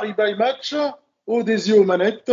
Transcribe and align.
Paris 0.00 0.14
by 0.16 0.34
Match, 0.34 0.74
au 1.26 1.42
désir 1.42 1.76
aux 1.76 1.84
manettes. 1.84 2.32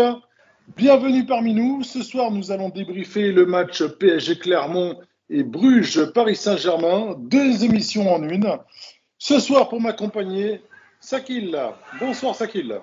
Bienvenue 0.78 1.26
parmi 1.26 1.54
nous. 1.54 1.84
Ce 1.84 2.02
soir, 2.02 2.32
nous 2.32 2.50
allons 2.50 2.70
débriefer 2.70 3.34
le 3.34 3.46
match 3.46 3.84
PSG 3.84 4.40
Clermont 4.40 4.98
et 5.30 5.44
Bruges 5.44 6.06
Paris 6.14 6.38
Saint-Germain, 6.38 7.16
deux 7.18 7.66
émissions 7.66 8.10
en 8.10 8.24
une. 8.24 8.58
Ce 9.18 9.42
soir, 9.42 9.68
pour 9.68 9.82
m'accompagner, 9.82 10.62
Sakil. 11.02 11.60
Bonsoir 12.00 12.36
Sakil. 12.36 12.80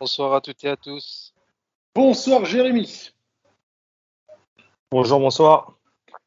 Bonsoir 0.00 0.34
à 0.34 0.40
toutes 0.40 0.64
et 0.64 0.70
à 0.70 0.76
tous. 0.76 1.32
Bonsoir 1.94 2.44
Jérémy. 2.46 3.12
Bonjour, 4.90 5.20
bonsoir. 5.20 5.76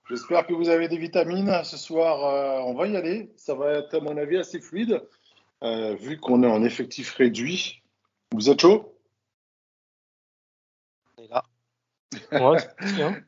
J'espère 0.09 0.47
que 0.47 0.53
vous 0.53 0.69
avez 0.69 0.87
des 0.87 0.97
vitamines. 0.97 1.61
Ce 1.65 1.75
soir, 1.75 2.23
euh, 2.23 2.59
on 2.69 2.73
va 2.73 2.87
y 2.87 2.95
aller. 2.95 3.33
Ça 3.35 3.53
va 3.53 3.73
être, 3.73 3.95
à 3.95 3.99
mon 3.99 4.15
avis, 4.15 4.37
assez 4.37 4.61
fluide, 4.61 5.01
euh, 5.63 5.95
vu 5.95 6.19
qu'on 6.19 6.43
est 6.43 6.47
en 6.47 6.63
effectif 6.63 7.13
réduit. 7.15 7.81
Vous 8.33 8.49
êtes 8.49 8.61
chaud? 8.61 8.95
On 11.17 11.23
est 11.23 11.27
là. 11.27 11.43
Ouais, 12.31 12.57
c'est 12.81 12.93
bien. 12.95 13.23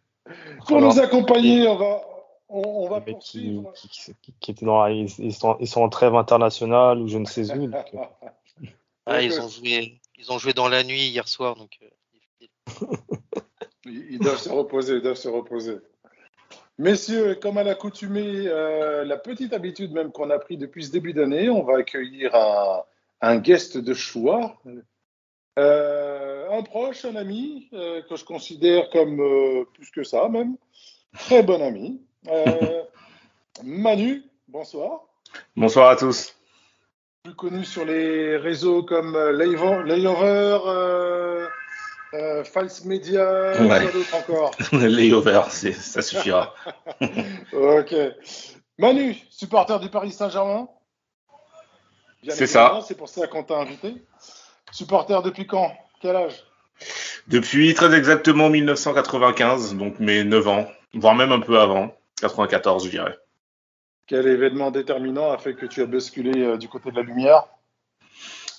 Pour 0.68 0.78
Alors, 0.78 0.94
nous 0.94 1.00
accompagner, 1.00 1.68
on 1.68 1.76
va, 1.78 2.02
on, 2.50 2.62
on 2.62 2.90
va 2.90 3.00
les 3.00 3.06
mecs 3.06 3.20
qui, 3.20 3.52
poursuivre. 3.54 3.74
qui, 3.74 3.90
qui- 3.90 4.34
qui 4.40 4.52
étaient 4.52 4.66
dans 4.66 4.84
la- 4.84 4.92
ils, 4.92 5.10
ils 5.20 5.34
sont, 5.34 5.56
ils 5.60 5.68
sont 5.68 5.82
en 5.82 5.90
trêve 5.90 6.16
internationale 6.16 7.00
ou 7.00 7.08
je 7.08 7.18
ne 7.18 7.26
sais 7.26 7.52
où. 7.56 7.68
donc, 7.68 7.86
euh, 7.94 8.00
Ah, 9.06 9.22
ils 9.22 9.40
ont 9.40 9.48
joué, 9.48 10.02
ils 10.18 10.32
ont 10.32 10.40
joué 10.40 10.54
dans 10.54 10.68
la 10.68 10.84
nuit 10.84 11.08
hier 11.10 11.28
soir, 11.28 11.56
donc. 11.56 11.78
euh, 11.84 11.90
Ils 13.86 14.14
ils 14.14 14.20
doivent 14.20 14.40
se 14.40 14.50
reposer, 14.50 14.96
ils 14.96 15.02
doivent 15.02 15.16
se 15.16 15.28
reposer. 15.30 15.78
Messieurs, 16.78 17.36
comme 17.36 17.58
à 17.58 17.64
l'accoutumée, 17.64 18.48
euh, 18.48 19.06
la 19.06 19.18
petite 19.18 19.54
habitude 19.54 19.94
même 19.94 20.12
qu'on 20.12 20.30
a 20.30 20.40
pris 20.40 20.58
depuis 20.58 20.84
ce 20.84 20.92
début 20.92 21.14
d'année, 21.14 21.50
on 21.50 21.64
va 21.64 21.78
accueillir 21.78 22.36
un, 22.36 22.84
un 23.22 23.38
guest 23.38 23.78
de 23.78 23.94
choix, 23.94 24.58
Euh, 25.58 26.50
un 26.52 26.64
proche, 26.64 27.06
un 27.06 27.16
ami, 27.16 27.70
euh, 27.72 28.02
que 28.10 28.18
je 28.18 28.26
considère 28.26 28.90
comme 28.90 29.22
euh, 29.22 29.64
plus 29.74 29.90
que 29.90 30.04
ça 30.04 30.28
même, 30.28 30.58
très 31.18 31.44
bon 31.44 31.62
ami. 31.62 32.02
Manu, 33.64 34.24
bonsoir. 34.50 35.06
Bonsoir 35.56 35.92
à 35.92 35.96
tous. 35.96 36.36
plus 37.24 37.36
connu 37.36 37.64
sur 37.64 37.86
les 37.86 38.36
réseaux 38.36 38.84
comme 38.84 39.18
Layover, 39.18 40.60
euh, 42.16 42.44
False 42.44 42.86
Media, 42.86 43.54
Ouais. 43.62 43.82
quoi 43.82 43.92
d'autre 43.92 44.16
encore? 44.16 44.52
Layover, 44.72 45.42
ça 45.50 46.02
suffira. 46.02 46.54
ok. 47.54 47.96
Manu, 48.78 49.16
supporter 49.30 49.80
du 49.80 49.90
Paris 49.90 50.12
Saint-Germain? 50.12 50.68
C'est 52.28 52.48
ça. 52.48 52.80
C'est 52.88 52.98
pour 52.98 53.08
ça 53.10 53.28
qu'on 53.28 53.44
t'a 53.44 53.58
invité. 53.58 53.96
Supporter 54.72 55.22
depuis 55.22 55.46
quand? 55.46 55.72
Quel 56.02 56.16
âge? 56.16 56.44
Depuis 57.28 57.74
très 57.74 57.94
exactement 57.96 58.50
1995, 58.50 59.76
donc 59.76 60.00
mes 60.00 60.24
9 60.24 60.48
ans, 60.48 60.68
voire 60.94 61.16
même 61.16 61.32
un 61.32 61.40
peu 61.40 61.60
avant, 61.60 61.92
94 62.22 62.86
je 62.86 62.90
dirais. 62.90 63.18
Quel 64.08 64.28
événement 64.28 64.72
déterminant 64.72 65.32
a 65.32 65.38
fait 65.38 65.56
que 65.56 65.66
tu 65.66 65.82
as 65.82 65.86
basculé 65.86 66.44
euh, 66.44 66.58
du 66.58 66.68
côté 66.68 66.92
de 66.92 66.96
la 66.98 67.02
lumière? 67.02 67.46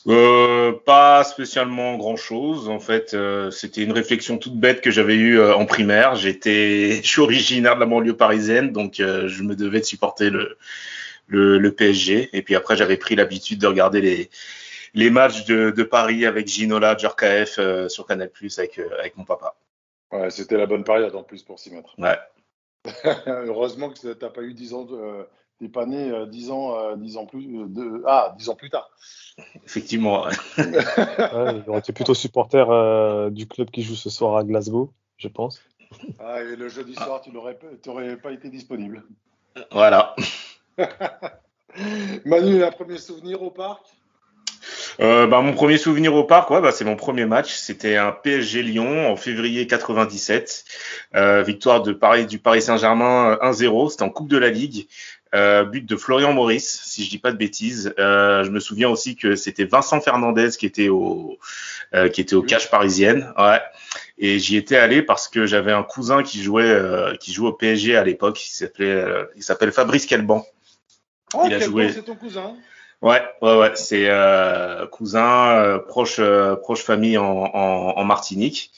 Euh, 0.08 0.72
pas 0.84 1.24
spécialement 1.24 1.96
grand 1.96 2.16
chose. 2.16 2.68
En 2.68 2.78
fait, 2.78 3.14
euh, 3.14 3.50
c'était 3.50 3.82
une 3.82 3.92
réflexion 3.92 4.38
toute 4.38 4.56
bête 4.56 4.80
que 4.80 4.90
j'avais 4.90 5.16
eue 5.16 5.38
euh, 5.38 5.54
en 5.54 5.66
primaire. 5.66 6.14
J'étais, 6.14 6.92
je 7.02 7.08
suis 7.08 7.20
originaire 7.20 7.74
de 7.74 7.80
la 7.80 7.86
banlieue 7.86 8.16
parisienne, 8.16 8.72
donc 8.72 9.00
euh, 9.00 9.26
je 9.26 9.42
me 9.42 9.56
devais 9.56 9.80
de 9.80 9.84
supporter 9.84 10.30
le, 10.30 10.56
le, 11.26 11.58
le 11.58 11.72
PSG. 11.72 12.30
Et 12.32 12.42
puis 12.42 12.54
après, 12.54 12.76
j'avais 12.76 12.96
pris 12.96 13.16
l'habitude 13.16 13.60
de 13.60 13.66
regarder 13.66 14.00
les, 14.00 14.30
les 14.96 15.10
matchs 15.10 15.44
de, 15.44 15.70
de 15.70 15.82
Paris 15.82 16.24
avec 16.26 16.48
Ginola, 16.48 16.96
Djorkaeff 16.96 17.58
euh, 17.58 17.88
sur 17.88 18.06
Canal 18.06 18.30
Plus 18.30 18.58
avec, 18.58 18.78
euh, 18.78 18.88
avec 18.98 19.16
mon 19.16 19.24
papa. 19.24 19.54
Ouais, 20.10 20.30
c'était 20.30 20.56
la 20.56 20.66
bonne 20.66 20.84
période 20.84 21.14
en 21.14 21.22
plus 21.22 21.42
pour 21.42 21.58
s'y 21.58 21.70
mettre. 21.70 21.94
Ouais. 21.98 22.18
Heureusement 23.26 23.90
que 23.90 23.98
tu 23.98 24.06
n'as 24.06 24.30
pas 24.30 24.42
eu 24.42 24.54
10 24.54 24.72
ans, 24.72 24.84
de, 24.84 24.94
euh, 24.94 25.24
t'es 25.58 25.68
pas 25.68 25.86
né 25.86 26.10
euh, 26.10 26.26
10 26.26 26.50
ans, 26.50 26.78
euh, 26.78 26.96
10 26.96 27.16
ans 27.16 27.26
plus, 27.26 27.60
euh, 27.60 27.66
de, 27.66 28.02
ah, 28.06 28.34
10 28.38 28.48
ans 28.48 28.54
plus 28.54 28.70
tard. 28.70 28.90
Effectivement. 29.64 30.24
ouais. 30.24 30.32
ils 30.58 31.70
ont 31.70 31.78
été 31.78 31.92
plutôt 31.92 32.14
supporters 32.14 32.70
euh, 32.70 33.30
du 33.30 33.46
club 33.46 33.70
qui 33.70 33.82
joue 33.82 33.94
ce 33.94 34.10
soir 34.10 34.36
à 34.36 34.44
Glasgow, 34.44 34.92
je 35.18 35.28
pense. 35.28 35.60
Ah, 36.18 36.42
et 36.42 36.56
le 36.56 36.68
jeudi 36.68 36.94
soir, 36.94 37.20
tu 37.20 37.30
n'aurais 37.30 38.16
pas 38.16 38.32
été 38.32 38.48
disponible. 38.48 39.04
Voilà. 39.70 40.14
Manu, 42.24 42.64
un 42.64 42.70
premier 42.70 42.98
souvenir 42.98 43.42
au 43.42 43.50
parc? 43.50 43.82
Euh, 45.00 45.26
bah, 45.26 45.42
mon 45.42 45.52
premier 45.52 45.76
souvenir 45.76 46.14
au 46.14 46.24
parc, 46.24 46.50
ouais, 46.50 46.60
bah, 46.60 46.72
c'est 46.72 46.84
mon 46.84 46.96
premier 46.96 47.26
match. 47.26 47.54
C'était 47.54 47.96
un 47.96 48.12
PSG 48.12 48.62
Lyon 48.62 49.10
en 49.10 49.16
février 49.16 49.66
97. 49.66 50.64
Euh, 51.14 51.42
victoire 51.42 51.82
de 51.82 51.92
Paris, 51.92 52.26
du 52.26 52.38
Paris 52.38 52.62
Saint-Germain 52.62 53.38
euh, 53.42 53.50
1-0. 53.50 53.90
C'était 53.90 54.02
en 54.02 54.10
Coupe 54.10 54.28
de 54.28 54.38
la 54.38 54.50
Ligue. 54.50 54.88
Euh, 55.34 55.64
but 55.64 55.84
de 55.84 55.96
Florian 55.96 56.32
Maurice, 56.32 56.82
si 56.84 57.04
je 57.04 57.10
dis 57.10 57.18
pas 57.18 57.32
de 57.32 57.36
bêtises. 57.36 57.92
Euh, 57.98 58.44
je 58.44 58.50
me 58.50 58.60
souviens 58.60 58.88
aussi 58.88 59.16
que 59.16 59.34
c'était 59.34 59.64
Vincent 59.64 60.00
Fernandez 60.00 60.50
qui 60.58 60.66
était 60.66 60.88
au 60.88 61.38
euh, 61.94 62.08
qui 62.08 62.20
était 62.20 62.36
au 62.36 62.42
cache 62.42 62.70
parisienne. 62.70 63.32
Ouais. 63.36 63.60
Et 64.18 64.38
j'y 64.38 64.56
étais 64.56 64.76
allé 64.76 65.02
parce 65.02 65.28
que 65.28 65.44
j'avais 65.44 65.72
un 65.72 65.82
cousin 65.82 66.22
qui 66.22 66.42
jouait 66.42 66.62
euh, 66.64 67.16
qui 67.16 67.32
jouait 67.32 67.48
au 67.48 67.52
PSG 67.52 67.96
à 67.96 68.04
l'époque. 68.04 68.42
Il 68.46 68.50
s'appelait 68.50 68.86
euh, 68.86 69.24
il 69.36 69.42
s'appelle 69.42 69.72
Fabrice 69.72 70.06
Kelban. 70.06 70.46
Oh, 71.34 71.42
Il 71.46 71.54
a 71.54 71.58
joué. 71.58 71.92
c'est 71.92 72.02
ton 72.02 72.14
cousin. 72.14 72.54
Ouais, 73.02 73.22
ouais, 73.42 73.58
ouais, 73.58 73.72
c'est 73.74 74.08
euh, 74.08 74.86
cousin, 74.86 75.50
euh, 75.58 75.78
proche, 75.78 76.16
euh, 76.18 76.56
proche 76.56 76.82
famille 76.82 77.18
en, 77.18 77.24
en, 77.26 77.92
en 77.96 78.04
Martinique. 78.04 78.70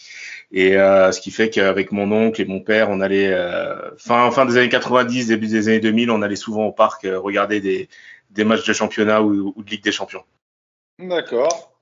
Et 0.50 0.76
euh, 0.76 1.12
ce 1.12 1.20
qui 1.20 1.30
fait 1.30 1.50
qu'avec 1.50 1.92
mon 1.92 2.10
oncle 2.10 2.40
et 2.40 2.46
mon 2.46 2.60
père, 2.60 2.88
on 2.90 3.00
allait 3.00 3.32
euh, 3.32 3.94
fin, 3.96 4.30
fin 4.30 4.46
des 4.46 4.56
années 4.56 4.70
90, 4.70 5.28
début 5.28 5.46
des 5.46 5.68
années 5.68 5.80
2000, 5.80 6.10
on 6.10 6.22
allait 6.22 6.36
souvent 6.36 6.64
au 6.64 6.72
parc 6.72 7.04
euh, 7.04 7.18
regarder 7.18 7.60
des, 7.60 7.88
des 8.30 8.44
matchs 8.44 8.66
de 8.66 8.72
championnat 8.72 9.22
ou, 9.22 9.52
ou 9.54 9.62
de 9.62 9.70
Ligue 9.70 9.84
des 9.84 9.92
Champions. 9.92 10.24
D'accord. 10.98 11.72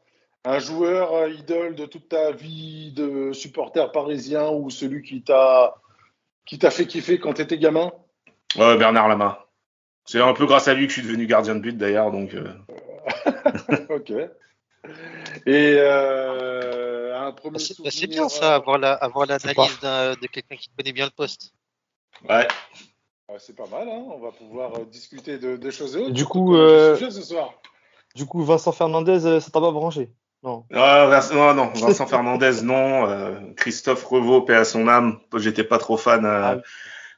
Un 0.45 0.59
joueur 0.59 1.29
idole 1.29 1.75
de 1.75 1.87
toute 1.87 2.09
ta 2.09 2.33
vie 2.33 2.93
de 2.93 3.33
supporter 3.33 3.91
parisien 3.93 4.49
ou 4.51 4.71
celui 4.71 5.03
qui 5.03 5.23
t'a 5.23 5.75
qui 6.45 6.59
t'a 6.59 6.71
fait 6.71 6.87
kiffer 6.87 7.19
quand 7.19 7.35
tu 7.35 7.43
étais 7.43 7.59
gamin 7.59 7.91
Bernard 8.57 9.09
Lama. 9.09 9.47
C'est 10.05 10.21
un 10.21 10.33
peu 10.35 10.47
grâce 10.47 10.69
à 10.69 10.75
lui 10.75 10.87
que 10.87 10.93
je 10.93 11.01
suis 11.01 11.07
devenu 11.07 11.27
gardien 11.27 11.57
de 11.57 11.61
but 11.61 11.77
d'ailleurs, 11.77 12.13
donc 12.13 12.35
euh, 12.35 12.53
Ok. 13.91 14.13
Et 15.47 15.77
euh, 15.79 17.19
un 17.19 17.33
premier 17.33 17.59
bah, 17.59 17.65
c'est 17.65 17.83
bah, 17.83 18.07
bien 18.09 18.29
ça, 18.29 18.55
avoir 18.57 18.79
la, 18.79 18.93
avoir 18.95 19.27
l'analyse 19.27 19.81
de 19.81 20.27
quelqu'un 20.27 20.57
qui 20.57 20.69
connaît 20.77 20.93
bien 20.93 21.05
le 21.07 21.11
poste. 21.11 21.53
ouais. 22.29 22.49
euh, 23.31 23.37
c'est 23.39 23.55
pas 23.57 23.67
mal, 23.67 23.89
hein 23.89 24.05
on 24.13 24.19
va 24.19 24.33
pouvoir 24.33 24.75
euh, 24.75 24.85
discuter 24.85 25.39
de, 25.39 25.57
de 25.57 25.71
choses 25.71 25.97
et 25.97 26.01
autres. 26.01 26.11
Du 26.13 26.25
coup, 26.25 26.57
euh, 26.57 26.97
ce 26.97 27.11
soir. 27.23 27.55
Du 28.15 28.27
Vincent 28.43 28.73
Fernandez, 28.73 29.27
euh, 29.27 29.41
ça 29.41 29.51
t'a 29.51 29.61
pas 29.61 29.71
branché 29.73 30.11
Non. 30.43 30.65
Ah, 30.73 31.07
Vincent- 31.07 31.35
non, 31.35 31.55
non, 31.55 31.71
Vincent 31.75 32.07
Fernandez, 32.07 32.63
non. 32.63 33.09
Euh, 33.09 33.39
Christophe 33.57 34.05
Revaux, 34.05 34.43
paix 34.43 34.55
à 34.57 34.65
son 34.65 34.89
âme. 34.89 35.21
J'étais 35.37 35.65
pas 35.65 35.79
trop 35.79 35.97
fan, 35.97 36.25
euh, 36.25 36.43
Ah 36.43 36.55
oui. 36.57 36.63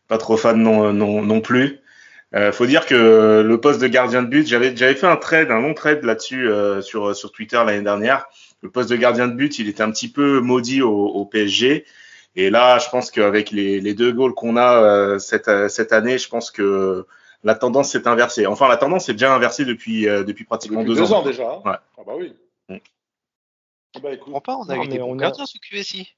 pas 0.09 0.19
trop 0.19 0.37
fan 0.37 0.61
non, 0.61 0.93
non, 0.93 1.23
non 1.23 1.41
plus. 1.41 1.81
Euh, 2.35 2.53
faut 2.53 2.67
dire 2.67 2.85
que 2.87 3.43
le 3.47 3.61
poste 3.61 3.81
de 3.81 3.87
gardien 3.87 4.23
de 4.23 4.29
but, 4.29 4.47
j'avais, 4.47 4.77
j'avais 4.77 4.95
fait 4.95 5.07
un 5.07 5.17
trade, 5.17 5.51
un 5.51 5.61
long 5.61 5.73
trade 5.75 6.05
là-dessus 6.05 6.49
euh, 6.51 6.83
sur 6.83 7.17
sur 7.17 7.33
Twitter 7.33 7.57
l'année 7.65 7.83
dernière. 7.83 8.27
Le 8.61 8.71
poste 8.71 8.91
de 8.91 8.97
gardien 8.97 9.29
de 9.29 9.33
but, 9.35 9.59
il 9.59 9.69
était 9.69 9.83
un 9.83 9.91
petit 9.91 10.11
peu 10.11 10.41
maudit 10.41 10.83
au, 10.83 10.93
au 11.07 11.25
PSG. 11.25 11.87
Et 12.37 12.51
là, 12.51 12.79
je 12.79 12.89
pense 12.91 13.11
qu'avec 13.11 13.51
les, 13.51 13.81
les 13.81 13.95
deux 13.95 14.13
goals 14.13 14.35
qu'on 14.35 14.57
a 14.57 14.83
euh, 14.83 15.19
cette, 15.19 15.49
euh, 15.49 15.69
cette 15.69 15.93
année, 15.93 16.19
je 16.19 16.29
pense 16.29 16.51
que 16.51 17.07
la 17.45 17.55
tendance 17.55 17.93
s'est 17.93 18.07
inversée. 18.07 18.47
Enfin, 18.47 18.69
la 18.69 18.77
tendance 18.77 19.07
s'est 19.07 19.13
déjà 19.13 19.33
inversée 19.35 19.65
depuis, 19.65 20.07
euh, 20.09 20.23
depuis 20.25 20.45
pratiquement 20.45 20.81
Depuis 20.83 20.95
deux, 20.97 21.01
deux 21.01 21.13
ans. 21.13 21.21
ans 21.21 21.23
déjà. 21.23 21.51
hein 21.51 21.63
Ouais. 21.65 21.77
Ah 21.99 22.03
bah 22.07 22.13
oui. 22.17 22.35
Mm. 22.69 22.77
Bah 24.03 24.11
Je 24.11 24.15
écoute. 24.17 24.25
comprends 24.33 24.41
pas, 24.41 24.57
on 24.57 24.69
a 24.69 24.77
Non, 24.77 24.83
eu 24.83 24.89
des 24.89 24.95
mais 24.95 24.99
bons 25.01 25.13
on 25.15 25.19
a- 25.19 25.23
gardiens 25.23 25.47
sous 25.47 25.59
QSI. 25.59 26.15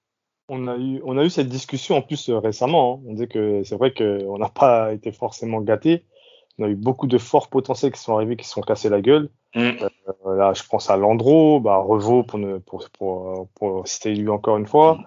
On 0.52 0.66
a 0.66 0.76
eu, 0.76 1.00
on 1.04 1.16
a 1.16 1.24
eu 1.24 1.30
cette 1.30 1.48
discussion 1.48 1.96
en 1.96 2.02
plus 2.02 2.28
euh, 2.28 2.38
récemment. 2.38 2.96
hein. 2.96 3.06
On 3.08 3.14
dit 3.14 3.28
que 3.28 3.62
c'est 3.62 3.76
vrai 3.76 3.94
qu'on 3.94 4.36
n'a 4.36 4.48
pas 4.48 4.92
été 4.92 5.12
forcément 5.12 5.60
gâtés. 5.60 6.04
On 6.58 6.64
a 6.64 6.68
eu 6.68 6.74
beaucoup 6.74 7.06
de 7.06 7.18
forts 7.18 7.48
potentiels 7.48 7.92
qui 7.92 8.00
sont 8.00 8.14
arrivés, 8.14 8.36
qui 8.36 8.46
se 8.46 8.52
sont 8.52 8.60
cassés 8.60 8.88
la 8.88 9.00
gueule. 9.00 9.30
Mm. 9.54 9.70
Euh, 10.26 10.36
là, 10.36 10.52
je 10.52 10.62
pense 10.68 10.90
à 10.90 10.96
Landreau, 10.96 11.60
bah, 11.60 11.76
Revaux 11.76 12.24
pour, 12.24 12.40
ne, 12.40 12.58
pour, 12.58 12.84
pour, 12.90 13.48
pour 13.54 13.86
citer 13.86 14.12
lui 14.14 14.28
encore 14.28 14.56
une 14.56 14.66
fois. 14.66 14.98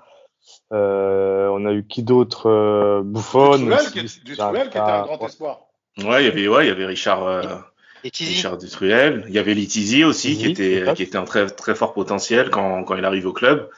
Euh, 0.72 1.48
on 1.50 1.66
a 1.66 1.74
eu 1.74 1.86
qui 1.86 2.04
d'autre 2.04 2.50
euh, 2.50 3.04
aussi, 3.04 3.92
qui, 3.92 4.06
qui 4.06 4.32
était 4.32 4.42
un 4.42 5.04
grand 5.04 5.26
espoir. 5.26 5.68
Ouais, 6.00 6.24
il 6.24 6.26
y 6.26 6.30
avait, 6.30 6.48
ouais, 6.48 6.66
il 6.66 6.70
y 6.70 6.72
avait 6.72 6.86
Richard, 6.86 7.28
euh. 7.28 7.44
Richard 8.04 8.58
Dutruel. 8.58 9.26
Il 9.28 9.34
y 9.34 9.40
avait 9.40 9.54
Litizi 9.54 10.04
aussi, 10.04 10.38
qui 10.38 10.52
était, 10.52 10.84
qui 10.96 11.04
était 11.04 11.18
un 11.18 11.26
très, 11.26 11.48
très 11.48 11.76
fort 11.76 11.94
potentiel 11.94 12.50
quand, 12.50 12.84
quand 12.84 12.96
il 12.96 13.06
arrive 13.06 13.28
au 13.28 13.34
club. 13.34 13.70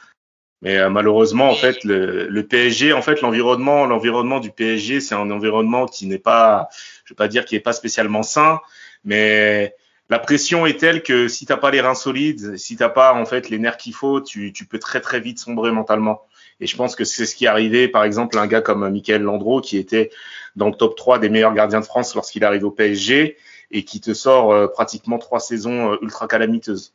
Mais 0.62 0.78
euh, 0.78 0.88
malheureusement, 0.88 1.50
en 1.50 1.54
fait, 1.54 1.84
le, 1.84 2.28
le 2.28 2.46
PSG, 2.46 2.92
en 2.92 3.02
fait, 3.02 3.20
l'environnement, 3.20 3.86
l'environnement 3.86 4.40
du 4.40 4.50
PSG, 4.50 5.00
c'est 5.00 5.14
un 5.14 5.30
environnement 5.30 5.86
qui 5.86 6.06
n'est 6.06 6.18
pas, 6.18 6.68
je 7.04 7.12
vais 7.12 7.16
pas 7.16 7.28
dire 7.28 7.44
qui 7.44 7.56
est 7.56 7.60
pas 7.60 7.74
spécialement 7.74 8.22
sain, 8.22 8.60
mais 9.04 9.74
la 10.08 10.18
pression 10.18 10.66
est 10.66 10.78
telle 10.78 11.02
que 11.02 11.28
si 11.28 11.46
t'as 11.46 11.56
pas 11.56 11.70
les 11.70 11.80
reins 11.80 11.94
solides, 11.94 12.56
si 12.56 12.76
t'as 12.76 12.88
pas 12.88 13.12
en 13.12 13.26
fait 13.26 13.50
les 13.50 13.58
nerfs 13.58 13.76
qu'il 13.76 13.94
faut, 13.94 14.20
tu, 14.20 14.52
tu 14.52 14.64
peux 14.64 14.78
très 14.78 15.00
très 15.00 15.20
vite 15.20 15.38
sombrer 15.38 15.72
mentalement. 15.72 16.22
Et 16.60 16.66
je 16.66 16.76
pense 16.76 16.96
que 16.96 17.04
c'est 17.04 17.26
ce 17.26 17.34
qui 17.34 17.44
est 17.44 17.48
arrivé, 17.48 17.88
par 17.88 18.04
exemple, 18.04 18.38
à 18.38 18.40
un 18.40 18.46
gars 18.46 18.62
comme 18.62 18.88
Michael 18.88 19.22
Landreau, 19.22 19.60
qui 19.60 19.76
était 19.76 20.10
dans 20.54 20.68
le 20.68 20.74
top 20.74 20.96
3 20.96 21.18
des 21.18 21.28
meilleurs 21.28 21.52
gardiens 21.52 21.80
de 21.80 21.84
France 21.84 22.14
lorsqu'il 22.14 22.44
arrive 22.44 22.64
au 22.64 22.70
PSG 22.70 23.36
et 23.72 23.84
qui 23.84 24.00
te 24.00 24.14
sort 24.14 24.52
euh, 24.52 24.68
pratiquement 24.68 25.18
trois 25.18 25.40
saisons 25.40 25.92
euh, 25.92 25.96
ultra 26.00 26.28
calamiteuses. 26.28 26.94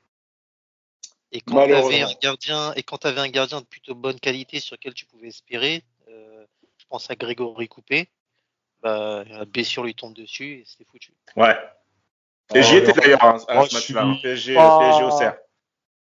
Et 1.32 1.40
quand 1.42 1.66
tu 1.66 1.74
avais 1.74 2.02
un 2.02 2.14
gardien 2.22 2.74
et 2.76 2.84
quand 2.84 2.98
tu 2.98 3.08
avais 3.08 3.22
un 3.22 3.30
gardien 3.30 3.62
de 3.62 3.66
plutôt 3.66 3.96
bonne 3.96 4.20
qualité 4.20 4.60
sur 4.60 4.76
lequel 4.76 4.94
tu 4.94 5.06
pouvais 5.06 5.28
espérer, 5.30 5.84
euh, 6.10 6.46
je 6.78 6.86
pense 6.90 7.10
à 7.10 7.16
Grégory 7.16 7.68
Coupé, 7.68 8.10
bah, 8.82 9.24
la 9.30 9.46
blessure 9.46 9.84
lui 9.84 9.96
tombe 9.96 10.14
dessus 10.14 10.60
et 10.60 10.64
c'était 10.66 10.84
foutu. 10.90 11.14
Ouais. 11.38 11.56
Et 12.54 12.62
j'y 12.64 12.76
étais 12.78 12.92
d'ailleurs 12.92 13.24
hein, 13.24 13.38
à 13.48 13.64
ce 13.66 13.74
match-là, 13.76 14.04
hein, 14.04 14.18
PSG, 14.22 14.56
pas- 14.56 14.78
PSG 14.80 15.04
au 15.04 15.12
Cerf. 15.12 15.38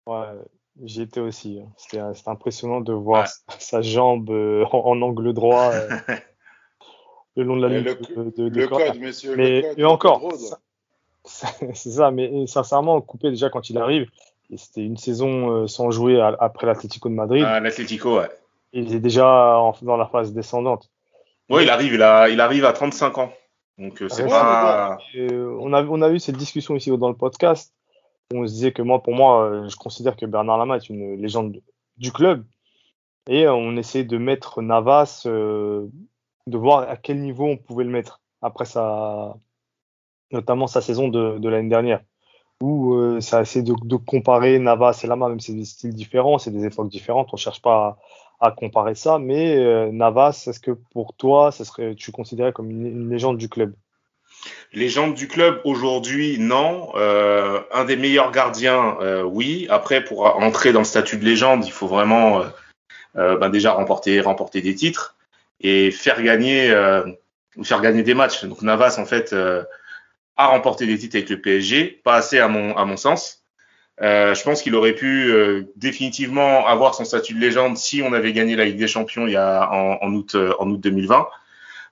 Ouais, 0.08 0.26
j'y 0.82 1.02
étais 1.04 1.20
aussi. 1.20 1.60
hein. 1.64 1.72
C'était 1.78 2.02
c'était 2.16 2.30
impressionnant 2.30 2.82
de 2.82 2.92
voir 2.92 3.28
Ouais. 3.50 3.56
sa- 3.60 3.82
jambe 3.84 4.32
euh, 4.32 4.66
en, 4.72 4.80
en 4.80 5.02
angle 5.04 5.32
droit 5.34 5.72
euh, 5.74 5.90
le 7.36 7.44
long 7.44 7.58
de 7.58 7.68
la 7.68 7.70
ligne 7.70 7.84
le, 7.86 7.96
de, 7.96 8.32
de- 8.36 8.50
de 8.50 8.60
le 8.62 8.68
code, 8.68 8.98
messieurs. 8.98 9.36
Mais 9.36 9.62
le 9.62 9.68
code, 9.70 9.80
et 9.80 9.84
encore, 9.86 10.34
c'est 11.26 11.92
ça. 11.92 12.10
Mais 12.10 12.48
sincèrement, 12.48 13.00
coupé 13.02 13.30
déjà 13.30 13.50
quand 13.52 13.70
il 13.70 13.78
arrive, 13.78 14.10
et 14.50 14.58
c'était 14.58 14.84
une 14.86 14.98
saison 14.98 15.50
euh, 15.52 15.68
sans 15.68 15.92
jouer 15.92 16.20
à- 16.22 16.36
après 16.40 16.68
l'Atlético 16.68 17.10
de 17.10 17.14
Madrid. 17.16 17.44
À 17.44 17.60
l'Atlético, 17.60 18.18
ouais. 18.20 18.30
Il 18.74 18.94
est 18.94 19.00
déjà 19.00 19.58
en- 19.60 19.76
dans 19.82 19.98
la 19.98 20.06
phase 20.08 20.34
descendante. 20.34 20.90
Ouais, 21.50 21.64
il 21.64 21.70
arrive, 21.70 21.94
il, 21.94 22.02
a, 22.02 22.30
il 22.30 22.40
arrive 22.42 22.66
à 22.66 22.74
35 22.74 23.18
ans. 23.18 23.34
Donc 23.78 24.02
euh, 24.02 24.10
c'est 24.10 24.24
pas. 24.28 24.98
Euh, 25.16 25.58
on, 25.60 25.74
a, 25.74 25.84
on 25.84 26.02
a 26.02 26.10
eu 26.10 26.20
cette 26.20 26.38
discussion 26.38 26.76
ici 26.76 26.96
dans 26.98 27.10
le 27.10 27.16
podcast. 27.16 27.74
On 28.34 28.46
se 28.48 28.52
disait 28.54 28.72
que 28.72 28.82
moi, 28.82 29.04
pour 29.04 29.14
moi, 29.14 29.64
je 29.68 29.76
considère 29.76 30.16
que 30.16 30.26
Bernard 30.26 30.58
Lama 30.58 30.78
est 30.78 30.90
une 30.90 31.16
légende 31.22 31.60
du 31.98 32.12
club. 32.12 32.46
Et 33.30 33.48
on 33.48 33.76
essayait 33.78 34.04
de 34.06 34.18
mettre 34.18 34.62
Navas, 34.62 35.24
euh, 35.26 35.88
de 36.48 36.58
voir 36.58 36.90
à 36.90 36.98
quel 36.98 37.20
niveau 37.22 37.46
on 37.46 37.58
pouvait 37.58 37.84
le 37.84 37.90
mettre 37.90 38.22
après 38.42 38.66
sa, 38.66 39.36
notamment 40.32 40.68
sa 40.68 40.82
saison 40.82 41.08
de, 41.10 41.38
de 41.38 41.50
l'année 41.50 41.70
dernière. 41.70 42.02
Où 42.64 42.94
euh, 42.94 43.20
ça 43.20 43.42
essaie 43.42 43.62
de, 43.62 43.74
comparer 43.98 44.58
Navas 44.58 45.02
et 45.04 45.08
Lama, 45.08 45.28
même 45.28 45.42
si 45.42 45.52
c'est 45.52 45.58
des 45.58 45.66
styles 45.66 45.94
différents, 45.94 46.38
c'est 46.38 46.50
des 46.50 46.66
époques 46.66 46.88
différentes. 46.88 47.28
On 47.34 47.36
cherche 47.36 47.62
pas 47.62 47.98
à, 48.40 48.52
comparer 48.52 48.96
ça. 48.96 49.20
Mais 49.20 49.58
euh, 49.58 49.92
Navas, 49.92 50.46
est-ce 50.48 50.62
que 50.62 50.72
pour 50.72 51.14
toi, 51.14 51.52
ça 51.52 51.66
serait, 51.66 51.94
tu 51.94 52.14
considérais 52.14 52.54
comme 52.54 52.72
une, 52.72 53.10
légende 53.10 53.38
du 53.38 53.50
club? 53.50 53.74
Légende 54.72 55.14
du 55.14 55.28
club 55.28 55.60
aujourd'hui, 55.66 56.38
non. 56.40 56.88
Euh, 56.96 57.60
un 57.74 57.84
des 57.84 57.98
meilleurs 57.98 58.32
gardiens, 58.32 58.96
oui. 59.26 59.68
Après, 59.70 60.02
pour 60.02 60.24
entrer 60.42 60.72
dans 60.72 60.80
le 60.80 60.86
statut 60.86 61.18
de 61.18 61.26
légende, 61.26 61.66
il 61.66 61.72
faut 61.74 61.88
vraiment 61.88 62.44
ben 63.16 63.50
déjà 63.50 63.74
remporter, 63.74 64.22
des 64.62 64.76
titres 64.76 65.18
et 65.60 65.92
faire 65.92 66.24
gagner, 66.24 66.70
faire 67.62 67.82
gagner 67.82 68.04
des 68.04 68.14
matchs. 68.14 68.46
Donc 68.46 68.62
Navas, 68.62 69.00
en 69.00 69.06
fait, 69.06 69.36
a 70.38 70.48
remporté 70.48 70.86
des 70.86 70.98
titres 70.98 71.18
avec 71.18 71.30
le 71.30 71.42
PSG, 71.42 72.02
pas 72.04 72.16
assez 72.16 72.40
à 72.40 72.48
mon, 72.48 72.76
à 72.76 72.86
mon 72.86 72.98
sens. 72.98 73.44
Euh, 74.02 74.34
je 74.34 74.44
pense 74.44 74.64
qu'il 74.64 74.74
aurait 74.76 74.94
pu 74.96 75.32
euh, 75.32 75.64
définitivement 75.76 76.66
avoir 76.66 76.96
son 76.96 77.06
statut 77.06 77.36
de 77.36 77.40
légende 77.40 77.78
si 77.78 78.02
on 78.02 78.14
avait 78.14 78.34
gagné 78.34 78.56
la 78.56 78.66
Ligue 78.66 78.78
des 78.78 78.88
Champions 78.88 79.28
il 79.28 79.34
y 79.34 79.38
a 79.38 79.70
en, 79.72 80.14
août, 80.14 80.36
en 80.60 80.70
août 80.70 80.80
2020. 80.80 81.28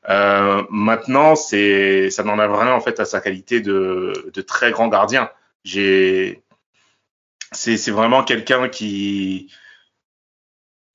Euh, 0.09 0.63
maintenant, 0.71 1.35
c'est, 1.35 2.09
ça 2.09 2.23
n'enlève 2.23 2.51
rien 2.53 2.73
en 2.73 2.79
fait 2.79 2.99
à 2.99 3.05
sa 3.05 3.21
qualité 3.21 3.61
de, 3.61 4.31
de 4.33 4.41
très 4.41 4.71
grand 4.71 4.87
gardien. 4.87 5.29
J'ai, 5.63 6.41
c'est, 7.51 7.77
c'est 7.77 7.91
vraiment 7.91 8.23
quelqu'un 8.23 8.67
qui, 8.67 9.53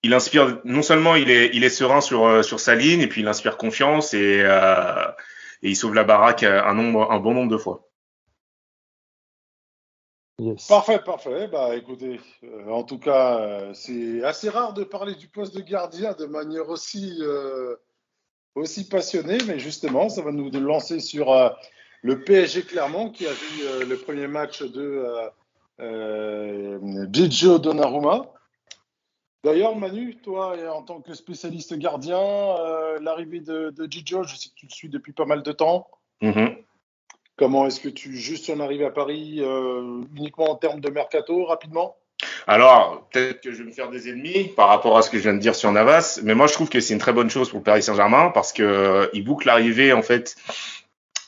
il 0.03 0.13
inspire. 0.13 0.59
Non 0.65 0.83
seulement 0.83 1.15
il 1.15 1.31
est, 1.31 1.51
il 1.53 1.63
est 1.63 1.69
serein 1.69 2.01
sur 2.01 2.45
sur 2.45 2.59
sa 2.59 2.75
ligne, 2.75 3.01
et 3.01 3.07
puis 3.07 3.21
il 3.21 3.29
inspire 3.29 3.57
confiance 3.57 4.13
et 4.13 4.43
et 5.63 5.71
il 5.71 5.77
sauve 5.77 5.95
la 5.95 6.05
baraque 6.05 6.43
un 6.43 6.75
nombre, 6.75 7.11
un 7.11 7.19
bon 7.19 7.35
nombre 7.35 7.51
de 7.51 7.57
fois. 7.57 7.87
Yes. 10.39 10.67
Parfait, 10.67 10.99
parfait. 10.99 11.49
Bah 11.49 11.75
écoutez, 11.77 12.21
euh, 12.45 12.69
en 12.69 12.83
tout 12.83 12.99
cas, 12.99 13.39
euh, 13.39 13.73
c'est 13.73 14.23
assez 14.23 14.51
rare 14.51 14.75
de 14.75 14.85
parler 14.85 15.15
du 15.15 15.29
poste 15.29 15.57
de 15.57 15.63
gardien 15.63 16.13
de 16.13 16.27
manière 16.27 16.69
aussi, 16.69 17.17
euh, 17.23 17.75
aussi 18.55 18.87
passionnée, 18.87 19.39
mais 19.47 19.59
justement, 19.59 20.11
ça 20.11 20.21
va 20.21 20.33
nous 20.33 20.51
lancer 20.51 21.01
sur 21.01 21.33
euh, 21.33 21.49
le 22.03 22.23
PSG 22.23 22.65
Clermont 22.65 23.11
qui 23.11 23.27
a 23.27 23.33
vu 23.33 23.63
euh, 23.65 23.87
le 23.87 23.97
premier 23.97 24.27
match 24.27 24.63
de 24.63 25.07
euh, 25.07 25.31
euh, 25.81 27.07
Gigio 27.11 27.59
Donnarumma. 27.59 28.31
D'ailleurs, 29.45 29.77
Manu, 29.77 30.17
toi, 30.17 30.57
en 30.73 30.83
tant 30.83 31.01
que 31.01 31.15
spécialiste 31.15 31.75
gardien, 31.79 32.19
euh, 32.19 32.99
l'arrivée 33.01 33.41
de, 33.41 33.71
de 33.71 33.91
Gigio, 33.91 34.25
je 34.25 34.35
sais 34.35 34.49
que 34.49 34.55
tu 34.57 34.67
le 34.67 34.73
suis 34.73 34.89
depuis 34.89 35.13
pas 35.13 35.25
mal 35.25 35.43
de 35.43 35.53
temps. 35.53 35.89
Mhm. 36.21 36.57
Comment 37.37 37.67
est-ce 37.67 37.81
que 37.81 37.89
tu 37.89 38.17
juste 38.17 38.47
son 38.47 38.61
arrivée 38.61 38.87
à 38.87 38.91
Paris 38.91 39.37
euh, 39.41 40.03
uniquement 40.17 40.51
en 40.51 40.57
termes 40.57 40.81
de 40.81 40.91
mercato 40.91 41.45
rapidement? 41.45 41.97
Alors, 42.47 43.07
peut-être 43.13 43.43
que 43.43 43.53
je 43.53 43.59
vais 43.59 43.65
me 43.65 43.73
faire 43.73 43.91
des 43.91 44.09
ennemis 44.09 44.45
par 44.45 44.69
rapport 44.69 44.97
à 44.97 45.03
ce 45.03 45.11
que 45.11 45.19
je 45.19 45.25
viens 45.25 45.35
de 45.35 45.39
dire 45.39 45.55
sur 45.55 45.71
Navas, 45.71 46.21
mais 46.23 46.35
moi 46.35 46.47
je 46.47 46.55
trouve 46.55 46.71
que 46.71 46.81
c'est 46.81 46.95
une 46.95 47.01
très 47.01 47.13
bonne 47.13 47.29
chose 47.29 47.51
pour 47.51 47.59
le 47.59 47.65
Paris 47.65 47.83
Saint-Germain 47.83 48.31
parce 48.33 48.55
que 48.55 48.63
euh, 48.63 49.07
il 49.13 49.23
boucle 49.23 49.47
l'arrivée 49.47 49.93
en 49.93 50.03
fait 50.03 50.37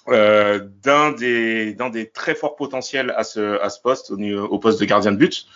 euh, 0.09 0.61
d'un 0.83 1.13
des 1.13 1.75
d'un 1.75 1.91
des 1.91 2.11
très 2.11 2.35
forts 2.35 2.57
potentiels 2.57 3.13
à 3.17 3.25
ce 3.25 3.61
à 3.61 3.71
ce 3.71 3.81
poste 3.81 4.11
au, 4.11 4.59
poste 4.59 4.81
de 4.81 4.85
gardien 4.85 5.13
de 5.13 5.17
but. 5.17 5.47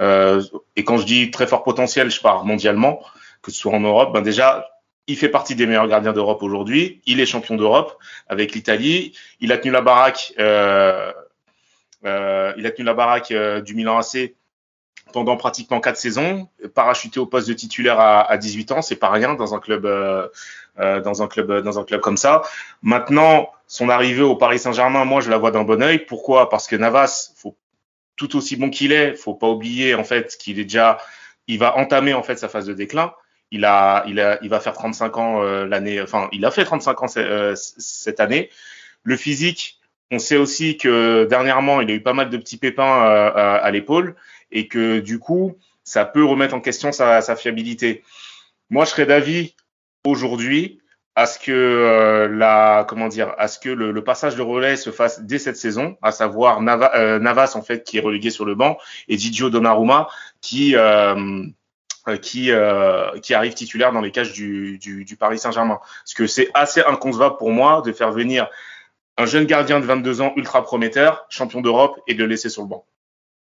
Euh, 0.00 0.42
et 0.76 0.84
quand 0.84 0.98
je 0.98 1.06
dis 1.06 1.30
très 1.30 1.46
fort 1.46 1.62
potentiel, 1.62 2.10
je 2.10 2.20
pars 2.20 2.44
mondialement, 2.44 3.00
que 3.42 3.50
ce 3.50 3.58
soit 3.58 3.72
en 3.72 3.80
Europe. 3.80 4.12
Ben 4.12 4.22
déjà, 4.22 4.68
il 5.06 5.16
fait 5.16 5.28
partie 5.28 5.54
des 5.54 5.66
meilleurs 5.66 5.88
gardiens 5.88 6.12
d'Europe 6.12 6.42
aujourd'hui. 6.42 7.00
Il 7.06 7.20
est 7.20 7.26
champion 7.26 7.56
d'Europe 7.56 7.98
avec 8.28 8.54
l'Italie. 8.54 9.12
Il 9.40 9.52
a 9.52 9.58
tenu 9.58 9.72
la 9.72 9.80
baraque. 9.80 10.32
Euh, 10.38 11.12
euh, 12.04 12.52
il 12.56 12.66
a 12.66 12.70
tenu 12.70 12.84
la 12.84 12.94
baraque 12.94 13.30
euh, 13.30 13.60
du 13.60 13.74
Milan 13.74 13.98
AC 13.98 14.34
pendant 15.12 15.36
pratiquement 15.36 15.80
quatre 15.80 15.98
saisons, 15.98 16.48
parachuté 16.74 17.20
au 17.20 17.26
poste 17.26 17.46
de 17.46 17.52
titulaire 17.52 18.00
à, 18.00 18.22
à 18.22 18.38
18 18.38 18.72
ans, 18.72 18.82
c'est 18.82 18.96
pas 18.96 19.10
rien 19.10 19.34
dans 19.34 19.54
un 19.54 19.60
club 19.60 19.84
euh, 19.84 20.28
dans 20.78 21.22
un 21.22 21.28
club 21.28 21.62
dans 21.62 21.78
un 21.78 21.84
club 21.84 22.00
comme 22.00 22.16
ça. 22.16 22.42
Maintenant, 22.82 23.50
son 23.72 23.88
arrivée 23.88 24.20
au 24.20 24.36
Paris 24.36 24.58
Saint-Germain, 24.58 25.06
moi 25.06 25.22
je 25.22 25.30
la 25.30 25.38
vois 25.38 25.50
d'un 25.50 25.64
bon 25.64 25.82
œil. 25.82 26.00
Pourquoi? 26.00 26.50
Parce 26.50 26.66
que 26.66 26.76
Navas, 26.76 27.32
faut 27.36 27.56
tout 28.16 28.36
aussi 28.36 28.56
bon 28.56 28.68
qu'il 28.68 28.92
est, 28.92 29.14
faut 29.14 29.32
pas 29.32 29.48
oublier 29.48 29.94
en 29.94 30.04
fait 30.04 30.36
qu'il 30.36 30.58
est 30.58 30.64
déjà, 30.64 30.98
il 31.46 31.58
va 31.58 31.78
entamer 31.78 32.12
en 32.12 32.22
fait 32.22 32.36
sa 32.36 32.50
phase 32.50 32.66
de 32.66 32.74
déclin. 32.74 33.14
Il 33.50 33.64
a, 33.64 34.04
il 34.06 34.20
a, 34.20 34.38
il 34.42 34.50
va 34.50 34.60
faire 34.60 34.74
35 34.74 35.16
ans 35.16 35.42
euh, 35.42 35.64
l'année, 35.64 36.02
enfin 36.02 36.28
il 36.32 36.44
a 36.44 36.50
fait 36.50 36.66
35 36.66 37.02
ans 37.02 37.06
euh, 37.16 37.54
cette 37.56 38.20
année. 38.20 38.50
Le 39.04 39.16
physique, 39.16 39.80
on 40.10 40.18
sait 40.18 40.36
aussi 40.36 40.76
que 40.76 41.24
dernièrement 41.24 41.80
il 41.80 41.90
a 41.90 41.94
eu 41.94 42.02
pas 42.02 42.12
mal 42.12 42.28
de 42.28 42.36
petits 42.36 42.58
pépins 42.58 43.06
euh, 43.06 43.30
à, 43.34 43.56
à 43.56 43.70
l'épaule 43.70 44.16
et 44.50 44.68
que 44.68 45.00
du 45.00 45.18
coup, 45.18 45.56
ça 45.82 46.04
peut 46.04 46.26
remettre 46.26 46.52
en 46.52 46.60
question 46.60 46.92
sa, 46.92 47.22
sa 47.22 47.36
fiabilité. 47.36 48.04
Moi, 48.68 48.84
je 48.84 48.90
serais 48.90 49.06
d'avis 49.06 49.54
aujourd'hui 50.04 50.81
à 51.14 51.26
ce 51.26 51.38
que 51.38 51.52
euh, 51.52 52.28
la 52.28 52.86
comment 52.88 53.08
dire 53.08 53.34
à 53.38 53.46
ce 53.48 53.58
que 53.58 53.68
le, 53.68 53.92
le 53.92 54.04
passage 54.04 54.34
de 54.36 54.42
relais 54.42 54.76
se 54.76 54.90
fasse 54.90 55.20
dès 55.22 55.38
cette 55.38 55.56
saison, 55.56 55.96
à 56.02 56.10
savoir 56.12 56.62
Nava- 56.62 56.92
euh, 56.96 57.18
Navas 57.18 57.52
en 57.54 57.62
fait 57.62 57.84
qui 57.84 57.98
est 57.98 58.00
relégué 58.00 58.30
sur 58.30 58.44
le 58.44 58.54
banc 58.54 58.78
et 59.08 59.18
Gigio 59.18 59.50
Donnarumma 59.50 60.08
qui 60.40 60.74
euh, 60.76 61.44
euh, 62.08 62.16
qui 62.16 62.50
euh, 62.50 63.18
qui 63.20 63.34
arrive 63.34 63.54
titulaire 63.54 63.92
dans 63.92 64.00
les 64.00 64.10
cages 64.10 64.32
du, 64.32 64.78
du, 64.78 65.04
du 65.04 65.16
Paris 65.16 65.38
Saint-Germain. 65.38 65.78
Parce 65.80 66.14
que 66.14 66.26
c'est 66.26 66.48
assez 66.54 66.80
inconcevable 66.82 67.36
pour 67.36 67.50
moi 67.50 67.82
de 67.84 67.92
faire 67.92 68.10
venir 68.10 68.48
un 69.18 69.26
jeune 69.26 69.44
gardien 69.44 69.78
de 69.78 69.84
22 69.84 70.22
ans 70.22 70.32
ultra 70.36 70.62
prometteur, 70.64 71.26
champion 71.28 71.60
d'Europe, 71.60 72.00
et 72.06 72.14
de 72.14 72.20
le 72.20 72.30
laisser 72.30 72.48
sur 72.48 72.62
le 72.62 72.68
banc. 72.68 72.86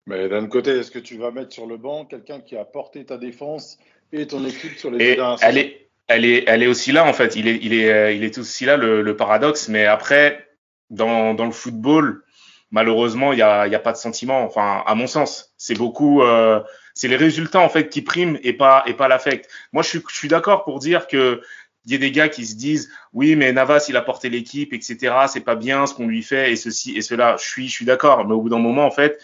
Mais 0.07 0.27
d'un 0.27 0.47
côté, 0.47 0.71
est-ce 0.71 0.89
que 0.91 0.99
tu 0.99 1.17
vas 1.17 1.29
mettre 1.31 1.53
sur 1.53 1.67
le 1.67 1.77
banc 1.77 2.05
quelqu'un 2.05 2.41
qui 2.41 2.57
a 2.57 2.65
porté 2.65 3.05
ta 3.05 3.17
défense 3.17 3.77
et 4.11 4.27
ton 4.27 4.43
équipe 4.43 4.77
sur 4.77 4.89
les 4.91 5.11
Et 5.11 5.15
deux 5.15 5.23
elle 5.41 5.57
est, 5.59 5.82
elle 6.07 6.25
est, 6.25 6.43
elle 6.47 6.63
est 6.63 6.67
aussi 6.67 6.91
là 6.91 7.05
en 7.05 7.13
fait. 7.13 7.35
Il 7.35 7.47
est, 7.47 7.59
il 7.61 7.73
est, 7.73 7.91
euh, 7.91 8.11
il 8.11 8.23
est 8.23 8.37
aussi 8.37 8.65
là 8.65 8.77
le, 8.77 9.01
le 9.01 9.15
paradoxe. 9.15 9.69
Mais 9.69 9.85
après, 9.85 10.47
dans, 10.89 11.33
dans 11.33 11.45
le 11.45 11.51
football, 11.51 12.23
malheureusement, 12.71 13.33
il 13.33 13.39
y 13.39 13.43
a, 13.43 13.67
y 13.67 13.75
a 13.75 13.79
pas 13.79 13.91
de 13.91 13.97
sentiment. 13.97 14.43
Enfin, 14.43 14.83
à 14.85 14.95
mon 14.95 15.07
sens, 15.07 15.53
c'est 15.57 15.77
beaucoup, 15.77 16.21
euh, 16.21 16.61
c'est 16.93 17.07
les 17.07 17.15
résultats 17.15 17.59
en 17.59 17.69
fait 17.69 17.89
qui 17.89 18.01
priment 18.01 18.37
et 18.43 18.53
pas, 18.53 18.83
et 18.85 18.93
pas 18.93 19.07
l'affect. 19.07 19.49
Moi, 19.71 19.83
je 19.83 19.89
suis, 19.89 20.01
je 20.09 20.15
suis 20.15 20.27
d'accord 20.27 20.63
pour 20.63 20.79
dire 20.79 21.07
que 21.07 21.41
il 21.85 21.91
y 21.91 21.95
ait 21.95 21.99
des 21.99 22.11
gars 22.11 22.29
qui 22.29 22.45
se 22.45 22.55
disent 22.55 22.89
oui 23.11 23.35
mais 23.35 23.51
Navas 23.51 23.87
il 23.89 23.97
a 23.97 24.01
porté 24.01 24.29
l'équipe 24.29 24.71
etc 24.71 25.15
c'est 25.27 25.41
pas 25.41 25.55
bien 25.55 25.85
ce 25.85 25.93
qu'on 25.93 26.07
lui 26.07 26.23
fait 26.23 26.51
et 26.51 26.55
ceci 26.55 26.95
et 26.95 27.01
cela 27.01 27.35
je 27.37 27.43
suis 27.43 27.67
je 27.67 27.73
suis 27.73 27.85
d'accord 27.85 28.25
mais 28.25 28.33
au 28.33 28.41
bout 28.41 28.49
d'un 28.49 28.59
moment 28.59 28.85
en 28.85 28.91
fait 28.91 29.21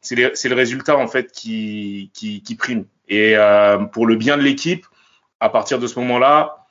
c'est 0.00 0.16
le 0.16 0.54
résultat 0.54 0.96
en 0.96 1.06
fait 1.06 1.30
qui 1.30 2.10
qui, 2.12 2.42
qui 2.42 2.54
prime 2.56 2.84
et 3.08 3.36
euh, 3.36 3.78
pour 3.78 4.06
le 4.06 4.16
bien 4.16 4.36
de 4.36 4.42
l'équipe 4.42 4.86
à 5.40 5.48
partir 5.48 5.78
de 5.78 5.86
ce 5.86 5.98
moment-là 5.98 6.66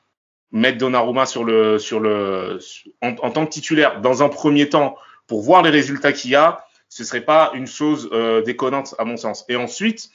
mettre 0.52 0.78
Donnarumma 0.78 1.26
sur 1.26 1.44
le 1.44 1.78
sur 1.78 2.00
le 2.00 2.60
en, 3.02 3.10
en, 3.22 3.32
tant 3.32 3.46
que 3.46 3.52
titulaire 3.52 4.02
dans 4.02 4.24
un 4.24 4.30
premier 4.30 4.70
temps 4.70 4.96
pour 5.28 5.42
voir 5.42 5.62
les 5.62 5.70
résultats 5.70 6.14
qu'il 6.14 6.32
y 6.32 6.36
a 6.36 6.66
ce 6.88 7.04
serait 7.04 7.22
pas 7.22 7.52
une 7.54 7.68
chose 7.68 8.10
euh, 8.14 8.42
déconnante 8.42 8.96
à 8.98 9.06
mon 9.06 9.18
sens 9.18 9.46
et 9.48 9.56
ensuite 9.56 10.10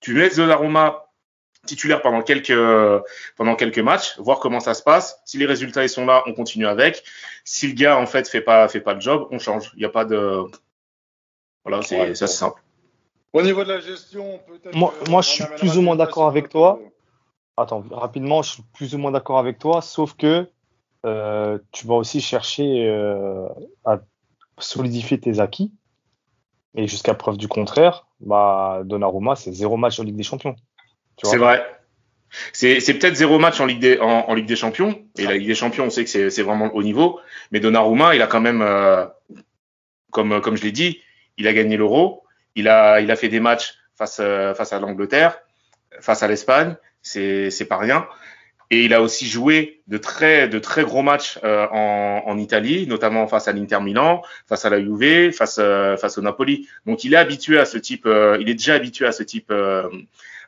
tu 0.00 0.14
laisses 0.14 0.36
Donnarumma 0.36 1.04
titulaire 1.64 2.02
pendant 2.02 2.22
quelques 2.22 2.54
pendant 3.36 3.56
quelques 3.56 3.78
matchs, 3.78 4.18
voir 4.18 4.38
comment 4.38 4.60
ça 4.60 4.74
se 4.74 4.82
passe. 4.82 5.20
Si 5.24 5.38
les 5.38 5.46
résultats 5.46 5.82
ils 5.82 5.88
sont 5.88 6.06
là, 6.06 6.22
on 6.26 6.34
continue 6.34 6.66
avec. 6.66 7.02
Si 7.44 7.66
le 7.66 7.74
gars 7.74 7.96
en 7.96 8.06
fait 8.06 8.28
fait 8.28 8.40
pas 8.40 8.68
fait 8.68 8.80
pas 8.80 8.94
le 8.94 9.00
job, 9.00 9.28
on 9.30 9.38
change. 9.38 9.70
Il 9.74 9.80
n'y 9.80 9.84
a 9.84 9.90
pas 9.90 10.04
de 10.04 10.44
voilà, 11.64 11.82
c'est 11.82 11.98
ouais, 11.98 12.14
ça 12.14 12.26
c'est 12.26 12.36
simple. 12.36 12.62
Au 13.32 13.42
niveau 13.42 13.64
de 13.64 13.72
la 13.72 13.80
gestion, 13.80 14.40
peut-être. 14.46 14.76
Moi, 14.76 14.94
moi 15.08 15.22
je 15.22 15.30
suis 15.30 15.44
plus 15.56 15.76
ou 15.78 15.82
moins 15.82 15.96
d'accord 15.96 16.28
avec 16.28 16.48
toi. 16.48 16.78
Attends, 17.56 17.84
rapidement, 17.90 18.42
je 18.42 18.52
suis 18.52 18.62
plus 18.72 18.94
ou 18.94 18.98
moins 18.98 19.12
d'accord 19.12 19.38
avec 19.38 19.58
toi, 19.58 19.80
sauf 19.80 20.14
que 20.16 20.48
euh, 21.06 21.58
tu 21.70 21.86
vas 21.86 21.94
aussi 21.94 22.20
chercher 22.20 22.88
euh, 22.88 23.46
à 23.84 24.00
solidifier 24.58 25.20
tes 25.20 25.38
acquis. 25.38 25.72
Et 26.74 26.88
jusqu'à 26.88 27.14
preuve 27.14 27.36
du 27.36 27.46
contraire, 27.46 28.06
bah, 28.18 28.82
Donnarumma, 28.84 29.36
c'est 29.36 29.52
zéro 29.52 29.76
match 29.76 30.00
en 30.00 30.02
Ligue 30.02 30.16
des 30.16 30.24
Champions. 30.24 30.56
C'est 31.22 31.36
vrai. 31.36 31.64
C'est, 32.52 32.80
peut-être 32.98 33.14
zéro 33.14 33.38
match 33.38 33.60
en 33.60 33.66
Ligue 33.66 33.78
des, 33.78 33.98
en, 34.00 34.34
Ligue 34.34 34.46
des 34.46 34.56
Champions. 34.56 35.00
Et 35.16 35.24
la 35.24 35.36
Ligue 35.36 35.46
des 35.46 35.54
Champions, 35.54 35.84
on 35.84 35.90
sait 35.90 36.04
que 36.04 36.10
c'est, 36.30 36.42
vraiment 36.42 36.66
le 36.66 36.74
haut 36.74 36.82
niveau. 36.82 37.20
Mais 37.52 37.60
Donnarumma, 37.60 38.16
il 38.16 38.22
a 38.22 38.26
quand 38.26 38.40
même, 38.40 38.62
euh, 38.62 39.06
comme, 40.10 40.40
comme 40.40 40.56
je 40.56 40.64
l'ai 40.64 40.72
dit, 40.72 41.00
il 41.36 41.46
a 41.46 41.52
gagné 41.52 41.76
l'Euro. 41.76 42.24
Il 42.56 42.68
a, 42.68 43.00
il 43.00 43.10
a 43.12 43.16
fait 43.16 43.28
des 43.28 43.40
matchs 43.40 43.74
face, 43.94 44.16
face 44.16 44.72
à 44.72 44.80
l'Angleterre, 44.80 45.38
face 46.00 46.22
à 46.22 46.28
l'Espagne. 46.28 46.76
C'est, 47.02 47.50
c'est 47.50 47.66
pas 47.66 47.76
rien. 47.76 48.06
Et 48.70 48.84
il 48.86 48.94
a 48.94 49.02
aussi 49.02 49.26
joué 49.26 49.82
de 49.88 49.98
très, 49.98 50.48
de 50.48 50.58
très 50.58 50.84
gros 50.84 51.02
matchs 51.02 51.38
euh, 51.44 51.66
en, 51.70 52.22
en, 52.26 52.38
Italie, 52.38 52.86
notamment 52.86 53.26
face 53.28 53.46
à 53.46 53.52
l'Inter 53.52 53.80
Milan, 53.80 54.22
face 54.46 54.64
à 54.64 54.70
la 54.70 54.80
Juve, 54.80 55.32
face, 55.32 55.58
euh, 55.60 55.96
face 55.96 56.16
au 56.16 56.22
Napoli. 56.22 56.66
Donc 56.86 57.04
il 57.04 57.12
est 57.12 57.18
habitué 57.18 57.58
à 57.58 57.66
ce 57.66 57.76
type, 57.76 58.06
euh, 58.06 58.38
il 58.40 58.48
est 58.48 58.54
déjà 58.54 58.74
habitué 58.74 59.06
à 59.06 59.12
ce 59.12 59.22
type, 59.22 59.50
euh, 59.50 59.88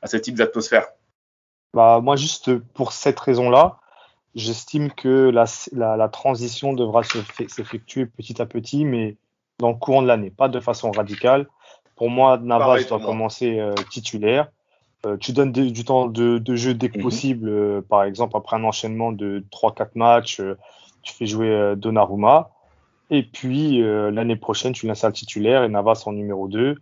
à 0.01 0.07
ce 0.07 0.17
type 0.17 0.35
d'atmosphère. 0.35 0.87
Bah 1.75 2.01
moi 2.03 2.17
juste 2.17 2.57
pour 2.73 2.93
cette 2.93 3.21
raison-là, 3.21 3.79
j'estime 4.35 4.91
que 4.91 5.31
la, 5.31 5.45
la, 5.73 5.97
la, 5.97 6.09
transition 6.09 6.73
devra 6.73 7.03
s'effectuer 7.03 8.07
petit 8.07 8.41
à 8.41 8.47
petit, 8.47 8.87
mais 8.87 9.17
dans 9.59 9.71
le 9.71 9.77
courant 9.77 10.03
de 10.03 10.07
l'année, 10.07 10.31
pas 10.31 10.49
de 10.49 10.61
façon 10.61 10.91
radicale. 10.91 11.47
Pour 11.97 12.11
moi, 12.11 12.39
Navas 12.39 12.85
doit 12.85 13.01
commencer 13.01 13.59
euh, 13.59 13.75
titulaire. 13.91 14.51
Euh, 15.05 15.17
tu 15.19 15.33
donnes 15.33 15.53
de, 15.53 15.65
du 15.69 15.85
temps 15.85 16.07
de, 16.07 16.39
de, 16.39 16.57
jeu 16.57 16.75
dès 16.75 16.89
que 16.89 16.99
mm 16.99 17.01
-hmm. 17.01 17.05
possible. 17.05 17.49
Euh, 17.49 17.83
par 17.83 18.05
exemple, 18.05 18.37
après 18.37 18.57
un 18.57 18.65
enchaînement 18.65 19.13
de 19.13 19.45
3-4 19.51 19.91
matchs, 19.95 20.41
euh, 20.41 20.57
tu 21.03 21.13
fais 21.13 21.27
jouer 21.27 21.75
Donnarumma. 21.77 22.51
Et 23.11 23.23
puis, 23.23 23.81
l'année 24.17 24.35
prochaine, 24.35 24.73
tu 24.73 24.87
l'installes 24.89 25.13
titulaire 25.13 25.63
et 25.63 25.69
Navas 25.69 26.03
en 26.07 26.13
numéro 26.13 26.49
2. 26.49 26.75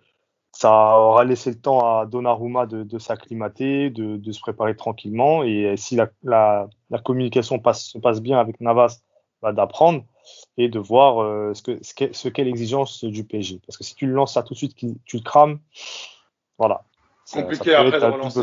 Ça 0.52 0.70
aura 0.98 1.24
laissé 1.24 1.50
le 1.50 1.60
temps 1.60 1.80
à 1.80 2.06
Donnarumma 2.06 2.64
de, 2.64 2.84
de 2.84 2.98
s'acclimater, 2.98 3.90
de, 3.90 4.32
se 4.32 4.40
préparer 4.40 4.74
tranquillement. 4.76 5.42
Et 5.42 5.76
si 5.76 5.94
la, 5.96 6.08
la, 6.22 6.68
la 6.88 6.98
communication 6.98 7.58
passe, 7.58 7.82
se 7.92 7.98
passe 7.98 8.22
bien 8.22 8.38
avec 8.38 8.62
Navas, 8.62 9.02
bah, 9.42 9.52
d'apprendre 9.52 10.04
et 10.56 10.68
de 10.70 10.78
voir 10.78 11.10
ce 11.54 11.62
qu'est 11.62 11.84
ce, 11.84 11.92
qu 11.94 12.14
ce 12.14 12.28
qu 12.30 12.42
l'exigence 12.42 13.04
du 13.04 13.24
PSG. 13.24 13.60
Parce 13.66 13.76
que 13.76 13.84
si 13.84 13.94
tu 13.94 14.06
le 14.06 14.14
lances 14.14 14.32
ça 14.32 14.42
tout 14.42 14.54
de 14.54 14.58
suite, 14.58 14.74
tu 15.04 15.16
le 15.18 15.22
crames, 15.22 15.58
voilà. 16.56 16.84
Compliqué 17.32 17.72
ça, 17.72 17.80
après 17.80 18.00
de 18.00 18.04
relancer. 18.04 18.40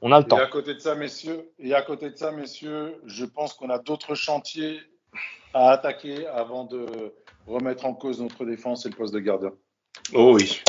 On 0.00 0.12
a 0.12 0.20
le 0.20 0.24
et 0.24 0.28
temps. 0.28 0.36
À 0.36 0.46
côté 0.46 0.74
de 0.74 0.78
ça, 0.78 0.94
messieurs, 0.94 1.50
et 1.58 1.74
à 1.74 1.82
côté 1.82 2.10
de 2.10 2.16
ça, 2.16 2.30
messieurs, 2.30 3.00
je 3.06 3.24
pense 3.24 3.54
qu'on 3.54 3.70
a 3.70 3.78
d'autres 3.78 4.14
chantiers 4.14 4.80
à 5.54 5.72
attaquer 5.72 6.26
avant 6.26 6.64
de 6.64 7.12
remettre 7.46 7.84
en 7.86 7.94
cause 7.94 8.20
notre 8.20 8.44
défense 8.44 8.86
et 8.86 8.90
le 8.90 8.96
poste 8.96 9.14
de 9.14 9.20
gardien. 9.20 9.52
Oh 10.14 10.34
oui. 10.34 10.62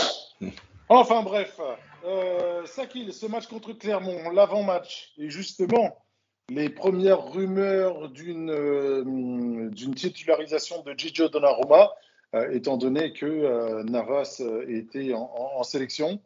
Enfin 0.87 1.21
bref, 1.21 1.59
euh, 2.05 2.65
Sakil, 2.65 3.13
ce 3.13 3.27
match 3.27 3.47
contre 3.47 3.73
Clermont, 3.73 4.31
l'avant-match, 4.31 5.13
et 5.17 5.29
justement, 5.29 5.97
les 6.49 6.69
premières 6.69 7.31
rumeurs 7.31 8.09
d'une 8.09 8.49
euh, 8.49 9.69
titularisation 9.95 10.81
de 10.81 10.93
Gigio 10.97 11.29
Donnarumma, 11.29 11.91
euh, 12.35 12.51
étant 12.51 12.77
donné 12.77 13.13
que 13.13 13.25
euh, 13.25 13.83
Navas 13.83 14.41
était 14.67 15.13
en, 15.13 15.31
en, 15.35 15.59
en, 15.59 15.63
sélection. 15.63 16.19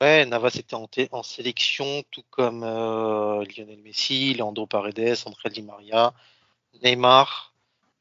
Ouais, 0.00 0.26
Navas 0.26 0.56
était 0.58 0.74
en, 0.74 0.88
en 1.12 1.22
sélection, 1.22 2.02
tout 2.10 2.22
comme 2.30 2.60
Lionel 2.60 3.80
Messi, 3.82 4.34
Leandro 4.34 4.66
Paredes, 4.66 5.16
André 5.24 5.48
Di 5.50 5.62
Maria, 5.62 6.12
Neymar. 6.82 7.54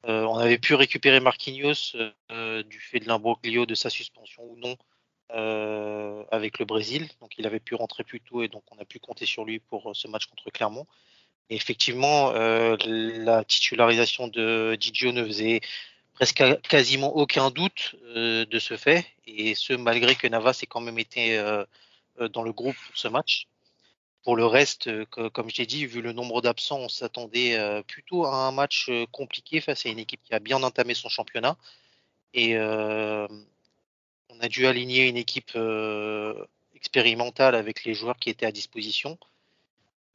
on 0.03 0.37
avait 0.37 0.57
pu 0.57 0.75
récupérer 0.75 1.19
Marquinhos 1.19 1.95
du 2.69 2.79
fait 2.79 2.99
de 2.99 3.07
l'imbroglio 3.07 3.65
de 3.65 3.75
sa 3.75 3.89
suspension 3.89 4.43
ou 4.43 4.57
non 4.57 4.75
euh, 5.31 6.23
avec 6.31 6.59
le 6.59 6.65
Brésil. 6.65 7.09
Donc 7.19 7.37
il 7.37 7.47
avait 7.47 7.59
pu 7.59 7.73
rentrer 7.73 8.03
plus 8.03 8.21
tôt 8.21 8.43
et 8.43 8.47
donc 8.47 8.63
on 8.71 8.77
a 8.79 8.85
pu 8.85 8.99
compter 8.99 9.25
sur 9.25 9.43
lui 9.43 9.59
pour 9.59 9.95
ce 9.95 10.07
match 10.07 10.27
contre 10.27 10.51
Clermont. 10.51 10.85
Et 11.49 11.55
effectivement, 11.55 12.31
euh, 12.31 12.77
la 12.85 13.43
titularisation 13.43 14.27
de 14.27 14.77
Didio 14.79 15.11
ne 15.11 15.25
faisait 15.25 15.61
presque 16.15 16.43
quasiment 16.61 17.15
aucun 17.15 17.51
doute 17.51 17.95
euh, 18.15 18.45
de 18.45 18.59
ce 18.59 18.77
fait. 18.77 19.05
Et 19.27 19.53
ce, 19.55 19.73
malgré 19.73 20.15
que 20.15 20.27
Navas 20.27 20.59
ait 20.63 20.65
quand 20.65 20.81
même 20.81 20.99
été 20.99 21.37
euh, 21.37 21.63
dans 22.33 22.43
le 22.43 22.53
groupe 22.53 22.75
pour 22.87 22.97
ce 22.97 23.07
match. 23.07 23.47
Pour 24.23 24.35
le 24.35 24.45
reste, 24.47 24.89
comme 25.05 25.51
je 25.51 25.57
l'ai 25.57 25.67
dit, 25.67 25.85
vu 25.85 26.01
le 26.01 26.11
nombre 26.11 26.41
d'absents, 26.41 26.79
on 26.79 26.89
s'attendait 26.89 27.59
euh, 27.59 27.83
plutôt 27.83 28.25
à 28.25 28.33
un 28.47 28.51
match 28.51 28.87
euh, 28.89 29.05
compliqué 29.11 29.61
face 29.61 29.85
à 29.85 29.89
une 29.89 29.99
équipe 29.99 30.19
qui 30.23 30.33
a 30.33 30.39
bien 30.39 30.63
entamé 30.63 30.95
son 30.95 31.09
championnat. 31.09 31.55
Et 32.33 32.55
euh, 32.55 33.27
on 34.29 34.39
a 34.39 34.47
dû 34.47 34.65
aligner 34.65 35.07
une 35.07 35.17
équipe 35.17 35.51
euh, 35.55 36.33
expérimentale 36.73 37.53
avec 37.53 37.83
les 37.83 37.93
joueurs 37.93 38.17
qui 38.17 38.31
étaient 38.31 38.47
à 38.47 38.51
disposition. 38.51 39.19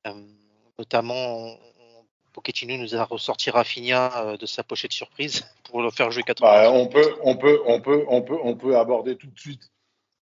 Euh, 0.09 0.26
notamment, 0.76 1.57
Pochettino 2.32 2.76
nous 2.76 2.94
a 2.94 3.04
ressorti 3.04 3.50
Rafinha 3.50 4.25
euh, 4.25 4.37
de 4.37 4.46
sa 4.46 4.62
pochette 4.62 4.92
surprise 4.92 5.44
pour 5.64 5.82
le 5.82 5.90
faire 5.90 6.10
jouer 6.10 6.22
80 6.22 6.49
bah, 6.49 6.70
on, 6.72 6.87
peut, 6.87 7.14
on, 7.22 7.37
peut, 7.37 7.60
on, 7.66 7.80
peut, 7.80 8.04
on, 8.08 8.22
peut, 8.22 8.38
on 8.42 8.56
peut 8.56 8.76
aborder 8.76 9.16
tout 9.16 9.28
de 9.28 9.38
suite 9.38 9.70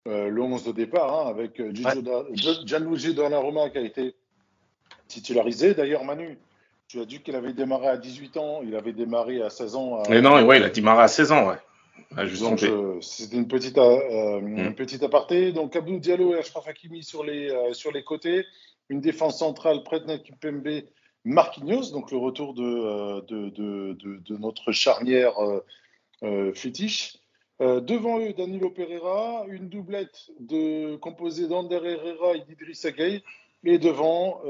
euh, 0.07 0.29
le 0.29 0.43
11 0.43 0.65
de 0.65 0.73
départ 0.73 1.13
hein, 1.13 1.29
avec 1.29 1.59
ouais. 1.59 1.73
Gianluigi 2.65 3.15
Donnarumma 3.15 3.71
qui 3.71 3.79
a 3.79 3.83
été 3.83 4.15
titularisé. 5.07 5.75
D'ailleurs, 5.75 6.05
Manu, 6.05 6.39
tu 6.87 7.01
as 7.01 7.05
dit 7.05 7.21
qu'il 7.21 7.37
avait 7.37 7.53
démarré 7.53 7.89
à 7.89 7.97
18 7.97 8.37
ans, 8.39 8.61
il 8.63 8.75
avait 8.75 8.93
démarré 8.93 9.43
à 9.43 9.51
16 9.51 9.75
ans. 9.75 10.03
À... 10.03 10.09
Mais 10.09 10.21
non, 10.21 10.43
ouais, 10.47 10.59
il 10.59 10.65
a 10.65 10.71
démarré 10.71 11.03
à 11.03 11.09
16 11.09 11.33
ans, 11.33 11.49
ouais. 11.49 11.57
Ah, 12.17 12.23
C'était 13.03 13.37
une 13.37 13.49
petite, 13.49 13.77
euh, 13.77 14.41
mmh. 14.41 14.59
une 14.59 14.75
petite 14.75 15.03
aparté. 15.03 15.53
Donc 15.53 15.77
Abdou 15.77 15.99
Diallo 15.99 16.35
et 16.35 16.39
Ashraf 16.39 16.67
Hakimi 16.67 17.03
sur 17.03 17.23
les, 17.25 17.51
euh, 17.51 17.75
sur 17.75 17.93
les 17.93 18.03
côtés. 18.03 18.47
Une 18.89 19.01
défense 19.01 19.39
centrale, 19.39 19.83
Pretnet 19.83 20.23
Kimpembe, 20.23 20.85
Marquinhos, 21.29 21.93
donc 21.93 22.11
le 22.11 22.19
retour 22.19 22.55
de, 22.55 23.21
de, 23.27 23.51
de, 23.51 23.93
de 24.19 24.37
notre 24.37 24.73
charnière 24.73 25.35
euh, 26.23 26.53
fétiche. 26.55 27.19
devant 27.61 28.19
eux, 28.21 28.33
Danilo 28.33 28.71
Pereira, 28.71 29.45
une 29.49 29.69
doublette 29.69 30.31
de, 30.41 30.97
composée 30.97 31.49
d'Ander 31.49 31.81
Herrera 31.85 32.37
et 32.37 32.41
d'Idrissa 32.41 32.91
Gueye. 32.91 33.23
Et 33.65 33.79
devant, 33.79 34.41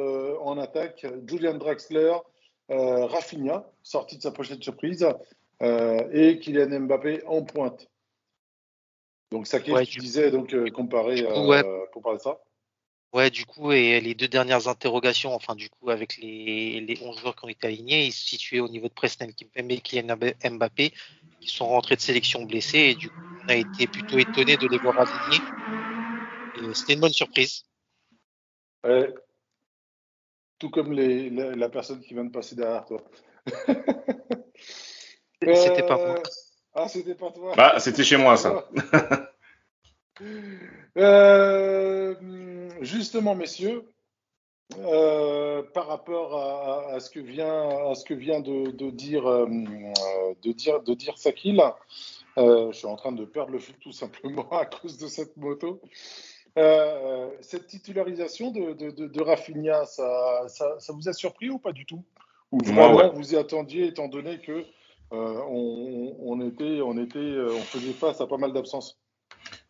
en 0.42 0.58
attaque, 0.58 1.06
Julian 1.26 1.54
Draxler, 1.54 2.14
Rafinha, 2.68 3.66
sorti 3.82 4.18
de 4.18 4.22
sa 4.22 4.30
pochette 4.30 4.62
surprise, 4.62 5.06
euh, 5.62 6.08
et 6.12 6.38
Kylian 6.38 6.80
Mbappé 6.80 7.24
en 7.26 7.42
pointe. 7.42 7.88
Donc 9.30 9.46
ouais, 9.52 9.84
que 9.84 9.90
tu 9.90 9.98
disais 9.98 10.30
donc 10.30 10.54
euh, 10.54 10.70
comparé 10.70 11.22
ouais. 11.22 11.64
euh, 11.64 11.84
comparer 11.92 12.18
ça 12.18 12.40
Ouais, 13.14 13.30
du 13.30 13.46
coup, 13.46 13.72
et 13.72 14.00
les 14.00 14.14
deux 14.14 14.28
dernières 14.28 14.68
interrogations, 14.68 15.34
enfin, 15.34 15.54
du 15.54 15.70
coup, 15.70 15.88
avec 15.88 16.18
les, 16.18 16.80
les 16.80 16.98
11 17.02 17.18
joueurs 17.18 17.34
qui 17.34 17.44
ont 17.46 17.48
été 17.48 17.66
alignés, 17.66 18.04
ils 18.04 18.12
se 18.12 18.26
situaient 18.28 18.60
au 18.60 18.68
niveau 18.68 18.88
de 18.88 18.92
Presnel 18.92 19.34
Kimpembe 19.34 19.72
et 19.72 19.78
Kylian 19.78 20.16
Mbappé, 20.16 20.92
qui 21.40 21.48
sont 21.48 21.66
rentrés 21.66 21.96
de 21.96 22.02
sélection 22.02 22.42
blessés, 22.42 22.78
et 22.78 22.94
du 22.94 23.08
coup, 23.08 23.16
on 23.44 23.48
a 23.48 23.54
été 23.54 23.86
plutôt 23.86 24.18
étonné 24.18 24.58
de 24.58 24.68
les 24.68 24.76
voir 24.76 24.98
alignés. 24.98 25.42
C'était 26.74 26.94
une 26.94 27.00
bonne 27.00 27.12
surprise. 27.12 27.64
Ouais. 28.84 29.14
Tout 30.58 30.70
comme 30.70 30.92
les, 30.92 31.30
la, 31.30 31.54
la, 31.54 31.68
personne 31.70 32.00
qui 32.00 32.12
vient 32.14 32.24
de 32.24 32.32
passer 32.32 32.56
derrière 32.56 32.84
toi. 32.84 33.02
C'était 35.40 35.86
pas 35.86 35.96
moi. 35.96 36.22
Ah, 36.74 36.88
c'était 36.88 37.14
pas 37.14 37.30
toi. 37.30 37.54
Bah, 37.56 37.78
c'était 37.78 38.04
chez 38.04 38.16
moi, 38.16 38.36
ça. 38.36 38.68
euh, 40.96 42.14
justement, 42.80 43.34
messieurs, 43.34 43.84
euh, 44.78 45.62
par 45.72 45.86
rapport 45.86 46.36
à, 46.36 46.94
à, 46.94 47.00
ce 47.00 47.10
que 47.10 47.20
vient, 47.20 47.90
à 47.90 47.94
ce 47.94 48.04
que 48.04 48.14
vient 48.14 48.40
de, 48.40 48.70
de 48.70 48.90
dire, 48.90 49.26
euh, 49.26 49.46
de 50.42 50.52
dire, 50.52 50.82
de 50.82 50.94
dire 50.94 51.16
Sakil. 51.16 51.62
Euh, 52.36 52.70
je 52.70 52.78
suis 52.78 52.86
en 52.86 52.96
train 52.96 53.12
de 53.12 53.24
perdre 53.24 53.50
le 53.52 53.58
fil 53.58 53.74
tout 53.76 53.92
simplement 53.92 54.48
à 54.50 54.66
cause 54.66 54.98
de 54.98 55.06
cette 55.06 55.36
moto. 55.36 55.80
Euh, 56.56 57.30
cette 57.40 57.66
titularisation 57.66 58.50
de, 58.50 58.72
de, 58.72 59.06
de, 59.06 59.22
Rafinha, 59.22 59.84
ça, 59.84 60.44
ça, 60.48 60.78
ça, 60.78 60.92
vous 60.92 61.08
a 61.08 61.12
surpris 61.12 61.50
ou 61.50 61.58
pas 61.58 61.72
du 61.72 61.86
tout? 61.86 62.02
Ou 62.50 62.58
vraiment 62.64 62.96
ouais. 62.96 63.10
vous 63.10 63.34
y 63.34 63.36
attendiez 63.36 63.86
étant 63.86 64.08
donné 64.08 64.40
que 64.40 64.64
euh, 65.12 65.40
on, 65.48 66.16
on, 66.20 66.40
était, 66.40 66.80
on, 66.80 66.98
était, 66.98 67.18
euh, 67.18 67.52
on 67.52 67.60
faisait 67.60 67.92
face 67.92 68.20
à 68.20 68.26
pas 68.26 68.38
mal 68.38 68.52
d'absences? 68.52 68.98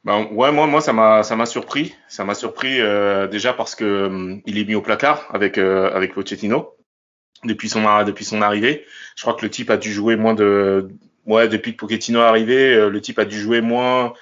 Ben, 0.04 0.28
ouais, 0.32 0.52
moi, 0.52 0.66
moi, 0.66 0.80
ça 0.80 0.92
m'a, 0.92 1.22
ça 1.22 1.36
m'a 1.36 1.46
surpris. 1.46 1.94
Ça 2.08 2.24
m'a 2.24 2.34
surpris 2.34 2.80
euh, 2.80 3.26
déjà 3.26 3.52
parce 3.52 3.74
que 3.74 4.06
hum, 4.06 4.42
il 4.46 4.58
est 4.58 4.64
mis 4.64 4.74
au 4.74 4.82
placard 4.82 5.28
avec 5.32 5.58
euh, 5.58 5.90
avec 5.94 6.14
Pochettino 6.14 6.76
depuis 7.44 7.68
son 7.68 7.82
depuis 8.04 8.24
son 8.24 8.42
arrivée. 8.42 8.86
Je 9.16 9.22
crois 9.22 9.34
que 9.34 9.42
le 9.42 9.50
type 9.50 9.70
a 9.70 9.76
dû 9.76 9.92
jouer 9.92 10.16
moins 10.16 10.34
de, 10.34 10.88
ouais, 11.26 11.48
depuis 11.48 11.72
que 11.72 11.78
Pochettino 11.78 12.20
est 12.20 12.24
arrivé, 12.24 12.74
euh, 12.74 12.88
le 12.88 13.00
type 13.00 13.18
a 13.18 13.24
dû 13.24 13.38
jouer 13.40 13.60
moins 13.60 14.14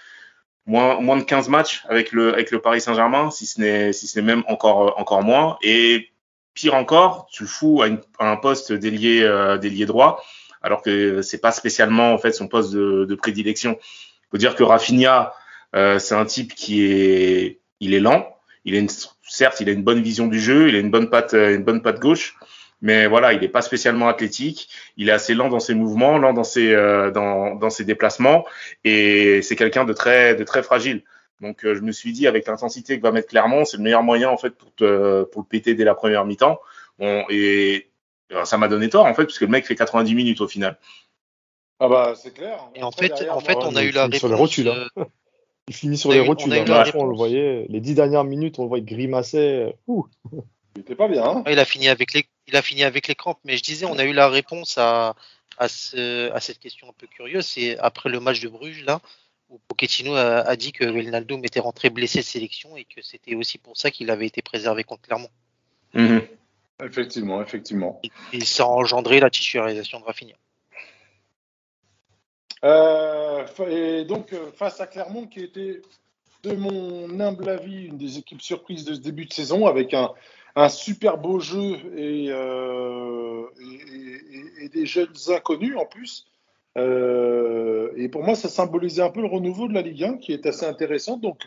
moins 0.67 1.01
moins 1.01 1.17
de 1.17 1.23
15 1.23 1.49
matchs 1.49 1.85
avec 1.89 2.13
le 2.13 2.33
avec 2.35 2.51
le 2.51 2.61
Paris 2.61 2.81
Saint-Germain, 2.81 3.31
si 3.31 3.47
ce 3.47 3.61
n'est 3.61 3.93
si 3.93 4.07
ce 4.07 4.19
n'est 4.19 4.27
même 4.27 4.45
encore 4.49 4.99
encore 4.99 5.23
moins. 5.23 5.59
Et 5.63 6.11
pire 6.55 6.75
encore, 6.75 7.29
tu 7.31 7.45
le 7.45 7.49
fous 7.49 7.83
à, 7.83 7.89
une, 7.89 8.01
à 8.19 8.31
un 8.31 8.37
poste 8.37 8.73
d'ailier 8.73 9.23
euh, 9.23 9.59
d'ailier 9.59 9.87
droit, 9.87 10.23
alors 10.63 10.83
que 10.83 11.23
c'est 11.23 11.41
pas 11.41 11.53
spécialement 11.53 12.13
en 12.13 12.19
fait 12.19 12.33
son 12.33 12.49
poste 12.49 12.73
de, 12.73 13.05
de 13.05 13.15
prédilection. 13.15 13.79
Faut 14.31 14.39
dire 14.39 14.57
que 14.57 14.65
Rafinha 14.65 15.35
euh, 15.77 15.99
c'est 15.99 16.15
un 16.15 16.25
type 16.25 16.55
qui 16.55 16.85
est, 16.85 17.61
il 17.81 17.95
est 17.95 18.01
lent. 18.01 18.35
Il 18.65 18.75
a 18.75 18.79
une, 18.79 18.89
certes, 19.23 19.61
il 19.61 19.69
a 19.69 19.73
une 19.73 19.85
bonne 19.85 20.03
vision 20.03 20.27
du 20.27 20.41
jeu, 20.41 20.69
il 20.69 20.75
a 20.75 20.79
une 20.79 20.91
bonne 20.91 21.11
patte, 21.11 21.35
une 21.35 21.63
bonne 21.63 21.83
patte 21.83 22.01
gauche, 22.01 22.35
mais 22.81 23.07
voilà, 23.07 23.33
il 23.33 23.41
n'est 23.41 23.49
pas 23.49 23.63
spécialement 23.63 24.09
athlétique. 24.09 24.69
Il 24.97 25.09
est 25.09 25.13
assez 25.13 25.35
lent 25.35 25.49
dans 25.49 25.61
ses 25.61 25.75
mouvements, 25.75 26.19
lent 26.19 26.33
dans 26.33 26.45
ses, 26.45 26.73
euh, 26.73 27.11
dans, 27.11 27.55
dans 27.55 27.71
ses 27.71 27.85
déplacements, 27.85 28.45
et 28.85 29.41
c'est 29.43 29.55
quelqu'un 29.55 29.85
de 29.85 29.93
très, 29.93 30.35
de 30.35 30.43
très 30.43 30.63
fragile. 30.63 31.05
Donc, 31.41 31.65
euh, 31.65 31.75
je 31.75 31.81
me 31.83 31.93
suis 31.93 32.13
dit, 32.13 32.27
avec 32.27 32.47
l'intensité 32.47 32.97
que 32.97 33.03
va 33.03 33.13
mettre 33.13 33.29
Clermont, 33.29 33.65
c'est 33.65 33.77
le 33.77 33.83
meilleur 33.83 34.03
moyen 34.03 34.31
en 34.31 34.39
fait 34.39 34.51
pour, 34.51 34.75
te, 34.75 35.25
pour 35.25 35.43
le 35.43 35.47
péter 35.47 35.75
dès 35.75 35.85
la 35.85 35.95
première 35.95 36.25
mi-temps. 36.25 36.59
Bon, 36.99 37.25
et 37.29 37.91
ça 38.45 38.57
m'a 38.57 38.69
donné 38.69 38.89
tort 38.89 39.05
en 39.05 39.15
fait, 39.15 39.27
puisque 39.27 39.43
le 39.43 39.49
mec 39.49 39.67
fait 39.67 39.77
90 39.77 40.15
minutes 40.15 40.41
au 40.41 40.49
final. 40.49 40.79
Ah 41.79 41.89
bah 41.89 42.15
c'est 42.17 42.33
clair. 42.33 42.59
Et 42.75 42.83
en 42.83 42.91
fait, 42.91 43.09
derrière, 43.09 43.37
en 43.37 43.41
fait, 43.41 43.57
on 43.57 43.77
a 43.77 43.83
eu 43.83 43.91
la 43.91 44.05
réponse. 44.05 44.21
Sur 44.21 44.29
les 44.29 44.35
rotules, 44.35 44.69
hein. 44.69 45.05
Il 45.69 45.75
finit 45.75 45.99
sur 45.99 46.13
les 46.13 46.21
rotules. 46.21 46.53
Hein. 46.53 46.65
Franchement, 46.65 47.03
on 47.03 47.07
le 47.07 47.17
voyait. 47.17 47.67
Les 47.69 47.81
dix 47.81 47.95
dernières 47.95 48.25
minutes, 48.25 48.59
on 48.59 48.63
le 48.63 48.69
voyait 48.69 48.85
grimacer. 48.85 49.73
Ouh. 49.89 50.07
Il 50.77 50.81
était 50.83 50.95
pas 50.95 51.09
bien. 51.09 51.25
Hein 51.25 51.45
il 51.51 51.59
a 51.59 51.65
fini 51.65 51.89
avec 51.89 52.13
les, 52.15 52.25
il 52.47 52.55
a 52.57 52.63
fini 52.63 52.85
avec 52.85 53.09
les 53.09 53.15
crampes. 53.15 53.41
Mais 53.45 53.57
je 53.57 53.63
disais, 53.63 53.87
on 53.87 53.99
a 53.99 54.05
eu 54.05 54.13
la 54.13 54.29
réponse 54.29 54.79
à, 54.79 55.17
à, 55.59 55.69
ce, 55.69 56.31
à 56.33 56.41
cette 56.41 56.59
question 56.59 56.89
un 56.89 56.93
peu 56.97 57.07
curieuse. 57.07 57.47
C'est 57.47 57.79
après 57.79 58.11
le 58.11 58.21
match 58.21 58.41
de 58.41 58.49
Bruges 58.49 58.85
là, 58.85 59.01
où 59.49 59.59
Pochettino 59.69 60.15
a, 60.15 60.41
a 60.41 60.57
dit 60.57 60.73
que 60.73 60.85
Wijnaldum 60.85 61.45
était 61.45 61.61
rentré 61.61 61.91
blessé 61.91 62.19
de 62.19 62.25
sélection 62.25 62.77
et 62.77 62.85
que 62.85 63.03
c'était 63.03 63.35
aussi 63.35 63.59
pour 63.59 63.77
ça 63.77 63.91
qu'il 63.91 64.11
avait 64.11 64.27
été 64.27 64.43
préservé 64.43 64.85
contre 64.85 65.03
Clermont. 65.03 65.31
Mm 65.95 66.07
-hmm. 66.07 66.23
Effectivement, 66.85 67.43
effectivement. 67.43 68.01
Et, 68.05 68.11
et 68.37 68.45
ça 68.45 68.65
a 68.65 68.67
engendré 68.67 69.19
la 69.19 69.31
titularisation 69.31 69.99
de 70.01 70.05
Rafinha. 70.05 70.37
Euh, 72.65 73.45
et 73.69 74.05
donc, 74.05 74.35
face 74.55 74.81
à 74.81 74.87
Clermont, 74.87 75.27
qui 75.27 75.41
était, 75.41 75.83
de 76.43 76.53
mon 76.55 77.21
humble 77.21 77.49
avis, 77.49 77.87
une 77.87 77.99
des 77.99 78.19
équipes 78.19 78.43
surprises 78.43 78.85
de 78.85 78.95
ce 78.95 79.01
début 79.01 79.27
de 79.27 79.33
saison, 79.33 79.67
avec 79.67 79.95
un, 79.95 80.13
un 80.55 80.69
super 80.69 81.19
beau 81.19 81.39
jeu 81.39 81.77
et, 81.97 82.29
euh, 82.31 83.43
des 84.73 84.87
jeunes 84.87 85.13
inconnus 85.29 85.77
en 85.77 85.85
plus. 85.85 86.27
Euh, 86.79 87.91
et 87.97 88.09
pour 88.09 88.23
moi, 88.23 88.35
ça 88.35 88.49
symbolisait 88.49 89.03
un 89.03 89.11
peu 89.11 89.23
le 89.23 89.29
renouveau 89.29 89.69
de 89.69 89.75
la 89.75 89.83
Ligue 89.83 90.05
1, 90.05 90.17
qui 90.19 90.33
est 90.33 90.47
assez 90.47 90.67
intéressant. 90.67 91.17
Donc, 91.17 91.41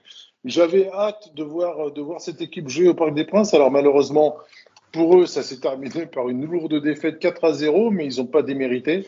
j'avais 0.46 0.90
hâte 0.92 1.34
de 1.36 1.44
voir 1.44 2.22
cette 2.22 2.42
équipe 2.42 2.68
jouer 2.68 2.90
au 2.90 2.94
Parc 2.94 3.14
des 3.14 3.26
Princes. 3.26 3.54
Alors, 3.54 3.72
malheureusement, 3.72 4.38
pour 4.92 5.18
eux, 5.18 5.26
ça 5.26 5.44
s'est 5.44 5.60
terminé 5.60 6.06
par 6.06 6.30
une 6.30 6.46
lourde 6.46 6.82
défaite 6.82 7.20
4 7.20 7.44
à 7.46 7.54
0, 7.54 7.92
mais 7.92 8.06
ils 8.06 8.20
n'ont 8.20 8.28
pas 8.28 8.42
démérité. 8.42 9.08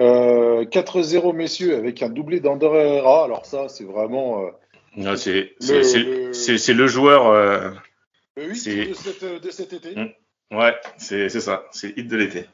Euh, 0.00 0.64
4-0 0.64 1.34
messieurs 1.34 1.76
avec 1.76 2.02
un 2.02 2.08
doublé 2.08 2.40
d'Andorra. 2.40 3.24
Alors 3.24 3.46
ça, 3.46 3.68
c'est 3.68 3.84
vraiment. 3.84 4.44
Euh, 4.44 5.16
c'est 5.16 5.54
le, 5.60 6.72
le, 6.72 6.86
joueur. 6.86 7.28
Euh, 7.28 7.70
le 8.36 8.52
hit 8.54 8.88
de, 8.88 8.94
cette, 8.94 9.24
de, 9.24 9.50
cet 9.50 9.72
été. 9.72 9.94
Mmh. 9.94 10.56
Ouais, 10.56 10.74
c'est 10.96 11.28
ça. 11.28 11.64
C'est 11.70 11.88
le 11.88 12.00
hit 12.00 12.08
de 12.08 12.16
l'été. 12.16 12.44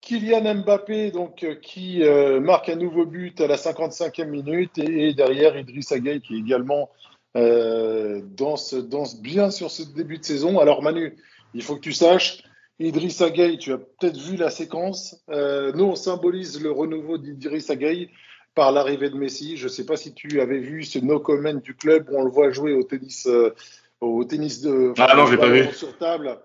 Kylian 0.00 0.56
Mbappé, 0.56 1.10
donc, 1.12 1.46
qui 1.62 2.02
euh, 2.02 2.38
marque 2.38 2.68
un 2.68 2.76
nouveau 2.76 3.06
but 3.06 3.40
à 3.40 3.46
la 3.46 3.56
55e 3.56 4.26
minute, 4.26 4.76
et, 4.76 5.08
et 5.08 5.14
derrière 5.14 5.56
Idrissa 5.56 5.98
Gueye 5.98 6.20
qui 6.20 6.36
également 6.36 6.90
euh, 7.36 8.20
danse, 8.22 8.74
danse 8.74 9.20
bien 9.20 9.50
sur 9.50 9.70
ce 9.70 9.82
début 9.82 10.18
de 10.18 10.24
saison. 10.24 10.60
Alors 10.60 10.82
Manu, 10.82 11.16
il 11.54 11.62
faut 11.62 11.74
que 11.74 11.80
tu 11.80 11.92
saches, 11.92 12.42
Idrissa 12.80 13.30
Gueye, 13.30 13.58
tu 13.58 13.72
as 13.72 13.78
peut-être 13.78 14.18
vu 14.18 14.36
la 14.36 14.50
séquence. 14.50 15.22
Euh, 15.30 15.72
nous, 15.72 15.84
on 15.84 15.94
symbolise 15.94 16.60
le 16.60 16.72
renouveau 16.72 17.18
d'Idrissa 17.18 17.76
Gueye 17.76 18.10
par 18.54 18.72
l'arrivée 18.72 19.10
de 19.10 19.16
Messi. 19.16 19.56
Je 19.56 19.64
ne 19.64 19.68
sais 19.68 19.86
pas 19.86 19.96
si 19.96 20.12
tu 20.12 20.40
avais 20.40 20.58
vu 20.58 20.84
ce 20.84 20.98
no 20.98 21.20
comment 21.20 21.54
du 21.54 21.74
club 21.74 22.08
où 22.10 22.16
on 22.16 22.24
le 22.24 22.30
voit 22.30 22.50
jouer 22.50 22.72
au 22.72 22.82
tennis, 22.82 23.26
euh, 23.26 23.54
au 24.00 24.24
tennis 24.24 24.60
de 24.60 24.92
ah 24.98 25.14
non, 25.16 25.26
j'ai 25.26 25.36
pas 25.36 25.48
vu. 25.48 25.72
sur 25.72 25.96
table, 25.98 26.36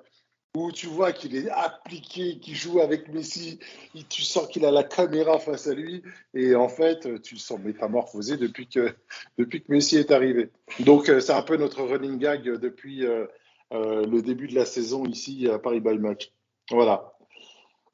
où 0.56 0.72
tu 0.72 0.86
vois 0.86 1.14
qu'il 1.14 1.36
est 1.36 1.50
appliqué, 1.50 2.38
qu'il 2.38 2.56
joue 2.56 2.80
avec 2.80 3.12
Messi. 3.12 3.60
Et 3.96 4.04
tu 4.04 4.22
sens 4.22 4.48
qu'il 4.48 4.66
a 4.66 4.72
la 4.72 4.84
caméra 4.84 5.40
face 5.40 5.66
à 5.66 5.74
lui 5.74 6.04
et 6.36 6.54
en 6.54 6.70
fait, 6.70 7.22
tu 7.24 7.36
le 7.36 7.40
sens 7.40 7.60
métamorphosé 7.60 8.38
depuis 8.38 8.68
que 8.68 8.94
depuis 9.40 9.64
que 9.64 9.72
Messi 9.72 9.98
est 9.98 10.12
arrivé. 10.12 10.52
Donc, 10.80 11.06
c'est 11.06 11.34
un 11.34 11.42
peu 11.42 11.58
notre 11.58 11.82
running 11.82 12.20
gag 12.20 12.44
depuis. 12.44 13.04
Euh, 13.06 13.26
euh, 13.72 14.06
le 14.06 14.22
début 14.22 14.48
de 14.48 14.56
la 14.56 14.66
saison 14.66 15.06
ici 15.06 15.48
à 15.48 15.60
Paris 15.60 15.80
by 15.80 15.98
Match. 15.98 16.32
Voilà. 16.72 17.14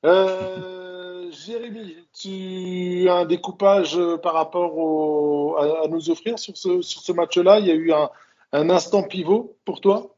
Euh, 0.06 1.30
Jérémy, 1.32 1.96
tu 2.14 3.10
as 3.10 3.16
un 3.16 3.26
découpage 3.26 4.00
par 4.22 4.34
rapport 4.34 5.60
à, 5.60 5.88
nous 5.88 6.10
offrir 6.10 6.40
sur 6.40 6.56
ce, 6.56 7.12
match-là? 7.12 7.60
Il 7.60 7.68
y 7.68 7.72
a 7.72 7.76
eu 7.76 7.92
un, 7.92 8.70
instant 8.70 9.04
pivot 9.04 9.58
pour 9.66 9.82
toi? 9.82 10.16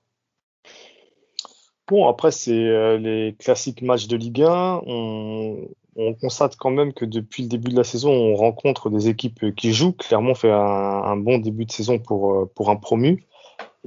Bon, 1.88 2.08
après, 2.08 2.32
c'est 2.32 2.52
euh, 2.52 2.98
les 2.98 3.36
classiques 3.40 3.82
matchs 3.82 4.08
de 4.08 4.18
Ligue 4.18 4.44
1. 4.44 4.82
On, 4.86 5.70
on, 5.96 6.14
constate 6.14 6.58
quand 6.58 6.70
même 6.70 6.94
que 6.94 7.06
depuis 7.06 7.44
le 7.44 7.50
début 7.50 7.72
de 7.72 7.78
la 7.78 7.86
saison, 7.86 8.12
on 8.12 8.36
rencontre 8.36 8.90
des 8.90 9.08
équipes 9.08 9.56
qui 9.56 9.74
jouent. 9.74 9.94
Clairement, 9.94 10.36
fait 10.36 10.52
un, 10.52 11.18
bon 11.18 11.40
début 11.40 11.66
de 11.66 11.72
saison 11.72 11.98
pour 11.98 12.70
un 12.70 12.76
promu. 12.76 13.26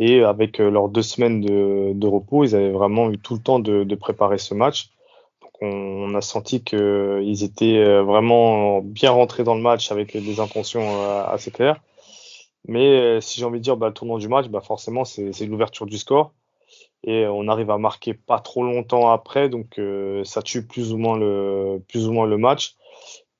Et 0.00 0.22
avec 0.22 0.58
leurs 0.58 0.88
deux 0.88 1.02
semaines 1.02 1.40
de, 1.42 2.06
repos, 2.06 2.44
ils 2.44 2.56
avaient 2.56 2.70
vraiment 2.70 3.10
eu 3.10 3.18
tout 3.18 3.34
le 3.34 3.40
temps 3.40 3.60
de, 3.60 3.94
préparer 3.94 4.38
ce 4.38 4.54
match. 4.54 4.90
Donc 5.42 5.52
on, 5.60 6.14
a 6.14 6.22
senti 6.22 6.64
qu'ils 6.64 7.44
étaient 7.44 8.00
vraiment 8.00 8.80
bien 8.80 9.10
rentrés 9.10 9.44
dans 9.44 9.54
le 9.54 9.60
match 9.60 9.92
avec 9.92 10.16
des 10.16 10.40
intentions 10.40 10.82
assez 11.26 11.50
claires. 11.50 11.80
Mais 12.66 13.20
si 13.20 13.38
j'ai 13.38 13.44
envie 13.44 13.58
de 13.58 13.64
dire 13.64 13.76
bah, 13.76 13.88
le 13.88 13.94
tournant 13.94 14.18
du 14.18 14.28
match, 14.28 14.48
bah, 14.48 14.62
forcément 14.62 15.04
c'est 15.04 15.46
l'ouverture 15.46 15.84
du 15.84 15.98
score. 15.98 16.32
Et 17.02 17.26
on 17.26 17.48
arrive 17.48 17.70
à 17.70 17.78
marquer 17.78 18.12
pas 18.12 18.40
trop 18.40 18.62
longtemps 18.62 19.10
après, 19.10 19.48
donc 19.48 19.78
euh, 19.78 20.22
ça 20.24 20.42
tue 20.42 20.66
plus 20.66 20.92
ou 20.92 20.98
moins 20.98 21.16
le, 21.16 21.82
plus 21.88 22.06
ou 22.06 22.12
moins 22.12 22.26
le 22.26 22.36
match. 22.36 22.76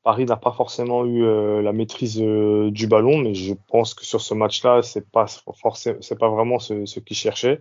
Paris 0.02 0.24
n'a 0.24 0.36
pas 0.36 0.52
forcément 0.52 1.04
eu 1.04 1.24
euh, 1.24 1.60
la 1.62 1.72
maîtrise 1.72 2.20
euh, 2.22 2.70
du 2.70 2.86
ballon, 2.86 3.18
mais 3.18 3.34
je 3.34 3.54
pense 3.68 3.94
que 3.94 4.04
sur 4.04 4.20
ce 4.20 4.34
match-là, 4.34 4.82
c'est 4.82 5.08
pas 5.10 5.26
c'est 5.26 6.18
pas 6.18 6.28
vraiment 6.28 6.58
ce, 6.58 6.86
ce 6.86 7.00
qu'ils 7.00 7.16
cherchaient. 7.16 7.60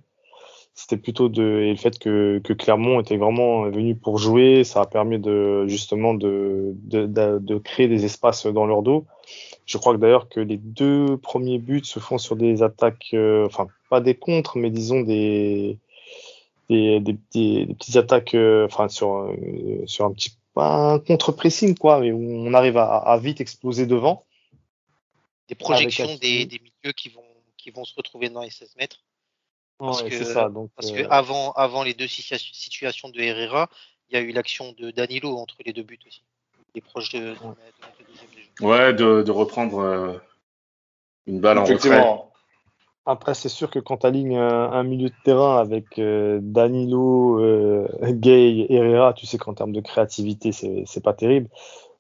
C'était 0.74 0.98
plutôt 0.98 1.28
de 1.28 1.44
et 1.44 1.72
le 1.72 1.76
fait 1.76 2.00
que, 2.00 2.40
que 2.42 2.54
Clermont 2.54 3.02
était 3.02 3.18
vraiment 3.18 3.64
venu 3.70 3.96
pour 3.96 4.18
jouer, 4.18 4.64
ça 4.64 4.82
a 4.82 4.86
permis 4.86 5.20
de 5.20 5.68
justement 5.68 6.14
de, 6.14 6.72
de, 6.84 7.06
de, 7.06 7.58
créer 7.58 7.90
des 7.90 8.06
espaces 8.06 8.46
dans 8.46 8.66
leur 8.66 8.82
dos. 8.82 9.06
Je 9.66 9.78
crois 9.78 9.94
que 9.94 10.00
d'ailleurs 10.00 10.30
que 10.30 10.40
les 10.40 10.58
deux 10.58 11.18
premiers 11.18 11.60
buts 11.60 11.84
se 11.84 12.00
font 12.00 12.18
sur 12.18 12.38
des 12.38 12.64
attaques, 12.64 13.10
euh, 13.14 13.46
enfin 13.46 13.68
pas 13.90 14.00
des 14.00 14.16
contres, 14.16 14.58
mais 14.58 14.70
disons 14.70 15.02
des 15.02 15.78
des, 16.70 17.00
des, 17.02 17.18
des, 17.34 17.74
petites 17.74 17.98
attaques, 17.98 18.36
euh, 18.36 18.66
enfin 18.66 18.88
sur 18.88 19.16
euh, 19.16 19.36
sur 19.86 20.06
un 20.06 20.14
petit 20.14 20.32
un 20.66 21.00
contre-pressing, 21.00 21.78
quoi, 21.78 22.00
mais 22.00 22.12
où 22.12 22.22
on 22.22 22.54
arrive 22.54 22.78
à, 22.78 22.98
à, 22.98 23.18
vite 23.18 23.42
exploser 23.42 23.86
devant. 23.86 24.26
Des 25.48 25.56
projections 25.56 26.16
des, 26.16 26.46
des, 26.46 26.60
milieux 26.60 26.94
qui 26.94 27.10
vont, 27.10 27.24
qui 27.58 27.72
vont 27.72 27.86
se 27.86 27.96
retrouver 27.96 28.30
dans 28.30 28.42
les 28.42 28.50
16 28.50 28.76
mètres. 28.78 29.04
Parce 29.78 30.04
ouais, 30.04 30.10
que, 30.10 30.24
ça, 30.24 30.50
donc, 30.50 30.72
parce 30.76 30.92
euh... 30.92 31.04
que 31.04 31.10
avant, 31.10 31.54
avant 31.54 31.84
les 31.84 31.94
deux 31.94 32.08
situations 32.08 33.10
de 33.10 33.20
Herrera, 33.20 33.70
il 34.10 34.16
y 34.16 34.18
a 34.18 34.22
eu 34.22 34.32
l'action 34.32 34.74
de 34.74 34.92
Danilo 34.92 35.38
entre 35.38 35.56
les 35.66 35.74
deux 35.74 35.84
buts 35.84 36.00
aussi. 36.06 36.24
Il 36.74 36.80
est 36.80 36.82
proche 36.82 37.10
de, 37.12 37.20
de, 37.20 37.24
de, 37.30 37.34
de 37.34 38.66
Ouais, 38.66 38.94
de, 38.94 39.24
de 39.24 39.32
reprendre 39.32 39.80
euh, 39.80 40.18
une 41.26 41.40
balle 41.40 41.58
en 41.58 41.64
retrait. 41.64 42.29
Après, 43.10 43.34
c'est 43.34 43.50
sûr 43.50 43.72
que 43.72 43.80
quand 43.80 43.98
tu 43.98 44.06
alignes 44.06 44.38
un, 44.38 44.72
un, 44.72 44.84
milieu 44.84 45.10
de 45.10 45.16
terrain 45.24 45.58
avec 45.58 45.98
euh, 45.98 46.38
Danilo, 46.44 47.40
euh, 47.40 47.88
Gay, 48.12 48.68
Herrera, 48.70 49.14
tu 49.14 49.26
sais 49.26 49.40
qu'en 49.40 49.56
termes 49.56 49.72
de 49.72 49.82
créativité, 49.82 50.52
c'est 50.52 51.04
pas 51.04 51.14
terrible. 51.14 51.50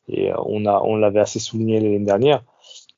Et 0.08 0.32
euh, 0.32 0.36
on, 0.45 0.98
l'avait 0.98 1.19
assez 1.19 1.39
souligné 1.39 1.80
l'année 1.80 1.98
dernière. 1.98 2.43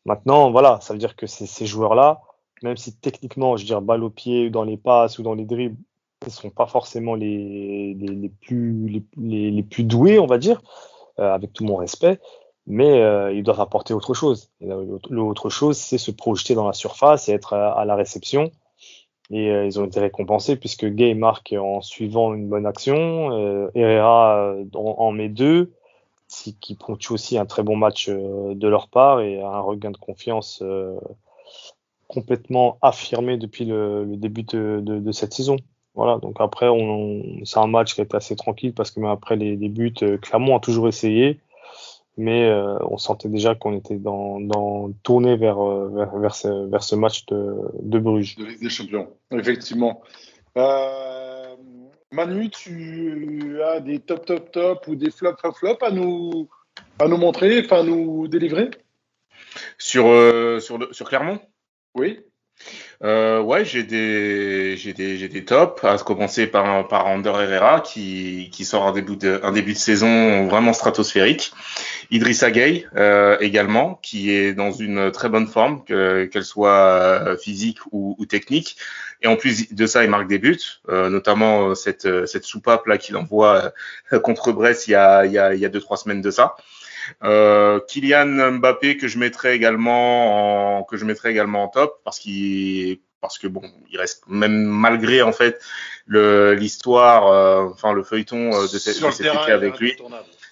Maintenant, 0.04 0.52
voilà, 0.52 0.80
ça 0.82 0.92
veut 0.94 1.00
dire 1.00 1.16
que 1.16 1.26
ces 1.26 1.66
joueurs-là, 1.66 2.20
même 2.64 2.76
si 2.76 2.94
techniquement, 2.98 3.56
je 3.56 3.64
veux 3.64 3.68
dire, 3.68 3.82
balle 3.82 4.04
au 4.04 4.10
pied, 4.10 4.50
dans 4.50 4.66
les 4.66 4.76
passes 4.76 5.18
ou 5.18 5.24
dans 5.24 5.34
les 5.34 5.46
dribbles, 5.46 5.78
ils 6.24 6.28
ne 6.28 6.32
sont 6.32 6.50
pas 6.50 6.68
forcément 6.68 7.16
les, 7.16 7.96
plus, 8.42 9.04
doués, 9.86 10.20
on 10.20 10.28
va 10.28 10.38
dire, 10.38 10.62
euh, 11.20 11.34
avec 11.34 11.54
tout 11.54 11.64
mon 11.64 11.78
respect, 11.78 12.20
mais 12.68 13.02
euh, 13.02 13.34
ils 13.34 13.44
doivent 13.44 13.62
apporter 13.62 13.94
autre 13.94 14.14
chose. 14.14 14.52
L'autre 15.10 15.50
chose, 15.50 15.78
c'est 15.78 15.98
se 15.98 16.12
projeter 16.12 16.56
dans 16.56 16.68
la 16.68 16.74
surface 16.74 17.30
et 17.30 17.34
être 17.34 17.54
à, 17.54 17.86
la 17.86 17.96
réception. 17.96 18.52
Et 19.30 19.50
euh, 19.50 19.66
ils 19.66 19.80
ont 19.80 19.86
été 19.86 20.00
récompensés 20.00 20.58
puisque 20.58 20.86
Gay 20.86 21.14
marque 21.14 21.56
en 21.58 21.82
suivant 21.82 22.34
une 22.34 22.50
bonne 22.50 22.66
action, 22.66 23.32
euh, 23.32 23.70
Herrera 23.76 24.56
en, 24.76 24.96
en, 24.98 25.12
met 25.12 25.30
deux, 25.30 25.72
qui 26.28 26.76
ponctue 26.76 27.14
aussi 27.14 27.38
un 27.38 27.46
très 27.46 27.64
bon 27.64 27.76
match 27.76 28.10
de 28.10 28.68
leur 28.68 28.88
part 28.88 29.20
et 29.22 29.42
un 29.42 29.60
regain 29.60 29.92
de 29.92 29.98
confiance 29.98 30.64
complètement 32.12 32.78
affirmé 32.82 33.38
depuis 33.38 33.66
le, 33.66 34.04
le 34.04 34.18
début 34.18 34.44
de, 34.44 34.82
de, 34.84 35.00
de, 35.00 35.12
cette 35.12 35.34
saison. 35.34 35.56
Voilà, 35.96 36.18
donc 36.20 36.36
après, 36.40 36.68
on, 36.68 37.22
c'est 37.44 37.60
un 37.60 37.68
match 37.68 37.96
qui 37.96 38.02
est 38.02 38.14
assez 38.14 38.36
tranquille 38.36 38.74
parce 38.74 38.92
que 38.92 39.00
même 39.00 39.10
après 39.10 39.36
les, 39.36 39.56
les 39.56 39.70
buts, 39.70 39.94
euh, 40.04 40.18
Clermont 40.18 40.58
a 40.58 40.60
toujours 40.60 40.88
essayé, 40.88 41.40
mais 42.18 42.46
euh, 42.50 42.78
on 42.82 42.98
sentait 42.98 43.30
déjà 43.30 43.56
qu'on 43.56 43.78
était 43.78 43.98
dans, 43.98 44.40
dans 44.40 44.92
tourné 45.04 45.38
vers, 45.38 45.60
euh, 45.60 45.90
vers, 45.94 46.18
vers, 46.18 46.36
ce, 46.36 46.70
vers 46.70 46.84
ce 46.84 46.96
match 46.96 47.26
de, 47.28 47.56
de 47.82 48.00
Bruges. 48.00 48.36
De 48.36 48.46
Ligue 48.46 48.62
des 48.62 48.70
Champions, 48.70 49.10
effectivement. 49.32 50.02
Euh, 50.58 51.56
Manu, 52.12 52.50
tu 52.50 53.60
as 53.64 53.80
des 53.80 54.00
top, 54.00 54.26
top, 54.26 54.52
top 54.52 54.88
ou 54.88 54.96
des 54.96 55.12
flop, 55.12 55.36
flop, 55.40 55.54
flop 55.54 55.78
à 55.82 55.92
nous, 55.92 56.50
à 57.00 57.08
nous 57.08 57.18
montrer, 57.18 57.62
enfin 57.64 57.80
à 57.80 57.84
nous 57.84 58.28
délivrer? 58.28 58.70
Sur, 59.78 60.08
euh, 60.08 60.60
sur, 60.60 60.78
le, 60.78 60.92
sur 60.92 61.08
Clermont? 61.08 61.40
Oui. 61.96 62.20
Euh, 63.04 63.42
ouais, 63.42 63.66
j'ai 63.66 63.84
des, 63.84 64.78
j'ai 64.78 64.94
des, 64.94 65.18
j'ai 65.18 65.28
des 65.28 65.44
tops. 65.44 65.84
À 65.84 65.98
commencer 65.98 66.46
par 66.46 66.88
par 66.88 67.08
Ander 67.08 67.30
Herrera 67.30 67.82
qui 67.82 68.50
qui 68.52 68.66
sort 68.66 68.86
un 68.86 68.92
début 68.92 69.18
de 69.18 69.40
un 69.42 69.52
début 69.52 69.74
de 69.74 69.78
saison 69.78 70.48
vraiment 70.48 70.72
stratosphérique. 70.72 71.52
Idrissa 72.12 72.52
Gueye 72.52 72.88
euh, 72.96 73.38
également 73.40 73.96
qui 74.04 74.32
est 74.32 74.54
dans 74.54 74.72
une 74.72 75.12
très 75.12 75.30
bonne 75.30 75.48
forme, 75.48 75.84
que, 75.86 76.26
qu'elle 76.26 76.44
soit 76.44 76.70
euh, 76.70 77.38
physique 77.38 77.80
ou, 77.92 78.16
ou, 78.20 78.26
technique. 78.26 78.78
Et 79.22 79.28
en 79.28 79.38
plus 79.38 79.74
de 79.74 79.86
ça, 79.86 80.04
il 80.04 80.10
marque 80.10 80.28
des 80.28 80.40
buts, 80.40 80.60
euh, 80.90 81.10
notamment 81.10 81.74
cette 81.74 82.26
cette 82.26 82.44
soupape 82.44 82.86
là 82.88 82.98
qu'il 82.98 83.16
envoie 83.16 83.72
euh, 84.14 84.20
contre 84.24 84.52
Brest 84.52 84.88
il 84.88 84.92
y 84.92 84.96
a 84.96 85.26
il 85.26 85.32
y 85.32 85.40
a 85.40 85.54
il 85.54 85.60
y 85.60 85.66
a 85.66 85.70
deux 85.70 85.82
trois 85.82 85.98
semaines 85.98 86.22
de 86.22 86.32
ça. 86.32 86.56
Euh, 87.24 87.80
Kylian 87.88 88.52
Mbappé 88.54 88.98
que 88.98 89.08
je 89.08 89.18
mettrais 89.18 89.56
également 89.56 90.80
en, 90.80 90.84
que 90.84 90.98
je 90.98 91.06
mettrais 91.06 91.32
également 91.32 91.64
en 91.64 91.68
top 91.68 92.02
parce 92.04 92.20
qu'il 92.20 93.00
parce 93.22 93.38
que 93.38 93.48
bon, 93.48 93.62
il 93.92 93.98
reste 94.00 94.24
même 94.28 94.64
malgré 94.64 95.22
en 95.22 95.32
fait 95.32 95.62
l'histoire, 96.08 97.28
euh, 97.28 97.70
enfin 97.72 97.94
le 97.94 98.04
feuilleton 98.04 98.52
euh, 98.54 98.64
de, 98.64 98.80
cette, 98.80 99.00
de 99.00 99.52
avec 99.52 99.80
lui. 99.80 99.96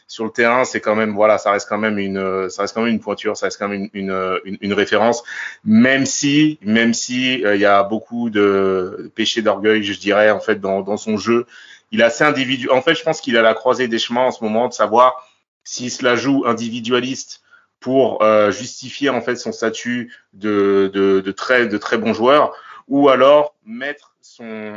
Sur 0.09 0.25
le 0.25 0.31
terrain, 0.31 0.65
c'est 0.65 0.81
quand 0.81 0.95
même 0.95 1.13
voilà, 1.13 1.37
ça 1.37 1.51
reste 1.51 1.69
quand 1.69 1.77
même 1.77 1.99
une, 1.99 2.49
ça 2.49 2.63
reste 2.63 2.73
quand 2.73 2.81
même 2.81 2.91
une 2.91 2.99
pointure, 2.99 3.37
ça 3.37 3.45
reste 3.45 3.59
quand 3.59 3.67
même 3.67 3.89
une, 3.93 4.11
une, 4.43 4.57
une, 4.59 4.73
référence, 4.73 5.23
même 5.63 6.07
si, 6.07 6.57
même 6.63 6.95
si 6.95 7.45
euh, 7.45 7.55
il 7.55 7.61
y 7.61 7.65
a 7.65 7.83
beaucoup 7.83 8.31
de 8.31 9.11
péchés 9.13 9.43
d'orgueil, 9.43 9.83
je 9.83 9.97
dirais 9.99 10.31
en 10.31 10.39
fait 10.39 10.59
dans, 10.59 10.81
dans 10.81 10.97
son 10.97 11.17
jeu. 11.17 11.45
Il 11.91 12.01
est 12.01 12.03
assez 12.03 12.23
individuel. 12.23 12.71
En 12.75 12.81
fait, 12.81 12.95
je 12.95 13.03
pense 13.03 13.21
qu'il 13.21 13.37
a 13.37 13.43
la 13.43 13.53
croisée 13.53 13.87
des 13.87 13.99
chemins 13.99 14.25
en 14.25 14.31
ce 14.31 14.43
moment 14.43 14.67
de 14.67 14.73
savoir 14.73 15.29
s'il 15.63 15.91
se 15.91 16.03
la 16.03 16.15
joue 16.15 16.43
individualiste 16.47 17.43
pour 17.79 18.23
euh, 18.23 18.49
justifier 18.51 19.09
en 19.09 19.21
fait 19.21 19.35
son 19.35 19.51
statut 19.51 20.11
de, 20.33 20.89
de, 20.91 21.21
de, 21.21 21.31
très 21.31 21.67
de 21.67 21.77
très 21.77 21.99
bon 21.99 22.13
joueur, 22.13 22.53
ou 22.87 23.09
alors 23.09 23.53
mettre 23.63 24.15
son 24.21 24.73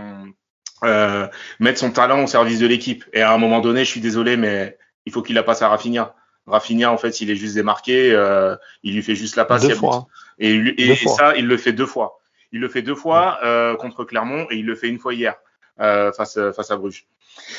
euh, 0.85 1.29
mettre 1.61 1.79
son 1.79 1.90
talent 1.90 2.25
au 2.25 2.27
service 2.27 2.59
de 2.59 2.66
l'équipe. 2.66 3.05
Et 3.12 3.23
à 3.23 3.33
un 3.33 3.38
moment 3.38 3.61
donné, 3.61 3.85
je 3.85 3.90
suis 3.90 4.01
désolé, 4.01 4.37
mais 4.37 4.77
il 5.07 5.12
faut 5.12 5.23
qu'il 5.23 5.35
la 5.35 5.43
passe 5.43 5.62
à 5.62 5.69
Rafinha. 5.69 6.15
Rafinha, 6.47 6.91
en 6.91 6.97
fait, 6.97 7.21
il 7.21 7.31
est 7.31 7.37
juste 7.37 7.55
démarqué, 7.55 8.12
euh, 8.12 8.57
il 8.83 8.95
lui 8.95 9.03
fait 9.03 9.15
juste 9.15 9.37
la 9.37 9.45
passe. 9.45 9.67
Deux 9.67 9.75
fois. 9.75 10.07
Et, 10.38 10.55
et, 10.55 10.91
et 10.91 10.97
ça, 10.97 11.37
il 11.37 11.47
le 11.47 11.57
fait 11.57 11.73
deux 11.73 11.87
fois. 11.87 12.21
Il 12.53 12.61
le 12.61 12.69
fait 12.69 12.83
deux 12.83 12.95
fois 12.95 13.38
euh, 13.45 13.77
contre 13.77 14.05
Clermont 14.05 14.47
et 14.51 14.57
il 14.57 14.67
le 14.67 14.75
fait 14.75 14.88
une 14.88 14.99
fois 14.99 15.15
hier 15.15 15.37
euh, 15.81 16.12
face 16.12 16.38
face 16.55 16.71
à 16.71 16.77
Bruges. 16.77 17.07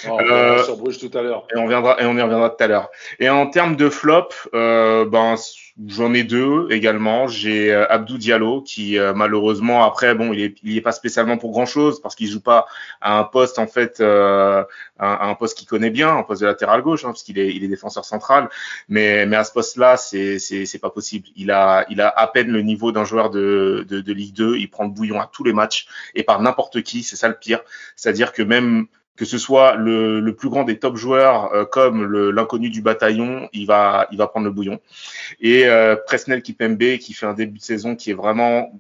Oh, 0.07 0.19
euh, 0.19 0.63
sur 0.63 0.77
Bruges 0.77 0.99
tout 0.99 1.17
à 1.17 1.21
l'heure. 1.21 1.47
Et 1.55 1.57
on 1.57 1.67
viendra 1.67 1.99
et 1.99 2.05
on 2.05 2.15
y 2.15 2.21
reviendra 2.21 2.51
tout 2.51 2.63
à 2.63 2.67
l'heure. 2.67 2.89
Et 3.19 3.29
en 3.29 3.47
termes 3.47 3.75
de 3.75 3.89
flop, 3.89 4.29
euh, 4.53 5.05
ben 5.05 5.35
j'en 5.87 6.13
ai 6.13 6.23
deux 6.23 6.67
également. 6.69 7.27
J'ai 7.27 7.73
euh, 7.73 7.91
Abdou 7.91 8.17
Diallo 8.17 8.61
qui 8.61 8.97
euh, 8.99 9.13
malheureusement 9.13 9.83
après 9.83 10.13
bon 10.13 10.31
il 10.31 10.41
est 10.41 10.55
il 10.63 10.77
est 10.77 10.81
pas 10.81 10.91
spécialement 10.91 11.37
pour 11.37 11.51
grand 11.51 11.65
chose 11.65 11.99
parce 12.01 12.15
qu'il 12.15 12.27
joue 12.29 12.41
pas 12.41 12.67
à 13.01 13.17
un 13.17 13.23
poste 13.23 13.57
en 13.57 13.65
fait 13.65 13.99
euh, 13.99 14.63
à, 14.99 15.27
un 15.27 15.35
poste 15.35 15.57
qu'il 15.57 15.67
connaît 15.67 15.89
bien, 15.89 16.15
un 16.15 16.23
poste 16.23 16.41
de 16.41 16.47
latéral 16.47 16.81
gauche 16.83 17.05
hein, 17.05 17.09
parce 17.09 17.23
qu'il 17.23 17.39
est 17.39 17.53
il 17.53 17.63
est 17.63 17.67
défenseur 17.67 18.05
central. 18.05 18.49
Mais 18.87 19.25
mais 19.25 19.35
à 19.35 19.43
ce 19.43 19.51
poste-là 19.51 19.97
c'est 19.97 20.37
c'est 20.39 20.65
c'est 20.65 20.79
pas 20.79 20.91
possible. 20.91 21.27
Il 21.35 21.49
a 21.51 21.85
il 21.89 22.01
a 22.01 22.09
à 22.09 22.27
peine 22.27 22.49
le 22.49 22.61
niveau 22.61 22.91
d'un 22.91 23.05
joueur 23.05 23.29
de, 23.31 23.85
de 23.89 24.01
de 24.01 24.13
Ligue 24.13 24.35
2. 24.35 24.57
Il 24.57 24.69
prend 24.69 24.83
le 24.83 24.91
bouillon 24.91 25.19
à 25.19 25.29
tous 25.31 25.43
les 25.43 25.53
matchs 25.53 25.87
et 26.13 26.23
par 26.23 26.41
n'importe 26.41 26.83
qui. 26.83 27.03
C'est 27.03 27.15
ça 27.15 27.27
le 27.27 27.35
pire. 27.35 27.61
C'est-à-dire 27.95 28.31
que 28.31 28.43
même 28.43 28.87
que 29.15 29.25
ce 29.25 29.37
soit 29.37 29.75
le, 29.75 30.19
le, 30.19 30.35
plus 30.35 30.49
grand 30.49 30.63
des 30.63 30.79
top 30.79 30.95
joueurs 30.95 31.53
euh, 31.53 31.65
comme 31.65 32.11
l'inconnu 32.31 32.69
du 32.69 32.81
bataillon, 32.81 33.47
il 33.53 33.67
va, 33.67 34.07
il 34.11 34.17
va 34.17 34.27
prendre 34.27 34.45
le 34.45 34.51
bouillon. 34.51 34.79
Et 35.39 35.67
euh, 35.67 35.95
Presnel 35.95 36.41
Kipembe 36.41 36.97
qui 36.97 37.13
fait 37.13 37.25
un 37.25 37.33
début 37.33 37.59
de 37.59 37.63
saison 37.63 37.95
qui 37.95 38.11
est 38.11 38.15
vraiment 38.15 38.71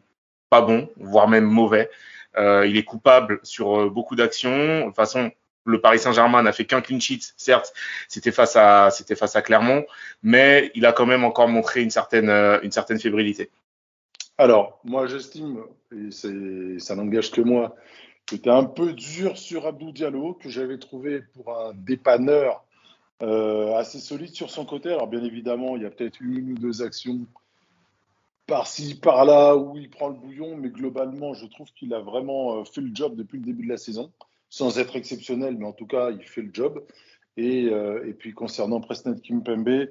pas 0.49 0.61
bon, 0.61 0.89
voire 0.97 1.27
même 1.27 1.45
mauvais. 1.45 1.89
Euh, 2.37 2.65
il 2.67 2.77
est 2.77 2.83
coupable 2.83 3.39
sur 3.43 3.79
euh, 3.79 3.89
beaucoup 3.89 4.15
d'actions. 4.15 4.79
De 4.79 4.85
toute 4.85 4.95
façon, 4.95 5.31
le 5.65 5.79
Paris 5.81 5.99
Saint-Germain 5.99 6.43
n'a 6.43 6.51
fait 6.51 6.65
qu'un 6.65 6.81
clean 6.81 6.99
sheet, 6.99 7.33
certes, 7.37 7.73
c'était 8.07 8.31
face 8.31 8.55
à, 8.55 8.89
c'était 8.91 9.15
face 9.15 9.35
à 9.35 9.41
Clermont, 9.41 9.85
mais 10.23 10.71
il 10.75 10.85
a 10.85 10.93
quand 10.93 11.05
même 11.05 11.23
encore 11.23 11.47
montré 11.47 11.81
une 11.81 11.89
certaine, 11.89 12.29
euh, 12.29 12.59
une 12.63 12.71
certaine 12.71 12.99
fébrilité. 12.99 13.49
Alors, 14.37 14.79
moi, 14.83 15.07
j'estime, 15.07 15.59
et 15.91 16.09
ça 16.79 16.95
n'engage 16.95 17.31
que 17.31 17.41
moi, 17.41 17.75
c'était 18.29 18.49
un 18.49 18.63
peu 18.63 18.93
dur 18.93 19.37
sur 19.37 19.65
Abdou 19.67 19.91
Diallo, 19.91 20.33
que 20.33 20.49
j'avais 20.49 20.77
trouvé 20.77 21.21
pour 21.33 21.55
un 21.57 21.73
dépanneur 21.73 22.63
euh, 23.21 23.75
assez 23.75 23.99
solide 23.99 24.33
sur 24.33 24.49
son 24.49 24.65
côté. 24.65 24.89
Alors, 24.89 25.07
bien 25.07 25.23
évidemment, 25.23 25.75
il 25.75 25.83
y 25.83 25.85
a 25.85 25.89
peut-être 25.89 26.21
une 26.21 26.53
ou 26.53 26.55
deux 26.55 26.81
actions 26.81 27.27
par-ci, 28.47 28.95
par-là, 28.95 29.55
où 29.55 29.77
il 29.77 29.89
prend 29.89 30.09
le 30.09 30.15
bouillon, 30.15 30.57
mais 30.57 30.69
globalement, 30.69 31.33
je 31.33 31.45
trouve 31.47 31.71
qu'il 31.73 31.93
a 31.93 31.99
vraiment 31.99 32.59
euh, 32.59 32.63
fait 32.65 32.81
le 32.81 32.91
job 32.93 33.15
depuis 33.15 33.37
le 33.39 33.45
début 33.45 33.63
de 33.63 33.69
la 33.69 33.77
saison, 33.77 34.11
sans 34.49 34.79
être 34.79 34.95
exceptionnel, 34.95 35.57
mais 35.57 35.65
en 35.65 35.73
tout 35.73 35.87
cas, 35.87 36.11
il 36.11 36.23
fait 36.23 36.41
le 36.41 36.51
job. 36.53 36.83
Et, 37.37 37.65
euh, 37.65 38.13
puis, 38.17 38.33
concernant 38.33 38.79
Presnel 38.81 39.21
Kimpembe, 39.21 39.87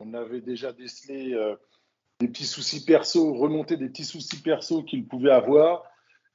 on 0.00 0.14
avait 0.14 0.40
déjà 0.40 0.72
décelé 0.72 1.36
des 2.20 2.26
petits 2.26 2.46
soucis 2.46 2.84
perso, 2.84 3.32
remonter 3.34 3.76
des 3.76 3.88
petits 3.88 4.04
soucis 4.04 4.42
perso 4.42 4.82
qu'il 4.82 5.06
pouvait 5.06 5.30
avoir. 5.30 5.84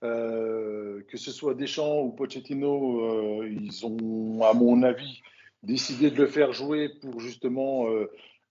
Euh, 0.04 1.02
que 1.10 1.18
ce 1.18 1.32
soit 1.32 1.54
Deschamps 1.54 2.02
ou 2.02 2.12
Pochettino, 2.12 3.42
euh, 3.42 3.50
ils 3.50 3.86
ont, 3.86 4.42
à 4.44 4.54
mon 4.54 4.84
avis, 4.84 5.22
décidé 5.62 6.10
de 6.12 6.18
le 6.18 6.28
faire 6.28 6.52
jouer 6.52 6.90
pour 6.90 7.20
justement 7.20 7.88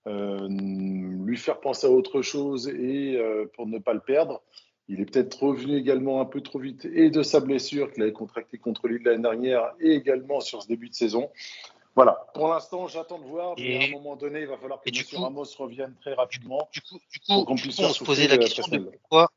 euh, 0.06 0.48
lui 0.48 1.36
faire 1.36 1.60
penser 1.60 1.86
à 1.86 1.90
autre 1.90 2.22
chose 2.22 2.68
et 2.68 3.18
pour 3.54 3.66
ne 3.66 3.78
pas 3.78 3.94
le 3.94 4.00
perdre. 4.00 4.42
Il 4.88 5.00
est 5.00 5.04
peut-être 5.04 5.42
revenu 5.42 5.76
également 5.76 6.20
un 6.20 6.24
peu 6.24 6.40
trop 6.40 6.58
vite 6.58 6.86
et 6.86 7.08
de 7.08 7.22
sa 7.22 7.40
blessure 7.40 7.92
qu'il 7.92 8.02
avait 8.02 8.12
contractée 8.12 8.58
contre 8.58 8.88
Lille 8.88 9.02
l'année 9.04 9.22
dernière 9.22 9.72
et 9.80 9.92
également 9.92 10.40
sur 10.40 10.62
ce 10.62 10.68
début 10.68 10.88
de 10.88 10.94
saison. 10.94 11.30
Voilà, 11.94 12.12
pour 12.32 12.48
l'instant, 12.48 12.88
j'attends 12.88 13.18
de 13.18 13.24
voir, 13.24 13.54
mais 13.58 13.64
Et- 13.64 13.84
à 13.84 13.88
un 13.88 13.90
moment 13.90 14.16
donné, 14.16 14.40
il 14.40 14.46
va 14.46 14.56
falloir 14.56 14.80
que 14.80 14.88
M. 14.88 15.04
coup- 15.04 15.20
Ramos 15.22 15.44
revienne 15.58 15.94
très 16.00 16.14
rapidement. 16.14 16.68
Du 16.72 16.80
coup, 16.80 16.98
du 17.10 17.20
coup, 17.20 17.44
coup, 17.44 17.52
on 17.52 17.56
se 17.92 18.02
posait 18.04 18.28
la 18.28 18.36
euh, 18.36 18.38
question 18.38 18.62
de 18.64 18.70
Presnel. 18.78 18.98
pourquoi. 19.00 19.30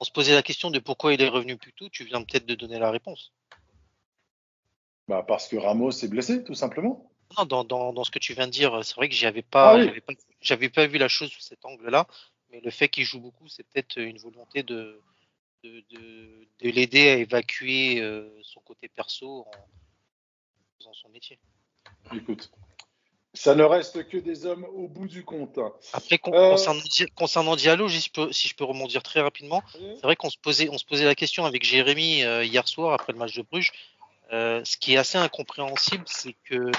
On 0.00 0.04
se 0.04 0.10
posait 0.10 0.34
la 0.34 0.42
question 0.42 0.70
de 0.70 0.78
pourquoi 0.80 1.14
il 1.14 1.22
est 1.22 1.28
revenu 1.28 1.56
plus 1.56 1.72
tôt. 1.72 1.88
Tu 1.88 2.04
viens 2.04 2.22
peut-être 2.22 2.44
de 2.44 2.54
donner 2.54 2.78
la 2.78 2.90
réponse. 2.90 3.32
Bah, 5.08 5.24
parce 5.26 5.48
que 5.48 5.56
Ramos 5.56 5.90
est 5.92 6.08
blessé, 6.08 6.44
tout 6.44 6.54
simplement. 6.54 7.10
Non, 7.38 7.44
dans, 7.46 7.64
dans, 7.64 7.92
dans 7.94 8.04
ce 8.04 8.10
que 8.10 8.18
tu 8.18 8.34
viens 8.34 8.46
de 8.46 8.52
dire, 8.52 8.84
c'est 8.84 8.94
vrai 8.96 9.08
que 9.08 9.40
pas, 9.40 9.72
Ah 9.72 9.76
oui. 9.76 9.84
j'avais 9.86 10.00
pas, 10.00 10.12
j'avais 10.42 10.68
pas 10.68 10.86
vu 10.86 10.98
la 10.98 11.08
chose 11.08 11.30
sous 11.30 11.40
cet 11.40 11.64
angle-là. 11.64 12.06
Mais 12.50 12.60
le 12.60 12.70
fait 12.70 12.88
qu'il 12.90 13.04
joue 13.04 13.20
beaucoup, 13.20 13.48
c'est 13.48 13.62
peut-être 13.62 13.98
une 13.98 14.18
volonté 14.18 14.62
de, 14.62 15.00
de, 15.64 15.82
de, 15.90 16.46
de 16.60 16.68
l'aider 16.68 17.08
à 17.08 17.14
évacuer 17.16 18.00
euh, 18.02 18.28
son 18.42 18.60
côté 18.60 18.88
perso 18.88 19.46
en 19.46 19.50
faisant 20.78 20.92
son 20.92 21.08
métier. 21.08 21.38
Écoute. 22.14 22.50
Ça 23.34 23.54
ne 23.54 23.62
reste 23.62 24.06
que 24.08 24.18
des 24.18 24.44
hommes 24.44 24.64
au 24.74 24.88
bout 24.88 25.06
du 25.08 25.24
compte. 25.24 25.58
Après, 25.94 26.18
con- 26.18 26.32
Euh, 26.34 26.50
concernant, 26.50 26.82
concernant 27.14 27.56
Diallo, 27.56 27.88
si 27.88 28.00
je, 28.00 28.10
peux, 28.10 28.30
si 28.30 28.46
je 28.48 28.54
peux 28.54 28.64
rebondir 28.64 29.02
très 29.02 29.20
rapidement, 29.22 29.62
c'est 29.72 30.02
vrai 30.02 30.16
qu'on 30.16 30.28
se 30.28 30.36
posait, 30.36 30.68
on 30.68 30.76
se 30.76 30.84
posait 30.84 31.06
la 31.06 31.14
question 31.14 31.46
avec 31.46 31.64
Jérémy 31.64 32.24
euh, 32.24 32.44
hier 32.44 32.68
soir 32.68 32.92
après 32.92 33.14
le 33.14 33.18
match 33.18 33.34
de 33.34 33.42
Bruges. 33.42 33.72
Euh, 34.34 34.62
ce 34.64 34.76
qui 34.76 34.92
est 34.94 34.96
assez 34.98 35.16
incompréhensible, 35.16 36.04
c'est 36.06 36.34
que 36.44 36.70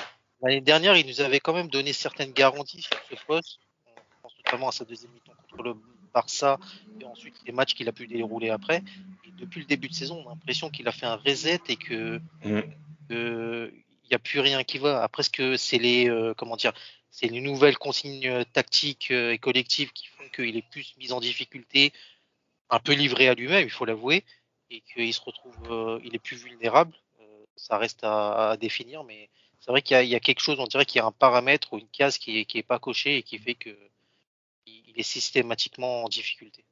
l'année 0.43 0.61
dernière, 0.61 0.95
il 0.95 1.07
nous 1.07 1.21
avait 1.21 1.39
quand 1.39 1.53
même 1.53 1.69
donné 1.69 1.91
certaines 1.91 2.31
garanties 2.33 2.83
sur 2.83 2.99
ce 3.09 3.25
poste. 3.25 3.59
On 3.97 4.01
pense 4.21 4.33
notamment 4.45 4.69
à 4.69 4.71
sa 4.71 4.85
deuxième 4.85 5.11
mi-temps 5.11 5.33
contre 5.49 5.63
le 5.63 5.73
Barça 6.13 6.59
et 7.01 7.05
ensuite 7.05 7.33
les 7.47 7.51
matchs 7.51 7.73
qu'il 7.73 7.89
a 7.89 7.91
pu 7.91 8.05
dérouler 8.05 8.51
après. 8.51 8.83
Et 9.25 9.31
depuis 9.39 9.61
le 9.61 9.65
début 9.65 9.87
de 9.87 9.95
saison, 9.95 10.21
on 10.23 10.27
a 10.29 10.33
l'impression 10.33 10.69
qu'il 10.69 10.87
a 10.87 10.91
fait 10.91 11.07
un 11.07 11.15
reset 11.15 11.59
et 11.67 11.77
que 11.77 12.21
Mm. 12.43 12.61
N'y 14.13 14.15
a 14.15 14.19
plus 14.19 14.39
rien 14.39 14.63
qui 14.63 14.77
va. 14.77 15.03
Après, 15.03 15.23
ce 15.23 15.29
que 15.29 15.57
c'est 15.57 15.77
les 15.77 16.09
euh, 16.09 16.33
comment 16.35 16.55
dire, 16.55 16.73
c'est 17.11 17.27
les 17.27 17.41
nouvelles 17.41 17.77
consignes 17.77 18.27
euh, 18.27 18.43
tactiques 18.53 19.11
euh, 19.11 19.33
et 19.33 19.37
collectives 19.37 19.91
qui 19.91 20.07
font 20.07 20.23
qu'il 20.35 20.55
est 20.57 20.69
plus 20.69 20.95
mis 20.97 21.11
en 21.11 21.19
difficulté, 21.19 21.93
un 22.69 22.79
peu 22.79 22.93
livré 22.93 23.27
à 23.27 23.35
lui-même, 23.35 23.65
il 23.65 23.71
faut 23.71 23.85
l'avouer, 23.85 24.23
et 24.69 24.81
qu'il 24.81 25.13
se 25.13 25.21
retrouve, 25.21 26.01
il 26.03 26.15
est 26.15 26.19
plus 26.19 26.37
vulnérable. 26.37 26.93
Ça 27.55 27.77
reste 27.77 27.99
à, 28.03 28.57
définir, 28.59 29.03
mais 29.03 29.29
c'est 29.59 29.69
vrai 29.69 29.83
qu'il 29.83 30.07
y, 30.07 30.15
a- 30.15 30.19
quelque 30.19 30.39
chose, 30.39 30.59
on 30.59 30.65
dirait 30.65 30.85
qu'il 30.85 30.99
y 30.99 31.01
a 31.01 31.05
un 31.05 31.11
paramètre 31.11 31.73
ou 31.73 31.77
une 31.77 31.87
case 31.89 32.17
qui 32.17 32.39
est, 32.39 32.45
qui 32.45 32.57
est 32.57 32.63
pas 32.63 32.79
cochée 32.79 33.17
et 33.17 33.23
qui 33.23 33.37
fait 33.37 33.53
que 33.53 33.77
il 34.65 34.93
est 34.95 35.03
systématiquement 35.03 36.03
en 36.03 36.09
difficulté. 36.09 36.65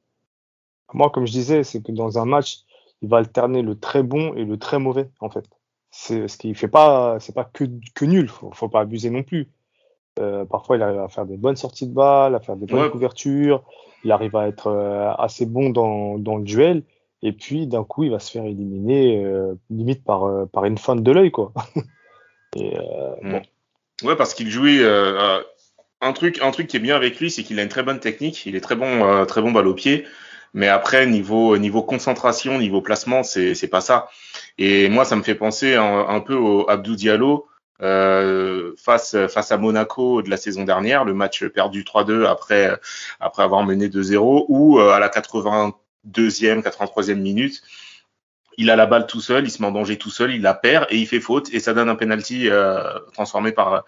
Moi, 0.92 1.10
comme 1.10 1.26
je 1.26 1.32
disais, 1.32 1.62
c'est 1.62 1.82
que 1.82 1.92
dans 1.92 2.18
un 2.18 2.24
match, 2.24 2.64
il 3.00 3.08
va 3.08 3.18
alterner 3.18 3.62
le 3.62 3.78
très 3.78 4.02
bon 4.02 4.34
et 4.34 4.44
le 4.44 4.58
très 4.58 4.78
mauvais, 4.78 5.10
en 5.20 5.30
fait. 5.30 5.44
C'est 5.94 6.26
ce 6.26 6.38
qui 6.38 6.54
fait 6.54 6.68
pas, 6.68 7.18
c'est 7.20 7.34
pas 7.34 7.44
que, 7.44 7.64
que 7.94 8.04
nul. 8.06 8.28
Faut, 8.28 8.50
faut 8.52 8.68
pas 8.68 8.80
abuser 8.80 9.10
non 9.10 9.22
plus. 9.22 9.48
Euh, 10.18 10.44
parfois, 10.46 10.76
il 10.76 10.82
arrive 10.82 11.00
à 11.00 11.08
faire 11.08 11.26
des 11.26 11.36
bonnes 11.36 11.56
sorties 11.56 11.86
de 11.86 11.92
balles, 11.94 12.34
à 12.34 12.40
faire 12.40 12.56
des 12.56 12.66
bonnes 12.66 12.84
Ouais. 12.84 12.90
couvertures. 12.90 13.62
Il 14.02 14.10
arrive 14.10 14.34
à 14.34 14.48
être 14.48 14.68
euh, 14.68 15.12
assez 15.18 15.44
bon 15.46 15.68
dans, 15.70 16.18
dans 16.18 16.36
le 16.36 16.44
duel. 16.44 16.82
Et 17.22 17.32
puis, 17.32 17.66
d'un 17.66 17.84
coup, 17.84 18.04
il 18.04 18.10
va 18.10 18.18
se 18.18 18.30
faire 18.30 18.44
éliminer, 18.46 19.22
euh, 19.24 19.54
limite 19.70 20.02
par, 20.02 20.48
par 20.48 20.64
une 20.64 20.78
feinte 20.78 21.02
de 21.02 21.12
l'œil, 21.12 21.30
quoi. 21.30 21.52
Et, 22.56 22.74
Mm. 23.22 23.32
bon. 23.32 23.42
Ouais, 24.02 24.16
parce 24.16 24.34
qu'il 24.34 24.50
jouait 24.50 24.82
un 26.00 26.12
truc, 26.12 26.40
un 26.42 26.50
truc 26.50 26.66
qui 26.66 26.76
est 26.76 26.80
bien 26.80 26.96
avec 26.96 27.20
lui, 27.20 27.30
c'est 27.30 27.42
qu'il 27.44 27.60
a 27.60 27.62
une 27.62 27.68
très 27.68 27.82
bonne 27.84 28.00
technique. 28.00 28.44
Il 28.46 28.56
est 28.56 28.60
très 28.60 28.74
bon, 28.74 29.24
très 29.26 29.40
bon 29.42 29.52
balle 29.52 29.68
au 29.68 29.74
pied. 29.74 30.04
Mais 30.54 30.68
après, 30.68 31.06
niveau 31.06 31.56
niveau 31.56 31.82
concentration, 31.82 32.58
niveau 32.58 32.80
placement, 32.82 33.22
c'est 33.22 33.54
c'est 33.54 33.68
pas 33.68 33.80
ça. 33.80 34.08
Et 34.58 34.88
moi, 34.88 35.04
ça 35.04 35.16
me 35.16 35.22
fait 35.22 35.34
penser 35.34 35.74
un, 35.74 36.20
peu 36.20 36.34
au 36.34 36.68
Abdou 36.68 36.94
Diallo 36.94 37.46
euh, 37.80 38.74
face 38.76 39.16
face 39.28 39.50
à 39.50 39.56
Monaco 39.56 40.22
de 40.22 40.30
la 40.30 40.36
saison 40.36 40.64
dernière, 40.64 41.04
le 41.04 41.14
match 41.14 41.44
perdu 41.46 41.82
3-2 41.82 42.26
après 42.26 42.78
après 43.18 43.42
avoir 43.42 43.64
mené 43.64 43.88
2-0, 43.88 44.44
ou 44.48 44.78
euh, 44.78 44.92
à 44.92 45.00
la 45.00 45.08
82e, 45.08 45.72
83e 46.62 47.14
minute, 47.14 47.62
il 48.58 48.70
a 48.70 48.76
la 48.76 48.86
balle 48.86 49.06
tout 49.06 49.20
seul, 49.20 49.44
il 49.44 49.50
se 49.50 49.60
met 49.60 49.68
en 49.68 49.72
danger 49.72 49.96
tout 49.96 50.10
seul, 50.10 50.32
il 50.32 50.42
la 50.42 50.54
perd 50.54 50.86
et 50.90 50.98
il 50.98 51.06
fait 51.06 51.20
faute 51.20 51.52
et 51.52 51.60
ça 51.60 51.74
donne 51.74 51.88
un 51.88 51.96
penalty 51.96 52.48
euh, 52.50 52.98
transformé 53.14 53.52
par 53.52 53.84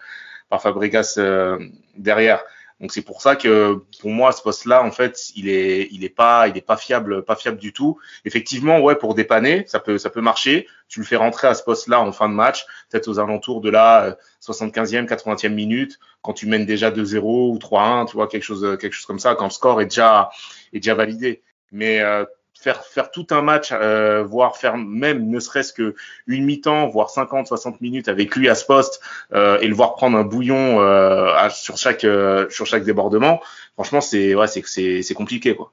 par 0.49 0.61
Fabregas 0.61 1.15
euh, 1.17 1.57
derrière. 1.97 2.43
Donc 2.81 2.91
c'est 2.91 3.01
pour 3.01 3.21
ça 3.21 3.37
que 3.37 3.81
pour 4.01 4.09
moi 4.09 4.33
ce 4.33 4.41
poste-là 4.41 4.83
en 4.83 4.91
fait 4.91 5.31
il 5.35 5.47
est 5.47 5.87
il 5.91 6.03
est 6.03 6.09
pas 6.09 6.49
il 6.49 6.57
est 6.57 6.61
pas 6.61 6.75
fiable 6.75 7.23
pas 7.23 7.35
fiable 7.35 7.57
du 7.57 7.71
tout. 7.71 7.97
Effectivement 8.25 8.79
ouais 8.79 8.95
pour 8.95 9.15
dépanner 9.15 9.63
ça 9.67 9.79
peut 9.79 9.97
ça 9.97 10.09
peut 10.09 10.21
marcher. 10.21 10.67
Tu 10.89 10.99
le 10.99 11.05
fais 11.05 11.15
rentrer 11.15 11.47
à 11.47 11.53
ce 11.53 11.63
poste-là 11.63 12.01
en 12.01 12.11
fin 12.11 12.27
de 12.27 12.33
match 12.33 12.65
peut-être 12.89 13.07
aux 13.07 13.19
alentours 13.19 13.61
de 13.61 13.69
la 13.69 14.05
euh, 14.05 14.15
75e 14.41 15.07
80e 15.07 15.53
minute 15.53 15.99
quand 16.21 16.33
tu 16.33 16.47
mènes 16.47 16.65
déjà 16.65 16.91
2-0 16.91 17.19
ou 17.23 17.57
3-1 17.57 18.07
tu 18.07 18.13
vois 18.13 18.27
quelque 18.27 18.43
chose 18.43 18.77
quelque 18.79 18.93
chose 18.93 19.05
comme 19.05 19.19
ça 19.19 19.35
quand 19.35 19.45
le 19.45 19.51
score 19.51 19.81
est 19.81 19.85
déjà 19.85 20.29
est 20.73 20.79
déjà 20.79 20.95
validé. 20.95 21.43
Mais 21.71 22.01
euh, 22.01 22.25
faire 22.65 22.83
faire 22.83 23.11
tout 23.11 23.27
un 23.29 23.41
match 23.43 23.69
euh, 23.71 24.23
voire 24.23 24.57
faire 24.57 24.75
même 24.75 25.29
ne 25.29 25.39
serait-ce 25.39 25.71
que 25.71 25.93
une 26.25 26.45
mi-temps 26.45 26.87
voire 26.87 27.09
50 27.11 27.45
60 27.47 27.79
minutes 27.79 28.07
avec 28.09 28.35
lui 28.35 28.49
à 28.49 28.55
ce 28.55 28.65
poste 28.65 28.99
euh, 29.33 29.59
et 29.59 29.67
le 29.67 29.75
voir 29.75 29.93
prendre 29.93 30.17
un 30.17 30.23
bouillon 30.23 30.81
euh, 30.81 31.31
à- 31.35 31.51
sur 31.51 31.77
chaque 31.77 32.03
euh, 32.03 32.49
sur 32.49 32.65
chaque 32.65 32.83
débordement 32.83 33.39
franchement 33.75 34.01
c'est 34.01 34.33
ouais 34.33 34.47
c'est 34.47 34.63
c'est 34.65 35.03
c'est 35.03 35.13
compliqué 35.13 35.55
quoi 35.55 35.71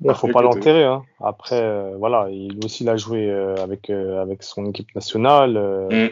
Bon, 0.00 0.14
faut 0.14 0.28
pas 0.28 0.40
l'enterrer. 0.40 0.84
Hein. 0.84 1.02
Après, 1.22 1.60
euh, 1.60 1.94
voilà, 1.98 2.28
il 2.30 2.58
aussi 2.64 2.84
il 2.84 2.88
a 2.88 2.96
joué 2.96 3.28
euh, 3.30 3.54
avec 3.56 3.90
euh, 3.90 4.22
avec 4.22 4.42
son 4.42 4.64
équipe 4.66 4.94
nationale. 4.94 5.56
euh, 5.58 5.88
Mm. 6.08 6.10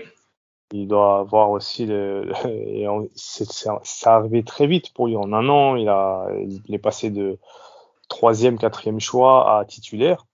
Il 0.75 0.87
doit 0.87 1.21
avoir 1.21 1.49
aussi 1.51 1.87
le. 1.87 2.31
et 2.47 2.87
on- 2.87 3.09
c'est 3.15 3.51
c'est 3.51 3.71
c'est 3.85 4.11
arrivé 4.11 4.43
très 4.43 4.67
vite 4.67 4.93
pour 4.93 5.07
lui. 5.07 5.17
En 5.17 5.33
un 5.33 5.49
an, 5.49 5.77
il 5.77 5.89
a 5.89 6.27
il 6.37 6.75
est 6.75 6.79
passé 6.79 7.09
de 7.09 7.39
troisième, 8.09 8.59
quatrième 8.59 9.01
choix 9.01 9.59
à 9.59 9.65
titulaire. 9.65 10.25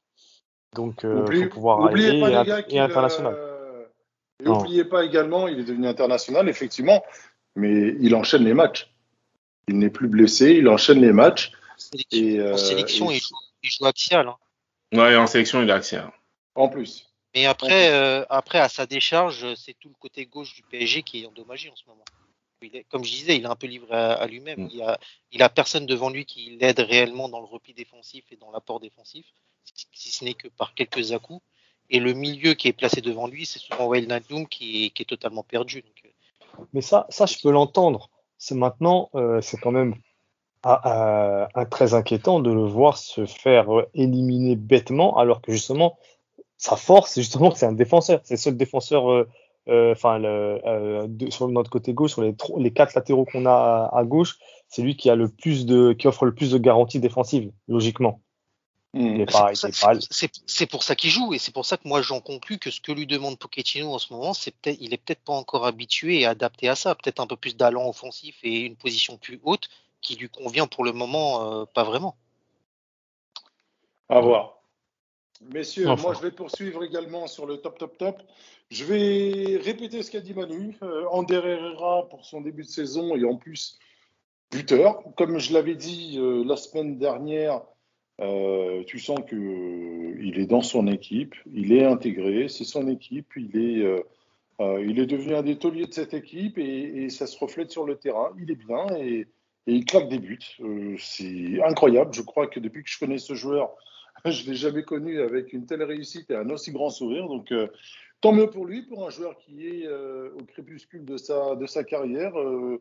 Donc, 0.75 1.05
euh, 1.05 1.25
Oublie- 1.27 1.43
faut 1.45 1.49
pouvoir 1.49 1.81
oubliez 1.81 2.09
aller 2.11 2.21
pas, 2.21 2.29
et, 2.29 2.47
gars, 2.47 2.63
et 2.69 2.79
international. 2.81 3.35
euh, 3.37 3.85
Et 4.41 4.45
n'oubliez 4.45 4.85
pas 4.85 5.05
également, 5.05 5.47
il 5.49 5.61
est 5.61 5.65
devenu 5.65 5.87
international, 5.87 6.49
effectivement, 6.49 7.05
mais 7.55 7.95
il 8.01 8.15
enchaîne 8.15 8.45
les 8.45 8.55
matchs. 8.55 8.91
Il 9.69 9.79
n'est 9.79 9.91
plus 9.91 10.09
blessé, 10.09 10.53
il 10.55 10.69
enchaîne 10.69 11.01
les 11.01 11.13
matchs. 11.13 11.53
Et, 12.11 12.39
euh, 12.41 12.55
en 12.55 12.57
sélection, 12.57 13.11
et- 13.11 13.15
il, 13.17 13.21
joue, 13.21 13.37
il 13.63 13.71
joue 13.71 13.87
axial. 13.87 14.29
hein. 14.29 14.37
ouais 14.93 15.17
en 15.17 15.27
sélection 15.27 15.63
il 15.63 15.69
est 15.69 15.73
axial 15.73 16.11
En 16.55 16.69
plus. 16.69 17.07
Mais 17.35 17.47
après, 17.47 17.93
euh, 17.93 18.25
après, 18.31 18.59
à 18.61 18.69
sa 18.69 18.87
décharge, 18.87 19.55
c'est 19.55 19.75
tout 19.81 19.89
le 19.89 19.95
côté 19.99 20.25
gauche 20.27 20.55
du 20.55 20.63
PSG 20.63 21.03
qui 21.03 21.23
est 21.23 21.27
endommagé 21.27 21.69
en 21.71 21.75
ce 21.77 21.83
moment. 21.89 22.05
Il 22.65 22.77
est, 22.77 22.85
comme 22.85 23.05
je 23.05 23.13
disais, 23.13 23.37
il 23.37 23.43
est 23.45 23.49
un 23.49 23.57
peu 23.57 23.67
livré 23.67 23.95
à, 23.95 24.13
à 24.13 24.27
lui-même. 24.27 24.65
Mm. 24.65 24.71
Il 24.73 24.83
a, 24.83 24.99
il 25.33 25.43
a 25.43 25.49
personne 25.49 25.87
devant 25.87 26.11
lui 26.11 26.25
qui 26.25 26.57
l'aide 26.61 26.81
réellement 26.81 27.29
dans 27.29 27.41
le 27.41 27.47
repli 27.47 27.75
défensif 27.75 28.25
et 28.31 28.37
dans 28.37 28.51
l'apport 28.51 28.81
défensif, 28.81 29.27
si, 29.65 29.87
si 29.93 30.11
ce 30.11 30.25
n'est 30.25 30.35
que 30.35 30.49
par 30.49 30.75
quelques 30.75 31.13
à-coups. 31.13 31.43
Et 31.91 32.01
le 32.01 32.15
milieu 32.15 32.55
qui 32.55 32.69
est 32.69 32.73
placé 32.73 33.03
devant 33.03 33.27
lui, 33.27 33.45
c'est 33.47 33.59
souvent 33.59 33.87
Wael 33.87 34.07
Nadoum 34.07 34.49
qui 34.49 34.87
est, 34.87 34.91
qui 34.91 35.03
est 35.03 35.07
totalement 35.07 35.43
perdu. 35.43 35.83
Donc, 35.83 36.03
euh, 36.07 36.65
Mais 36.73 36.81
ça, 36.81 37.07
ça, 37.11 37.27
je 37.27 37.37
peux 37.43 37.51
l'entendre. 37.51 38.09
C'est 38.39 38.55
maintenant, 38.55 39.11
euh, 39.15 39.41
c'est 39.43 39.59
quand 39.59 39.71
même 39.71 39.95
ah, 40.63 40.81
ah, 40.85 41.49
un- 41.55 41.67
très 41.67 41.93
inquiétant 41.93 42.41
de 42.41 42.51
le 42.51 42.65
voir 42.65 42.97
se 42.97 43.27
faire 43.27 43.71
euh, 43.79 43.91
éliminer 43.93 44.57
bêtement, 44.57 45.19
alors 45.19 45.43
que 45.43 45.53
justement, 45.53 45.99
sa 46.57 46.77
force, 46.77 47.13
c'est 47.13 47.21
justement 47.23 47.51
que 47.51 47.59
c'est 47.59 47.67
un 47.67 47.73
défenseur. 47.73 48.21
C'est 48.25 48.35
le 48.35 48.39
seul 48.39 48.57
défenseur, 48.57 49.11
euh, 49.13 49.29
enfin, 49.67 50.19
le, 50.19 50.61
euh, 50.67 51.09
sur 51.31 51.49
notre 51.49 51.71
côté 51.71 51.93
gauche, 51.95 52.13
sur 52.13 52.23
les, 52.23 52.35
les 52.59 52.73
quatre 52.73 52.95
latéraux 52.95 53.25
qu'on 53.25 53.47
a 53.47 53.91
à, 53.93 53.99
à 53.99 54.05
gauche, 54.05 54.39
c'est 54.69 54.83
lui 54.83 54.97
qui 54.97 55.09
a 55.11 55.15
le 55.15 55.29
plus 55.29 55.67
de, 55.67 55.93
qui 55.93 56.07
offre 56.07 56.25
le 56.25 56.35
plus 56.35 56.51
de 56.51 56.59
garanties 56.59 57.01
défensives, 57.01 57.51
logiquement. 57.69 58.21
Mm. 58.95 59.25
c'est- 60.11 60.43
c'est 60.47 60.67
pour 60.67 60.85
ça 60.85 60.95
qu'il 60.95 61.11
joue 61.11 61.35
et 61.35 61.39
c'est 61.39 61.51
pour 61.53 61.67
ça 61.67 61.77
que 61.77 61.89
moi 61.89 62.01
j'en 62.01 62.21
conclus 62.21 62.59
que 62.61 62.71
ce 62.71 62.81
que 62.81 62.93
lui 62.93 63.09
demande 63.09 63.37
Pochettino 63.39 63.93
en 63.93 63.99
ce 63.99 64.13
moment, 64.13 64.35
c'est 64.35 64.53
peut-être, 64.53 64.79
il 64.81 64.95
est 64.95 64.99
peut-être 64.99 65.25
pas 65.25 65.33
encore 65.33 65.67
habitué 65.67 66.21
et 66.21 66.27
adapté 66.27 66.69
à 66.69 66.77
ça, 66.77 66.95
peut-être 66.95 67.19
un 67.19 67.27
peu 67.27 67.35
plus 67.37 67.57
d'allant 67.57 67.89
offensif 67.89 68.37
et 68.45 68.61
une 68.61 68.77
position 68.77 69.19
plus 69.19 69.41
haute 69.43 69.69
qui 70.01 70.15
lui 70.15 70.29
convient 70.29 70.69
pour 70.69 70.85
le 70.85 70.93
moment 70.93 71.63
euh, 71.63 71.65
pas 71.65 71.83
vraiment. 71.83 72.15
À 74.09 74.21
voir. 74.21 74.59
Messieurs, 75.53 75.89
Enfin. 75.89 76.03
moi 76.03 76.15
je 76.15 76.23
vais 76.23 76.31
poursuivre 76.31 76.85
également 76.85 77.27
sur 77.27 77.47
le 77.47 77.59
top, 77.59 77.79
top, 77.79 77.99
top. 77.99 78.23
Je 78.71 78.85
vais 78.85 79.57
répéter 79.59 80.03
ce 80.03 80.11
qu'a 80.11 80.21
dit 80.21 80.35
Manu. 80.35 80.77
Euh, 80.83 81.05
Ander 81.11 81.41
Herrera 81.45 82.09
pour 82.09 82.25
son 82.25 82.41
début 82.41 82.63
de 82.63 82.69
saison 82.69 83.15
et 83.15 83.25
en 83.25 83.37
plus 83.37 83.79
buteur. 84.51 85.03
Comme 85.17 85.39
je 85.39 85.53
l'avais 85.53 85.75
dit 85.75 86.17
euh, 86.19 86.45
la 86.47 86.57
semaine 86.57 86.99
dernière, 86.99 87.63
euh, 88.21 88.85
tu 88.85 88.99
sens 88.99 89.19
que 89.27 89.37
euh, 89.37 90.17
il 90.23 90.39
est 90.39 90.47
dans 90.47 90.63
son 90.63 90.87
équipe, 90.87 91.35
il 91.53 91.73
est 91.73 91.85
intégré, 91.85 92.49
c'est 92.49 92.65
son 92.65 92.89
équipe, 92.89 93.33
il 93.37 93.57
est, 93.57 94.05
il 94.61 94.99
est 95.01 95.07
devenu 95.07 95.35
un 95.35 95.43
des 95.43 95.59
tauliers 95.59 95.87
de 95.87 95.93
cette 95.93 96.15
équipe 96.15 96.59
et, 96.59 97.05
et 97.05 97.11
ça 97.11 97.27
se 97.27 97.39
reflète 97.39 97.71
sur 97.71 97.85
le 97.85 97.97
terrain. 97.97 98.31
Il 98.41 98.51
est 98.51 98.57
bien 98.57 98.87
et, 98.97 99.27
et 99.67 99.73
il 99.73 99.85
claque 99.85 100.09
des 100.09 100.21
buts. 100.21 100.39
C'est 100.99 101.63
incroyable. 101.63 102.15
Je 102.15 102.23
crois 102.23 102.47
que 102.47 102.61
depuis 102.61 102.85
que 102.85 102.91
je 102.91 102.99
connais 102.99 103.19
ce 103.19 103.35
joueur, 103.35 103.75
je 104.31 104.45
ne 104.45 104.51
l'ai 104.51 104.57
jamais 104.57 104.83
connu 104.83 105.21
avec 105.21 105.53
une 105.53 105.67
telle 105.67 105.83
réussite 105.83 106.31
et 106.31 106.37
un 106.37 106.49
aussi 106.49 106.73
grand 106.73 106.91
sourire. 106.91 107.29
Donc, 107.29 107.53
euh, 107.53 107.69
tant 108.23 108.33
mieux 108.33 108.49
pour 108.49 108.65
lui, 108.65 108.83
pour 108.83 109.07
un 109.07 109.11
joueur 109.11 109.37
qui 109.37 109.67
est 109.67 109.87
euh, 109.87 110.31
au 110.41 110.45
crépuscule 110.45 111.05
de 111.05 111.19
sa, 111.19 111.57
de 111.57 111.67
sa 111.67 111.85
carrière. 111.85 112.39
Euh, 112.41 112.81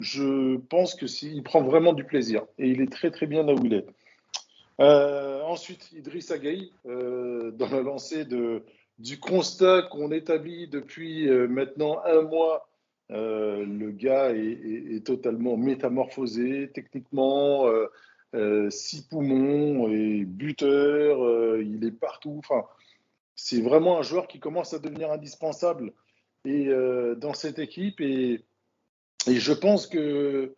je 0.00 0.56
pense 0.56 0.94
que 0.94 1.06
s'il 1.06 1.42
prend 1.42 1.62
vraiment 1.62 1.94
du 1.94 2.04
plaisir 2.04 2.44
et 2.58 2.68
il 2.68 2.82
est 2.82 2.92
très 2.92 3.10
très 3.10 3.26
bien 3.26 3.42
là 3.42 3.54
où 3.54 3.64
il 3.64 3.72
est. 3.72 3.86
Ensuite, 4.78 5.92
Idriss 5.92 6.32
euh, 6.86 7.50
dans 7.52 7.68
la 7.68 7.82
lancée 7.82 8.24
de, 8.24 8.64
du 8.98 9.18
constat 9.20 9.82
qu'on 9.90 10.10
établit 10.10 10.66
depuis 10.66 11.28
maintenant 11.48 12.02
un 12.04 12.22
mois. 12.22 12.68
Le 13.08 13.90
gars 13.90 14.30
est 14.34 15.06
totalement 15.06 15.56
métamorphosé 15.56 16.70
techniquement. 16.74 17.66
Euh, 18.34 18.70
six 18.70 19.02
poumons 19.02 19.88
et 19.88 20.24
buteur, 20.24 21.22
euh, 21.22 21.62
il 21.62 21.84
est 21.84 21.92
partout. 21.92 22.36
Enfin, 22.38 22.64
c'est 23.34 23.60
vraiment 23.60 23.98
un 23.98 24.02
joueur 24.02 24.26
qui 24.26 24.40
commence 24.40 24.72
à 24.72 24.78
devenir 24.78 25.10
indispensable 25.10 25.92
et, 26.44 26.68
euh, 26.68 27.14
dans 27.14 27.34
cette 27.34 27.58
équipe. 27.58 28.00
Et 28.00 28.42
je 29.26 29.52
pense 29.52 29.86
que 29.86 30.54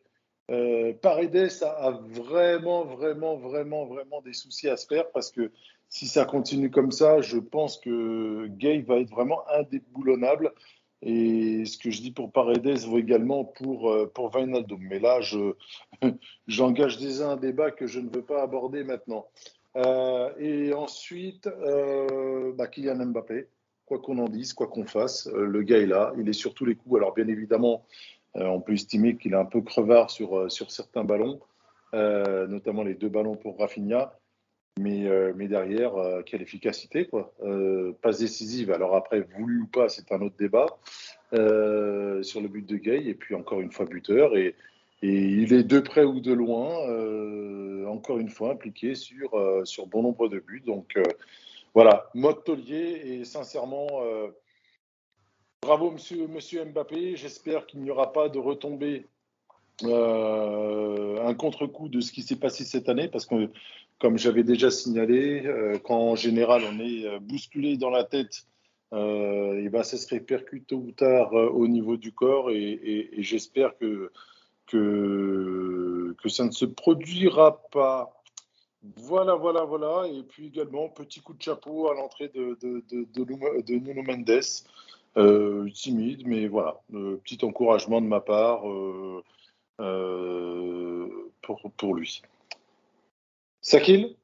Paredes 1.00 1.50
a, 1.62 2.00
vraiment, 2.10 2.84
vraiment, 2.84 3.36
vraiment, 3.36 3.86
vraiment 3.86 4.20
des 4.22 4.34
soucis 4.34 4.68
à 4.68 4.76
se 4.76 4.86
faire 4.86 5.10
parce 5.10 5.30
que 5.30 5.50
si 5.88 6.06
ça 6.06 6.24
continue 6.24 6.70
comme 6.70 6.92
ça, 6.92 7.20
je 7.22 7.38
pense 7.38 7.78
que 7.78 8.46
Gay 8.48 8.80
va 8.82 8.98
être 8.98 9.10
vraiment 9.10 9.42
indéboulonnable. 9.48 10.52
Et 11.06 11.66
ce 11.66 11.76
que 11.76 11.90
je 11.90 12.00
dis 12.00 12.12
pour 12.12 12.32
Paredes 12.32 12.78
vaut 12.86 12.98
également 12.98 13.44
pour, 13.44 13.90
euh, 13.90 14.10
pour 14.12 14.34
Wijnaldum. 14.34 14.80
Mais 14.80 14.98
là, 14.98 15.20
j'engage 16.48 16.98
déjà 16.98 17.30
un 17.30 17.36
débat 17.36 17.70
que 17.70 17.86
je 17.86 18.00
ne 18.00 18.08
veux 18.08 18.22
pas 18.22 18.42
aborder 18.42 18.84
maintenant. 18.84 19.26
Euh, 19.76 20.30
et 20.38 20.72
ensuite, 20.72 21.46
euh, 21.46 22.52
bah, 22.54 22.68
Kylian 22.68 23.04
Mbappé, 23.06 23.48
quoi 23.84 23.98
qu'on 23.98 24.16
en 24.16 24.30
dise, 24.30 24.54
quoi 24.54 24.66
qu'on 24.66 24.86
fasse, 24.86 25.28
le 25.30 25.62
gars 25.62 25.78
est 25.78 25.86
là, 25.86 26.14
il 26.18 26.26
est 26.26 26.32
sur 26.32 26.54
tous 26.54 26.64
les 26.64 26.74
coups. 26.74 26.96
Alors 26.96 27.12
bien 27.12 27.28
évidemment, 27.28 27.84
on 28.34 28.60
peut 28.60 28.72
estimer 28.72 29.16
qu'il 29.16 29.34
est 29.34 29.36
un 29.36 29.44
peu 29.44 29.60
crevard 29.60 30.10
sur, 30.10 30.50
sur 30.50 30.70
certains 30.70 31.04
ballons, 31.04 31.38
notamment 31.92 32.82
les 32.82 32.94
deux 32.94 33.10
ballons 33.10 33.36
pour 33.36 33.58
Rafinha. 33.58 34.18
Mais, 34.80 35.08
mais 35.34 35.46
derrière, 35.46 35.92
quelle 36.26 36.42
efficacité, 36.42 37.06
quoi. 37.06 37.32
passe 38.02 38.18
décisive. 38.18 38.72
Alors 38.72 38.96
après, 38.96 39.20
voulu 39.20 39.62
ou 39.62 39.66
pas, 39.66 39.88
c'est 39.88 40.10
un 40.12 40.20
autre 40.20 40.36
débat 40.36 40.66
sur 41.30 42.40
le 42.40 42.48
but 42.48 42.66
de 42.66 42.76
Gay. 42.76 43.04
Et 43.06 43.14
puis 43.14 43.34
encore 43.34 43.60
une 43.60 43.70
fois, 43.70 43.86
buteur. 43.86 44.36
Et, 44.36 44.54
il 45.06 45.52
est 45.52 45.64
de 45.64 45.80
près 45.80 46.04
ou 46.04 46.20
de 46.20 46.32
loin, 46.32 46.88
euh, 46.88 47.86
encore 47.86 48.18
une 48.18 48.30
fois, 48.30 48.52
impliqué 48.52 48.94
sur, 48.94 49.34
euh, 49.34 49.64
sur 49.64 49.86
bon 49.86 50.02
nombre 50.02 50.28
de 50.28 50.38
buts. 50.38 50.62
Donc 50.64 50.96
euh, 50.96 51.02
voilà, 51.74 52.08
mode 52.14 52.42
taulier 52.44 53.02
et 53.04 53.24
sincèrement, 53.24 53.88
bravo 55.60 55.90
monsieur, 55.90 56.26
monsieur 56.28 56.64
Mbappé. 56.64 57.16
J'espère 57.16 57.66
qu'il 57.66 57.80
n'y 57.80 57.90
aura 57.90 58.12
pas 58.12 58.28
de 58.28 58.38
retombée, 58.38 59.06
un 59.82 61.34
contre-coup 61.34 61.88
de 61.88 62.00
ce 62.00 62.12
qui 62.12 62.22
s'est 62.22 62.38
passé 62.38 62.64
cette 62.64 62.88
année, 62.88 63.08
parce 63.08 63.26
que 63.26 63.50
comme 64.00 64.18
j'avais 64.18 64.42
déjà 64.42 64.70
signalé, 64.70 65.44
quand 65.84 65.98
en 65.98 66.16
général 66.16 66.62
on 66.70 66.78
est 66.78 67.18
bousculé 67.20 67.76
dans 67.76 67.90
la 67.90 68.04
tête, 68.04 68.44
et 68.92 69.68
ben, 69.70 69.82
ça 69.82 69.96
se 69.96 70.08
répercute 70.08 70.66
tôt 70.66 70.76
ou 70.76 70.92
tard 70.92 71.32
au 71.32 71.66
niveau 71.68 71.96
du 71.96 72.12
corps 72.12 72.50
et 72.50 73.10
j'espère 73.18 73.76
que 73.78 74.10
que, 74.66 76.28
ça 76.28 76.44
ne 76.44 76.50
se 76.50 76.64
produira 76.64 77.62
pas. 77.70 78.22
Voilà, 78.96 79.34
voilà, 79.34 79.64
voilà. 79.64 80.06
Et 80.08 80.22
puis 80.22 80.48
également, 80.48 80.88
petit 80.88 81.20
coup 81.20 81.34
de 81.34 81.42
chapeau 81.42 81.90
à 81.90 81.94
l'entrée 81.94 82.28
de, 82.28 82.58
Nuno 83.68 84.02
Mendes. 84.02 84.42
Euh, 85.16 85.70
timide, 85.70 86.26
mais 86.26 86.48
voilà, 86.48 86.80
euh, 86.92 87.20
petit 87.22 87.38
encouragement 87.44 88.00
de 88.00 88.06
ma 88.08 88.20
part 88.20 88.68
euh, 88.68 89.22
pour, 91.40 91.70
pour 91.76 91.94
lui. 91.94 92.20
Sakil 93.64 94.14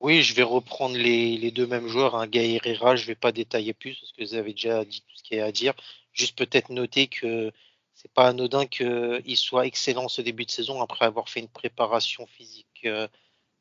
Oui, 0.00 0.22
je 0.22 0.34
vais 0.34 0.42
reprendre 0.42 0.96
les, 0.96 1.50
deux 1.50 1.66
mêmes 1.66 1.86
joueurs, 1.86 2.14
hein, 2.16 2.26
Herrera, 2.32 2.96
je 2.96 3.02
ne 3.02 3.08
vais 3.08 3.14
pas 3.14 3.30
détailler 3.30 3.74
plus 3.74 3.94
parce 4.00 4.12
que 4.12 4.24
vous 4.24 4.34
avez 4.34 4.52
déjà 4.54 4.86
dit 4.86 5.02
tout 5.02 5.14
ce 5.14 5.22
qu'il 5.22 5.36
y 5.36 5.40
a 5.40 5.44
à 5.44 5.52
dire. 5.52 5.74
Juste 6.12 6.36
peut-être 6.38 6.70
noter 6.70 7.08
que 7.08 7.52
c'est 7.94 8.10
pas 8.10 8.28
anodin 8.28 8.64
qu'il 8.64 9.36
soit 9.36 9.66
excellent 9.66 10.08
ce 10.08 10.22
début 10.22 10.46
de 10.46 10.50
saison 10.50 10.80
après 10.80 11.04
avoir 11.04 11.28
fait 11.28 11.40
une 11.40 11.48
préparation 11.48 12.26
physique 12.26 12.86
euh, 12.86 13.06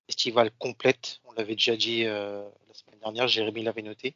estivale 0.08 0.49
complète. 0.58 1.19
On 1.25 1.34
l'avait 1.34 1.56
déjà 1.56 1.75
dit 1.75 2.06
euh, 2.06 2.47
la 2.69 2.73
semaine 2.73 2.99
dernière, 2.99 3.27
Jérémy 3.27 3.63
l'avait 3.63 3.82
noté. 3.82 4.15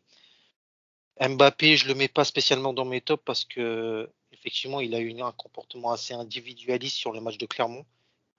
Mbappé, 1.20 1.76
je 1.76 1.90
le 1.90 1.96
mets 1.96 2.08
pas 2.08 2.24
spécialement 2.24 2.72
dans 2.72 2.86
mes 2.86 3.02
tops 3.02 3.24
parce 3.26 3.44
que 3.44 4.10
effectivement, 4.32 4.80
il 4.80 4.96
a 4.96 5.00
eu 5.00 5.20
un 5.20 5.34
comportement 5.34 5.92
assez 5.92 6.14
individualiste 6.14 6.96
sur 6.96 7.12
le 7.12 7.20
match 7.20 7.38
de 7.38 7.46
Clermont 7.46 7.86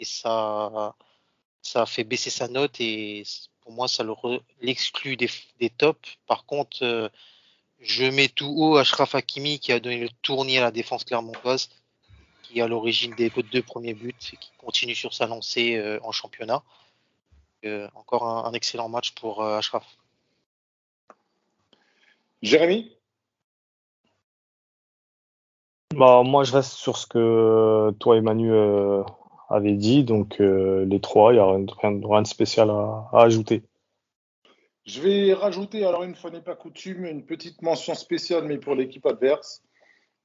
et 0.01 0.05
ça, 0.05 0.95
ça 1.63 1.83
a 1.83 1.87
fait 1.87 2.05
baisser 2.05 2.31
sa 2.31 2.49
note 2.49 2.81
et 2.81 3.25
pour 3.61 3.73
moi, 3.73 3.89
ça 3.89 4.05
l'exclut 4.61 5.17
des, 5.17 5.29
des, 5.61 5.71
tops. 5.71 6.17
Par 6.27 6.47
contre, 6.47 6.83
euh, 6.83 7.09
je 7.81 8.05
mets 8.05 8.29
tout 8.29 8.53
haut 8.57 8.77
Ashraf 8.77 9.15
Hakimi 9.15 9.59
qui 9.59 9.73
a 9.73 9.81
donné 9.81 9.99
le 9.99 10.09
tournis 10.23 10.59
à 10.59 10.63
la 10.63 10.71
défense 10.71 11.05
clermontoise, 11.05 11.69
qui 12.43 12.59
est 12.59 12.63
à 12.63 12.69
l'origine 12.69 13.15
des 13.15 13.31
deux 13.31 13.63
premiers 13.63 13.95
buts 13.95 14.15
et 14.33 14.37
qui 14.37 14.51
continue 14.59 14.95
sur 14.95 15.15
sa 15.15 15.27
lancée 15.27 15.77
euh, 15.77 16.01
en 16.03 16.13
championnat. 16.13 16.63
Euh, 17.65 17.89
encore 17.95 18.25
un, 18.25 18.53
excellent 18.53 18.89
match 18.89 19.13
pour 19.13 19.43
euh, 19.43 19.59
Ashraf. 19.59 19.85
Jérémy? 22.41 22.97
Bah, 25.95 26.23
Moi, 26.25 26.45
je 26.45 26.53
reste 26.53 26.73
sur 26.73 26.97
ce 26.97 27.07
que 27.07 27.91
toi 27.99 28.17
et 28.17 28.21
Manu 28.21 28.53
avaient 29.49 29.75
dit. 29.75 30.05
Donc, 30.05 30.39
les 30.39 31.01
trois, 31.01 31.33
il 31.33 31.37
n'y 31.37 31.41
a 31.41 31.47
rien, 31.47 32.23
de 32.23 32.27
spécial 32.27 32.71
à 32.71 33.09
ajouter. 33.13 33.63
Je 34.89 35.03
vais 35.03 35.35
rajouter, 35.35 35.85
alors 35.85 36.03
une 36.03 36.15
fois 36.15 36.31
n'est 36.31 36.41
pas 36.41 36.55
coutume, 36.57 37.05
une 37.05 37.23
petite 37.23 37.61
mention 37.61 37.95
spéciale, 37.95 38.45
mais 38.45 38.57
pour 38.57 38.75
l'équipe 38.75 39.05
adverse. 39.05 39.63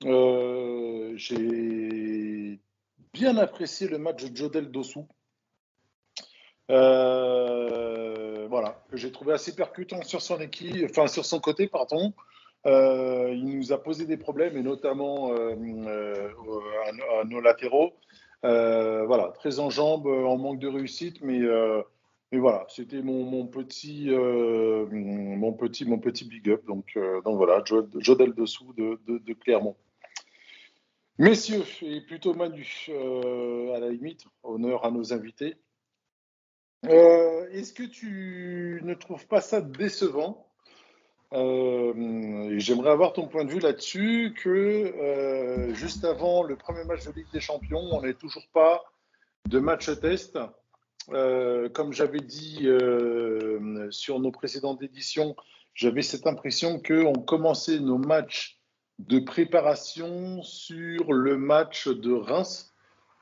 Euh, 0.05 1.11
j'ai 1.15 2.59
bien 3.13 3.35
apprécié 3.37 3.89
le 3.89 3.97
match 3.97 4.23
de 4.23 4.35
Jodel 4.35 4.71
Dossou. 4.71 5.05
Euh, 6.71 8.47
voilà, 8.49 8.81
que 8.89 8.95
j'ai 8.95 9.11
trouvé 9.11 9.33
assez 9.33 9.53
percutant 9.53 10.01
sur 10.03 10.21
son 10.21 10.39
équipe, 10.39 10.87
enfin 10.89 11.07
sur 11.07 11.25
son 11.25 11.41
côté, 11.41 11.67
pardon. 11.67 12.13
Euh, 12.65 13.33
il 13.33 13.57
nous 13.57 13.73
a 13.73 13.83
posé 13.83 14.05
des 14.05 14.15
problèmes, 14.15 14.55
et 14.55 14.63
notamment 14.63 15.33
à, 15.33 15.55
nos 17.25 17.41
latéraux. 17.41 17.93
Voilà, 18.43 19.33
très 19.39 19.59
en 19.59 19.69
jambes, 19.69 20.07
en 20.07 20.37
manque 20.37 20.59
de 20.59 20.67
réussite, 20.67 21.21
mais 21.21 21.41
et 22.33 22.39
voilà, 22.39 22.65
c'était 22.67 23.03
mon, 23.03 23.45
petit, 23.45 24.09
euh, 24.09 24.87
mon, 24.89 25.53
petit, 25.53 25.85
mon 25.85 25.99
petit 25.99 26.25
big 26.25 26.49
up. 26.49 26.65
Donc, 26.65 26.93
euh, 26.97 27.21
voilà, 27.23 27.63
Jodel 27.99 28.33
dessous 28.33 28.73
de, 28.73 29.33
Clermont. 29.33 29.77
Messieurs, 31.19 31.63
et 31.83 32.01
plutôt 32.01 32.33
Manu, 32.33 32.87
euh, 32.89 33.75
à 33.75 33.79
la 33.79 33.91
limite, 33.91 34.25
honneur 34.41 34.83
à 34.83 34.89
nos 34.89 35.13
invités. 35.13 35.57
Est-ce 36.81 37.71
que 37.71 37.83
tu 37.83 38.81
ne 38.83 38.95
trouves 38.95 39.27
pas 39.27 39.39
ça 39.39 39.61
décevant 39.61 40.51
J'aimerais 41.33 42.91
avoir 42.91 43.13
ton 43.13 43.27
point 43.27 43.45
de 43.45 43.51
vue 43.51 43.59
là-dessus, 43.59 44.35
que 44.41 45.73
juste 45.73 46.05
avant 46.05 46.43
le 46.43 46.55
premier 46.55 46.83
match 46.83 47.05
de 47.05 47.11
Ligue 47.11 47.31
des 47.33 47.39
Champions, 47.39 47.89
on 47.91 48.01
n'est 48.01 48.13
toujours 48.13 48.47
pas 48.53 48.83
de 49.49 49.59
match 49.59 49.89
test 49.99 50.37
euh, 51.11 51.69
comme 51.69 51.93
j'avais 51.93 52.19
dit 52.19 52.59
euh, 52.63 53.89
sur 53.91 54.19
nos 54.19 54.31
précédentes 54.31 54.81
éditions, 54.81 55.35
j'avais 55.73 56.01
cette 56.01 56.27
impression 56.27 56.79
qu'on 56.79 57.13
commençait 57.13 57.79
nos 57.79 57.97
matchs 57.97 58.59
de 58.99 59.19
préparation 59.19 60.41
sur 60.43 61.11
le 61.11 61.37
match 61.37 61.87
de 61.87 62.13
Reims, 62.13 62.73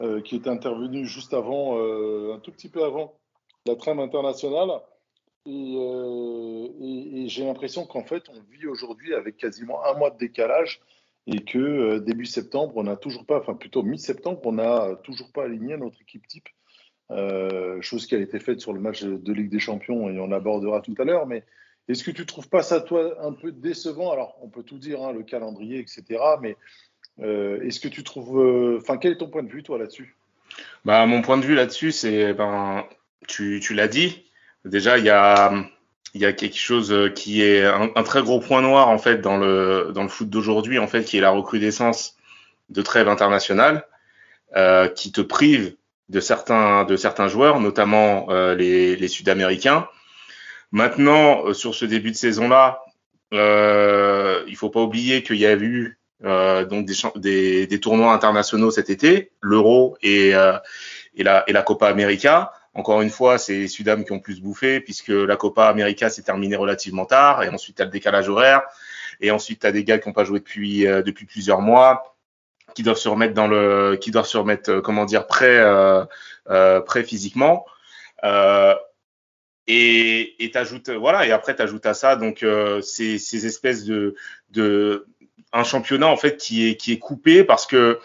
euh, 0.02 0.22
qui 0.22 0.36
est 0.36 0.48
intervenu 0.48 1.06
juste 1.06 1.34
avant, 1.34 1.78
un 1.78 2.40
tout 2.40 2.52
petit 2.52 2.70
peu 2.70 2.84
avant 2.84 3.18
la 3.66 3.76
trame 3.76 4.00
internationale. 4.00 4.70
Et, 5.46 5.76
et 5.76 7.28
j'ai 7.28 7.46
l'impression 7.46 7.86
qu'en 7.86 8.04
fait, 8.04 8.24
on 8.30 8.42
vit 8.52 8.68
aujourd'hui 8.68 9.14
avec 9.14 9.38
quasiment 9.38 9.84
un 9.86 9.98
mois 9.98 10.12
de 10.12 10.18
décalage 10.18 10.82
et 11.28 11.44
que 11.44 12.00
début 12.00 12.26
septembre, 12.26 12.74
on 12.76 12.84
n'a 12.84 12.96
toujours 12.96 13.26
pas, 13.26 13.40
enfin 13.40 13.54
plutôt 13.54 13.84
mi-septembre, 13.84 14.40
on 14.44 14.54
n'a 14.54 14.96
toujours 15.04 15.32
pas 15.32 15.44
aligné 15.44 15.78
notre 15.78 16.02
équipe 16.02 16.28
type 16.28 16.50
euh, 17.12 17.82
chose 17.82 18.06
qui 18.06 18.16
a 18.16 18.20
été 18.20 18.40
faite 18.40 18.62
sur 18.62 18.72
le 18.72 18.80
match 18.80 19.04
de 19.04 19.34
Ligue 19.34 19.50
des 19.50 19.60
Champions 19.60 20.10
et 20.10 20.20
on 20.20 20.28
l'abordera 20.28 20.82
tout 20.82 20.96
à 20.98 21.04
l'heure. 21.04 21.28
Mais 21.28 21.44
est-ce 21.90 22.04
que 22.04 22.12
tu 22.12 22.22
ne 22.22 22.26
trouves 22.26 22.48
pas 22.48 22.64
ça, 22.64 22.80
toi, 22.80 23.18
un 23.22 23.34
peu 23.34 23.52
décevant? 23.52 24.12
Alors, 24.12 24.38
on 24.42 24.48
peut 24.48 24.64
tout 24.64 24.78
dire, 24.78 25.02
hein, 25.04 25.12
le 25.12 25.24
calendrier, 25.24 25.80
etc. 25.80 26.04
Mais 26.42 26.56
euh, 27.20 27.62
est-ce 27.64 27.80
que 27.80 27.90
tu 27.90 28.04
trouves. 28.04 28.40
Euh, 28.40 28.78
enfin, 28.82 28.98
quel 28.98 29.12
est 29.12 29.18
ton 29.18 29.30
point 29.30 29.44
de 29.44 29.52
vue, 29.52 29.64
toi, 29.64 29.78
là-dessus? 29.78 30.16
Bah, 30.86 31.06
Mon 31.06 31.22
point 31.22 31.38
de 31.38 31.46
vue 31.46 31.56
là-dessus, 31.56 31.92
c'est. 31.92 32.34
Ben, 32.34 32.86
tu 33.28 33.60
l'as 33.74 33.90
dit. 33.90 34.31
Déjà, 34.66 34.98
il 34.98 35.06
y 35.06 35.10
a. 35.10 35.54
Il 36.14 36.20
y 36.20 36.26
a 36.26 36.34
quelque 36.34 36.58
chose 36.58 36.94
qui 37.16 37.42
est 37.42 37.64
un, 37.64 38.04
très 38.04 38.22
gros 38.22 38.42
point 38.42 38.62
noir 38.62 38.90
en 38.90 38.98
fait 38.98 39.22
dans 39.22 39.38
le 39.38 39.94
dans 39.96 40.04
le 40.04 40.10
foot 40.10 40.30
d'aujourd'hui 40.30 40.78
en 40.78 40.88
fait 40.88 41.06
qui 41.06 41.18
est 41.18 41.22
la 41.22 41.30
recrudescence 41.30 42.18
de 42.68 42.82
trêves 42.82 43.08
internationales 43.08 43.88
euh, 44.58 44.90
qui 44.90 45.14
te 45.14 45.22
prive 45.22 45.76
de 46.10 46.20
certains, 46.20 46.84
de 46.84 46.98
certains 46.98 47.30
joueurs, 47.30 47.62
notamment 47.62 48.28
euh, 48.30 48.54
les, 48.56 48.98
les 48.98 49.08
Sud-Américains. 49.08 49.88
Maintenant, 50.72 51.46
euh, 51.46 51.54
sur 51.54 51.74
ce 51.74 51.86
début 51.86 52.12
de 52.12 52.18
saison-là, 52.18 52.82
euh, 53.34 54.44
il 54.48 54.56
faut 54.58 54.70
pas 54.70 54.82
oublier 54.82 55.24
qu'il 55.24 55.38
y 55.38 55.46
a 55.46 55.54
eu 55.54 55.98
euh, 56.26 56.66
donc 56.66 56.86
des, 57.16 57.66
des, 57.66 57.80
tournois 57.80 58.14
internationaux 58.14 58.72
cet 58.72 58.90
été, 58.90 59.32
l'Euro 59.42 59.98
et, 60.02 60.36
euh, 60.36 60.58
et, 61.16 61.24
la, 61.24 61.44
et 61.48 61.54
la 61.54 61.62
Copa 61.62 61.88
América. 61.88 62.52
Encore 62.74 63.02
une 63.02 63.10
fois, 63.10 63.38
c'est 63.38 63.68
Sudam 63.68 64.06
qui 64.06 64.12
ont 64.14 64.20
plus 64.20 64.42
bouffé 64.42 64.80
puisque 64.80 65.10
la 65.10 65.36
Copa 65.36 65.66
América 65.66 66.10
s'est 66.10 66.24
terminée 66.24 66.56
relativement 66.56 67.06
tard 67.06 67.44
et 67.44 67.50
ensuite 67.50 67.76
tu 67.76 67.82
as 67.82 67.86
le 67.86 67.92
décalage 67.92 68.30
horaire 68.30 68.62
et 69.20 69.32
ensuite 69.32 69.62
tu 69.62 69.68
as 69.68 69.72
des 69.72 69.84
gars 69.84 70.00
qui 70.00 70.08
n'ont 70.08 70.14
pas 70.14 70.24
joué 70.24 70.40
depuis, 70.40 70.84
depuis 70.86 71.26
plusieurs 71.26 71.62
mois 71.62 72.12
qui 72.74 72.84
doivent 72.84 72.98
se 72.98 73.10
remettre 73.10 73.34
dans 73.34 73.48
le, 73.48 73.98
qui 74.00 74.12
doivent 74.12 74.28
se 74.28 74.38
remettre, 74.38 74.70
euh, 74.72 74.82
comment 74.82 75.06
dire, 75.06 75.28
prêt, 75.28 75.58
euh, 75.58 76.06
euh, 76.50 76.82
prêt 76.82 77.04
physiquement. 77.04 77.66
Euh, 78.24 78.76
et 79.68 80.44
et 80.44 80.52
t'ajoutes, 80.52 80.90
voilà, 80.90 81.26
et 81.26 81.32
après 81.32 81.56
t'ajoutes 81.56 81.86
à 81.86 81.94
ça 81.94 82.16
donc 82.16 82.44
euh, 82.44 82.82
ces, 82.82 83.20
ces 83.20 83.46
espèces 83.46 83.86
de, 83.86 84.16
de, 84.50 85.08
un 85.54 85.64
championnat 85.64 86.08
en 86.08 86.18
fait 86.18 86.38
qui 86.38 86.68
est 86.68 86.76
qui 86.76 86.94
est 86.94 87.00
coupé 87.00 87.44
parce 87.44 87.68
que 87.68 88.00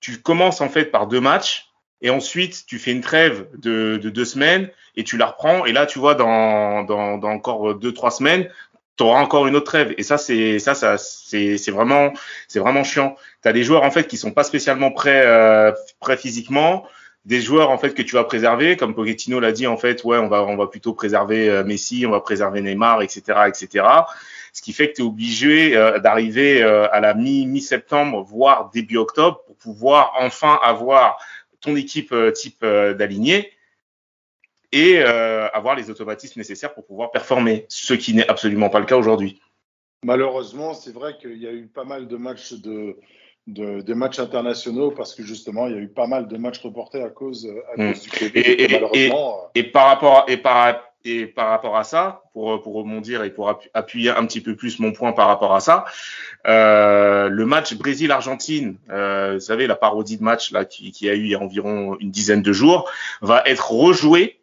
tu 0.00 0.20
commences 0.20 0.60
en 0.60 0.68
fait 0.68 0.86
par 0.86 1.06
deux 1.06 1.20
matchs 1.20 1.70
et 2.02 2.10
ensuite 2.10 2.64
tu 2.66 2.78
fais 2.78 2.92
une 2.92 3.00
trêve 3.00 3.46
de, 3.58 3.98
de 4.02 4.10
deux 4.10 4.24
semaines 4.24 4.70
et 4.96 5.04
tu 5.04 5.16
la 5.16 5.26
reprends. 5.26 5.64
Et 5.66 5.72
là 5.72 5.86
tu 5.86 5.98
vois 5.98 6.14
dans 6.14 6.82
dans, 6.84 7.18
dans 7.18 7.30
encore 7.30 7.74
deux 7.74 7.92
trois 7.92 8.10
semaines 8.10 8.48
tu 8.96 9.04
auras 9.04 9.20
encore 9.20 9.46
une 9.46 9.56
autre 9.56 9.66
trêve. 9.66 9.94
Et 9.98 10.02
ça 10.02 10.18
c'est 10.18 10.58
ça 10.58 10.74
ça 10.74 10.96
c'est 10.98 11.70
vraiment 11.70 12.12
c'est 12.48 12.60
vraiment 12.60 12.84
chiant. 12.84 13.16
Tu 13.42 13.48
as 13.48 13.52
des 13.52 13.62
joueurs 13.62 13.82
en 13.82 13.90
fait 13.90 14.06
qui 14.06 14.16
sont 14.16 14.32
pas 14.32 14.44
spécialement 14.44 14.90
prêts 14.90 15.22
euh, 15.26 15.72
prêts 16.00 16.16
physiquement. 16.16 16.86
Des 17.24 17.40
joueurs 17.40 17.70
en 17.70 17.78
fait 17.78 17.92
que 17.92 18.02
tu 18.02 18.14
vas 18.14 18.22
préserver 18.22 18.76
comme 18.76 18.94
Pochettino 18.94 19.40
l'a 19.40 19.50
dit 19.50 19.66
en 19.66 19.76
fait 19.76 20.04
ouais 20.04 20.16
on 20.16 20.28
va 20.28 20.44
on 20.44 20.56
va 20.56 20.68
plutôt 20.68 20.94
préserver 20.94 21.50
euh, 21.50 21.64
Messi 21.64 22.06
on 22.06 22.12
va 22.12 22.20
préserver 22.20 22.60
Neymar 22.60 23.02
etc 23.02 23.40
etc 23.48 23.84
ce 24.52 24.62
qui 24.62 24.72
fait 24.72 24.90
que 24.90 24.94
tu 24.94 25.02
es 25.02 25.04
obligé 25.04 25.76
euh, 25.76 25.98
d'arriver 25.98 26.62
euh, 26.62 26.86
à 26.92 27.00
la 27.00 27.14
mi 27.14 27.44
mi 27.46 27.60
septembre 27.60 28.22
voire 28.22 28.70
début 28.72 28.96
octobre 28.96 29.42
pour 29.44 29.56
pouvoir 29.56 30.12
enfin 30.20 30.58
avoir 30.62 31.18
ton 31.60 31.76
équipe 31.76 32.12
euh, 32.12 32.30
type 32.30 32.62
euh, 32.62 32.94
d'aligné 32.94 33.52
et 34.72 34.98
euh, 34.98 35.48
avoir 35.48 35.74
les 35.76 35.90
automatismes 35.90 36.40
nécessaires 36.40 36.74
pour 36.74 36.84
pouvoir 36.84 37.10
performer, 37.10 37.66
ce 37.68 37.94
qui 37.94 38.14
n'est 38.14 38.28
absolument 38.28 38.68
pas 38.68 38.80
le 38.80 38.86
cas 38.86 38.96
aujourd'hui. 38.96 39.40
Malheureusement, 40.04 40.74
c'est 40.74 40.92
vrai 40.92 41.16
qu'il 41.18 41.38
y 41.38 41.46
a 41.46 41.52
eu 41.52 41.66
pas 41.66 41.84
mal 41.84 42.06
de 42.08 42.16
matchs 42.16 42.52
de, 42.54 42.96
de, 43.46 43.80
de 43.80 43.94
matchs 43.94 44.18
internationaux 44.18 44.90
parce 44.90 45.14
que 45.14 45.22
justement, 45.22 45.66
il 45.68 45.74
y 45.74 45.76
a 45.76 45.80
eu 45.80 45.88
pas 45.88 46.06
mal 46.06 46.28
de 46.28 46.36
matchs 46.36 46.60
reportés 46.60 47.02
à 47.02 47.08
cause, 47.10 47.48
à 47.74 47.80
Mm. 47.82 47.92
cause 47.92 48.02
du 48.02 48.10
Covid. 48.10 48.30
Et- 48.38 48.62
et- 48.64 48.68
malheureusement, 48.68 49.50
Et 49.54 49.62
par 49.64 49.86
rapport 49.86 50.24
et 50.28 50.36
par 50.36 50.85
et 51.06 51.26
par 51.26 51.48
rapport 51.48 51.76
à 51.76 51.84
ça, 51.84 52.22
pour 52.32 52.60
pour 52.62 52.74
rebondir 52.74 53.22
et 53.22 53.30
pour 53.30 53.48
appu- 53.50 53.70
appuyer 53.74 54.10
un 54.10 54.26
petit 54.26 54.40
peu 54.40 54.56
plus 54.56 54.78
mon 54.78 54.92
point 54.92 55.12
par 55.12 55.28
rapport 55.28 55.54
à 55.54 55.60
ça, 55.60 55.84
euh, 56.46 57.28
le 57.28 57.46
match 57.46 57.74
Brésil-Argentine, 57.74 58.76
euh, 58.90 59.34
vous 59.34 59.40
savez 59.40 59.66
la 59.66 59.76
parodie 59.76 60.16
de 60.18 60.22
match 60.22 60.52
là 60.52 60.64
qui, 60.64 60.92
qui 60.92 61.08
a 61.08 61.14
eu 61.14 61.20
il 61.24 61.30
y 61.30 61.34
a 61.34 61.40
environ 61.40 61.96
une 62.00 62.10
dizaine 62.10 62.42
de 62.42 62.52
jours, 62.52 62.90
va 63.20 63.42
être 63.46 63.70
rejoué 63.70 64.40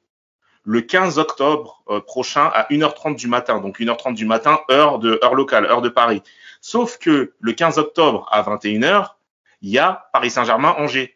le 0.66 0.82
15 0.82 1.20
octobre 1.20 1.84
euh, 1.89 1.99
prochain 1.99 2.49
à 2.53 2.68
1h30 2.70 3.16
du 3.16 3.28
matin, 3.28 3.59
donc 3.59 3.80
1h30 3.80 4.14
du 4.16 4.26
matin 4.26 4.59
heure 4.72 4.99
de 4.99 5.20
heure 5.24 5.36
locale, 5.36 5.66
heure 5.66 5.82
de 5.82 5.89
Paris. 5.89 6.24
Sauf 6.61 6.97
que 6.97 7.34
le 7.39 7.51
15 7.51 7.78
octobre 7.78 8.28
à 8.32 8.41
21h, 8.41 9.16
il 9.61 9.70
y 9.70 9.80
a 9.80 10.07
Paris 10.14 10.30
Saint-Germain-Angers. 10.30 11.16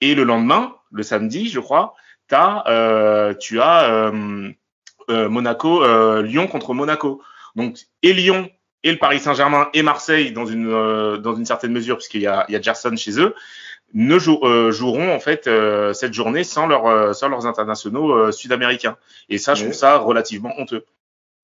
Et 0.00 0.16
le 0.16 0.24
lendemain, 0.24 0.74
le 0.90 1.04
samedi, 1.04 1.48
je 1.48 1.60
crois, 1.60 1.94
t'as, 2.26 2.64
euh, 2.66 3.34
tu 3.34 3.60
as 3.60 4.10
euh, 5.10 5.28
Monaco, 5.28 5.82
euh, 5.84 6.22
Lyon 6.22 6.46
contre 6.46 6.74
Monaco. 6.74 7.22
Donc 7.56 7.78
et 8.02 8.12
Lyon 8.12 8.48
et 8.84 8.92
le 8.92 8.98
Paris 8.98 9.20
Saint-Germain 9.20 9.68
et 9.74 9.82
Marseille 9.82 10.32
dans 10.32 10.46
une 10.46 10.68
euh, 10.68 11.16
dans 11.18 11.34
une 11.34 11.46
certaine 11.46 11.72
mesure 11.72 11.96
puisqu'il 11.98 12.22
y 12.22 12.26
a 12.26 12.44
il 12.48 12.52
y 12.52 12.56
a 12.56 12.60
Gerson 12.60 12.96
chez 12.96 13.20
eux 13.20 13.34
ne 13.94 14.18
jou- 14.18 14.40
joueront 14.72 15.12
en 15.14 15.20
fait 15.20 15.48
cette 15.92 16.14
journée 16.14 16.44
sans 16.44 16.66
leurs 16.66 16.86
euh, 16.86 17.12
sans 17.12 17.28
leurs 17.28 17.46
internationaux 17.46 18.32
sud-américains. 18.32 18.96
Et 19.28 19.36
ça, 19.38 19.54
je 19.54 19.60
Mais- 19.64 19.68
trouve 19.70 19.78
ça 19.78 19.98
relativement 19.98 20.52
honteux. 20.58 20.84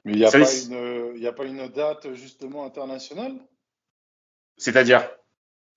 mais 0.06 0.12
il 0.14 0.18
n'y 0.18 0.24
a, 0.24 0.28
a 0.28 1.32
pas 1.32 1.44
une 1.44 1.68
date 1.68 2.14
justement 2.14 2.64
internationale? 2.64 3.34
C'est-à-dire? 4.56 5.06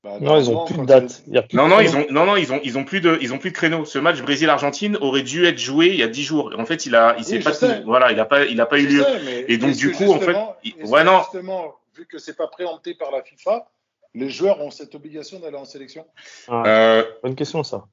Bah, 0.04 0.18
Non, 0.20 0.39
ils 0.39 0.49
ont 0.49 0.66
plus 0.66 0.78
de 0.78 0.86
date. 0.86 1.22
Il 1.28 1.34
y 1.34 1.38
a 1.38 1.43
plus 1.43 1.56
non 1.56 1.66
de 1.66 1.70
non 1.70 1.80
ils 1.80 1.95
ont 1.95 2.06
non 2.10 2.26
non 2.26 2.36
ils 2.36 2.52
ont 2.52 2.60
ils 2.64 2.76
ont 2.78 2.84
plus 2.84 3.02
de 3.02 3.20
ils 3.22 3.34
ont 3.34 3.38
plus 3.38 3.52
de 3.52 3.56
créneau. 3.56 3.86
Ce 3.86 3.99
match 3.99 4.20
Brésil-Argentine 4.22 4.97
aurait 4.99 5.22
dû 5.22 5.45
être 5.45 5.60
joué 5.60 5.89
il 5.89 5.95
y 5.95 6.04
a 6.04 6.08
dix 6.08 6.24
jours. 6.24 6.52
En 6.58 6.66
fait, 6.66 6.88
il 6.88 6.95
a 6.95 7.16
il 7.20 7.24
s'est 7.24 7.38
Oui, 7.38 7.43
pas 7.43 7.52
tenu- 7.52 7.84
voilà 7.86 8.12
il 8.12 8.20
a 8.20 8.26
pas 8.26 8.45
il 8.45 8.60
a 8.60 8.66
pas 8.66 8.80
eu 8.80 8.88
lieu. 8.88 9.04
sais, 9.04 9.45
Et 9.47 9.58
donc, 9.60 9.74
du 9.76 9.91
coup, 9.91 10.12
en 10.12 10.20
fait, 10.20 10.36
il- 10.64 10.74
ouais, 10.86 11.02
que 11.02 11.06
non. 11.06 11.20
Justement, 11.20 11.76
vu 11.95 12.08
que 12.08 12.18
c'est 12.18 12.36
pas 12.36 12.47
préempté 12.47 12.95
par 12.95 13.12
la 13.12 13.22
FIFA, 13.22 13.68
les 14.16 14.30
joueurs 14.30 14.60
ont 14.62 14.72
cette 14.72 14.95
obligation 14.95 15.39
d'aller 15.39 15.58
en 15.58 15.66
sélection? 15.66 16.06
Ouais, 16.49 16.64
Euh, 16.66 17.04
Bonne 17.22 17.36
question, 17.36 17.62
ça. 17.64 17.86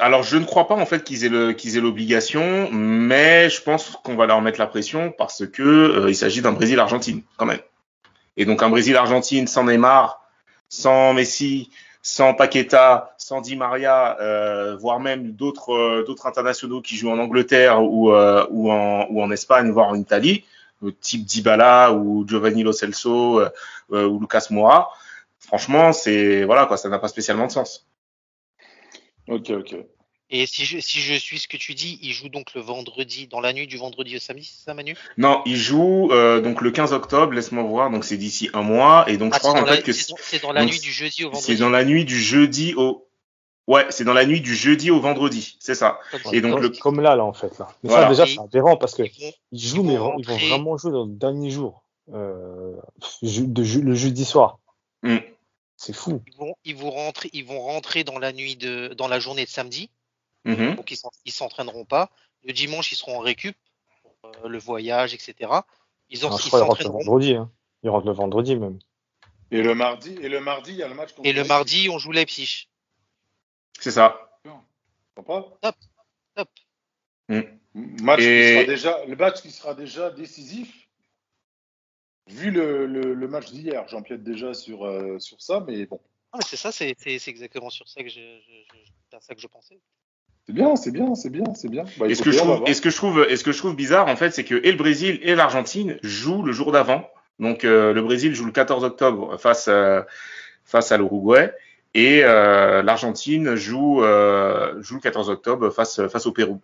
Alors, 0.00 0.24
je 0.24 0.36
ne 0.38 0.44
crois 0.44 0.66
pas 0.66 0.74
en 0.74 0.86
fait 0.86 1.04
qu'ils 1.04 1.24
aient 1.24 1.28
le- 1.28 1.52
qu'ils 1.52 1.76
aient 1.76 1.80
l'obligation, 1.80 2.68
mais 2.72 3.48
je 3.50 3.62
pense 3.62 3.90
qu'on 4.02 4.16
va 4.16 4.26
leur 4.26 4.40
mettre 4.40 4.58
la 4.58 4.66
pression 4.66 5.12
parce 5.16 5.46
que 5.46 5.62
euh, 5.62 6.08
il 6.10 6.16
s'agit 6.16 6.40
d'un 6.42 6.50
Brésil-Argentine 6.52 7.22
quand 7.36 7.46
même. 7.46 7.60
Et 8.36 8.44
donc 8.44 8.62
un 8.62 8.70
Brésil-Argentine 8.70 9.46
sans 9.46 9.62
Neymar, 9.64 10.20
sans 10.68 11.14
Messi, 11.14 11.70
sans 12.02 12.34
Paqueta, 12.34 13.14
sans 13.18 13.40
Di 13.40 13.56
Maria, 13.56 14.16
euh, 14.20 14.76
voire 14.76 15.00
même 15.00 15.32
d'autres 15.32 15.72
euh, 15.72 16.04
d'autres 16.04 16.26
internationaux 16.26 16.80
qui 16.80 16.96
jouent 16.96 17.10
en 17.10 17.18
Angleterre 17.18 17.82
ou 17.82 18.12
euh, 18.12 18.46
ou 18.50 18.70
en 18.70 19.06
ou 19.10 19.22
en 19.22 19.30
Espagne, 19.30 19.70
voire 19.70 19.88
en 19.88 19.96
Italie, 19.96 20.44
euh, 20.82 20.92
type 21.00 21.24
Dybala 21.24 21.92
ou 21.92 22.26
Giovanni 22.28 22.62
Lo 22.62 22.72
Celso 22.72 23.40
euh, 23.40 24.08
ou 24.08 24.20
Lucas 24.20 24.46
Moura. 24.50 24.90
Franchement, 25.40 25.92
c'est 25.92 26.44
voilà 26.44 26.66
quoi, 26.66 26.76
ça 26.76 26.88
n'a 26.88 26.98
pas 26.98 27.08
spécialement 27.08 27.46
de 27.46 27.52
sens. 27.52 27.86
Ok, 29.28 29.50
ok. 29.50 29.76
Et 30.28 30.46
si 30.46 30.64
je, 30.64 30.80
si 30.80 30.98
je 31.00 31.14
suis 31.14 31.38
ce 31.38 31.46
que 31.46 31.56
tu 31.56 31.74
dis, 31.74 32.00
il 32.02 32.12
joue 32.12 32.28
donc 32.28 32.52
le 32.54 32.60
vendredi, 32.60 33.28
dans 33.28 33.38
la 33.40 33.52
nuit 33.52 33.68
du 33.68 33.76
vendredi 33.76 34.16
au 34.16 34.18
samedi, 34.18 34.44
c'est 34.44 34.64
ça 34.64 34.74
Manu? 34.74 34.96
Non, 35.18 35.40
il 35.46 35.54
joue 35.56 36.08
euh, 36.10 36.40
donc 36.40 36.62
le 36.62 36.72
15 36.72 36.92
octobre, 36.92 37.32
laisse-moi 37.32 37.62
voir, 37.62 37.90
donc 37.90 38.04
c'est 38.04 38.16
d'ici 38.16 38.50
un 38.52 38.62
mois, 38.62 39.08
et 39.08 39.18
donc 39.18 39.32
Ah, 39.32 39.36
je 39.36 39.40
crois 39.40 39.52
c'est 39.52 39.58
en 39.58 39.60
dans 39.62 39.66
la- 39.70 39.76
fait 39.76 39.82
que 39.82 39.92
c'est 39.92 40.10
dans- 40.10 40.16
c'est 40.20 40.42
dans 40.42 40.52
la 40.52 40.62
donc, 40.62 40.70
nuit 40.72 40.80
du 40.80 40.90
jeudi 40.90 41.24
au 41.24 41.28
c'est 41.28 41.34
vendredi. 41.34 41.56
dans 41.58 41.70
la 41.70 41.84
nuit 41.84 42.04
du 42.04 42.18
jeudi 42.20 42.74
au, 42.74 43.06
ouais, 43.68 43.86
c'est 43.90 44.02
dans 44.02 44.14
la 44.14 44.26
nuit 44.26 44.40
du 44.40 44.56
jeudi 44.56 44.90
au 44.90 44.98
vendredi, 44.98 45.56
c'est 45.60 45.76
ça. 45.76 46.00
Comme 46.10 46.34
Et 46.34 46.40
donc 46.40 46.58
le- 46.60 46.70
comme 46.70 47.00
là, 47.00 47.14
là, 47.14 47.24
en 47.24 47.32
fait. 47.32 47.56
Là. 47.60 47.68
Mais 47.84 47.90
Voilà. 47.90 48.04
ça, 48.06 48.24
déjà, 48.24 48.26
c'est 48.26 48.40
aberrant 48.40 48.76
parce 48.76 48.94
que 48.96 49.04
Ils 49.52 49.60
jouent, 49.60 49.84
mais 49.84 49.92
ils 49.92 49.98
vont 49.98 50.14
ils 50.18 50.26
vont 50.26 50.32
rentrer- 50.32 50.48
vraiment 50.48 50.76
jouer 50.76 50.90
dans 50.90 51.04
le 51.04 51.12
dernier 51.12 51.50
jour. 51.50 51.84
Euh, 52.12 52.72
ju- 53.22 53.46
de 53.46 53.62
ju- 53.62 53.80
le 53.82 53.94
jeudi 53.94 54.24
soir. 54.24 54.58
Hmm. 55.04 55.18
C'est 55.76 55.92
fou. 55.94 56.20
ils 56.26 56.36
vont, 56.36 56.54
ils 56.64 56.74
vont 56.74 56.90
rentrer, 56.90 57.30
ils 57.32 57.44
vont 57.44 57.60
rentrer 57.60 58.02
dans 58.02 58.18
la 58.18 58.32
nuit 58.32 58.56
de, 58.56 58.88
dans 58.96 59.06
la 59.08 59.20
journée 59.20 59.44
de 59.44 59.50
samedi. 59.50 59.90
Mhm. 60.46 60.74
Donc 60.76 60.90
ils 60.90 60.98
ils 61.24 61.32
s'entraîneront 61.32 61.84
pas. 61.84 62.10
Le 62.44 62.52
dimanche, 62.52 62.92
ils 62.92 62.96
seront 62.96 63.16
en 63.16 63.20
récup, 63.20 63.56
pour, 64.02 64.14
euh, 64.44 64.48
le 64.48 64.58
voyage, 64.58 65.12
etc. 65.14 65.50
Ils, 66.10 66.24
en- 66.24 66.30
Ah, 66.32 66.36
je 66.38 66.44
ils 66.46 66.48
crois 66.48 66.60
qu'ils 66.60 66.68
rentrent 66.68 66.82
le 66.84 66.88
vendredi. 66.90 67.34
Hein. 67.34 67.50
Ils 67.82 67.90
rentrent 67.90 68.06
le 68.06 68.12
vendredi 68.12 68.56
même. 68.56 68.78
Et 69.50 69.62
le 69.62 69.74
mardi, 69.74 70.16
et 70.20 70.28
le 70.28 70.40
mardi, 70.40 70.70
il 70.72 70.76
y 70.78 70.82
a 70.82 70.88
le 70.88 70.94
match 70.94 71.12
contre 71.12 71.28
Et 71.28 71.32
le 71.32 71.44
mardi, 71.44 71.88
on 71.90 71.98
joue 71.98 72.12
Leipzig. 72.12 72.68
c'est 73.80 73.90
ça. 73.92 74.20
Top. 76.34 76.48
Match 77.74 78.20
Et- 78.20 78.24
qui 78.24 78.52
sera 78.54 78.64
déjà, 78.64 79.04
le 79.04 79.16
match 79.16 79.42
qui 79.42 79.50
sera 79.50 79.74
déjà 79.74 80.10
décisif. 80.10 80.88
Vu 82.28 82.50
le, 82.50 82.86
le, 82.86 83.14
le 83.14 83.28
match 83.28 83.50
d'hier, 83.52 83.86
j'empiète 83.88 84.24
déjà 84.24 84.52
sur, 84.54 84.84
euh, 84.84 85.18
sur 85.20 85.40
ça, 85.40 85.60
mais 85.66 85.86
bon, 85.86 86.00
Ah, 86.32 86.38
mais 86.38 86.44
c'est 86.44 86.56
ça, 86.56 86.72
c'est 86.72 86.96
exactement 87.28 87.70
sur 87.70 87.88
ça 87.88 88.02
que 88.02 88.08
je, 88.08 88.14
je- 88.20 88.64
je- 88.76 88.90
c'est 89.10 89.16
à 89.16 89.20
ça 89.20 89.34
que 89.34 89.40
je 89.40 89.46
pensais. 89.46 89.78
C'est 90.46 90.52
bien, 90.52 90.76
c'est 90.76 90.90
bien, 90.92 91.14
c'est 91.14 91.30
bien, 91.30 91.54
c'est 91.54 91.68
bien. 91.68 91.84
Bah, 91.98 92.06
Et 92.08 92.14
ce 92.14 92.22
que 92.22 92.30
je 92.30 92.38
trouve, 92.38 92.62
et 92.66 92.74
ce 92.74 92.80
que 92.80 92.90
je 92.90 92.96
trouve, 92.96 93.26
et 93.28 93.36
ce 93.36 93.44
que 93.44 93.52
je 93.52 93.58
trouve 93.58 93.74
bizarre 93.74 94.06
en 94.06 94.16
fait, 94.16 94.30
c'est 94.30 94.44
que 94.44 94.54
et 94.54 94.70
le 94.70 94.76
Brésil 94.76 95.18
et 95.22 95.34
l'Argentine 95.34 95.98
jouent 96.02 96.42
le 96.42 96.52
jour 96.52 96.72
d'avant. 96.72 97.10
Donc 97.38 97.64
euh, 97.64 97.92
le 97.92 98.02
Brésil 98.02 98.34
joue 98.34 98.46
le 98.46 98.52
14 98.52 98.84
octobre 98.84 99.36
face 99.38 99.68
à, 99.68 100.06
face 100.64 100.92
à 100.92 100.96
l'Uruguay 100.96 101.52
et 101.94 102.24
euh, 102.24 102.82
l'Argentine 102.82 103.56
joue 103.56 104.02
euh, 104.02 104.80
joue 104.82 104.94
le 104.94 105.00
14 105.00 105.30
octobre 105.30 105.70
face 105.70 106.06
face 106.06 106.26
au 106.26 106.32
Pérou. 106.32 106.60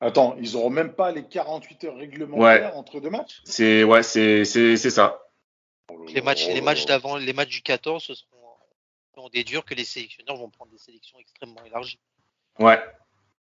Attends, 0.00 0.36
ils 0.40 0.54
n'auront 0.54 0.70
même 0.70 0.92
pas 0.92 1.12
les 1.12 1.22
48 1.22 1.84
heures 1.84 1.96
réglementaires 1.96 2.76
entre 2.76 3.00
deux 3.00 3.10
matchs? 3.10 3.42
C'est 3.44 3.84
ouais, 3.84 4.02
c'est 4.02 4.44
c'est 4.44 4.76
c'est 4.76 4.90
ça. 4.90 5.22
Les 6.12 6.20
matchs, 6.20 6.46
Oh 6.48 6.52
les 6.52 6.60
là 6.60 6.62
matchs 6.62 6.86
d'avant, 6.86 7.16
les 7.16 7.32
matchs 7.32 7.50
du 7.50 7.62
14, 7.62 8.02
ce 8.02 8.14
seront 8.14 8.30
on 9.16 9.28
déduire 9.28 9.64
que 9.64 9.74
les 9.74 9.84
sélectionneurs 9.84 10.36
vont 10.36 10.48
prendre 10.48 10.72
des 10.72 10.78
sélections 10.78 11.18
extrêmement 11.18 11.62
élargies. 11.64 12.00
Ouais. 12.58 12.80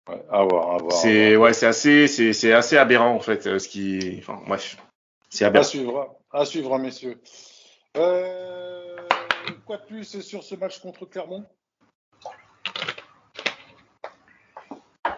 Ouais, 0.08 0.24
à 0.30 0.42
voir, 0.42 0.74
à 0.74 0.78
voir. 0.78 0.92
à 0.92 0.96
C'est 0.96 1.36
ouais, 1.36 1.52
c'est 1.52 1.66
assez, 1.66 2.08
c'est 2.08 2.32
c'est 2.32 2.52
assez 2.52 2.76
aberrant 2.76 3.14
en 3.14 3.20
fait, 3.20 3.46
euh, 3.46 3.58
ce 3.58 3.68
qui, 3.68 4.16
enfin 4.18 4.42
bref, 4.46 4.76
c'est 5.30 5.44
À 5.44 5.48
aberrant. 5.48 5.64
suivre, 5.64 6.16
à 6.32 6.44
suivre, 6.44 6.76
messieurs. 6.78 7.20
Euh, 7.96 9.06
quoi 9.64 9.76
de 9.76 9.84
plus 9.86 10.20
sur 10.20 10.42
ce 10.42 10.54
match 10.56 10.80
contre 10.80 11.06
Clermont? 11.06 11.46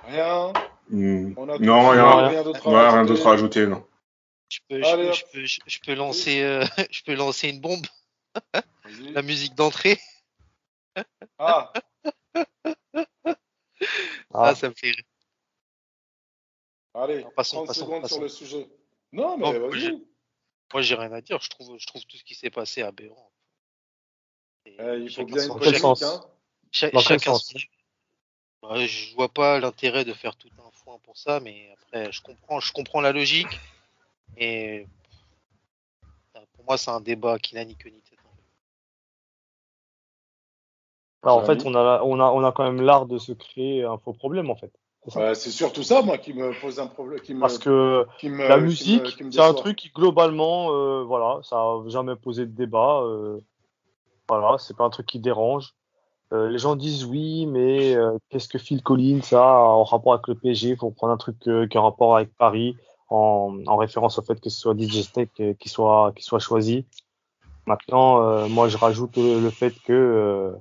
Rien. 0.07 0.53
Hmm. 0.91 1.33
On 1.37 1.49
a 1.49 1.57
Non, 1.59 1.89
rien, 1.91 2.29
rien 2.29 2.43
d'autre 2.43 2.69
à 2.75 2.93
rien 2.93 3.05
d'autre 3.07 3.27
à 3.27 3.33
ajouter, 3.33 3.67
non. 3.67 3.87
Je 4.51 4.59
peux, 4.69 4.83
je, 4.83 4.87
Allez, 4.89 5.03
peux, 5.05 5.09
hop. 5.09 5.15
je 5.17 5.25
peux, 5.33 5.47
je- 5.47 5.61
je 5.67 5.79
peux 5.81 5.95
lancer, 5.95 6.43
euh, 6.43 6.65
je 6.91 7.03
peux 7.05 7.15
lancer 7.15 7.49
une 7.49 7.61
bombe, 7.61 7.87
la 9.15 9.23
musique 9.23 9.55
d'entrée. 9.55 9.99
Ah, 11.39 11.73
Ah, 14.35 14.49
Ah, 14.49 14.55
ça 14.55 14.69
me 14.69 14.75
fait 14.75 14.89
rire. 14.91 15.05
allez, 16.95 17.23
Non, 17.23 17.31
passons, 17.31 17.57
30 17.59 17.67
passons, 17.69 17.81
secondes 17.81 18.03
passons. 18.03 18.15
sur 18.17 18.23
le 18.23 18.29
sujet. 18.29 18.69
Non, 19.13 19.37
mais 19.37 19.45
Non, 19.53 19.61
moi, 19.61 19.69
vas-y. 19.71 19.81
j'ai- 19.81 19.99
Moi, 20.73 20.83
j'ai 20.83 20.95
rien 20.97 21.13
à 21.13 21.21
dire. 21.21 21.41
Je 21.41 21.49
trouve, 21.51 21.79
je 21.79 21.87
trouve 21.87 22.05
tout 22.05 22.17
ce 22.17 22.25
qui 22.25 22.35
s'est 22.35 22.51
passé 22.51 22.83
aberrant. 22.83 23.31
Et 24.67 24.81
Euh, 24.81 24.99
il 24.99 25.13
faut 25.15 25.25
bien 25.25 25.37
une 25.37 25.49
sens 25.49 25.59
polémique. 25.59 26.03
Hein. 26.03 26.25
cha- 26.73 26.91
Dans 26.91 27.01
quel 27.01 27.21
chacun 27.21 27.35
sens 27.35 27.55
Ouais, 28.63 28.89
je 28.89 29.15
vois 29.15 29.29
pas 29.29 29.61
l'intérêt 29.61 30.05
de 30.05 30.15
faire 30.15 30.35
tout 30.37 30.51
un 30.59 30.71
foin 30.73 30.99
pour 31.01 31.17
ça, 31.19 31.39
mais 31.39 31.71
après, 31.75 32.11
je 32.11 32.23
comprends, 32.23 32.59
je 32.61 32.73
comprends 32.73 33.01
la 33.03 33.13
logique. 33.13 33.61
Et 34.37 34.87
pour 36.55 36.65
moi, 36.65 36.77
c'est 36.79 36.91
un 36.91 37.01
débat 37.01 37.39
qui 37.39 37.55
n'a 37.55 37.65
ni 37.65 37.77
queue 37.77 37.91
ni 37.91 38.01
tête. 38.01 38.14
Alors, 41.25 41.39
en 41.39 41.41
Jérémy 41.45 41.61
fait, 41.63 41.69
on 41.69 41.75
a, 41.75 42.03
on, 42.03 42.21
a, 42.21 42.25
on 42.31 42.45
a 42.45 42.53
quand 42.53 42.65
même 42.65 42.81
l'art 42.81 43.07
de 43.07 43.19
se 43.19 43.33
créer 43.33 43.83
un 43.85 43.99
faux 43.99 44.13
problème, 44.13 44.51
en 44.51 44.57
fait. 44.57 44.73
C'est. 45.09 45.19
Ouais, 45.19 45.35
surtout 45.35 45.83
ça, 45.83 46.01
moi, 46.03 46.17
qui 46.19 46.33
me 46.33 46.53
pose 46.61 46.79
un 46.81 46.87
problème. 46.87 47.21
Qui 47.21 47.35
me, 47.35 47.41
Parce 47.41 47.59
que 47.59 48.07
qui 48.19 48.29
me- 48.31 48.49
la 48.49 48.57
musique, 48.59 49.23
c'est 49.31 49.41
un 49.41 49.53
truc 49.55 49.77
qui, 49.77 49.91
globalement, 49.91 50.73
euh, 50.73 51.03
voilà, 51.03 51.41
ça 51.43 51.57
a 51.57 51.83
jamais 51.89 52.17
posé 52.17 52.47
de 52.47 52.53
débat. 52.53 53.01
euh, 53.03 53.39
voilà, 54.29 54.57
c'est 54.59 54.77
pas 54.77 54.85
un 54.85 54.91
truc 54.91 55.07
qui 55.07 55.19
dérange. 55.19 55.75
Euh, 56.33 56.49
les 56.49 56.57
gens 56.59 56.75
disent 56.75 57.05
oui, 57.05 57.45
mais 57.47 57.95
euh, 57.95 58.17
qu'est-ce 58.31 58.49
que 58.49 58.57
Phil 58.59 58.83
Collins 58.83 59.21
a 59.33 59.43
en 59.67 59.85
rapport 59.85 60.15
avec 60.15 60.27
le 60.27 60.35
PSG 60.35 60.75
faut 60.77 60.91
prendre 60.91 61.13
un 61.13 61.19
truc 61.19 61.37
euh, 61.47 61.67
qui 61.67 61.77
a 61.77 61.81
un 61.81 61.85
rapport 61.85 62.17
avec 62.17 62.35
Paris, 62.37 62.77
en, 63.11 63.59
en 63.67 63.77
référence 63.77 64.19
au 64.19 64.23
fait 64.23 64.41
que 64.41 64.49
ce 64.49 64.59
soit 64.59 64.75
DJ 64.75 65.03
Snake 65.03 65.31
euh, 65.41 65.53
qui 65.61 65.69
soit, 65.69 66.13
qui 66.17 66.23
soit 66.25 66.39
choisi. 66.39 66.87
Maintenant, 67.67 68.23
euh, 68.23 68.49
moi, 68.49 68.69
je 68.69 68.79
rajoute 68.79 69.17
le, 69.17 69.39
le 69.41 69.51
fait 69.51 69.73
que 69.85 69.93
euh, 69.93 70.53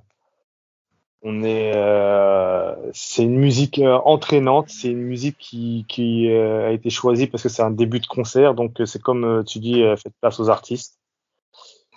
on 1.23 1.41
est, 1.41 1.71
euh, 1.73 2.75
c'est 2.93 3.23
une 3.23 3.37
musique 3.37 3.79
euh, 3.79 3.97
entraînante, 4.03 4.69
c'est 4.69 4.89
une 4.89 5.01
musique 5.01 5.37
qui, 5.37 6.29
euh, 6.29 6.67
a 6.67 6.71
été 6.71 6.89
choisie 6.89 7.27
parce 7.27 7.41
que 7.41 7.49
c'est 7.49 7.61
un 7.61 7.71
début 7.71 8.01
de 8.01 8.07
concert, 8.07 8.53
donc 8.53 8.81
c'est 8.85 9.01
comme 9.01 9.43
tu 9.45 9.59
dis, 9.59 9.83
faites 9.97 10.13
place 10.19 10.39
aux 10.39 10.49
artistes. 10.49 10.99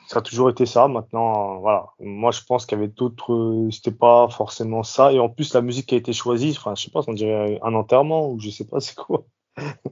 Ça 0.07 0.21
a 0.21 0.23
toujours 0.23 0.49
été 0.49 0.67
ça. 0.67 0.87
Maintenant, 0.87 1.59
voilà. 1.59 1.89
Moi, 1.99 2.31
je 2.31 2.41
pense 2.47 2.65
qu'il 2.65 2.79
y 2.79 2.81
avait 2.81 2.93
d'autres, 2.93 3.69
c'était 3.73 3.91
pas 3.91 4.29
forcément 4.29 4.85
ça. 4.85 5.13
Et 5.13 5.19
en 5.19 5.29
plus, 5.29 5.53
la 5.53 5.63
musique 5.63 5.87
qui 5.87 5.97
a 5.97 5.99
été 5.99 6.13
choisie, 6.13 6.55
enfin, 6.57 6.77
je 6.77 6.85
sais 6.85 6.93
pas, 6.93 7.01
on 7.09 7.13
dirait 7.13 7.59
un 7.61 7.75
enterrement 7.75 8.31
ou 8.31 8.39
je 8.39 8.51
sais 8.51 8.65
pas, 8.65 8.79
c'est 8.79 8.95
quoi. 8.95 9.27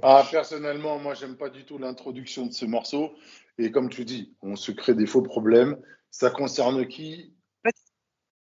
Ah, 0.02 0.22
personnellement, 0.30 1.00
moi, 1.00 1.14
j'aime 1.14 1.36
pas 1.36 1.48
du 1.50 1.64
tout 1.64 1.78
l'introduction 1.78 2.46
de 2.46 2.52
ce 2.52 2.64
morceau. 2.64 3.10
Et 3.58 3.72
comme 3.72 3.88
tu 3.88 4.04
dis, 4.04 4.32
on 4.40 4.54
se 4.54 4.70
crée 4.70 4.94
des 4.94 5.06
faux 5.06 5.22
problèmes. 5.22 5.76
Ça 6.12 6.30
concerne 6.30 6.86
qui? 6.86 7.33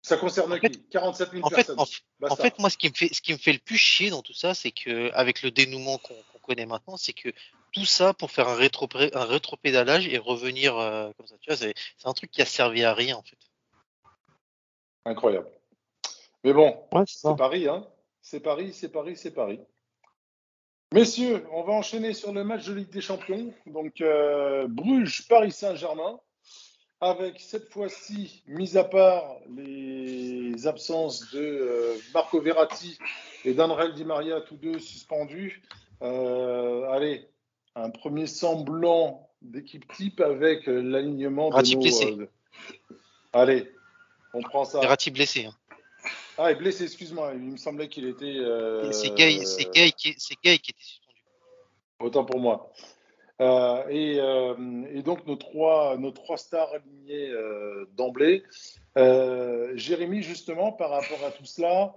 Ça 0.05 0.17
concerne 0.17 0.53
en 0.53 0.57
fait- 0.57 0.69
qui 0.69 0.83
47 0.91 1.31
000 1.31 1.43
En 1.43 1.49
fait, 1.49 1.55
personnes. 1.55 1.79
en, 1.79 2.35
fait, 2.35 2.59
moi, 2.59 2.69
ce 2.69 2.77
qui 2.77 2.89
me 2.89 2.93
fait, 2.93 3.11
ce 3.11 3.21
qui 3.21 3.33
me 3.33 3.39
fait 3.39 3.53
le 3.53 3.59
plus 3.59 3.77
chier 3.77 4.11
dans 4.11 4.21
tout 4.21 4.35
ça, 4.35 4.53
c'est 4.53 4.69
que 4.69 5.11
avec 5.13 5.41
le 5.41 5.49
dénouement 5.49 5.97
qu'on 5.97 6.13
connaît 6.43 6.67
maintenant, 6.67 6.95
c'est 6.95 7.13
que 7.13 7.29
tout 7.71 7.85
ça 7.85 8.13
pour 8.13 8.29
faire 8.29 8.47
un 8.47 8.53
rétro 8.53 8.87
un 8.93 9.25
rétropédalage 9.25 10.07
et 10.07 10.19
revenir 10.19 10.77
euh, 10.77 11.09
comme 11.17 11.25
ça. 11.25 11.35
Tu 11.41 11.49
vois, 11.49 11.57
c'est 11.57 11.73
un 12.03 12.13
truc 12.13 12.29
qui 12.29 12.43
a 12.43 12.45
servi 12.45 12.83
à 12.83 12.93
rien 12.93 13.17
en 13.17 13.23
fait. 13.23 13.37
Incroyable. 15.05 15.49
Mais 16.43 16.53
bon, 16.53 16.77
Ouais, 16.91 17.03
c'est 17.07 17.35
Paris, 17.35 17.67
hein. 17.67 17.87
C'est 18.21 18.41
Paris, 18.41 18.73
c'est 18.73 18.89
Paris, 18.89 19.17
c'est 19.17 19.33
Paris. 19.33 19.59
Messieurs, 20.93 21.47
on 21.51 21.63
va 21.63 21.73
enchaîner 21.73 22.13
sur 22.13 22.31
le 22.31 22.43
match 22.43 22.65
de 22.65 22.73
Ligue 22.73 22.91
des 22.91 23.01
Champions. 23.01 23.51
Donc, 23.65 24.01
euh, 24.01 24.67
Bruges-Paris 24.69 25.51
Saint-Germain. 25.51 26.19
Avec 27.01 27.39
cette 27.39 27.71
fois-ci, 27.71 28.41
mis 28.47 28.77
à 28.77 28.83
part 28.85 29.35
les 29.55 30.65
absences 30.65 31.29
de 31.31 31.39
euh, 31.39 31.97
Marco 32.13 32.39
Verratti 32.39 32.97
et 33.43 33.53
d'André 33.53 33.91
Di 33.91 34.05
Maria, 34.05 34.41
tous 34.41 34.55
deux 34.55 34.79
suspendus. 34.79 35.61
euh, 36.01 36.89
allez, 36.89 37.27
un 37.75 37.89
premier 37.89 38.27
semblant 38.27 39.29
d'équipe 39.41 39.85
type 39.93 40.21
avec 40.21 40.67
l'alignement 40.67 41.49
de 41.49 41.73
nos. 41.75 41.81
blessé. 41.81 42.15
euh, 42.17 42.27
allez, 43.33 43.69
on 44.33 44.41
prend 44.41 44.63
ça. 44.63 44.79
Verratti 44.79 45.11
blessé. 45.11 45.45
Hein. 45.45 45.53
Ah, 46.37 46.51
il 46.51 46.53
est 46.53 46.59
blessé, 46.59 46.85
excuse-moi. 46.85 47.33
Il 47.33 47.41
me 47.41 47.57
semblait 47.57 47.89
qu'il 47.89 48.07
était. 48.07 48.35
Et 48.35 48.93
C'est 48.93 49.13
Gay, 49.15 49.45
c'est 49.45 49.71
Gay 49.73 49.91
qui, 49.91 50.15
c'est 50.17 50.35
Gay 50.43 50.57
qui 50.59 50.71
était 50.71 50.83
suspendu. 50.83 51.21
Autant 51.99 52.23
pour 52.25 52.39
moi. 52.39 52.71
Euh, 53.41 53.83
et, 53.89 54.17
euh, 54.19 54.55
et 54.93 55.01
donc, 55.01 55.25
nos 55.27 55.35
trois, 55.35 55.97
nos 55.97 56.11
trois 56.11 56.37
stars 56.37 56.69
alignées 56.73 57.29
euh, 57.29 57.85
d'emblée. 57.95 58.43
Jérémy, 59.75 60.23
justement, 60.23 60.71
par 60.71 60.89
rapport 60.89 61.23
à 61.25 61.31
tout 61.31 61.45
cela, 61.45 61.95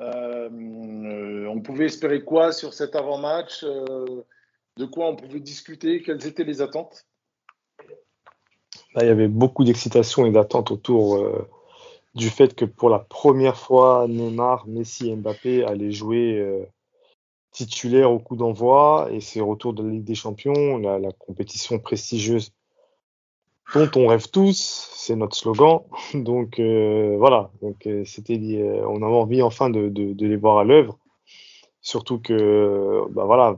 on 0.00 1.60
pouvait 1.60 1.86
espérer 1.86 2.24
quoi 2.24 2.52
sur 2.52 2.74
cet 2.74 2.96
avant-match 2.96 3.64
De 3.64 4.84
quoi 4.86 5.06
on 5.06 5.16
pouvait 5.16 5.40
discuter? 5.40 6.02
Quelles 6.02 6.26
étaient 6.26 6.44
les 6.44 6.60
attentes? 6.62 7.06
Il 9.00 9.06
y 9.06 9.10
avait 9.10 9.28
beaucoup 9.28 9.64
d'excitation 9.64 10.26
et 10.26 10.32
d'attente 10.32 10.72
autour 10.72 11.46
du 12.16 12.28
fait 12.28 12.56
que 12.56 12.64
pour 12.64 12.90
la 12.90 12.98
première 12.98 13.56
fois, 13.56 14.06
Neymar, 14.08 14.66
Messi 14.66 15.10
et 15.10 15.16
Mbappé 15.16 15.64
allaient 15.64 15.92
jouer 15.92 16.66
titulaires 17.52 18.10
au 18.10 18.18
coup 18.18 18.34
d'envoi 18.34 19.08
et 19.12 19.20
c'est 19.20 19.40
retour 19.40 19.74
de 19.74 19.82
la 19.82 19.90
Ligue 19.90 20.04
des 20.04 20.14
Champions, 20.14 20.78
la, 20.78 21.12
compétition 21.12 21.78
prestigieuse 21.78 22.52
dont 23.74 23.90
on 23.96 24.06
rêve 24.06 24.28
tous, 24.30 24.90
c'est 24.94 25.16
notre 25.16 25.36
slogan. 25.36 25.80
Donc 26.14 26.58
euh, 26.58 27.16
voilà, 27.18 27.50
donc 27.62 27.86
euh, 27.86 28.04
c'était, 28.04 28.38
euh, 28.38 28.84
on 28.86 29.02
avait 29.02 29.14
envie 29.14 29.42
enfin 29.42 29.70
de, 29.70 30.14
les 30.18 30.36
voir 30.36 30.58
à 30.58 30.64
l'œuvre. 30.64 30.98
Surtout 31.84 32.20
que, 32.20 33.02
bah 33.10 33.24
voilà, 33.24 33.56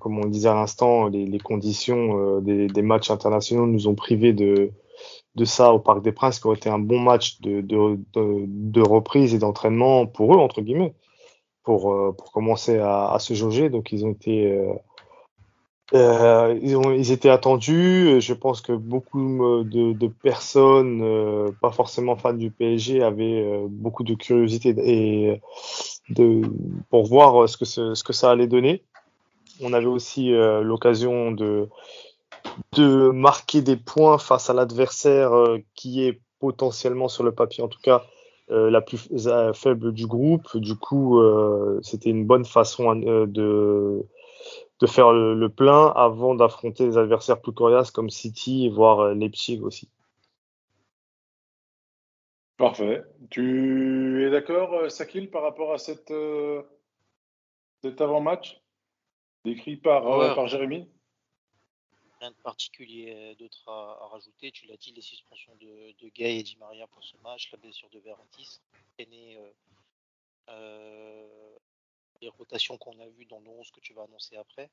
comme 0.00 0.18
on 0.18 0.24
le 0.24 0.30
disait 0.30 0.48
à 0.48 0.54
l'instant, 0.54 1.06
les, 1.06 1.38
conditions 1.38 2.40
des, 2.40 2.82
matchs 2.82 3.08
internationaux 3.08 3.66
nous 3.66 3.86
ont 3.86 3.94
privés 3.94 4.32
de, 4.32 4.72
ça 5.44 5.72
au 5.72 5.78
Parc 5.78 6.02
des 6.02 6.10
Princes, 6.10 6.40
qui 6.40 6.48
aurait 6.48 6.56
été 6.56 6.68
un 6.68 6.80
bon 6.80 6.98
match 6.98 7.40
de, 7.42 7.60
de 7.60 8.80
reprise 8.80 9.32
et 9.32 9.38
d'entraînement 9.38 10.06
pour 10.06 10.34
eux, 10.34 10.38
entre 10.38 10.60
guillemets, 10.60 10.92
pour, 11.66 11.92
euh, 11.92 12.12
pour 12.16 12.30
commencer 12.30 12.78
à, 12.78 13.16
se 13.18 13.34
jauger. 13.34 13.68
Donc 13.68 13.90
ils 13.92 14.06
ont 14.06 14.12
été, 14.12 14.52
euh, 14.52 14.72
euh, 15.94 16.58
ils, 16.62 16.76
ont, 16.76 16.92
ils 16.92 17.10
étaient 17.10 17.28
attendus. 17.28 18.20
Je 18.20 18.32
pense 18.32 18.60
que 18.62 18.72
beaucoup 18.72 19.64
de, 19.64 20.06
personnes, 20.22 21.52
pas 21.60 21.72
forcément 21.72 22.16
fans 22.16 22.32
du 22.32 22.50
PSG, 22.50 23.02
avaient 23.02 23.64
beaucoup 23.68 24.04
de 24.04 24.14
curiosité 24.14 24.74
et 24.78 25.42
de, 26.08 26.42
pour 26.88 27.06
voir 27.06 27.48
ce 27.48 27.56
que, 27.56 27.64
ce, 27.64 28.02
que 28.02 28.12
ça 28.12 28.30
allait 28.30 28.46
donner. 28.46 28.82
On 29.60 29.72
avait 29.72 29.86
aussi 29.86 30.30
l'occasion 30.30 31.32
de, 31.32 31.68
de 32.76 33.10
marquer 33.10 33.60
des 33.60 33.76
points 33.76 34.18
face 34.18 34.50
à 34.50 34.54
l'adversaire 34.54 35.32
qui 35.74 36.04
est 36.06 36.20
potentiellement 36.38 37.08
sur 37.08 37.24
le 37.24 37.32
papier, 37.32 37.64
en 37.64 37.68
tout 37.68 37.80
cas, 37.82 38.04
la 38.48 38.80
plus 38.80 39.08
euh, 39.26 39.52
faible 39.52 39.92
du 39.92 40.06
groupe. 40.06 40.56
Du 40.56 40.76
coup, 40.76 41.20
euh, 41.20 41.80
c'était 41.82 42.10
une 42.10 42.26
bonne 42.26 42.44
façon 42.44 43.00
euh, 43.02 43.26
de, 43.26 44.04
de 44.80 44.86
faire 44.86 45.12
le, 45.12 45.34
le 45.34 45.48
plein 45.48 45.88
avant 45.88 46.34
d'affronter 46.34 46.86
des 46.86 46.96
adversaires 46.96 47.40
plus 47.40 47.52
coriaces 47.52 47.90
comme 47.90 48.10
City, 48.10 48.68
voire 48.68 49.00
euh, 49.00 49.14
Leipzig 49.14 49.60
aussi. 49.62 49.88
Parfait. 52.56 53.02
Tu 53.28 54.26
es 54.26 54.30
d'accord, 54.30 54.72
euh, 54.74 54.88
Sakil, 54.88 55.30
par 55.30 55.42
rapport 55.42 55.72
à 55.72 55.78
cette, 55.78 56.10
euh, 56.10 56.62
cet 57.82 58.00
avant-match? 58.00 58.62
Décrit 59.44 59.76
par, 59.76 60.06
euh, 60.06 60.34
par 60.34 60.46
Jérémy? 60.46 60.88
Rien 62.20 62.30
de 62.30 62.36
particulier 62.42 63.12
euh, 63.14 63.34
d'autre 63.34 63.68
à, 63.68 64.08
rajouter. 64.10 64.50
Tu 64.50 64.66
l'as 64.66 64.76
dit, 64.76 64.92
les 64.92 65.02
suspensions 65.02 65.52
de, 65.60 65.94
de 66.02 66.08
Gay 66.08 66.38
et 66.38 66.42
Di 66.42 66.56
Maria 66.58 66.86
pour 66.86 67.04
ce 67.04 67.16
match, 67.22 67.50
la 67.52 67.58
blessure 67.58 67.88
de 67.90 67.98
Verratti, 67.98 68.60
entraîner 68.92 69.36
euh, 69.36 69.50
euh, 70.50 71.26
les 72.22 72.28
rotations 72.28 72.78
qu'on 72.78 72.92
a 72.92 73.06
vues 73.18 73.26
dans 73.26 73.40
le 73.40 73.50
11 73.58 73.70
que 73.70 73.80
tu 73.80 73.92
vas 73.92 74.04
annoncer 74.04 74.36
après. 74.36 74.70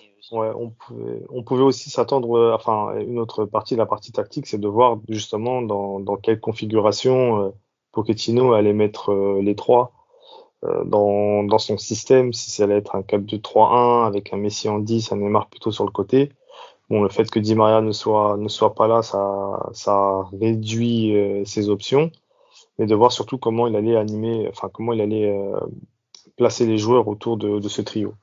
Et, 0.00 0.08
euh, 0.32 0.36
Ouais, 0.36 0.50
on 0.56 0.70
pouvait, 0.70 1.22
on 1.28 1.42
pouvait 1.42 1.62
aussi 1.62 1.90
s'attendre, 1.90 2.52
enfin, 2.54 2.98
une 2.98 3.18
autre 3.18 3.44
partie 3.44 3.74
de 3.74 3.78
la 3.78 3.86
partie 3.86 4.12
tactique, 4.12 4.46
c'est 4.46 4.58
de 4.58 4.68
voir 4.68 4.98
justement 5.08 5.62
dans, 5.62 6.16
quelle 6.16 6.40
configuration 6.40 7.44
euh, 7.44 7.50
Pochettino 7.92 8.52
allait 8.52 8.72
mettre 8.72 9.12
les 9.40 9.54
trois 9.54 9.92
dans, 10.62 11.44
dans 11.44 11.58
son 11.58 11.78
système, 11.78 12.32
si 12.32 12.50
ça 12.50 12.64
allait 12.64 12.78
être 12.78 12.96
un 12.96 13.02
4-2-3-1 13.02 14.06
avec 14.06 14.32
un 14.32 14.36
Messi 14.36 14.68
en 14.68 14.80
10, 14.80 15.12
un 15.12 15.16
Neymar 15.16 15.48
plutôt 15.48 15.70
sur 15.70 15.84
le 15.84 15.92
côté. 15.92 16.32
Bon, 16.90 17.02
le 17.02 17.08
fait 17.10 17.30
que 17.30 17.38
Di 17.38 17.54
Maria 17.54 17.80
ne 17.82 17.92
soit, 17.92 18.36
ne 18.38 18.48
soit 18.48 18.74
pas 18.74 18.88
là, 18.88 19.02
ça, 19.02 19.68
ça 19.72 20.22
réduit 20.32 21.14
euh, 21.16 21.44
ses 21.44 21.68
options, 21.68 22.10
mais 22.78 22.86
de 22.86 22.94
voir 22.94 23.12
surtout 23.12 23.36
comment 23.36 23.66
il 23.66 23.76
allait 23.76 23.96
animer, 23.96 24.48
enfin, 24.48 24.70
comment 24.72 24.94
il 24.94 25.00
allait 25.02 25.30
euh, 25.30 25.60
placer 26.36 26.66
les 26.66 26.78
joueurs 26.78 27.06
autour 27.06 27.36
de, 27.36 27.58
de 27.58 27.68
ce 27.68 27.82
trio. 27.82 28.14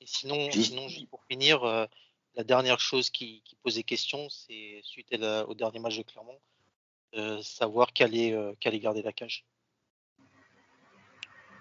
Et 0.00 0.06
sinon, 0.06 0.50
Juste- 0.50 0.72
sinon 0.72 0.88
juste 0.88 1.08
pour 1.08 1.24
finir, 1.30 1.64
euh, 1.64 1.86
la 2.34 2.44
dernière 2.44 2.78
chose 2.80 3.08
qui, 3.08 3.42
qui 3.44 3.56
posait 3.62 3.82
question, 3.84 4.28
c'est 4.28 4.80
suite 4.82 5.12
à 5.14 5.16
la- 5.16 5.48
au 5.48 5.54
dernier 5.54 5.78
match 5.78 5.96
de 5.96 6.02
Clermont, 6.02 6.38
euh, 7.16 7.40
savoir 7.42 7.92
qui 7.94 8.02
allait, 8.02 8.32
euh, 8.32 8.52
qui 8.60 8.68
allait 8.68 8.80
garder 8.80 9.00
la 9.02 9.12
cage. 9.12 9.46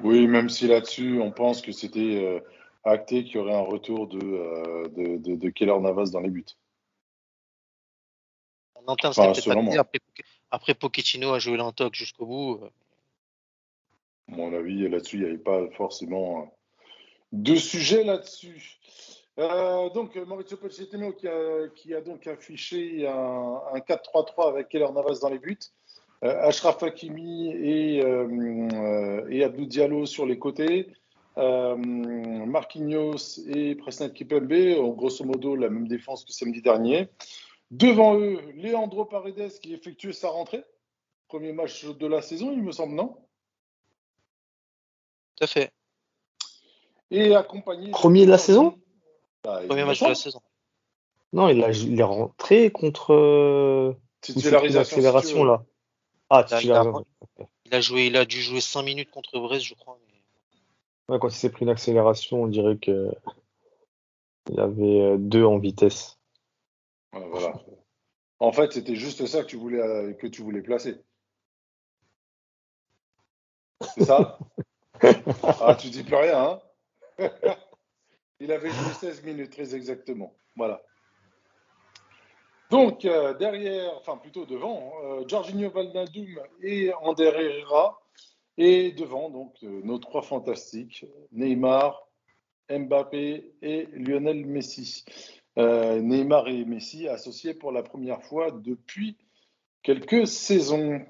Oui, 0.01 0.27
même 0.27 0.49
si 0.49 0.67
là-dessus, 0.67 1.21
on 1.21 1.31
pense 1.31 1.61
que 1.61 1.71
c'était 1.71 2.25
euh, 2.25 2.39
acté 2.83 3.23
qu'il 3.23 3.35
y 3.35 3.37
aurait 3.37 3.53
un 3.55 3.61
retour 3.61 4.07
de, 4.07 4.19
euh, 4.23 4.87
de, 4.89 5.17
de, 5.17 5.35
de 5.35 5.49
Keller 5.49 5.79
Navas 5.79 6.09
dans 6.11 6.19
les 6.21 6.29
buts. 6.29 6.45
En 8.75 8.91
interne, 8.91 9.13
Enfin, 9.15 9.31
peut-être 9.31 9.53
moi. 9.55 9.77
Après, 9.79 9.99
après 10.49 10.73
Pochettino 10.73 11.33
a 11.33 11.39
joué 11.39 11.57
l'intox 11.57 11.97
jusqu'au 11.97 12.25
bout. 12.25 12.59
euh, 12.63 12.69
À 14.31 14.35
mon 14.35 14.53
avis, 14.53 14.87
là-dessus, 14.89 15.17
il 15.17 15.23
n'y 15.23 15.27
avait 15.29 15.37
pas 15.37 15.69
forcément 15.71 16.41
euh, 16.41 16.45
de 17.31 17.55
sujet 17.55 18.03
là-dessus. 18.03 18.79
Euh, 19.39 19.89
donc, 19.91 20.15
Maurizio 20.15 20.57
Pochettino 20.57 21.13
qui 21.13 21.27
a, 21.27 21.67
qui 21.75 21.93
a 21.93 22.01
donc 22.01 22.27
affiché 22.27 23.07
un, 23.07 23.61
un 23.73 23.79
4-3-3 23.79 24.49
avec 24.49 24.69
Keller 24.69 24.91
Navas 24.93 25.19
dans 25.21 25.29
les 25.29 25.39
buts, 25.39 25.57
euh, 26.23 26.41
Ashraf 26.41 26.83
Hakimi 26.83 27.49
et, 27.51 28.03
euh, 28.03 29.25
et 29.29 29.43
Abdou 29.43 29.65
Diallo 29.65 30.05
sur 30.05 30.25
les 30.25 30.37
côtés, 30.37 30.89
euh, 31.37 31.75
Marquinhos 31.77 33.39
et 33.47 33.75
Presnel 33.75 34.13
Kipembe, 34.13 34.51
ont 34.79 34.93
grosso 34.93 35.23
modo 35.23 35.55
la 35.55 35.69
même 35.69 35.87
défense 35.87 36.25
que 36.25 36.31
samedi 36.31 36.61
dernier. 36.61 37.09
Devant 37.71 38.19
eux, 38.19 38.41
Leandro 38.55 39.05
Paredes 39.05 39.59
qui 39.61 39.73
effectue 39.73 40.13
sa 40.13 40.29
rentrée. 40.29 40.63
Premier 41.27 41.53
match 41.53 41.85
de 41.85 42.07
la 42.07 42.21
saison, 42.21 42.51
il 42.51 42.61
me 42.61 42.73
semble, 42.73 42.95
non? 42.95 43.15
Tout 45.37 45.45
à 45.45 45.47
fait. 45.47 45.71
Et 47.09 47.33
accompagné. 47.33 47.91
Premier 47.91 48.25
de 48.25 48.31
la 48.31 48.37
saison? 48.37 48.77
Bah, 49.43 49.61
Premier 49.67 49.85
match 49.85 50.01
de 50.01 50.07
la 50.07 50.15
saison. 50.15 50.41
Non, 51.33 51.47
il, 51.47 51.63
a, 51.63 51.71
il 51.71 51.97
est 51.99 52.03
rentré 52.03 52.71
contre. 52.71 53.95
Titularisation, 54.19 54.97
l'accélération 54.97 55.37
si 55.39 55.45
là. 55.45 55.63
Ah, 56.29 56.43
titularisation. 56.43 57.05
Il 57.65 57.73
a 57.75 57.79
joué, 57.81 58.07
il 58.07 58.17
a 58.17 58.25
dû 58.25 58.41
jouer 58.41 58.59
5 58.59 58.83
minutes 58.83 59.09
contre 59.09 59.39
Brest, 59.39 59.63
je 59.65 59.73
crois. 59.75 59.97
mais- 60.05 60.10
Ouais, 61.11 61.19
quand 61.19 61.27
il 61.27 61.35
s'est 61.35 61.51
pris 61.51 61.65
une 61.65 61.71
accélération, 61.71 62.43
on 62.43 62.47
dirait 62.47 62.77
que 62.77 63.11
il 64.49 64.55
y 64.55 64.61
avait 64.61 65.01
euh, 65.01 65.17
deux 65.17 65.43
en 65.43 65.57
vitesse. 65.57 66.17
Ouais, 67.13 67.27
voilà. 67.29 67.53
En 68.39 68.53
fait, 68.53 68.71
c'était 68.71 68.95
juste 68.95 69.25
ça 69.25 69.41
que 69.41 69.47
tu 69.47 69.57
voulais, 69.57 69.81
euh, 69.81 70.13
que 70.13 70.27
tu 70.27 70.41
voulais 70.41 70.61
placer. 70.61 71.01
C'est 73.95 74.05
ça? 74.05 74.39
Ah, 75.43 75.75
tu 75.75 75.89
dis 75.89 76.03
plus 76.03 76.15
rien, 76.15 76.59
hein? 77.17 77.27
Il 78.39 78.51
avait 78.51 78.69
joué 78.69 78.93
16 78.93 79.23
minutes, 79.23 79.51
très 79.51 79.75
exactement. 79.75 80.35
Voilà. 80.55 80.83
Donc, 82.69 83.03
euh, 83.03 83.33
derrière, 83.33 83.97
enfin 83.97 84.17
plutôt 84.17 84.45
devant, 84.45 84.93
euh, 85.03 85.27
Jorginho 85.27 85.73
et 86.61 86.93
Ander 86.93 87.31
Herrera. 87.35 88.00
Et 88.63 88.91
devant, 88.91 89.31
donc, 89.31 89.55
euh, 89.63 89.81
nos 89.83 89.97
trois 89.97 90.21
fantastiques, 90.21 91.07
Neymar, 91.31 92.07
Mbappé 92.69 93.55
et 93.63 93.87
Lionel 93.93 94.45
Messi. 94.45 95.03
Euh, 95.57 95.99
Neymar 95.99 96.47
et 96.47 96.63
Messi 96.63 97.07
associés 97.07 97.55
pour 97.55 97.71
la 97.71 97.81
première 97.81 98.21
fois 98.21 98.51
depuis 98.51 99.17
quelques 99.81 100.27
saisons. 100.27 101.03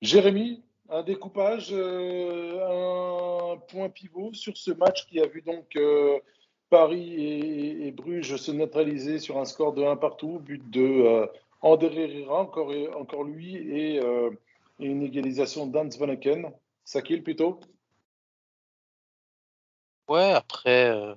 Jérémy, 0.00 0.62
un 0.88 1.02
découpage, 1.02 1.70
euh, 1.72 3.54
un 3.54 3.56
point 3.56 3.88
pivot 3.88 4.32
sur 4.32 4.56
ce 4.56 4.70
match 4.70 5.08
qui 5.08 5.18
a 5.18 5.26
vu 5.26 5.42
donc 5.42 5.76
Paris 6.70 7.14
et, 7.84 7.90
Bruges 7.90 8.36
se 8.36 8.52
neutraliser 8.52 9.18
sur 9.18 9.38
un 9.38 9.44
score 9.44 9.72
de 9.72 9.82
1 9.82 9.96
partout, 9.96 10.38
but 10.38 10.70
de 10.70 11.28
Ander 11.62 11.90
Herrera, 11.92 12.42
encore, 12.42 12.72
encore 12.94 13.24
lui, 13.24 13.56
et, 13.56 14.00
et 14.80 14.86
une 14.86 15.02
égalisation 15.02 15.66
d'Hans 15.66 15.88
Van 15.98 16.08
Aken. 16.08 16.52
Sakil 16.84 17.22
plutôt? 17.22 17.60
Ouais, 20.08 20.32
après, 20.32 20.88
euh, 20.90 21.14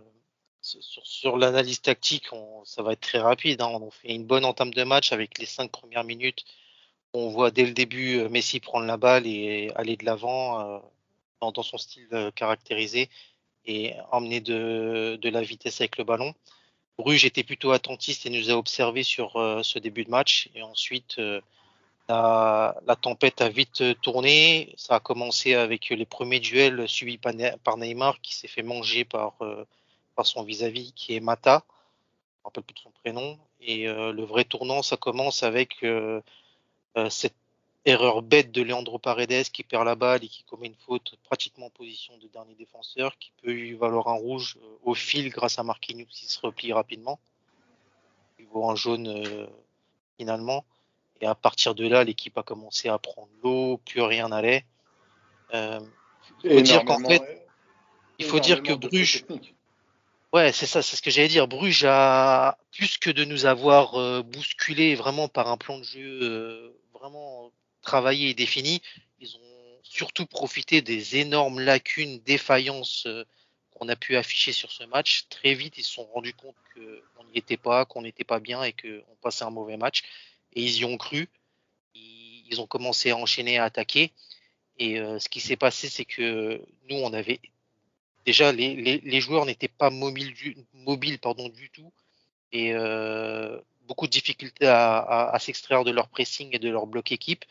sur, 0.61 1.37
l'analyse 1.37 1.81
tactique, 1.81 2.27
ça 2.65 2.83
va 2.83 2.93
être 2.93 2.99
très 3.01 3.19
rapide. 3.19 3.61
hein. 3.61 3.69
On 3.81 3.89
fait 3.89 4.13
une 4.13 4.25
bonne 4.25 4.43
entame 4.45 4.73
de 4.73 4.83
match 4.83 5.13
avec 5.13 5.39
les 5.39 5.45
cinq 5.45 5.71
premières 5.71 6.03
minutes. 6.03 6.43
On 7.13 7.29
voit 7.29 7.51
dès 7.51 7.65
le 7.65 7.73
début 7.73 8.19
euh, 8.19 8.29
Messi 8.29 8.59
prendre 8.59 8.85
la 8.85 8.97
balle 8.97 9.27
et 9.27 9.71
aller 9.75 9.97
de 9.97 10.05
l'avant 10.05 10.59
euh, 10.59 10.79
dans, 11.41 11.63
son 11.63 11.77
style 11.77 12.31
caractérisé 12.35 13.09
et 13.65 13.93
emmener 14.11 14.41
de, 14.41 15.19
la 15.23 15.41
vitesse 15.41 15.81
avec 15.81 15.97
le 15.97 16.03
ballon. 16.03 16.33
Bruges 16.97 17.25
était 17.25 17.43
plutôt 17.43 17.71
attentiste 17.71 18.25
et 18.25 18.29
nous 18.29 18.49
a 18.51 18.53
observé 18.53 19.03
sur 19.03 19.33
ce 19.63 19.79
début 19.79 20.03
de 20.03 20.09
match. 20.09 20.49
Et 20.55 20.61
ensuite, 20.61 21.19
la, 22.09 22.97
tempête 23.01 23.41
a 23.41 23.49
vite 23.49 23.81
euh, 23.81 23.93
tourné. 23.93 24.73
Ça 24.77 24.95
a 24.95 24.99
commencé 24.99 25.53
avec 25.53 25.89
les 25.89 26.05
premiers 26.05 26.39
duels 26.39 26.87
subis 26.87 27.17
par, 27.17 27.33
Ne- 27.33 27.77
Neymar 27.77 28.21
qui 28.21 28.35
s'est 28.35 28.47
fait 28.47 28.63
manger 28.63 29.05
par, 29.05 29.35
euh, 29.41 29.65
son 30.23 30.43
vis-à-vis 30.43 30.93
qui 30.93 31.15
est 31.15 31.19
Mata. 31.19 31.63
Je 31.67 32.39
me 32.41 32.43
rappelle 32.45 32.63
plus 32.63 32.75
de 32.75 32.79
son 32.79 32.91
prénom. 32.91 33.39
Et 33.59 33.87
euh, 33.87 34.11
le 34.11 34.23
vrai 34.23 34.43
tournant, 34.43 34.83
ça 34.83 34.97
commence 34.97 35.41
avec 35.41 35.83
cette 37.09 37.35
erreur 37.85 38.21
bête 38.21 38.51
de 38.51 38.61
Leandro 38.61 38.99
Paredes 38.99 39.49
qui 39.49 39.63
perd 39.63 39.85
la 39.85 39.95
balle 39.95 40.23
et 40.23 40.27
qui 40.27 40.43
commet 40.43 40.67
une 40.67 40.75
faute 40.75 41.15
pratiquement 41.23 41.67
en 41.67 41.69
position 41.71 42.15
de 42.19 42.27
dernier 42.27 42.53
défenseur 42.53 43.17
qui 43.17 43.31
peut 43.41 43.51
lui 43.51 43.73
valoir 43.73 44.09
un 44.09 44.13
rouge 44.13 44.59
au 44.83 44.93
fil 44.93 45.29
grâce 45.29 45.57
à 45.57 45.63
Marquinhos 45.63 46.05
qui 46.05 46.27
se 46.27 46.39
replie 46.39 46.71
rapidement. 46.71 47.19
Il 48.37 48.45
vaut 48.45 48.69
un 48.69 48.75
jaune 48.75 49.47
finalement. 50.17 50.63
Et 51.21 51.27
à 51.27 51.35
partir 51.35 51.75
de 51.75 51.87
là, 51.87 52.03
l'équipe 52.03 52.37
a 52.37 52.43
commencé 52.43 52.89
à 52.89 52.97
prendre 52.97 53.29
l'eau, 53.43 53.79
plus 53.85 54.01
rien 54.01 54.29
n'allait. 54.29 54.65
Euh, 55.53 55.79
il 56.43 56.53
faut 56.53 56.61
dire 56.61 56.83
qu'en 56.85 56.99
fait, 56.99 57.45
il 58.17 58.25
faut 58.25 58.39
dire 58.39 58.63
que 58.63 58.73
Bruges. 58.73 59.25
Ouais, 60.33 60.53
c'est 60.53 60.65
ça, 60.65 60.81
c'est 60.81 60.95
ce 60.95 61.01
que 61.01 61.11
j'allais 61.11 61.27
dire. 61.27 61.47
Bruges 61.47 61.83
a, 61.85 62.57
plus 62.71 62.97
que 62.97 63.09
de 63.09 63.25
nous 63.25 63.45
avoir 63.45 63.95
euh, 63.95 64.23
bousculé 64.23 64.95
vraiment 64.95 65.27
par 65.27 65.49
un 65.49 65.57
plan 65.57 65.77
de 65.77 65.83
jeu 65.83 66.19
euh, 66.23 66.69
vraiment 66.93 67.51
travaillé 67.81 68.29
et 68.29 68.33
défini, 68.33 68.81
ils 69.19 69.35
ont 69.35 69.79
surtout 69.83 70.25
profité 70.25 70.81
des 70.81 71.17
énormes 71.17 71.59
lacunes, 71.59 72.19
défaillances 72.19 73.05
euh, 73.07 73.25
qu'on 73.71 73.89
a 73.89 73.95
pu 73.95 74.15
afficher 74.15 74.53
sur 74.53 74.71
ce 74.71 74.85
match. 74.85 75.25
Très 75.29 75.53
vite, 75.53 75.77
ils 75.77 75.83
se 75.83 75.93
sont 75.93 76.05
rendus 76.05 76.33
compte 76.33 76.55
qu'on 76.73 77.25
n'y 77.25 77.37
était 77.37 77.57
pas, 77.57 77.83
qu'on 77.85 78.03
n'était 78.03 78.23
pas 78.23 78.39
bien 78.39 78.63
et 78.63 78.71
qu'on 78.71 79.15
passait 79.21 79.43
un 79.43 79.49
mauvais 79.49 79.77
match. 79.77 80.03
Et 80.53 80.63
ils 80.63 80.77
y 80.79 80.85
ont 80.85 80.97
cru. 80.97 81.29
Ils, 81.95 82.59
ont 82.59 82.67
commencé 82.67 83.11
à 83.11 83.17
enchaîner, 83.17 83.57
à 83.57 83.65
attaquer. 83.65 84.11
Et 84.77 84.99
euh, 84.99 85.19
ce 85.19 85.29
qui 85.29 85.39
s'est 85.39 85.55
passé, 85.57 85.89
c'est 85.89 86.05
que 86.05 86.61
nous, 86.89 86.97
on 86.97 87.13
avait 87.13 87.39
déjà 88.25 88.51
les, 88.51 89.21
joueurs 89.21 89.45
n'étaient 89.45 89.67
pas 89.67 89.89
mobiles 89.89 90.33
du, 90.33 91.69
tout 91.73 91.91
et 92.51 92.73
euh, 92.73 93.59
beaucoup 93.87 94.05
de 94.05 94.11
difficultés 94.11 94.67
à, 94.67 95.35
s'extraire 95.39 95.83
de 95.83 95.91
leur 95.91 96.07
pressing 96.07 96.49
et 96.51 96.59
de 96.59 96.69
leur 96.69 96.85
bloc 96.85 97.11
équipe 97.11 97.45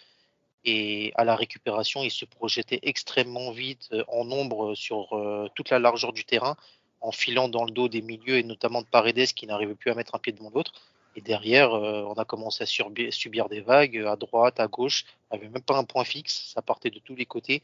et 0.65 1.13
à 1.17 1.25
la 1.25 1.35
récupération 1.35 2.05
ils 2.05 2.11
se 2.13 2.25
projetaient 2.25 2.79
extrêmement 2.83 3.51
vite 3.51 3.89
euh, 3.93 4.05
en 4.07 4.25
nombre 4.25 4.77
sur 4.77 5.09
toute 5.57 5.71
la 5.71 5.81
largeur 5.81 6.13
du 6.13 6.25
terrain 6.25 6.57
en 7.01 7.11
filant 7.11 7.49
dans 7.49 7.65
le 7.65 7.73
dos 7.73 7.89
des 7.89 8.03
milieux 8.03 8.39
et 8.39 8.45
notamment 8.45 8.83
de 8.83 8.87
Paredes 8.87 9.33
qui 9.33 9.47
n'arrivait 9.47 9.75
plus 9.75 9.91
à 9.91 9.95
mettre 9.95 10.15
un 10.15 10.19
pied 10.19 10.33
devant 10.33 10.51
l'autre 10.51 10.73
et 11.17 11.21
derrière 11.21 11.75
euh, 11.75 12.05
on 12.05 12.15
a 12.15 12.25
commencé 12.25 12.63
à 12.65 12.67
subir, 12.67 13.49
des 13.49 13.61
vagues 13.61 13.99
à 14.07 14.17
droite 14.17 14.61
à 14.61 14.69
gauche 14.69 15.05
on 15.31 15.37
n'avait 15.37 15.49
même 15.49 15.63
pas 15.63 15.77
un 15.77 15.85
point 15.85 16.05
fixe 16.05 16.53
ça 16.55 16.63
partait 16.63 16.91
de 16.91 16.99
tous 16.99 17.17
les 17.17 17.27
côtés 17.27 17.63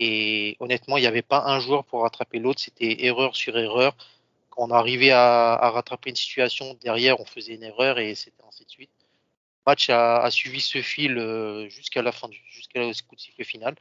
et 0.00 0.56
honnêtement, 0.60 0.96
il 0.96 1.02
n'y 1.02 1.06
avait 1.06 1.22
pas 1.22 1.44
un 1.44 1.60
joueur 1.60 1.84
pour 1.84 2.02
rattraper 2.02 2.38
l'autre. 2.38 2.60
C'était 2.60 3.04
erreur 3.04 3.36
sur 3.36 3.56
erreur. 3.56 3.94
Quand 4.48 4.66
on 4.66 4.70
arrivait 4.70 5.10
à, 5.10 5.70
rattraper 5.70 6.10
une 6.10 6.16
situation, 6.16 6.74
derrière, 6.82 7.20
on 7.20 7.26
faisait 7.26 7.54
une 7.54 7.62
erreur 7.62 7.98
et 7.98 8.14
c'était 8.14 8.42
ainsi 8.48 8.64
de 8.64 8.70
suite. 8.70 8.90
Le 9.66 9.70
match 9.72 9.90
a, 9.90 10.28
suivi 10.30 10.60
ce 10.62 10.80
fil 10.80 11.18
euh, 11.18 11.68
jusqu'à 11.68 12.00
la 12.00 12.12
fin, 12.12 12.28
jusqu'à 12.50 12.80
coup 13.06 13.14
de 13.14 13.44
final. 13.44 13.76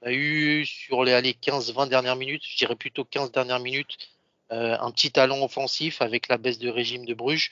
On 0.00 0.06
a 0.06 0.12
eu 0.12 0.64
sur 0.64 1.02
les 1.02 1.12
15-20 1.32 1.88
dernières 1.88 2.14
minutes, 2.14 2.44
je 2.48 2.56
dirais 2.56 2.76
plutôt 2.76 3.04
15 3.04 3.32
dernières 3.32 3.58
minutes, 3.58 3.98
euh, 4.52 4.76
un 4.78 4.92
petit 4.92 5.10
talent 5.10 5.42
offensif 5.42 6.00
avec 6.00 6.28
la 6.28 6.38
baisse 6.38 6.60
de 6.60 6.68
régime 6.68 7.04
de 7.04 7.14
Bruges. 7.14 7.50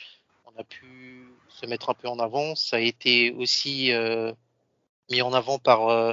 On 0.57 0.61
a 0.61 0.65
pu 0.65 1.35
se 1.49 1.67
mettre 1.67 1.91
un 1.91 1.95
peu 1.95 2.09
en 2.09 2.19
avant. 2.19 2.55
Ça 2.55 2.77
a 2.77 2.81
été 2.81 3.31
aussi 3.33 3.93
euh, 3.93 4.33
mis 5.11 5.21
en 5.21 5.33
avant 5.33 5.59
par 5.59 5.89
euh, 5.89 6.13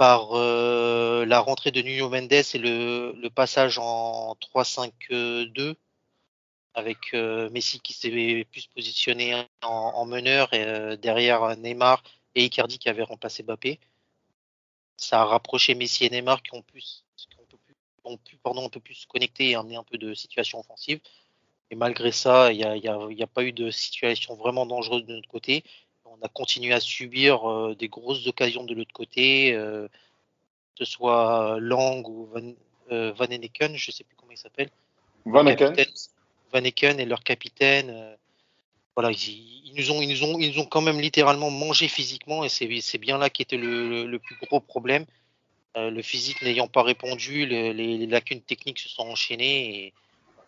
euh, 0.00 1.26
la 1.26 1.40
rentrée 1.40 1.72
de 1.72 1.82
Nuno 1.82 2.08
Mendes 2.08 2.32
et 2.32 2.58
le, 2.58 3.28
passage 3.28 3.78
en 3.78 4.34
3-5-2 4.54 5.74
avec 6.72 7.12
Messi 7.12 7.80
qui 7.80 7.92
s'est 7.92 8.46
plus 8.50 8.66
positionné 8.68 9.34
en, 9.62 9.68
en 9.68 10.06
meneur 10.06 10.54
et 10.54 10.96
derrière 10.96 11.56
Neymar 11.56 12.02
et 12.34 12.44
Icardi 12.44 12.78
qui 12.78 12.88
avait 12.88 13.02
remplacé 13.02 13.42
Mbappé. 13.42 13.78
Ça 14.96 15.22
a 15.22 15.24
rapproché 15.24 15.74
Messi 15.74 16.06
et 16.06 16.10
Neymar 16.10 16.42
qui 16.42 16.54
ont 16.54 16.62
pu, 16.62 16.80
qui 17.16 17.28
ont 18.04 18.16
pu, 18.16 18.38
un 18.44 18.68
peu 18.68 18.80
plus 18.80 18.94
se 18.94 19.06
connecter 19.06 19.50
et 19.50 19.54
amener 19.56 19.76
un 19.76 19.84
peu 19.84 19.98
de 19.98 20.14
situation 20.14 20.60
offensive. 20.60 21.00
Et 21.70 21.76
malgré 21.76 22.12
ça, 22.12 22.52
il 22.52 22.58
n'y 22.58 22.64
a, 22.64 22.76
y 22.76 22.88
a, 22.88 22.98
y 23.10 23.22
a, 23.22 23.26
pas 23.26 23.44
eu 23.44 23.52
de 23.52 23.70
situation 23.70 24.34
vraiment 24.34 24.66
dangereuse 24.66 25.06
de 25.06 25.14
notre 25.14 25.28
côté 25.28 25.62
on 26.20 26.24
a 26.24 26.28
continué 26.28 26.72
à 26.72 26.80
subir 26.80 27.48
euh, 27.48 27.74
des 27.74 27.88
grosses 27.88 28.26
occasions 28.26 28.64
de 28.64 28.74
l'autre 28.74 28.92
côté, 28.92 29.54
euh, 29.54 29.88
que 30.76 30.84
ce 30.84 30.84
soit 30.84 31.58
Lang 31.60 32.06
ou 32.06 32.26
Van, 32.26 32.52
euh, 32.92 33.12
Van 33.12 33.26
Eneken, 33.26 33.76
je 33.76 33.90
ne 33.90 33.94
sais 33.94 34.04
plus 34.04 34.16
comment 34.16 34.32
il 34.32 34.38
s'appelle. 34.38 34.70
Van 35.24 35.46
Eken. 35.46 35.74
Van 36.52 36.64
Eken 36.64 37.00
et 37.00 37.04
leur 37.04 37.22
capitaine. 37.22 37.90
euh, 37.90 38.14
voilà, 38.96 39.12
ils, 39.12 39.62
ils 39.66 39.74
nous 39.76 39.90
ont, 39.92 40.02
ils 40.02 40.08
nous 40.08 40.24
ont, 40.24 40.38
ils 40.38 40.52
nous 40.52 40.58
ont 40.60 40.66
quand 40.66 40.80
même 40.80 41.00
littéralement 41.00 41.50
mangé 41.50 41.88
physiquement 41.88 42.44
et 42.44 42.48
c'est 42.48 42.98
bien 42.98 43.18
là 43.18 43.30
qui 43.30 43.42
était 43.42 43.56
le, 43.56 43.88
le, 43.88 44.04
le 44.04 44.18
plus 44.18 44.36
gros 44.42 44.60
problème. 44.60 45.06
Le 45.76 46.02
physique 46.02 46.42
n'ayant 46.42 46.66
pas 46.66 46.82
répondu, 46.82 47.46
le- 47.46 47.70
les, 47.70 47.96
les 47.96 48.06
lacunes 48.08 48.40
techniques 48.40 48.80
se 48.80 48.88
sont 48.88 49.04
enchaînées 49.04 49.86
et 49.86 49.94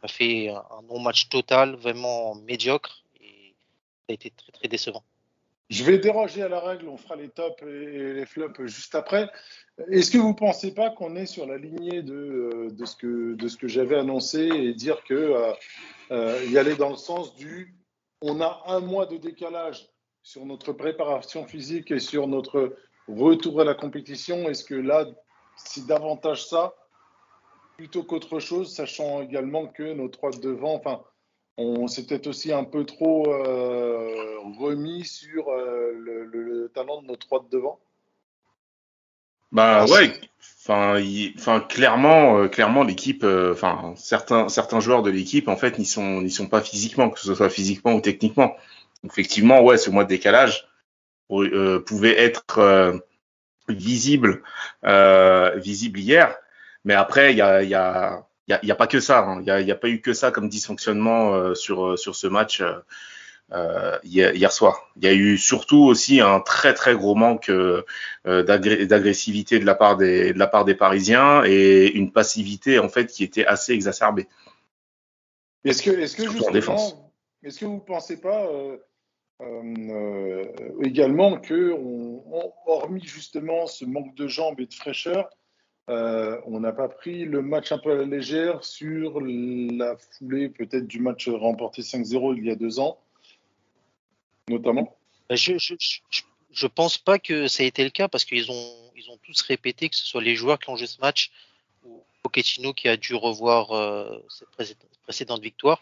a 0.03 0.09
fait 0.09 0.49
un, 0.49 0.83
non-match 0.89 1.29
total, 1.29 1.77
vraiment 1.77 2.35
médiocre 2.35 3.05
et 3.21 3.55
ça 4.01 4.11
a 4.11 4.13
été 4.13 4.31
très 4.31 4.53
très 4.53 4.69
décevant. 4.69 5.05
Je 5.71 5.85
vais 5.85 5.99
déroger 5.99 6.43
à 6.43 6.49
la 6.49 6.61
règle, 6.61 6.89
on 6.89 6.99
fera 6.99 7.17
les 7.17 7.31
tops 7.31 7.63
et 7.63 8.13
les 8.13 8.27
flops 8.27 8.67
juste 8.67 8.95
après. 8.95 9.31
Est-ce 9.91 10.11
que 10.11 10.19
vous 10.19 10.29
ne 10.29 10.35
pensez 10.35 10.75
pas 10.75 10.91
qu'on 10.91 11.17
est 11.17 11.25
sur 11.25 11.47
la 11.47 11.57
lignée 11.57 12.03
de, 12.03 12.69
euh, 12.71 12.87
ce 12.87 13.57
que, 13.57 13.69
j'avais 13.69 13.97
annoncé 13.97 14.41
et 14.41 14.75
dire 14.75 15.03
que 15.05 15.15
euh, 15.15 15.53
euh, 16.11 16.45
y 16.51 16.59
aller 16.59 16.77
dans 16.77 16.91
le 16.91 16.97
sens 16.97 17.35
du 17.37 17.75
on 18.21 18.41
a 18.41 18.63
un 18.67 18.81
mois 18.81 19.07
de 19.07 19.17
décalage 19.17 19.89
sur 20.23 20.45
notre 20.45 20.73
préparation 20.73 21.47
physique 21.47 21.91
et 21.91 21.99
sur 21.99 22.29
notre 22.29 22.77
retour 23.09 23.61
à 23.61 23.65
la 23.65 23.75
compétition 23.75 24.49
Est-ce 24.49 24.65
que 24.65 24.75
là, 24.75 25.07
c'est 25.57 25.87
davantage 25.87 26.47
ça 26.47 26.75
plutôt 27.77 28.03
qu'autre 28.05 28.41
chose, 28.41 28.75
sachant 28.75 29.23
également 29.23 29.66
que 29.66 29.93
nos 29.95 30.09
trois 30.09 30.31
de 30.31 30.41
devant, 30.41 30.75
enfin, 30.75 31.03
on 31.59 31.87
s'est 31.89 32.07
peut-être 32.07 32.27
aussi 32.29 32.53
un 32.53 32.64
peu 32.64 32.85
trop 32.87 33.33
euh, 33.33 34.39
remis 34.59 35.05
sur 35.05 35.49
euh, 35.51 35.93
le, 35.95 36.25
le- 36.25 36.43
le 36.43 36.68
talent 36.70 37.03
de 37.03 37.07
nos 37.09 37.16
trois 37.16 37.41
de 37.43 37.49
devant. 37.51 37.81
Bah 39.53 39.81
Ah, 39.83 39.87
ouais, 39.87 40.18
enfin, 40.64 40.99
il- 40.99 41.35
enfin 41.37 41.61
clairement, 41.61 42.39
euh, 42.39 42.49
clairement 42.49 42.85
l'équipe, 42.85 43.23
euh, 43.25 43.53
enfin 43.53 43.93
certains 43.97 44.49
certains 44.49 44.81
joueurs 44.81 45.03
de 45.03 45.11
l'équipe 45.11 45.49
en 45.49 45.57
fait 45.57 45.79
n'y 45.79 45.85
sont 45.85 46.23
n'y 46.23 46.31
sont 46.31 46.49
pas 46.49 46.62
physiquement, 46.62 47.11
que 47.11 47.20
ce 47.20 47.35
soit 47.35 47.51
physiquement 47.51 47.93
ou 47.95 48.01
techniquement. 48.01 48.57
Donc, 49.03 49.12
effectivement, 49.12 49.61
ouais, 49.62 49.77
ce 49.77 49.91
mois 49.91 50.05
de 50.05 50.09
décalage 50.09 50.68
euh, 51.33 51.81
pouvait 51.81 52.18
être 52.18 52.59
euh, 52.59 52.99
visible 53.68 54.43
euh, 54.85 55.57
visible 55.59 56.01
hier, 56.01 56.37
mais 56.85 56.95
après 56.95 57.33
il 57.33 57.39
y 57.39 57.43
a 57.43 57.62
y 57.62 57.74
a 57.74 58.26
y 58.49 58.53
a, 58.55 58.59
il 58.62 58.68
y 58.68 58.72
a 58.72 58.74
pas 58.76 58.87
que 58.89 59.01
ça, 59.01 59.20
hein. 59.20 59.39
il 59.41 59.47
y 59.47 59.51
a 59.51 59.61
il 59.61 59.66
y 59.66 59.72
a 59.72 59.76
pas 59.76 59.89
eu 59.89 60.01
que 60.01 60.12
ça 60.12 60.30
comme 60.30 60.49
dysfonctionnement 60.49 61.35
euh, 61.35 61.55
sur 61.55 61.87
euh, 61.87 61.97
sur 61.97 62.14
ce 62.16 62.26
match. 62.26 62.61
euh, 62.61 62.74
euh, 63.53 63.99
hier, 64.03 64.35
hier 64.35 64.51
soir. 64.51 64.89
Il 64.97 65.05
y 65.05 65.09
a 65.09 65.12
eu 65.12 65.37
surtout 65.37 65.83
aussi 65.83 66.20
un 66.22 66.41
très 66.41 66.72
très 66.72 66.95
gros 66.95 67.14
manque 67.14 67.51
euh, 67.51 67.83
euh, 68.26 68.43
d'agressivité 68.43 69.59
de 69.59 69.66
la 69.66 69.74
part 69.74 69.97
des 69.99 70.33
de 70.33 70.39
la 70.39 70.47
part 70.47 70.64
des 70.64 70.74
Parisiens 70.74 71.43
et 71.45 71.89
une 71.93 72.12
passivité 72.12 72.78
en 72.78 72.89
fait 72.89 73.09
qui 73.09 73.24
était 73.24 73.45
assez 73.45 73.72
exacerbée. 73.74 74.26
Est-ce 75.64 75.83
que, 75.83 75.91
est-ce 75.91 76.16
que 76.16 76.22
Surtout 76.22 76.45
en 76.47 76.51
défense. 76.51 76.83
justement, 76.85 77.12
est-ce 77.45 77.59
que 77.59 77.64
vous 77.66 77.74
ne 77.74 77.80
pensez 77.80 78.20
pas 78.20 78.45
euh, 78.47 78.76
euh, 79.43 79.74
euh, 79.91 80.45
également 80.85 81.39
que, 81.39 81.72
on, 81.72 82.22
on- 82.33 82.53
hormis 82.66 83.05
justement 83.05 83.66
ce 83.66 83.85
manque 83.85 84.14
de 84.14 84.26
jambes 84.28 84.61
et 84.61 84.66
de 84.66 84.74
fraîcheur, 84.74 85.28
euh, 85.91 86.41
on 86.47 86.61
n'a 86.61 86.72
pas 86.72 86.89
pris 86.89 87.24
le 87.24 87.43
match 87.43 87.72
un 87.72 87.78
peu 87.78 87.93
à 87.93 87.95
la 87.97 88.05
légère 88.05 88.64
sur 88.64 89.20
la 89.20 89.97
foulée 89.97 90.49
peut-être 90.49 90.87
du 90.87 91.01
match 91.01 91.28
remporté 91.28 91.83
5-0 91.83 92.37
il 92.39 92.47
y 92.47 92.51
a 92.51 92.55
deux 92.55 92.78
ans, 92.78 92.99
notamment 94.49 94.97
Bah, 95.28 95.35
Je, 95.35 95.55
je 96.53 96.66
pense 96.66 96.99
pas 96.99 97.18
que 97.18 97.49
ça 97.49 97.62
a 97.62 97.66
été 97.66 97.83
le 97.83 97.91
cas 97.91 98.09
parce 98.09 98.24
qu'ils 98.24 98.51
ont, 98.51 98.76
tous 99.24 99.43
répété, 99.43 99.89
que 99.89 99.97
ce 99.97 100.07
soit 100.07 100.22
les 100.22 100.37
joueurs 100.37 100.59
qui 100.59 100.70
ont 100.70 100.76
joué 100.76 100.87
ce 100.87 101.01
match 101.01 101.30
ou 101.85 102.03
Pochettino 102.22 102.72
qui 102.72 102.89
a 102.89 102.97
dû 102.97 103.14
revoir 103.14 103.72
euh, 103.72 104.18
cette 104.28 104.49
précé- 104.51 104.76
précédente 105.05 105.43
victoire. 105.43 105.80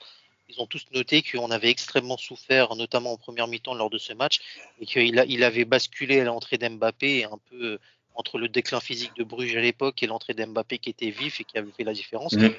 Ils 0.48 0.60
ont 0.60 0.66
tous 0.66 0.84
noté 0.92 1.22
qu'on 1.22 1.50
avait 1.50 1.70
extrêmement 1.70 2.16
souffert, 2.16 2.74
notamment 2.74 3.12
en 3.12 3.16
première 3.16 3.46
mi-temps 3.46 3.74
lors 3.74 3.88
de 3.88 3.98
ce 3.98 4.12
match, 4.12 4.40
et 4.80 4.86
qu'il 4.86 5.44
avait 5.44 5.64
basculé 5.64 6.20
à 6.20 6.24
l'entrée 6.24 6.58
d'Mbappé 6.58 7.24
un 7.24 7.38
peu 7.50 7.78
entre 8.20 8.38
le 8.38 8.48
déclin 8.48 8.80
physique 8.80 9.16
de 9.16 9.24
Bruges 9.24 9.56
à 9.56 9.60
l'époque 9.60 10.02
et 10.02 10.06
l'entrée 10.06 10.34
d'Mbappé 10.34 10.78
qui 10.78 10.90
était 10.90 11.10
vif 11.10 11.40
et 11.40 11.44
qui 11.44 11.56
avait 11.56 11.72
fait 11.72 11.84
la 11.84 11.94
différence. 11.94 12.34
Mhm. 12.34 12.52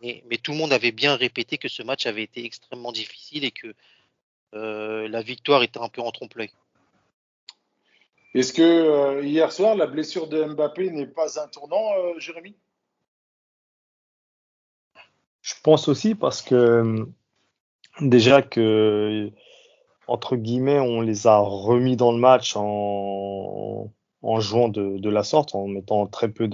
Mais, 0.00 0.22
mais 0.30 0.36
tout 0.36 0.52
le 0.52 0.58
monde 0.58 0.72
avait 0.72 0.92
bien 0.92 1.16
répété 1.16 1.58
que 1.58 1.68
ce 1.68 1.82
match 1.82 2.06
avait 2.06 2.22
été 2.22 2.44
extrêmement 2.44 2.92
difficile 2.92 3.44
et 3.44 3.50
que 3.50 3.74
euh, 4.54 5.08
la 5.08 5.20
victoire 5.20 5.64
était 5.64 5.80
un 5.80 5.88
peu 5.88 6.00
en 6.00 6.12
trompe-l'œil. 6.12 6.50
Est-ce 8.34 8.52
que 8.52 8.62
euh, 8.62 9.24
hier 9.24 9.50
soir, 9.50 9.74
la 9.74 9.86
blessure 9.86 10.28
de 10.28 10.44
Mbappé 10.44 10.90
n'est 10.90 11.06
pas 11.06 11.42
un 11.42 11.48
tournant, 11.48 11.92
euh, 11.98 12.18
Jérémy? 12.18 12.54
Je 15.42 15.54
pense 15.64 15.88
aussi 15.88 16.14
parce 16.14 16.42
que 16.42 17.08
déjà 18.00 18.42
que 18.42 19.30
entre 20.06 20.36
guillemets 20.36 20.78
on 20.78 21.00
les 21.00 21.26
a 21.26 21.38
remis 21.38 21.96
dans 21.96 22.12
le 22.12 22.18
match 22.18 22.54
en, 22.54 23.90
en 24.22 24.40
jouant 24.40 24.68
de, 24.68 24.98
de 24.98 25.10
la 25.10 25.22
sorte, 25.22 25.54
en 25.54 25.66
mettant 25.68 26.06
très 26.06 26.28
peu 26.28 26.48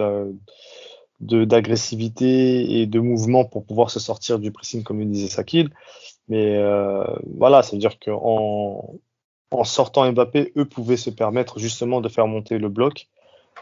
d'agressivité 1.21 2.81
et 2.81 2.87
de 2.87 3.01
mouvement 3.01 3.45
pour 3.45 3.65
pouvoir 3.65 3.91
se 3.91 4.01
sortir 4.01 4.39
du 4.39 4.53
pressing 4.53 4.83
comme 4.83 4.99
le 4.99 5.07
disait 5.07 5.29
Sakil. 5.29 5.71
Mais 6.29 6.57
euh, 6.57 7.05
voilà, 7.37 7.63
c'est-à-dire 7.63 7.99
qu'en 7.99 8.95
en 9.51 9.65
sortant 9.65 10.11
Mbappé, 10.11 10.53
eux 10.57 10.65
pouvaient 10.65 10.97
se 10.97 11.11
permettre 11.11 11.59
justement 11.59 12.01
de 12.01 12.09
faire 12.09 12.27
monter 12.27 12.59
le 12.59 12.69
bloc, 12.69 13.09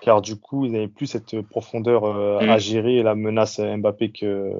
car 0.00 0.22
du 0.22 0.36
coup, 0.36 0.64
ils 0.64 0.72
n'avaient 0.72 0.88
plus 0.88 1.06
cette 1.06 1.40
profondeur 1.42 2.04
euh, 2.04 2.40
Mm. 2.40 2.48
à 2.48 2.58
gérer 2.58 3.02
la 3.02 3.14
menace 3.14 3.60
Mbappé 3.60 4.10
que, 4.10 4.52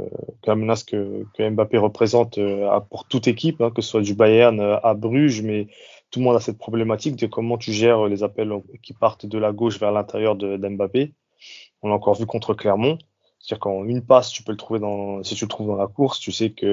que 0.43 0.51
la 0.51 0.55
menace 0.55 0.85
que, 0.85 1.25
que 1.35 1.49
Mbappé 1.49 1.79
représente 1.79 2.39
euh, 2.39 2.79
pour 2.91 3.07
toute 3.07 3.29
équipe, 3.29 3.61
hein, 3.61 3.71
que 3.75 3.83
ce 3.83 3.91
soit 3.91 4.03
du 4.03 4.15
Bayern 4.15 4.61
à 4.83 4.95
Bruges, 4.95 5.43
mais 5.43 5.69
tout 6.13 6.21
le 6.21 6.27
monde 6.27 6.37
a 6.37 6.41
cette 6.41 6.59
problématique 6.59 7.17
de 7.17 7.27
comment 7.29 7.59
tu 7.59 7.73
gères 7.73 8.07
les 8.07 8.25
appels 8.25 8.53
qui 8.83 8.95
partent 8.95 9.27
de 9.27 9.39
la 9.39 9.53
gauche 9.53 9.81
vers 9.81 9.93
l'intérieur 9.93 10.37
d'Mbappé. 10.37 11.15
On 11.83 11.89
l'a 11.89 11.95
encore 11.95 12.15
vu 12.15 12.27
contre 12.27 12.55
Clermont. 12.55 12.99
C'est-à-dire 13.41 13.61
qu'en 13.61 13.85
une 13.85 14.03
passe, 14.05 14.31
tu 14.31 14.43
peux 14.45 14.53
le 14.53 14.59
trouver 14.59 14.81
dans, 14.81 15.23
si 15.25 15.35
tu 15.35 15.45
le 15.45 15.49
trouves 15.49 15.69
dans 15.69 15.77
la 15.77 15.89
course, 15.89 16.21
tu 16.21 16.33
sais 16.33 16.53
que 16.53 16.67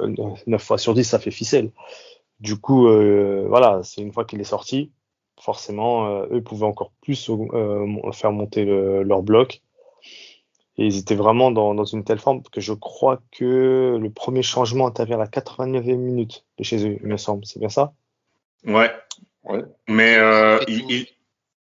euh, 0.00 0.34
9 0.46 0.62
fois 0.62 0.78
sur 0.78 0.94
10, 0.94 1.04
ça 1.04 1.18
fait 1.18 1.30
ficelle. 1.32 1.72
Du 2.40 2.58
coup, 2.60 2.88
euh, 2.88 3.46
voilà, 3.48 3.82
c'est 3.84 4.02
une 4.02 4.12
fois 4.12 4.24
qu'il 4.24 4.40
est 4.40 4.44
sorti, 4.44 4.92
forcément, 5.40 6.08
euh, 6.08 6.26
eux 6.32 6.42
pouvaient 6.42 6.66
encore 6.66 6.92
plus 7.02 7.30
euh, 7.30 8.12
faire 8.12 8.32
monter 8.32 8.64
le- 8.64 9.02
leur 9.04 9.22
bloc. 9.22 9.62
Et 10.76 10.84
ils 10.84 10.98
étaient 10.98 11.14
vraiment 11.14 11.50
dans, 11.50 11.74
dans 11.74 11.86
une 11.86 12.04
telle 12.04 12.18
forme 12.18 12.42
que 12.42 12.60
je 12.60 12.74
crois 12.74 13.22
que 13.30 13.96
le 13.98 14.10
premier 14.12 14.42
changement 14.42 14.86
intervient 14.86 15.16
à 15.16 15.20
la 15.20 15.26
89e 15.26 16.02
minute 16.02 16.44
de 16.58 16.64
chez 16.64 16.86
eux, 16.86 16.98
il 17.00 17.06
me 17.06 17.16
semble. 17.16 17.46
C'est 17.46 17.58
bien 17.58 17.70
ça? 17.70 17.94
Ouais. 18.64 18.92
Ouais. 19.44 19.64
Mais 19.88 20.16
euh, 20.18 20.58
il, 20.68 20.84
il, 20.90 21.06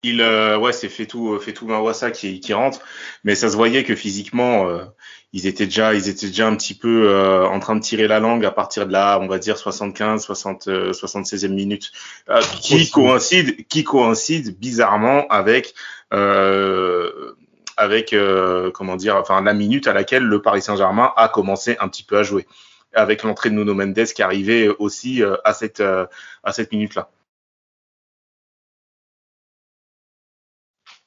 il, 0.03 0.21
euh, 0.21 0.57
ouais, 0.57 0.71
c'est 0.71 0.89
fait 0.89 1.05
tout, 1.05 1.37
fait 1.39 1.53
tout 1.53 1.67
qui, 2.13 2.39
qui 2.39 2.53
rentre. 2.53 2.79
Mais 3.23 3.35
ça 3.35 3.49
se 3.49 3.55
voyait 3.55 3.83
que 3.83 3.95
physiquement, 3.95 4.67
euh, 4.67 4.85
ils 5.33 5.45
étaient 5.45 5.65
déjà, 5.65 5.93
ils 5.93 6.09
étaient 6.09 6.27
déjà 6.27 6.47
un 6.47 6.55
petit 6.55 6.73
peu 6.73 7.09
euh, 7.09 7.45
en 7.47 7.59
train 7.59 7.75
de 7.75 7.81
tirer 7.81 8.07
la 8.07 8.19
langue 8.19 8.45
à 8.45 8.51
partir 8.51 8.87
de 8.87 8.93
là, 8.93 9.19
on 9.19 9.27
va 9.27 9.39
dire 9.39 9.57
75, 9.57 10.23
60, 10.23 10.67
euh, 10.67 10.91
76e 10.91 11.49
minute, 11.49 11.91
euh, 12.29 12.41
qui 12.61 12.75
Aussi. 12.75 12.91
coïncide, 12.91 13.67
qui 13.67 13.83
coïncide 13.83 14.57
bizarrement 14.57 15.27
avec, 15.27 15.73
euh, 16.13 17.33
avec, 17.77 18.13
euh, 18.13 18.71
comment 18.71 18.95
dire, 18.95 19.17
enfin 19.17 19.41
la 19.41 19.53
minute 19.53 19.87
à 19.87 19.93
laquelle 19.93 20.23
le 20.23 20.41
Paris 20.41 20.61
Saint-Germain 20.61 21.11
a 21.15 21.27
commencé 21.27 21.77
un 21.79 21.87
petit 21.89 22.03
peu 22.03 22.17
à 22.17 22.23
jouer, 22.23 22.47
avec 22.93 23.23
l'entrée 23.23 23.49
de 23.49 23.55
Nuno 23.55 23.73
Mendes 23.73 24.05
qui 24.13 24.21
arrivait 24.23 24.67
aussi 24.67 25.21
euh, 25.23 25.37
à 25.43 25.53
cette, 25.53 25.79
euh, 25.79 26.05
à 26.43 26.51
cette 26.53 26.71
minute-là. 26.71 27.09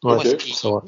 Ouais, 0.03 0.15
Moi, 0.15 0.25
ce 0.25 0.35
qui- 0.37 0.55
c'est 0.55 0.69
vrai. 0.69 0.83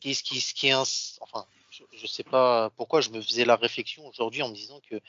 qui, 0.00 0.14
ce 0.14 0.22
qui, 0.22 0.40
ce 0.40 0.54
qui 0.54 0.68
est 0.68 0.72
ins- 0.72 1.18
enfin, 1.20 1.46
je, 1.70 1.82
je 1.92 2.06
sais 2.06 2.24
pas 2.24 2.70
pourquoi 2.76 3.00
je 3.00 3.10
me 3.10 3.20
faisais 3.20 3.44
la 3.44 3.56
réflexion 3.56 4.06
aujourd'hui 4.06 4.42
en 4.42 4.48
me 4.48 4.54
disant 4.54 4.80
que 4.88 5.00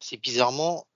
c'est 0.00 0.16
bizarrement, 0.16 0.86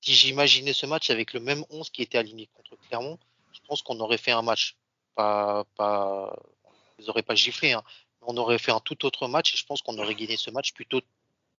si 0.00 0.14
j'imaginais 0.14 0.72
ce 0.72 0.86
match 0.86 1.10
avec 1.10 1.32
le 1.32 1.40
même 1.40 1.64
11 1.70 1.90
qui 1.90 2.02
était 2.02 2.18
aligné 2.18 2.48
contre 2.54 2.76
Clermont, 2.88 3.18
je 3.52 3.60
pense 3.68 3.82
qu'on 3.82 3.98
aurait 4.00 4.18
fait 4.18 4.32
un 4.32 4.42
match. 4.42 4.76
Pas, 5.14 5.64
pas, 5.76 6.36
on 6.64 6.70
les 6.98 7.08
aurait 7.08 7.22
pas 7.22 7.34
giflé, 7.34 7.72
hein, 7.72 7.82
mais 8.20 8.28
on 8.28 8.36
aurait 8.36 8.58
fait 8.58 8.72
un 8.72 8.80
tout 8.80 9.04
autre 9.06 9.28
match 9.28 9.54
et 9.54 9.56
je 9.56 9.64
pense 9.64 9.82
qu'on 9.82 9.98
aurait 9.98 10.14
gagné 10.14 10.36
ce 10.36 10.50
match 10.50 10.72
plutôt 10.72 11.00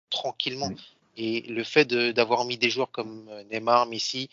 tranquillement. 0.09 0.71
Et 1.17 1.41
le 1.41 1.63
fait 1.63 1.85
de- 1.85 2.11
d'avoir 2.11 2.45
mis 2.45 2.57
des 2.57 2.69
joueurs 2.69 2.91
comme 2.91 3.27
euh, 3.29 3.43
Neymar, 3.51 3.87
Messi, 3.87 4.29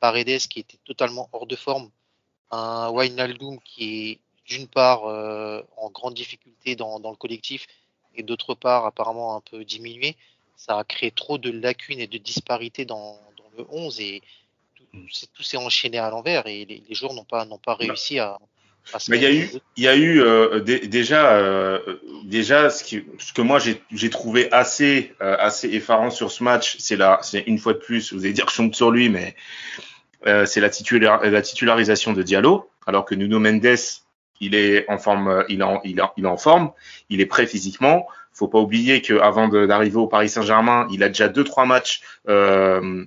Paredes 0.00 0.38
qui 0.48 0.60
était 0.60 0.78
totalement 0.84 1.28
hors 1.32 1.46
de 1.46 1.56
forme, 1.56 1.90
un 2.50 2.90
Wijnaldum 2.90 3.58
qui 3.64 4.10
est 4.10 4.18
d'une 4.46 4.68
part 4.68 5.04
euh, 5.06 5.60
en 5.76 5.90
grande 5.90 6.14
difficulté 6.14 6.76
dans, 6.76 7.00
dans 7.00 7.10
le 7.10 7.16
collectif 7.16 7.66
et 8.14 8.22
d'autre 8.22 8.54
part 8.54 8.86
apparemment 8.86 9.36
un 9.36 9.40
peu 9.40 9.64
diminué, 9.64 10.16
ça 10.56 10.78
a 10.78 10.84
créé 10.84 11.10
trop 11.10 11.36
de 11.38 11.50
lacunes 11.50 12.00
et 12.00 12.06
de 12.06 12.18
disparités 12.18 12.84
dans, 12.84 13.18
dans 13.36 13.50
le 13.58 13.66
11 13.70 14.00
et 14.00 14.22
tout, 14.76 14.86
c'est- 15.12 15.30
tout 15.32 15.42
s'est 15.42 15.56
enchaîné 15.58 15.98
à 15.98 16.08
l'envers 16.10 16.46
et 16.46 16.64
les, 16.64 16.82
les 16.88 16.94
joueurs 16.94 17.12
n'ont 17.14 17.24
pas, 17.24 17.44
n'ont 17.44 17.58
pas 17.58 17.74
réussi 17.74 18.18
à, 18.18 18.38
Mais 19.10 19.18
il 19.18 19.22
y 19.22 19.26
a 19.26 19.32
eu, 19.32 19.48
il 19.76 19.84
y 19.84 19.88
a 19.88 19.96
eu 19.96 20.20
euh, 20.22 20.60
dé- 20.60 20.86
déjà, 20.86 21.32
euh, 21.36 21.78
déjà 22.24 22.70
ce, 22.70 22.82
qui, 22.84 23.04
ce 23.18 23.32
que 23.32 23.42
moi 23.42 23.58
j'ai 23.58 23.82
j'ai 23.92 24.10
trouvé 24.10 24.50
assez, 24.52 25.14
euh, 25.20 25.36
assez 25.38 25.68
effarant 25.68 26.10
sur 26.10 26.30
ce 26.30 26.42
match, 26.42 26.76
c'est 26.78 26.96
là, 26.96 27.18
c'est 27.22 27.40
une 27.40 27.58
fois 27.58 27.74
de 27.74 27.78
plus, 27.78 28.12
vous 28.12 28.20
allez 28.24 28.32
dire 28.32 28.46
que 28.46 28.52
je 28.52 28.56
tombe 28.56 28.74
sur 28.74 28.90
lui, 28.90 29.08
mais 29.10 29.36
euh, 30.26 30.46
c'est 30.46 30.60
la 30.60 30.70
titularisation 30.70 32.12
de 32.12 32.22
Diallo, 32.22 32.70
alors 32.86 33.04
que 33.04 33.14
Nuno 33.14 33.38
Mendes, 33.38 33.76
il 34.40 34.54
est 34.54 34.88
en 34.88 34.98
forme, 34.98 35.28
euh, 35.28 35.44
il 35.48 35.60
est 35.60 35.64
en, 35.64 35.80
il 35.84 35.98
est 35.98 36.02
en- 36.02 36.12
il 36.16 36.24
est 36.24 36.28
en 36.28 36.36
forme, 36.36 36.72
il 37.10 37.20
est 37.20 37.26
prêt 37.26 37.46
physiquement. 37.46 38.06
Faut 38.32 38.48
pas 38.48 38.60
oublier 38.60 39.02
qu'avant 39.02 39.48
d'arriver 39.48 39.96
au 39.96 40.06
Paris 40.06 40.28
Saint-Germain, 40.28 40.86
il 40.92 41.02
a 41.02 41.08
déjà 41.08 41.28
deux 41.28 41.42
trois 41.42 41.66
matchs. 41.66 42.02
Euh, 42.28 43.04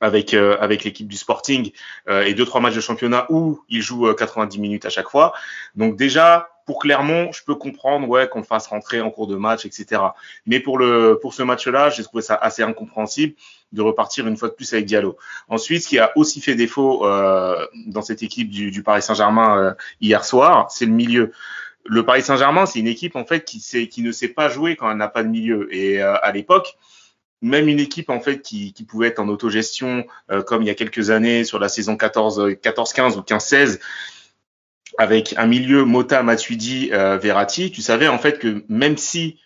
avec 0.00 0.34
euh, 0.34 0.56
avec 0.60 0.84
l'équipe 0.84 1.08
du 1.08 1.16
Sporting 1.16 1.72
euh, 2.08 2.22
et 2.22 2.34
deux 2.34 2.44
trois 2.44 2.60
matchs 2.60 2.76
de 2.76 2.80
championnat 2.80 3.26
où 3.30 3.60
il 3.68 3.82
joue 3.82 4.06
euh, 4.06 4.14
90 4.14 4.58
minutes 4.58 4.86
à 4.86 4.90
chaque 4.90 5.08
fois. 5.08 5.32
Donc 5.74 5.96
déjà 5.96 6.50
pour 6.66 6.80
Clermont, 6.80 7.32
je 7.32 7.42
peux 7.44 7.54
comprendre 7.54 8.06
ouais 8.08 8.28
qu'on 8.28 8.42
fasse 8.42 8.66
rentrer 8.66 9.00
en 9.00 9.10
cours 9.10 9.26
de 9.26 9.36
match, 9.36 9.64
etc. 9.64 10.02
Mais 10.46 10.60
pour 10.60 10.78
le 10.78 11.18
pour 11.20 11.32
ce 11.32 11.42
match-là, 11.42 11.90
j'ai 11.90 12.04
trouvé 12.04 12.22
ça 12.22 12.34
assez 12.34 12.62
incompréhensible 12.62 13.34
de 13.72 13.82
repartir 13.82 14.26
une 14.26 14.36
fois 14.36 14.48
de 14.48 14.54
plus 14.54 14.72
avec 14.72 14.86
Diallo. 14.86 15.16
Ensuite, 15.48 15.82
ce 15.82 15.88
qui 15.88 15.98
a 15.98 16.12
aussi 16.16 16.40
fait 16.40 16.54
défaut 16.54 17.06
euh, 17.06 17.66
dans 17.86 18.02
cette 18.02 18.22
équipe 18.22 18.50
du, 18.50 18.70
du 18.70 18.82
Paris 18.82 19.02
Saint-Germain 19.02 19.58
euh, 19.58 19.72
hier 20.00 20.24
soir, 20.24 20.70
c'est 20.70 20.86
le 20.86 20.92
milieu. 20.92 21.32
Le 21.84 22.04
Paris 22.04 22.22
Saint-Germain, 22.22 22.66
c'est 22.66 22.80
une 22.80 22.86
équipe 22.86 23.16
en 23.16 23.24
fait 23.24 23.44
qui, 23.44 23.60
sait, 23.60 23.88
qui 23.88 24.02
ne 24.02 24.12
sait 24.12 24.28
pas 24.28 24.48
jouer 24.48 24.76
quand 24.76 24.90
elle 24.90 24.96
n'a 24.96 25.08
pas 25.08 25.22
de 25.22 25.28
milieu. 25.28 25.74
Et 25.74 26.02
euh, 26.02 26.16
à 26.22 26.32
l'époque, 26.32 26.76
même 27.40 27.68
une 27.68 27.80
équipe 27.80 28.10
en 28.10 28.20
fait 28.20 28.42
qui, 28.42 28.72
qui 28.72 28.84
pouvait 28.84 29.08
être 29.08 29.18
en 29.18 29.28
autogestion, 29.28 30.06
euh, 30.30 30.42
comme 30.42 30.62
il 30.62 30.66
y 30.66 30.70
a 30.70 30.74
quelques 30.74 31.10
années 31.10 31.44
sur 31.44 31.58
la 31.58 31.68
saison 31.68 31.96
14, 31.96 32.56
14-15 32.62 33.16
ou 33.16 33.20
15-16, 33.20 33.80
avec 34.98 35.34
un 35.36 35.46
milieu 35.46 35.84
Mota, 35.84 36.22
Matuidi, 36.22 36.90
euh, 36.92 37.18
Verratti, 37.18 37.70
tu 37.70 37.82
savais 37.82 38.08
en 38.08 38.18
fait 38.18 38.38
que 38.38 38.64
même 38.68 38.96
si 38.96 39.38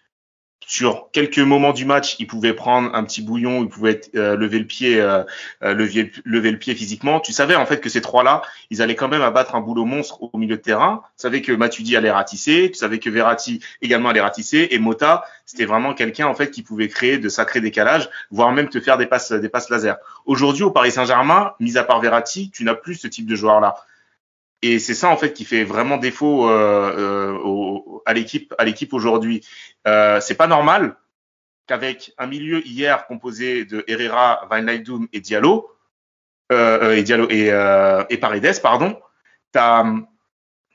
sur 0.67 1.11
quelques 1.13 1.39
moments 1.39 1.73
du 1.73 1.85
match, 1.85 2.17
il 2.19 2.27
pouvait 2.27 2.53
prendre 2.53 2.95
un 2.95 3.05
petit 3.05 3.23
bouillon, 3.23 3.63
il 3.63 3.69
pouvait 3.69 4.01
euh, 4.15 4.37
lever 4.37 4.59
le 4.59 4.67
pied, 4.67 5.01
euh, 5.01 5.23
euh, 5.63 5.75
lever, 5.75 6.13
lever 6.25 6.51
le 6.51 6.59
pied 6.59 6.75
physiquement. 6.75 7.21
Tu 7.21 7.33
savais 7.33 7.55
en 7.55 7.67
fait 7.67 7.81
que 7.81 7.89
ces 7.89 8.01
trois-là, 8.01 8.43
ils 8.71 8.83
allaient 8.83 8.95
quand 8.95 9.09
même 9.09 9.23
abattre 9.23 9.55
un 9.55 9.61
boulot 9.61 9.85
monstre 9.85 10.23
au 10.23 10.39
milieu 10.39 10.57
de 10.57 10.63
terrain. 10.63 11.03
Tu 11.17 11.23
savais 11.23 11.43
que 11.43 11.53
Matuidi 11.53 11.97
allait 11.97 12.11
ratisser, 12.11 12.71
tu 12.73 12.79
savais 12.79 12.99
que 12.99 13.11
Verratti 13.11 13.61
également 13.81 14.11
allait 14.11 14.21
ratisser, 14.21 14.69
et 14.71 14.79
Mota, 14.79 15.25
c'était 15.47 15.65
vraiment 15.65 15.95
quelqu'un 15.95 16.27
en 16.27 16.35
fait 16.35 16.51
qui 16.51 16.63
pouvait 16.63 16.89
créer 16.89 17.19
de 17.19 17.29
sacrés 17.29 17.61
décalages, 17.61 18.09
voire 18.31 18.53
même 18.53 18.69
te 18.69 18.81
faire 18.81 18.99
des 18.99 19.07
passes, 19.07 19.33
des 19.33 19.49
passes 19.49 19.71
laser. 19.71 19.97
Aujourd'hui, 20.27 20.65
au 20.65 20.71
Paris 20.71 20.93
Saint-Germain, 20.93 21.53
mis 21.61 21.77
à 21.77 21.85
part 21.85 22.01
Verratti, 22.01 22.51
tu 22.51 22.65
n'as 22.65 22.75
plus 22.75 22.95
ce 22.95 23.09
type 23.09 23.27
de 23.27 23.35
joueur-là. 23.35 23.77
Et 24.63 24.79
c'est 24.79 24.95
ça 24.95 25.09
en 25.09 25.17
fait 25.17 25.33
qui 25.33 25.45
fait 25.45 25.65
vraiment 25.65 25.97
défaut 25.97 26.49
euh, 26.49 26.95
euh, 26.97 27.39
au, 27.43 28.03
à 28.07 28.15
l'équipe, 28.15 28.55
à 28.59 28.65
l'équipe 28.65 28.95
aujourd'hui. 28.95 29.45
Euh, 29.87 30.21
c'est 30.21 30.37
pas 30.37 30.47
normal 30.47 30.97
qu'avec 31.67 32.13
un 32.19 32.27
milieu 32.27 32.65
hier 32.67 33.07
composé 33.07 33.65
de 33.65 33.85
Herrera, 33.89 34.49
Wijnaldum 34.51 35.09
et 35.13 35.21
Diallo, 35.21 35.71
euh, 36.53 36.95
et 36.95 37.03
Diallo 37.03 37.29
et, 37.31 37.49
et 38.09 38.17
Paredes, 38.19 38.61
pardon, 38.63 38.99
t'as 39.51 39.85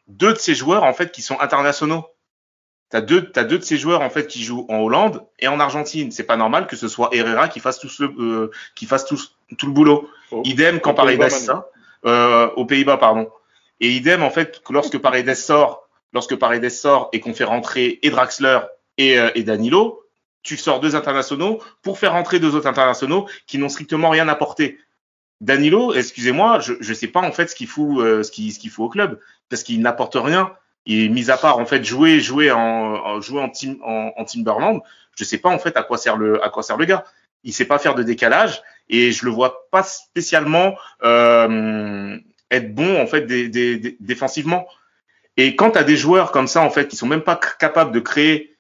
deux 0.08 0.34
de 0.34 0.38
ces 0.38 0.56
joueurs 0.56 0.84
en 0.84 0.94
fait 0.94 1.12
qui 1.12 1.22
sont 1.22 1.40
internationaux. 1.40 2.06
T'as 2.90 3.02
deux, 3.02 3.30
t'as 3.32 3.44
deux 3.44 3.58
de 3.58 3.64
ces 3.64 3.76
joueurs 3.78 4.02
en 4.02 4.10
fait 4.10 4.28
qui 4.28 4.44
jouent 4.44 4.66
en 4.70 4.78
Hollande 4.78 5.26
et 5.40 5.50
en 5.50 5.60
Argentine. 5.60 6.12
C'est 6.12 6.24
pas 6.24 6.38
normal 6.38 6.68
que 6.68 6.78
ce 6.78 6.88
soit 6.88 7.10
Herrera 7.12 7.50
qui 7.50 7.60
fasse 7.60 7.80
tout 7.80 7.90
le, 8.00 8.14
euh, 8.20 8.52
qui 8.76 8.86
fasse 8.86 9.06
tout, 9.06 9.20
tout 9.58 9.66
le 9.66 9.74
boulot. 9.74 10.10
Oh. 10.32 10.42
Idem 10.46 10.80
quand 10.80 10.94
Paredes 10.94 11.30
ça, 11.30 11.68
euh, 12.06 12.50
aux 12.56 12.66
Pays-Bas 12.66 12.96
pardon. 12.96 13.30
Et 13.80 13.92
idem 13.92 14.24
en 14.24 14.30
fait 14.30 14.62
que 14.64 14.74
lorsque 14.74 14.98
Paredes 14.98 15.36
sort, 15.36 15.88
lorsque 16.14 16.36
Paredes 16.36 16.70
sort 16.70 17.10
et 17.14 17.20
qu'on 17.20 17.34
fait 17.34 17.44
rentrer 17.44 18.00
et 18.02 18.10
Draxler 18.10 18.60
et, 18.98 19.20
euh, 19.20 19.30
et 19.36 19.44
Danilo, 19.44 20.04
tu 20.44 20.58
sors 20.58 20.80
deux 20.80 20.96
internationaux 20.96 21.62
pour 21.82 22.00
faire 22.00 22.14
rentrer 22.14 22.40
deux 22.40 22.56
autres 22.56 22.68
internationaux 22.68 23.28
qui 23.46 23.58
n'ont 23.58 23.70
strictement 23.70 24.10
rien 24.10 24.28
apporté. 24.28 24.80
Danilo, 25.42 25.94
excusez-moi, 25.94 26.60
je 26.60 26.74
ne 26.74 26.94
sais 26.94 27.08
pas 27.08 27.22
en 27.22 27.32
fait 27.32 27.48
ce 27.48 27.56
qu'il 27.56 27.68
fout, 27.68 28.00
euh, 28.00 28.24
ce 28.24 28.32
qu'il 28.32 28.52
ce 28.52 28.60
qu'il 28.60 28.72
fout 28.72 28.86
au 28.86 28.90
club 28.90 29.20
parce 29.50 29.64
qu'il 29.64 29.82
n'apporte 29.82 30.16
rien. 30.16 30.54
Et 30.86 31.10
mis 31.10 31.30
à 31.30 31.38
part 31.38 31.60
en 31.60 31.66
fait 31.66 31.84
jouer 31.84 32.22
jouer 32.22 32.50
en, 32.50 33.20
jouer 33.20 33.42
en 33.42 33.50
team 33.50 33.78
en, 33.84 34.12
en 34.16 34.24
Timberland, 34.24 34.82
je 35.18 35.24
sais 35.26 35.38
pas 35.38 35.50
en 35.50 35.60
fait 35.60 35.76
à 35.76 35.84
quoi 35.84 35.98
sert 35.98 36.16
le 36.16 36.44
à 36.44 36.50
quoi 36.50 36.64
sert 36.64 36.78
le 36.78 36.86
gars. 36.86 37.04
Il 37.44 37.54
sait 37.54 37.66
pas 37.66 37.78
faire 37.78 37.94
de 37.94 38.04
décalage 38.04 38.64
et 38.90 39.12
je 39.12 39.26
le 39.26 39.32
vois 39.32 39.70
pas 39.70 39.84
spécialement 39.84 40.76
euh, 41.04 42.18
être 42.52 42.74
bon 42.74 43.02
en 43.02 43.08
fait 43.08 43.22
des, 43.22 43.98
défensivement. 44.00 44.68
Et 45.36 45.56
quand 45.56 45.72
tu 45.72 45.78
as 45.78 45.84
des 45.84 45.98
joueurs 45.98 46.32
comme 46.32 46.48
ça 46.48 46.62
en 46.62 46.70
fait 46.70 46.88
qui 46.88 46.96
sont 46.96 47.08
même 47.08 47.22
pas 47.22 47.40
capables 47.60 47.92
de 47.92 48.00
créer, 48.00 48.58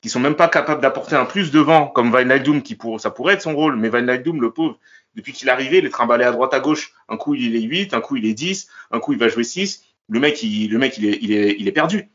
qui 0.00 0.08
sont 0.08 0.20
même 0.20 0.36
pas 0.36 0.48
capables 0.48 0.80
d'apporter 0.80 1.16
un 1.16 1.24
plus 1.24 1.50
devant, 1.50 1.86
comme 1.86 2.12
Wijnaldum 2.12 2.62
qui 2.62 2.74
pour 2.74 3.00
ça 3.00 3.10
pourrait 3.10 3.34
être 3.34 3.42
son 3.42 3.54
rôle, 3.54 3.76
mais 3.76 3.88
Wijnaldum 3.88 4.40
le 4.40 4.50
pauvre, 4.50 4.78
depuis 5.14 5.32
qu'il 5.32 5.48
est 5.48 5.52
arrivé, 5.52 5.78
il 5.78 5.86
est 5.86 5.90
trimballé 5.90 6.24
à 6.24 6.32
droite 6.32 6.54
à 6.54 6.60
gauche. 6.60 6.92
Un 7.08 7.16
coup 7.16 7.34
il 7.34 7.54
est 7.56 7.60
8, 7.60 7.94
un 7.94 8.00
coup 8.00 8.16
il 8.16 8.26
est 8.26 8.34
10, 8.34 8.68
un 8.90 9.00
coup 9.00 9.12
il 9.12 9.18
va 9.18 9.28
jouer 9.28 9.44
6. 9.44 9.84
Le 10.08 10.20
mec 10.20 10.42
il 10.42 10.70
le 10.70 10.78
mec 10.78 10.98
il 10.98 11.06
est 11.06 11.18
il 11.22 11.32
est 11.32 11.56
il 11.58 11.68
est 11.68 11.72
perdu. 11.72 12.08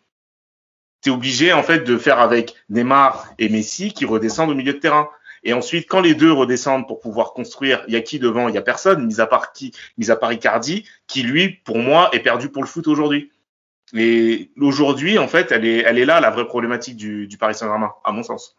Tu 1.02 1.10
es 1.10 1.14
obligé 1.14 1.54
en 1.54 1.64
fait 1.64 1.80
de 1.80 1.98
faire 1.98 2.20
avec 2.20 2.56
Neymar 2.70 3.28
et 3.40 3.48
Messi 3.48 3.94
qui 3.94 4.06
redescendent 4.06 4.50
au 4.50 4.56
milieu 4.56 4.74
de 4.74 4.80
terrain. 4.80 5.10
Et 5.44 5.54
ensuite, 5.54 5.88
quand 5.88 6.02
les 6.02 6.16
deux 6.16 6.32
redescendent 6.32 6.88
pour 6.88 7.00
pouvoir 7.00 7.34
construire, 7.34 7.84
il 7.88 7.94
y 7.94 7.98
a 7.98 8.02
qui 8.02 8.20
devant 8.20 8.48
Il 8.48 8.56
y 8.56 8.58
a 8.58 8.62
personne, 8.62 9.06
mis 9.06 9.22
à 9.22 9.28
part 9.28 9.54
qui 9.54 9.74
Mis 9.98 10.12
à 10.12 10.16
part 10.16 10.34
Icardi, 10.34 10.86
qui 11.08 11.24
lui, 11.24 11.50
pour 11.50 11.78
moi, 11.78 12.10
est 12.14 12.20
perdu 12.20 12.50
pour 12.50 12.64
le 12.64 12.68
foot 12.68 12.88
aujourd'hui. 12.88 13.32
Et 13.96 14.52
aujourd'hui, 14.60 15.18
en 15.18 15.28
fait, 15.28 15.52
elle 15.52 15.66
est, 15.66 15.80
elle 15.80 15.98
est 15.98 16.06
là 16.06 16.20
la 16.20 16.30
vraie 16.30 16.46
problématique 16.46 16.96
du, 16.96 17.28
du 17.28 17.38
Paris 17.38 17.56
Saint-Germain, 17.56 17.92
à 18.04 18.12
mon 18.12 18.24
sens. 18.24 18.56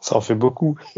Ça 0.00 0.16
en 0.16 0.20
fait 0.20 0.34
beaucoup. 0.34 0.76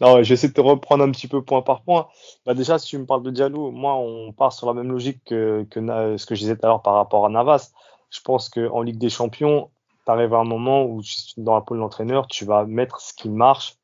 non, 0.00 0.22
je 0.22 0.28
vais 0.28 0.34
essayer 0.34 0.48
de 0.48 0.54
te 0.54 0.60
reprendre 0.60 1.04
un 1.04 1.10
petit 1.10 1.28
peu 1.28 1.42
point 1.42 1.62
par 1.62 1.82
point. 1.82 2.08
Bah 2.46 2.54
déjà, 2.54 2.78
si 2.78 2.88
tu 2.88 2.98
me 2.98 3.06
parles 3.06 3.22
de 3.22 3.30
Diallo, 3.30 3.70
moi, 3.70 3.94
on 3.94 4.32
part 4.32 4.52
sur 4.52 4.66
la 4.66 4.74
même 4.74 4.90
logique 4.90 5.20
que, 5.26 5.66
ce 5.70 6.26
que 6.26 6.34
je 6.34 6.40
disais 6.40 6.56
tout 6.56 6.64
à 6.64 6.68
l'heure 6.68 6.82
par 6.82 6.94
rapport 6.94 7.26
à 7.26 7.28
Navas. 7.28 7.72
Je 8.10 8.20
pense 8.20 8.48
qu'en 8.48 8.80
Ligue 8.80 8.98
des 8.98 9.10
Champions, 9.10 9.70
tu 10.06 10.12
arrives 10.12 10.32
à 10.32 10.38
un 10.38 10.44
moment 10.44 10.84
où, 10.84 11.02
dans 11.36 11.54
la 11.54 11.60
peau 11.60 11.74
de 11.74 11.80
l'entraîneur, 11.80 12.26
tu 12.26 12.44
vas 12.44 12.64
mettre 12.64 13.00
ce 13.00 13.12
qui 13.12 13.28
marche, 13.28 13.76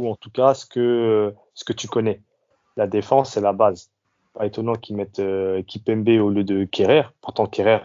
ou 0.00 0.08
en 0.08 0.16
tout 0.16 0.30
cas 0.30 0.54
ce 0.54 0.66
que, 0.66 1.34
ce 1.54 1.64
que 1.64 1.72
tu 1.72 1.88
connais. 1.88 2.22
La 2.76 2.86
défense, 2.86 3.32
c'est 3.32 3.40
la 3.40 3.52
base. 3.52 3.90
Pas 4.34 4.46
étonnant 4.46 4.74
qu'ils 4.74 4.96
mettent 4.96 5.18
euh, 5.18 5.62
Kipembe 5.62 6.08
au 6.08 6.30
lieu 6.30 6.44
de 6.44 6.64
Kerrer. 6.64 7.02
Pourtant, 7.20 7.46
Kerrer, 7.46 7.80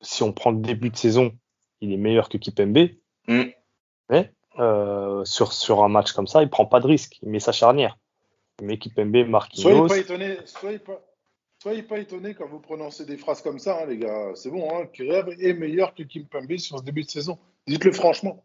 si 0.00 0.22
on 0.22 0.32
prend 0.32 0.50
le 0.50 0.58
début 0.58 0.90
de 0.90 0.96
saison, 0.96 1.32
il 1.80 1.92
est 1.92 1.96
meilleur 1.96 2.28
que 2.28 2.36
Kipembe. 2.36 2.90
Mm. 3.28 3.44
Mais 4.10 4.32
euh, 4.58 5.24
sur, 5.24 5.52
sur 5.52 5.82
un 5.82 5.88
match 5.88 6.12
comme 6.12 6.26
ça, 6.26 6.42
il 6.42 6.50
prend 6.50 6.66
pas 6.66 6.80
de 6.80 6.86
risque. 6.86 7.18
Il 7.22 7.30
met 7.30 7.40
sa 7.40 7.52
charnière. 7.52 7.96
Il 8.60 8.66
met 8.66 8.78
Kipembe, 8.78 9.12
Soyez 9.12 9.24
Marquinhos. 9.24 9.86
pas 9.86 9.98
étonnés, 9.98 10.38
soyez 10.44 10.78
pas, 10.78 11.00
soyez 11.62 11.82
pas 11.82 11.98
étonnés 11.98 12.34
quand 12.34 12.46
vous 12.46 12.60
prononcez 12.60 13.04
des 13.04 13.16
phrases 13.16 13.42
comme 13.42 13.58
ça, 13.58 13.82
hein, 13.82 13.86
les 13.86 13.98
gars. 13.98 14.32
C'est 14.34 14.50
bon, 14.50 14.68
hein. 14.70 14.86
Kerrer 14.92 15.36
est 15.40 15.54
meilleur 15.54 15.94
que 15.94 16.02
Kim 16.02 16.26
Pembe 16.26 16.56
sur 16.56 16.78
ce 16.78 16.84
début 16.84 17.04
de 17.04 17.10
saison. 17.10 17.38
Dites-le 17.66 17.92
franchement. 17.92 18.44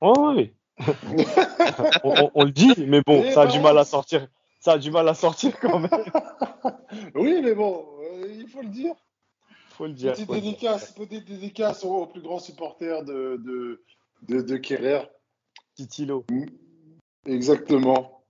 Oh, 0.00 0.32
oui. 0.36 0.52
On, 0.78 2.10
on- 2.22 2.30
on 2.34 2.44
le 2.44 2.50
dit, 2.52 2.74
mais 2.86 3.02
bon, 3.06 3.22
Eh 3.24 3.32
ça 3.32 3.42
a 3.42 3.46
du 3.46 3.60
mal 3.60 3.78
à 3.78 3.84
sortir. 3.84 4.26
Ça 4.60 4.72
a 4.74 4.78
du 4.78 4.90
mal 4.90 5.08
à 5.08 5.14
sortir 5.14 5.58
quand 5.60 5.78
même. 5.80 5.90
Oui, 7.14 7.40
mais 7.42 7.54
bon, 7.54 7.86
euh, 8.02 8.26
il 8.38 8.46
faut 8.48 8.60
le 8.62 8.68
dire. 8.68 8.94
Faut 9.70 9.86
le 9.86 9.92
dire. 9.94 10.12
Petite 10.12 10.26
faut 10.26 10.34
le 10.34 10.40
dire. 10.40 10.50
dédicace, 10.52 10.92
petite 10.92 11.24
dédicace 11.26 11.84
au, 11.84 11.94
au 12.02 12.06
plus 12.06 12.20
grand 12.20 12.38
supporter 12.38 13.02
de, 13.04 13.40
de, 13.44 13.82
de, 14.28 14.42
de 14.42 14.56
Kerrer. 14.58 15.02
Titilo. 15.74 16.24
Exactement. 17.26 18.24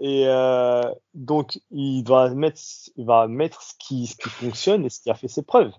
Et 0.00 0.26
euh, 0.26 0.82
donc, 1.14 1.58
il 1.70 2.02
va 2.04 2.28
mettre, 2.30 2.60
il 2.96 3.06
va 3.06 3.26
mettre 3.26 3.62
ce 3.62 3.72
qui, 3.78 4.06
ce 4.06 4.16
qui 4.16 4.28
fonctionne 4.28 4.84
et 4.84 4.90
ce 4.90 5.00
qui 5.00 5.10
a 5.10 5.14
fait 5.14 5.28
ses 5.28 5.42
preuves. 5.42 5.72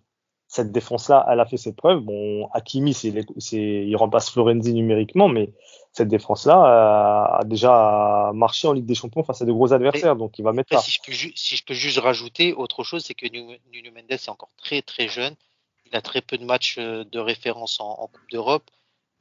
Cette 0.55 0.71
défense-là, 0.71 1.25
elle 1.29 1.41
a 1.41 1.45
fait 1.45 1.57
ses 1.57 1.73
preuves. 1.73 1.99
Bon, 1.99 2.47
Hakimi, 2.53 2.93
c'est, 2.93 3.09
il 3.51 3.95
remplace 3.97 4.29
Florenzi 4.29 4.73
numériquement, 4.73 5.27
mais 5.27 5.51
cette 5.91 6.07
défense-là 6.07 6.55
euh, 6.55 7.39
a 7.39 7.43
déjà 7.43 8.31
marché 8.33 8.65
en 8.69 8.71
Ligue 8.71 8.85
des 8.85 8.95
Champions 8.95 9.23
face 9.23 9.41
à 9.41 9.45
de 9.45 9.51
gros 9.51 9.73
adversaires. 9.73 10.15
Donc, 10.15 10.39
il 10.39 10.43
va 10.43 10.53
mettre 10.53 10.73
là. 10.73 10.79
si, 10.79 10.91
je 10.91 10.99
peux 11.05 11.11
ju- 11.11 11.33
si 11.35 11.57
je 11.57 11.65
peux 11.65 11.73
juste 11.73 11.99
rajouter 11.99 12.53
autre 12.53 12.83
chose, 12.85 13.03
c'est 13.03 13.13
que 13.15 13.25
Nuno 13.27 13.91
Mendes 13.93 14.05
est 14.11 14.29
encore 14.29 14.47
très 14.57 14.81
très 14.81 15.09
jeune. 15.09 15.35
Il 15.87 15.95
a 15.97 16.01
très 16.01 16.21
peu 16.21 16.37
de 16.37 16.45
matchs 16.45 16.77
euh, 16.79 17.03
de 17.11 17.19
référence 17.19 17.81
en, 17.81 17.89
en 17.89 18.07
Coupe 18.07 18.31
d'Europe. 18.31 18.63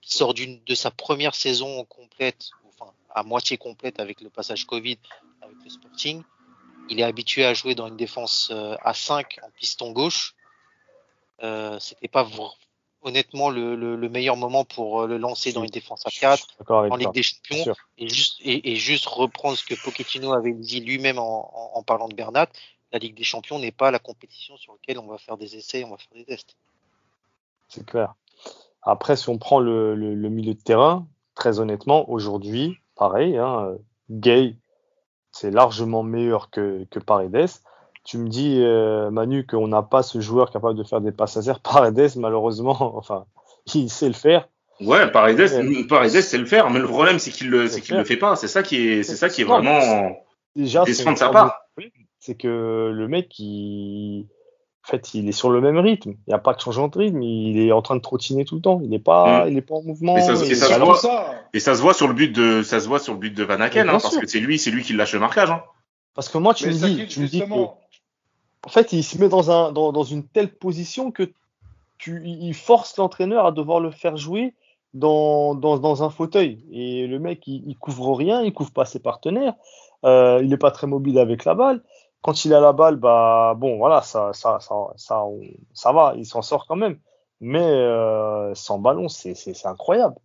Il 0.05 0.12
sort 0.12 0.35
d'une 0.35 0.61
de 0.64 0.74
sa 0.76 0.93
première 0.93 1.35
saison 1.35 1.85
complète, 1.87 2.51
enfin 2.68 2.93
à 3.12 3.24
moitié 3.24 3.57
complète 3.57 3.99
avec 3.99 4.20
le 4.20 4.30
passage 4.30 4.66
Covid 4.66 4.99
avec 5.43 5.57
le 5.64 5.68
Sporting. 5.70 6.22
Il 6.91 7.01
est 7.01 7.05
habitué 7.05 7.45
à 7.45 7.55
jouer 7.55 7.74
dans 7.74 7.89
une 7.89 7.97
défense 7.97 8.51
euh, 8.53 8.76
à 8.85 8.95
5 8.95 9.39
en 9.43 9.49
piston 9.59 9.91
gauche. 9.91 10.35
Euh, 11.43 11.78
C'était 11.80 12.09
pas 12.09 12.26
honnêtement 13.03 13.51
le, 13.51 13.76
le- 13.76 13.97
le 13.97 14.09
meilleur 14.09 14.37
moment 14.37 14.64
pour 14.64 15.03
euh, 15.03 15.07
le 15.07 15.18
lancer 15.18 15.53
dans 15.53 15.62
une 15.62 15.70
défense 15.70 16.07
à 16.07 16.11
Je 16.11 16.20
4 16.20 16.39
suis 16.39 16.57
d'accord 16.59 16.80
avec 16.80 16.93
en. 16.93 16.97
Ligue 16.97 17.12
des 17.12 17.22
Champions 17.22 17.74
et 17.99 18.09
juste, 18.09 18.41
et, 18.43 18.72
et 18.72 18.76
juste 18.76 19.07
reprendre 19.07 19.57
ce 19.59 19.64
que 19.64 19.74
Pochettino 19.82 20.32
avait 20.32 20.53
dit 20.55 20.80
lui-même 20.80 21.18
en, 21.18 21.51
en, 21.74 21.78
en 21.78 21.82
parlant 21.82 22.09
de 22.09 22.14
Bernat, 22.14 22.49
la 22.93 22.99
Ligue 22.99 23.14
des 23.16 23.24
Champions 23.24 23.59
n'est 23.59 23.72
pas 23.72 23.91
la 23.91 23.99
compétition 23.99 24.57
sur 24.57 24.72
laquelle 24.72 24.99
on 24.99 25.07
va 25.07 25.18
faire 25.18 25.37
des 25.37 25.57
essais, 25.57 25.85
on 25.85 25.91
va 25.91 25.97
faire 25.99 26.14
des 26.14 26.24
tests. 26.24 26.57
C'est 27.68 27.85
clair. 27.85 28.14
Après, 28.82 29.16
si 29.16 29.28
on 29.28 29.39
prend 29.39 29.59
le, 29.61 29.95
le, 29.95 30.14
le 30.14 30.28
milieu 30.28 30.55
de 30.55 30.61
terrain, 30.61 31.07
très 31.35 31.59
honnêtement, 31.59 32.09
aujourd'hui, 32.09 32.76
pareil, 32.95 33.37
hein, 33.37 33.76
Gay, 34.11 34.57
c'est 35.32 35.51
largement 35.51 36.03
meilleur 36.03 36.51
que, 36.51 36.85
que 36.91 37.01
Paredes. 37.01 37.49
Tu 38.05 38.18
me 38.18 38.28
dis, 38.28 38.59
euh, 38.61 39.11
Manu, 39.11 39.46
qu'on 39.46 39.66
n'a 39.68 39.82
pas 39.82 40.02
ce 40.02 40.20
joueur 40.20 40.50
capable 40.50 40.76
de 40.78 40.84
faire 40.84 41.00
des 41.00 41.12
passes 41.12 41.36
laser. 41.36 41.61
Paredes, 41.62 42.11
malheureusement, 42.16 42.76
enfin, 42.98 43.24
il 43.74 43.88
sait 43.90 44.09
le 44.09 44.12
faire. 44.14 44.48
Ouais, 44.80 45.11
Paredes, 45.11 45.86
Paredes 45.88 46.20
sait 46.20 46.36
le 46.38 46.46
faire, 46.46 46.68
mais 46.70 46.80
le 46.80 46.86
problème, 46.88 47.18
c'est 47.18 47.30
qu'il 47.30 47.48
le, 47.48 47.68
c'est 47.68 47.80
qu'il 47.80 47.96
le 47.96 48.05
fait 48.05 48.16
pas. 48.16 48.36
C'est 48.36 48.48
ça 48.48 48.62
qui 48.62 48.88
est, 48.88 49.02
c'est 49.05 49.16
ça 49.16 49.28
qui 49.28 49.42
est 49.42 49.44
vraiment 49.44 50.16
Déjà, 50.57 50.84
décevant 50.84 51.12
de 51.12 51.16
c'est 51.16 51.24
sa 51.24 51.30
part. 51.30 51.61
c'est 52.18 52.34
que 52.36 52.90
le 52.92 53.09
mec, 53.09 53.38
il... 53.38 54.26
en 54.84 54.90
fait, 54.90 55.14
il 55.14 55.28
est 55.28 55.32
sur 55.32 55.48
le 55.50 55.61
même 55.61 55.78
rythme. 55.78 56.11
Il 56.11 56.28
n'y 56.30 56.34
a 56.34 56.38
pas 56.38 56.55
de 56.55 56.61
changement 56.61 56.88
de 56.88 56.98
rythme. 56.98 57.22
Il 57.22 57.59
est 57.59 57.72
en 57.72 57.82
train 57.82 57.96
de 57.96 58.00
trottiner 58.00 58.44
tout 58.44 58.57
le 58.57 58.61
temps. 58.61 58.80
Il 58.82 58.90
n'est 58.90 58.98
pas, 58.98 59.46
Mm. 59.46 59.48
il 59.50 59.57
est 59.59 59.62
pas 59.62 59.74
en 59.76 59.82
mouvement. 59.82 60.16
Et 60.16 60.22
ça- 60.22 60.32
et 60.32 60.55
se 60.55 60.66
voit. 60.66 60.78
pour 60.84 60.96
ça. 60.96 61.26
Et 61.55 61.61
ça 61.61 61.74
se 61.76 61.80
voit 61.80 61.94
sur 61.94 62.09
le 62.09 62.14
but 62.14 62.32
de, 62.34 62.62
ça 62.62 62.80
se 62.80 62.88
voit 62.88 62.98
sur 62.98 63.14
le 63.14 63.18
but 63.20 63.32
de 63.34 63.44
Van 63.44 63.61
Aken, 63.61 63.88
hein, 63.88 63.92
parce 64.02 64.16
que 64.18 64.26
c'est 64.26 64.40
lui, 64.40 64.59
c'est 64.59 64.70
lui 64.72 64.82
qui 64.82 64.92
lâche 64.92 65.12
le 65.14 65.20
marquage. 65.20 65.50
Hein. 65.50 65.62
Parce 66.14 66.28
que 66.28 66.38
moi, 66.38 66.52
tu 66.55 66.66
Mais 66.66 66.72
me 66.72 66.76
dis, 66.78 67.07
tu 67.07 67.20
me 67.20 67.26
dis 67.26 67.40
que, 67.40 67.46
en 68.65 68.69
fait, 68.69 68.93
il 68.93 69.05
se 69.05 69.19
met 69.19 69.29
dans 69.29 69.51
un, 69.51 69.73
dans, 69.73 69.93
dans 69.93 70.05
une 70.05 70.27
telle 70.27 70.55
position 70.55 71.11
que 71.11 71.33
tu, 71.99 72.23
il 72.27 72.55
force 72.55 72.97
l'entraîneur 72.97 73.47
à 73.47 73.53
devoir 73.53 73.81
le 73.81 73.91
faire 73.91 74.17
jouer 74.17 74.55
dans, 74.95 75.55
dans, 75.55 75.79
dans 75.79 76.03
un 76.03 76.11
fauteuil. 76.11 76.65
Et 76.73 77.07
le 77.07 77.19
mec, 77.19 77.47
il, 77.47 77.62
il 77.67 77.77
couvre 77.77 78.15
rien, 78.15 78.43
il 78.43 78.53
couvre 78.53 78.73
pas 78.73 78.85
ses 78.85 79.01
partenaires. 79.01 79.55
Euh, 80.05 80.41
il 80.43 80.51
n'est 80.51 80.57
pas 80.57 80.71
très 80.71 80.87
mobile 80.87 81.19
avec 81.19 81.45
la 81.45 81.55
balle. 81.55 81.83
Quand 82.21 82.45
il 82.45 82.55
a 82.55 82.61
la 82.61 82.73
balle, 82.73 82.97
bah 82.97 83.55
bon, 83.57 83.77
voilà, 83.77 84.01
ça, 84.03 84.33
ça, 84.33 84.59
ça, 84.61 84.75
ça, 84.97 85.25
ça 85.75 85.93
va, 85.93 86.15
il 86.17 86.25
s'en 86.25 86.43
sort 86.43 86.67
quand 86.67 86.77
même. 86.77 86.99
Mais 87.41 87.61
euh, 87.61 88.55
sans 88.55 88.79
ballon, 88.79 89.09
c'est 89.09 89.67
incroyable. 89.67 90.17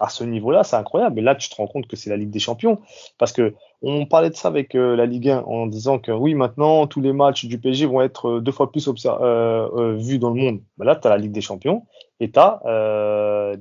À 0.00 0.08
ce 0.08 0.24
niveau-là, 0.24 0.64
c'est 0.64 0.76
incroyable. 0.76 1.18
Et 1.18 1.22
là, 1.22 1.34
tu 1.34 1.48
te 1.48 1.54
rends 1.56 1.66
compte 1.66 1.86
que 1.86 1.96
c'est 1.96 2.10
la 2.10 2.16
Ligue 2.16 2.30
des 2.30 2.38
Champions. 2.38 2.80
Parce 3.18 3.32
que 3.32 3.54
on 3.82 4.06
parlait 4.06 4.30
de 4.30 4.36
ça 4.36 4.48
avec 4.48 4.74
euh, 4.74 4.94
la 4.94 5.06
Ligue 5.06 5.28
1 5.28 5.40
en 5.40 5.66
disant 5.66 5.98
que 5.98 6.12
oui, 6.12 6.34
maintenant, 6.34 6.86
tous 6.86 7.00
les 7.00 7.12
matchs 7.12 7.46
du 7.46 7.58
PSG 7.58 7.86
vont 7.86 8.00
être 8.00 8.28
euh, 8.28 8.40
deux 8.40 8.52
fois 8.52 8.70
plus 8.70 8.88
euh, 8.88 9.96
vus 9.98 10.18
dans 10.18 10.30
le 10.30 10.40
monde. 10.40 10.60
Mais 10.78 10.86
là, 10.86 10.94
tu 10.94 11.06
as 11.06 11.10
la 11.10 11.18
Ligue 11.18 11.32
des 11.32 11.40
Champions 11.40 11.84
et 12.20 12.30
tu 12.30 12.38
as 12.38 12.60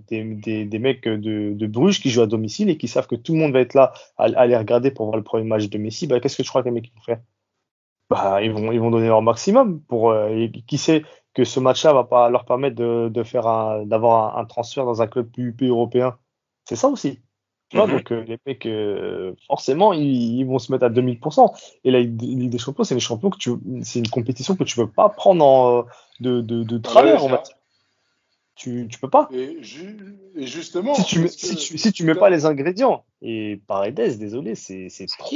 des, 0.07 0.79
mecs 0.79 1.07
de, 1.07 1.67
Bruges 1.67 1.99
qui 1.99 2.11
jouent 2.11 2.21
à 2.21 2.27
domicile 2.27 2.69
et 2.69 2.77
qui 2.77 2.87
savent 2.87 3.07
que 3.07 3.15
tout 3.15 3.33
le 3.33 3.39
monde 3.39 3.53
va 3.53 3.59
être 3.61 3.73
là 3.73 3.93
à, 4.17 4.45
les 4.45 4.55
regarder 4.55 4.91
pour 4.91 5.07
voir 5.07 5.17
le 5.17 5.23
premier 5.23 5.45
match 5.45 5.69
de 5.69 5.77
Messi. 5.79 6.05
Bah, 6.05 6.19
Qu'est-ce 6.19 6.37
que 6.37 6.43
tu 6.43 6.49
crois 6.49 6.61
que 6.61 6.67
les 6.67 6.73
mecs 6.73 6.91
vont 6.93 7.01
faire? 7.01 7.19
Bah, 8.11 8.43
ils, 8.43 8.51
vont, 8.51 8.91
donner 8.91 9.07
leur 9.07 9.23
maximum. 9.23 9.81
Pour, 9.81 10.13
qui 10.67 10.77
sait 10.77 11.03
que 11.33 11.43
ce 11.43 11.59
match-là 11.59 11.93
va 11.93 12.03
pas 12.03 12.29
leur 12.29 12.45
permettre 12.45 12.75
d'avoir 12.75 14.37
un, 14.37 14.45
transfert 14.45 14.85
dans 14.85 15.01
un 15.01 15.07
club 15.07 15.31
PUP 15.31 15.63
européen. 15.63 16.17
C'est 16.71 16.77
ça 16.77 16.87
aussi. 16.87 17.19
Tu 17.67 17.75
vois, 17.75 17.85
Mhm. 17.85 17.97
donc 17.97 18.11
euh, 18.13 18.23
les 18.23 18.37
mecs, 18.45 18.65
euh, 18.65 19.33
forcément, 19.45 19.91
ils, 19.91 20.37
ils 20.39 20.45
vont 20.45 20.57
se 20.57 20.71
mettre 20.71 20.85
à 20.85 20.89
2000%. 20.89 21.53
Et 21.83 21.91
la 21.91 21.99
Ligue 21.99 22.49
des 22.49 22.57
Champions, 22.57 22.85
c'est 22.85 22.93
une 22.93 23.01
champions 23.01 23.29
que 23.29 23.37
tu, 23.37 23.51
c'est 23.83 23.99
une 23.99 24.07
compétition 24.07 24.55
que 24.55 24.63
tu 24.63 24.77
peux 24.77 24.89
pas 24.89 25.09
prendre 25.09 25.43
en, 25.45 25.85
de, 26.21 26.39
de, 26.39 26.63
de 26.63 26.77
travers, 26.77 27.25
Ouais. 27.25 27.37
Tu, 28.55 28.87
tu 28.89 28.99
peux 28.99 29.09
pas. 29.09 29.27
Et, 29.33 29.61
ju- 29.61 30.17
et 30.35 30.47
justement, 30.47 30.93
Si 30.93 31.03
tu, 31.03 31.19
mets, 31.19 31.27
si 31.27 31.57
tu, 31.57 31.77
si 31.77 31.91
tu 31.91 32.05
mets 32.05 32.15
pas 32.15 32.29
les 32.29 32.45
ingrédients. 32.45 33.03
Et 33.21 33.59
Paredes, 33.67 34.17
désolé, 34.17 34.55
c'est, 34.55 34.87
c'est 34.87 35.07
trop. 35.07 35.27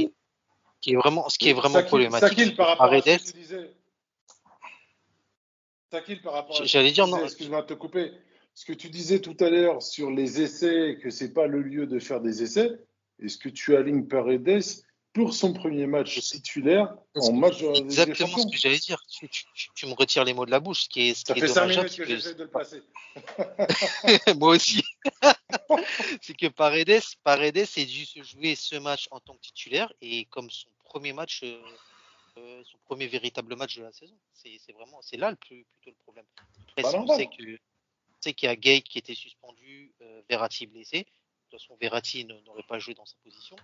Qui 0.80 0.92
est 0.94 0.96
vraiment, 0.96 1.28
ce 1.28 1.38
qui 1.38 1.50
est 1.50 1.54
vraiment 1.54 1.80
Sakil- 1.80 1.86
problématique, 1.88 2.30
Sakil, 2.30 2.56
par 2.56 2.68
rapport 2.70 2.86
à 2.94 2.98
ce 3.02 3.04
Paredes, 3.04 3.20
que 3.24 3.32
tu 3.32 3.38
disais. 3.40 3.72
Sakil, 5.92 6.22
par 6.22 6.32
rapport 6.34 6.54
à 6.56 6.58
ce 6.60 6.62
que 6.64 6.68
J'allais 6.70 6.92
dire, 6.94 7.08
non. 7.08 7.22
excuse-moi 7.26 7.62
de 7.62 7.68
te 7.68 7.74
couper. 7.74 8.12
Ce 8.56 8.66
que 8.66 8.74
tu 8.74 8.90
disais 8.90 9.20
tout 9.20 9.36
à 9.42 9.50
l'heure 9.50 9.82
sur 9.82 10.10
les 10.12 10.42
essais, 10.42 10.98
que 11.04 11.10
c'est 11.10 11.34
pas 11.34 11.46
le 11.46 11.62
lieu 11.62 11.86
de 11.88 12.00
faire 12.00 12.22
des 12.22 12.42
essais, 12.42 12.72
est-ce 13.22 13.38
que 13.38 13.50
tu 13.50 13.76
alignes 13.76 14.08
Paredes 14.08 14.64
pour 15.14 15.34
son 15.34 15.54
premier 15.54 15.88
match 15.88 16.20
titulaire 16.22 16.96
en 17.16 17.32
match 17.34 17.60
de 17.62 17.68
exactement 17.76 18.38
ce 18.38 18.48
que 18.48 18.58
j'allais 18.58 18.80
dire. 18.80 19.02
Tu, 19.10 19.28
tu- 19.30 19.46
tu- 19.56 19.70
tu 19.76 19.86
me 19.88 19.94
retires 19.94 20.24
les 20.26 20.34
mots 20.34 20.46
de 20.46 20.52
la 20.52 20.60
bouche, 20.60 20.84
ce 20.84 20.90
qui 20.90 21.10
est, 21.10 21.14
ce 21.14 21.24
Ça 21.26 21.34
qui 21.34 21.40
fait 21.42 21.46
est 21.46 21.50
cinq 21.50 21.62
dommageable, 21.68 21.86
minutes 21.90 21.98
que 21.98 22.06
c'est 22.06 22.16
j'essaie 22.16 22.36
de 22.36 22.44
le 22.44 22.50
passer. 22.50 22.82
Moi 24.40 24.56
aussi. 24.56 24.82
c'est 26.22 26.34
que 26.36 26.48
Paredes, 26.48 27.02
Paredes 27.24 27.58
est 27.58 27.86
dû 27.86 28.06
se 28.06 28.24
jouer 28.24 28.56
ce 28.56 28.76
match 28.78 29.08
en 29.12 29.20
tant 29.20 29.36
que 29.36 29.42
titulaire 29.42 29.92
et 30.02 30.26
comme 30.26 30.50
son 30.50 30.70
premier 30.84 31.14
match, 31.14 31.42
euh, 31.44 31.62
euh, 32.38 32.62
son 32.66 32.78
premier 32.86 33.08
véritable 33.08 33.56
match 33.56 33.78
de 33.78 33.84
la 33.84 33.92
saison. 33.92 34.16
C'est 34.34 34.74
vraiment, 34.74 35.02
c'est 35.02 35.18
là 35.18 35.30
le 35.32 35.38
plus, 35.38 35.66
plutôt 35.82 35.92
le 35.98 36.04
problème. 36.04 36.26
Après, 36.70 36.90
si 36.90 36.96
on 36.98 37.08
sait 37.08 37.28
que, 37.28 37.58
sait 38.26 38.34
qu'il 38.34 38.48
y 38.48 38.52
a 38.52 38.56
Gay 38.56 38.82
qui 38.82 38.98
était 38.98 39.16
suspendu, 39.16 39.92
euh, 40.02 40.22
Verratti 40.30 40.66
blessé. 40.68 41.00
De 41.00 41.04
toute 41.52 41.62
façon, 41.62 41.76
Verratti 41.80 42.26
n'aurait 42.26 42.64
pas 42.68 42.80
joué 42.80 42.94
dans 42.96 43.06
sa 43.06 43.16
position. 43.24 43.56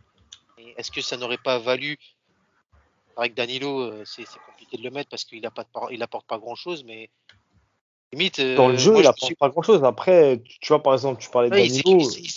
Est-ce 0.77 0.91
que 0.91 1.01
ça 1.01 1.17
n'aurait 1.17 1.37
pas 1.39 1.57
valu 1.57 1.97
avec 3.17 3.33
Danilo, 3.33 3.81
euh, 3.81 4.03
c'est 4.05 4.23
compliqué 4.45 4.77
de 4.77 4.83
le 4.83 4.89
mettre 4.91 5.09
parce 5.09 5.25
qu'il 5.25 5.45
apporte 5.45 5.67
pas, 5.73 5.87
il 5.91 6.01
apporte 6.01 6.25
pas 6.27 6.37
grand 6.37 6.55
chose, 6.55 6.83
mais 6.85 7.09
limite. 8.13 8.39
euh, 8.39 8.55
Dans 8.55 8.69
le 8.69 8.77
jeu, 8.77 8.91
moi, 8.91 9.01
il 9.01 9.03
je 9.03 9.09
apporte 9.09 9.25
suis- 9.25 9.35
pas 9.35 9.49
grand 9.49 9.61
chose. 9.63 9.83
Après, 9.83 10.41
tu 10.61 10.67
vois, 10.69 10.81
par 10.81 10.93
exemple, 10.93 11.21
tu 11.21 11.29
parlais 11.29 11.49
de 11.49 11.55
Ouais, 11.55 11.67
Danilo. 11.67 11.99
il, 11.99 12.05
sécurise, 12.05 12.19
il 12.23 12.31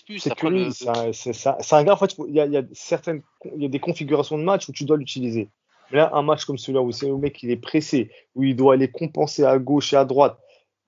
plus. 0.00 0.18
Sécurise. 0.18 0.88
C'est 1.12 1.74
un, 1.74 1.84
gars, 1.84 1.92
en 1.92 1.96
fait, 1.96 2.16
il 2.26 2.34
y 2.34 2.40
a, 2.40 2.46
il 2.46 2.52
y 2.52 2.56
a 2.56 2.62
certaines, 2.72 3.22
il 3.54 3.62
y 3.62 3.66
a 3.66 3.68
des 3.68 3.80
configurations 3.80 4.38
de 4.38 4.42
match 4.42 4.68
où 4.68 4.72
tu 4.72 4.84
dois 4.84 4.96
l'utiliser. 4.96 5.48
Mais 5.90 5.98
là, 5.98 6.10
un 6.14 6.22
match 6.22 6.44
comme 6.44 6.58
celui-là 6.58 6.80
où 6.82 6.90
c'est 6.92 7.06
le 7.06 7.16
mec, 7.16 7.42
il 7.42 7.50
est 7.50 7.56
pressé, 7.56 8.10
où 8.34 8.42
il 8.42 8.56
doit 8.56 8.74
aller 8.74 8.90
compenser 8.90 9.44
à 9.44 9.58
gauche 9.58 9.92
et 9.92 9.96
à 9.96 10.04
droite. 10.04 10.38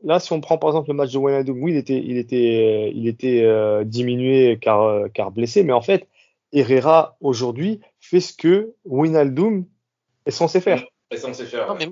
Là, 0.03 0.21
si 0.21 0.33
on 0.33 0.41
prend 0.41 0.59
par 0.59 0.71
exemple 0.71 0.89
le 0.91 0.95
match 0.95 1.13
de 1.13 1.19
Wijnaldum, 1.19 1.63
oui, 1.63 1.73
il 1.73 1.77
était, 1.79 1.99
il 1.99 2.19
était, 2.19 2.87
euh, 2.87 2.93
il 2.95 3.09
était 3.09 3.43
euh, 3.43 3.83
diminué 3.85 4.59
car, 4.61 4.83
euh, 4.83 5.09
car 5.09 5.31
blessé, 5.31 5.63
mais 5.63 5.73
en 5.73 5.81
fait, 5.81 6.09
Herrera 6.53 7.17
aujourd'hui 7.21 7.81
fait 7.99 8.21
ce 8.21 8.33
que 8.35 8.75
Wijnaldum 8.85 9.65
est 10.27 10.31
censé 10.31 10.61
faire. 10.61 10.85
On 11.13 11.33
sait 11.33 11.47
faire. 11.47 11.67
Non, 11.69 11.75
mais 11.75 11.89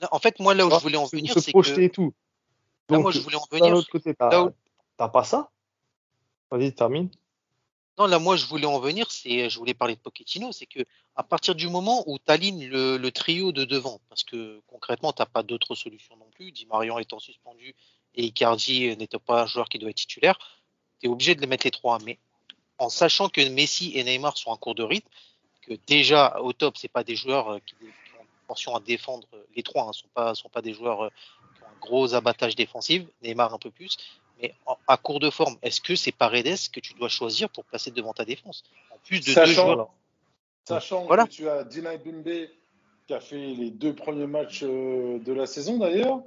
là, 0.00 0.08
en 0.12 0.18
fait, 0.18 0.38
moi, 0.40 0.54
là 0.54 0.66
où 0.66 0.70
je 0.70 0.76
voulais 0.76 0.98
en 0.98 1.06
se- 1.06 1.16
venir, 1.16 1.32
se 1.32 1.40
c'est 1.40 1.50
projeter 1.52 1.76
que 1.76 1.80
et 1.86 1.90
tout. 1.90 2.12
là, 2.90 2.98
moi, 2.98 3.10
je 3.10 3.20
voulais 3.20 3.36
en 3.36 3.44
d'un 3.50 3.58
venir. 3.58 3.76
autre 3.76 3.90
côté, 3.90 4.14
t'as 4.14 4.30
là 4.30 4.44
où- 4.44 4.50
t'as 4.96 5.08
pas 5.08 5.24
ça? 5.24 5.50
Vas-y, 6.50 6.72
termine. 6.74 7.08
Non, 7.98 8.06
là, 8.06 8.20
moi, 8.20 8.36
je 8.36 8.46
voulais 8.46 8.66
en 8.66 8.78
venir, 8.78 9.10
c'est, 9.10 9.50
je 9.50 9.58
voulais 9.58 9.74
parler 9.74 9.96
de 9.96 10.00
Pochettino, 10.00 10.52
c'est 10.52 10.66
que 10.66 10.80
à 11.16 11.24
partir 11.24 11.56
du 11.56 11.68
moment 11.68 12.04
où 12.06 12.16
tu 12.18 12.30
alignes 12.30 12.68
le, 12.68 13.10
trio 13.10 13.50
de 13.50 13.64
devant, 13.64 14.00
parce 14.08 14.22
que 14.22 14.62
concrètement, 14.68 15.12
t'as 15.12 15.26
pas 15.26 15.42
d'autre 15.42 15.74
solution 15.74 16.16
non 16.16 16.28
plus, 16.30 16.52
Di 16.52 16.64
Marion 16.66 17.00
étant 17.00 17.18
suspendu 17.18 17.74
et 18.14 18.24
Icardi 18.26 18.96
n'étant 18.96 19.18
pas 19.18 19.42
un 19.42 19.46
joueur 19.46 19.68
qui 19.68 19.80
doit 19.80 19.90
être 19.90 19.96
titulaire, 19.96 20.38
tu 21.00 21.06
es 21.06 21.08
obligé 21.08 21.34
de 21.34 21.40
les 21.40 21.48
mettre 21.48 21.66
les 21.66 21.72
trois. 21.72 21.98
Mais 22.04 22.20
en 22.78 22.88
sachant 22.88 23.28
que 23.28 23.40
Messi 23.48 23.90
et 23.96 24.04
Neymar 24.04 24.38
sont 24.38 24.50
en 24.50 24.56
cours 24.56 24.76
de 24.76 24.84
rythme, 24.84 25.08
que 25.62 25.74
déjà 25.88 26.40
au 26.40 26.52
top, 26.52 26.76
c'est 26.76 26.86
pas 26.86 27.02
des 27.02 27.16
joueurs 27.16 27.54
euh, 27.54 27.58
qui, 27.66 27.74
ont 27.74 28.22
une 28.22 28.46
portion 28.46 28.76
à 28.76 28.80
défendre, 28.80 29.26
euh, 29.34 29.42
les 29.56 29.64
trois 29.64 29.88
ne 29.88 29.92
sont, 29.92 30.08
pas, 30.14 30.36
sont 30.36 30.48
pas 30.48 30.62
des 30.62 30.72
joueurs 30.72 31.02
euh, 31.02 31.10
qui 31.56 31.64
ont 31.64 31.66
un 31.66 31.80
gros 31.80 32.14
abattage 32.14 32.54
défensif, 32.54 33.02
Neymar 33.22 33.52
un 33.52 33.58
peu 33.58 33.72
plus. 33.72 33.96
Mais 34.40 34.54
à 34.86 34.96
court 34.96 35.20
de 35.20 35.30
forme, 35.30 35.56
est-ce 35.62 35.80
que 35.80 35.96
c'est 35.96 36.12
Paredes 36.12 36.56
que 36.72 36.80
tu 36.80 36.94
dois 36.94 37.08
choisir 37.08 37.48
pour 37.50 37.64
placer 37.64 37.90
devant 37.90 38.12
ta 38.12 38.24
défense 38.24 38.62
En 38.92 38.98
plus 39.04 39.20
de 39.20 39.26
deux 39.26 39.32
Sachant- 39.32 39.72
joueurs. 39.74 39.88
Sachant 40.66 41.04
Voilà. 41.06 41.24
que 41.24 41.30
tu 41.30 41.48
as 41.48 41.64
Dinay 41.64 41.98
Bimbe 41.98 42.48
qui 43.06 43.14
a 43.14 43.20
fait 43.20 43.36
les 43.54 43.70
deux 43.70 43.94
premiers 43.94 44.26
matchs 44.26 44.60
euh, 44.64 45.18
de 45.18 45.32
la 45.32 45.46
saison 45.46 45.78
d'ailleurs, 45.78 46.20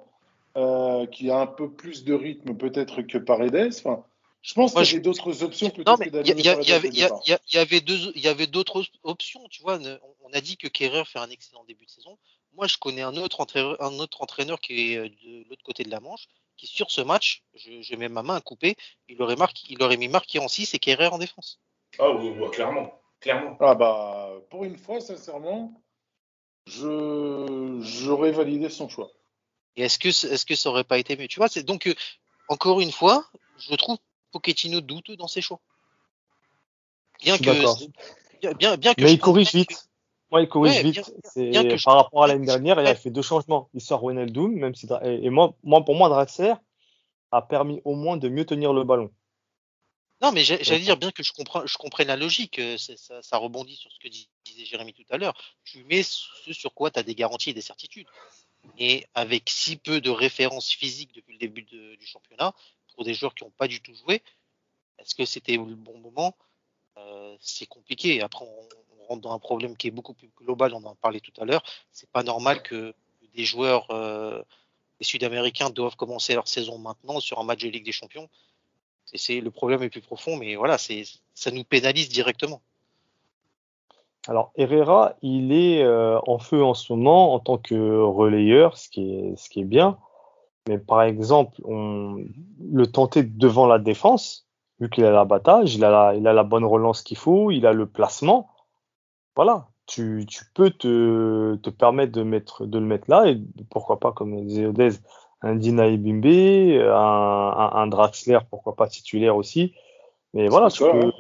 euh, 0.58 1.06
qui 1.06 1.30
a 1.30 1.38
un 1.40 1.48
peu 1.48 1.70
plus 1.70 2.04
de 2.04 2.14
rythme 2.14 2.56
peut-être 2.56 3.04
que 3.04 3.18
Paredes. 3.20 3.70
Enfin, 3.78 4.04
je 4.42 4.54
pense 4.56 4.74
qu'il 4.74 4.84
y 4.86 4.90
avait 4.90 5.00
d'autres 5.00 5.44
options 5.44 5.70
peut-être 5.70 5.98
que 6.00 6.10
il 6.10 6.46
y, 8.24 8.28
avait- 8.28 8.48
d'autres 8.48 8.80
op- 8.82 8.88
options, 9.04 9.48
tu 9.50 9.62
vois. 9.62 9.80
On 10.24 10.34
a 10.34 10.42
dit 10.42 10.58
que 10.58 10.68
Kerrer 10.68 11.06
fait 11.06 11.20
un 11.20 11.30
excellent 11.30 11.64
début 11.66 11.86
de 11.86 11.92
saison. 11.92 12.18
Moi, 12.56 12.66
je 12.68 12.78
connais 12.78 13.02
un 13.04 13.16
autre 13.16 13.40
entraîneur, 13.42 13.82
un 13.82 13.94
autre 14.00 14.22
entraîneur 14.24 14.60
qui 14.60 14.94
est 14.94 14.98
euh, 14.98 15.08
de 15.08 15.46
l'autre 15.50 15.64
côté 15.64 15.84
de 15.84 15.92
la 15.92 16.00
Manche, 16.00 16.28
qui 16.62 16.68
sur 16.68 16.92
ce 16.92 17.02
match, 17.02 17.44
je, 17.56 17.82
je 17.82 17.96
mets 17.96 18.08
ma 18.08 18.22
main 18.22 18.36
à 18.36 18.42
couper, 18.42 18.76
il 19.10 19.20
aurait, 19.22 19.36
marqué, 19.36 19.62
il 19.70 19.82
aurait 19.82 19.98
mis 19.98 20.08
Marquis 20.08 20.38
en 20.38 20.48
6 20.48 20.76
et 20.76 20.80
Kerrer 20.80 21.08
en 21.08 21.18
défense. 21.18 21.60
Ah 21.98 22.12
oui, 22.12 22.34
oui, 22.38 22.52
clairement. 22.52 22.94
Clairement. 23.20 23.58
Ah 23.60 23.74
bah, 23.76 24.32
pour 24.50 24.64
une 24.64 24.78
fois, 24.78 25.00
sincèrement, 25.02 25.82
je 26.68 27.80
j'aurais 27.82 28.32
validé 28.32 28.70
son 28.70 28.90
choix. 28.90 29.12
Et 29.76 29.84
est-ce 29.84 29.98
que, 29.98 30.10
est-ce 30.10 30.46
que 30.46 30.56
ça 30.56 30.70
aurait 30.70 30.84
pas 30.84 31.00
été 31.00 31.18
mieux? 31.18 31.28
Tu 31.28 31.40
vois, 31.40 31.48
c'est 31.48 31.64
donc 31.64 31.88
euh, 31.88 31.96
encore 32.48 32.80
une 32.80 32.92
fois, 32.92 33.26
je 33.58 33.74
trouve 33.76 33.98
Pochettino 34.32 34.82
douteux 34.82 35.16
dans 35.16 35.28
ses 35.28 35.42
choix. 35.42 35.60
Bien 37.22 37.38
Je 37.38 37.44
suis 37.44 37.90
que, 37.90 38.40
bien, 38.40 38.54
bien, 38.54 38.78
bien 38.78 38.94
que 38.94 39.02
Mais 39.02 39.10
je 39.10 39.14
il 39.14 39.20
corrige 39.20 39.54
vite. 39.54 39.90
Ouais, 40.32 40.44
il 40.44 40.50
corrige 40.50 40.76
Ouais, 40.78 40.84
vite. 40.84 41.14
bien- 41.36 41.78
par 41.84 41.96
rapport 41.96 42.24
à 42.24 42.28
l'année 42.28 42.46
dernière, 42.46 42.80
il 42.80 42.88
a 42.88 42.96
fait 42.96 43.10
deux 43.10 43.22
changements. 43.22 43.70
Il 43.74 43.82
sort 43.82 44.04
Wijnaldum, 44.04 44.54
même 44.54 44.74
si 44.76 44.88
et, 45.04 45.26
et 45.26 45.30
moi, 45.30 45.56
moi, 45.64 45.84
pour 45.84 45.96
moi, 45.96 46.08
Draxler 46.10 46.54
a 47.32 47.42
permis 47.42 47.82
au 47.86 47.96
moins 47.96 48.18
de 48.18 48.30
mieux 48.30 48.46
tenir 48.46 48.72
le 48.74 48.84
ballon. 48.84 49.12
Non, 50.22 50.32
mais 50.32 50.44
j'allais 50.44 50.80
dire 50.80 50.98
bien 50.98 51.12
que 51.12 51.24
je 51.24 51.34
comprends, 51.34 51.66
je 51.66 51.78
comprenne 51.78 52.08
la 52.08 52.16
logique. 52.16 52.60
euh, 52.60 52.78
Ça, 52.78 53.22
ça 53.22 53.38
rebondit 53.38 53.76
sur 53.76 53.92
ce 53.92 54.00
que 54.00 54.08
dis- 54.08 54.30
disait 54.46 54.66
Jérémy 54.66 54.94
tout 54.94 55.04
à 55.10 55.18
l'heure. 55.18 55.34
Tu 55.66 55.84
mets 55.86 56.04
ce 56.04 56.54
sur 56.54 56.74
quoi 56.74 56.92
tu 56.92 57.00
as 57.00 57.04
des 57.04 57.16
garanties 57.16 57.50
et 57.50 57.54
des 57.54 57.62
certitudes. 57.62 58.08
Et 58.78 59.06
avec 59.16 59.50
si 59.50 59.76
peu 59.78 60.00
de 60.00 60.12
références 60.12 60.70
physiques 60.72 61.14
depuis 61.16 61.34
le 61.34 61.40
début 61.40 61.64
de- 61.64 61.96
du 61.96 62.06
championnat, 62.06 62.54
pour 62.94 63.04
des 63.04 63.16
joueurs 63.16 63.34
qui 63.34 63.44
n'ont 63.44 63.50
pas 63.50 63.68
du 63.68 63.82
tout 63.82 63.96
joué, 63.96 64.22
est-ce 65.00 65.16
que 65.16 65.26
c'était 65.26 65.54
le 65.58 65.76
bon 65.76 65.98
moment 65.98 66.36
Euh, 67.02 67.36
C'est 67.40 67.66
compliqué. 67.66 68.22
Après, 68.22 68.46
on, 68.46 69.08
rentre 69.08 69.22
dans 69.22 69.34
un 69.34 69.40
problème 69.40 69.76
qui 69.76 69.88
est 69.88 69.92
beaucoup 69.92 70.14
plus 70.14 70.30
global. 70.38 70.74
On 70.74 70.84
en 70.84 70.96
parlait 70.96 71.20
tout 71.20 71.34
à 71.42 71.46
l'heure. 71.46 71.64
C'est 71.92 72.10
pas 72.10 72.24
normal 72.24 72.62
que 72.62 72.94
des 73.36 73.44
joueurs, 73.44 73.88
euh, 73.92 74.42
Sud-Américains, 75.02 75.70
doivent 75.70 75.96
commencer 75.96 76.34
leur 76.34 76.48
saison 76.48 76.78
maintenant 76.78 77.20
sur 77.20 77.40
un 77.40 77.44
match 77.44 77.62
de 77.62 77.70
Ligue 77.70 77.86
des 77.86 77.92
Champions. 77.92 78.30
Le 79.14 79.50
problème 79.50 79.84
est 79.84 79.90
plus 79.90 80.02
profond, 80.02 80.38
mais 80.38 80.56
voilà, 80.56 80.78
ça 80.78 81.52
nous 81.52 81.64
pénalise 81.64 82.10
directement. 82.10 82.62
Alors, 84.28 84.52
Herrera, 84.56 85.16
il 85.22 85.52
est 85.52 85.84
euh, 85.84 86.20
en 86.28 86.38
feu 86.38 86.64
en 86.64 86.74
ce 86.74 86.94
moment 86.94 87.34
en 87.34 87.40
tant 87.40 87.58
que 87.58 88.02
relayeur, 88.02 88.78
ce 88.78 88.88
qui 88.90 89.02
est, 89.02 89.64
bien. 89.64 89.98
Mais 90.70 90.78
par 90.78 91.02
exemple, 91.02 91.60
le 91.68 92.86
tenter 92.86 93.24
devant 93.24 93.66
la 93.66 93.80
défense, 93.80 94.46
vu 94.82 94.90
qu'il 94.90 95.06
a 95.06 95.12
l'abattage, 95.12 95.76
il 95.76 95.86
a 95.86 95.92
la, 95.92 96.16
il 96.16 96.28
a 96.28 96.34
la 96.34 96.44
bonne 96.44 96.66
relance 96.66 97.04
qu'il 97.04 97.18
faut, 97.18 97.52
il 97.52 97.66
a 97.66 97.72
le 97.72 97.86
placement. 97.86 98.50
Voilà, 99.36 99.68
tu, 99.86 100.26
tu 100.28 100.44
peux 100.54 100.72
te, 100.72 101.56
te 101.58 101.70
permettre 101.70 102.12
de, 102.12 102.24
mettre, 102.24 102.66
de 102.66 102.80
le 102.80 102.86
mettre 102.86 103.10
là, 103.10 103.28
et 103.28 103.40
pourquoi 103.70 104.00
pas, 104.00 104.12
comme 104.12 104.44
disait 104.46 104.66
Odez, 104.66 104.90
un 105.42 105.56
Dina 105.56 105.88
Ibimbe, 105.88 106.26
un, 106.26 107.54
un, 107.58 107.72
un 107.74 107.88
Draxler, 107.88 108.40
pourquoi 108.50 108.76
pas 108.76 108.88
titulaire 108.88 109.38
aussi. 109.38 109.74
Mais 110.34 110.48
voilà, 110.48 110.70
tu 110.70 110.84
ça, 110.84 110.92
peux, 110.92 111.06
hein? 111.08 111.12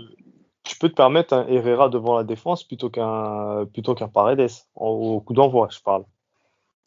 tu 0.63 0.77
peux 0.77 0.89
te 0.89 0.95
permettre 0.95 1.33
un 1.33 1.47
Herrera 1.47 1.89
devant 1.89 2.17
la 2.17 2.23
défense 2.23 2.63
plutôt 2.63 2.89
qu'un 2.89 3.65
plutôt 3.73 3.93
qu'un 3.93 4.07
Paredes 4.07 4.49
au 4.75 5.21
coup 5.21 5.33
d'envoi, 5.33 5.67
je 5.71 5.79
parle. 5.81 6.05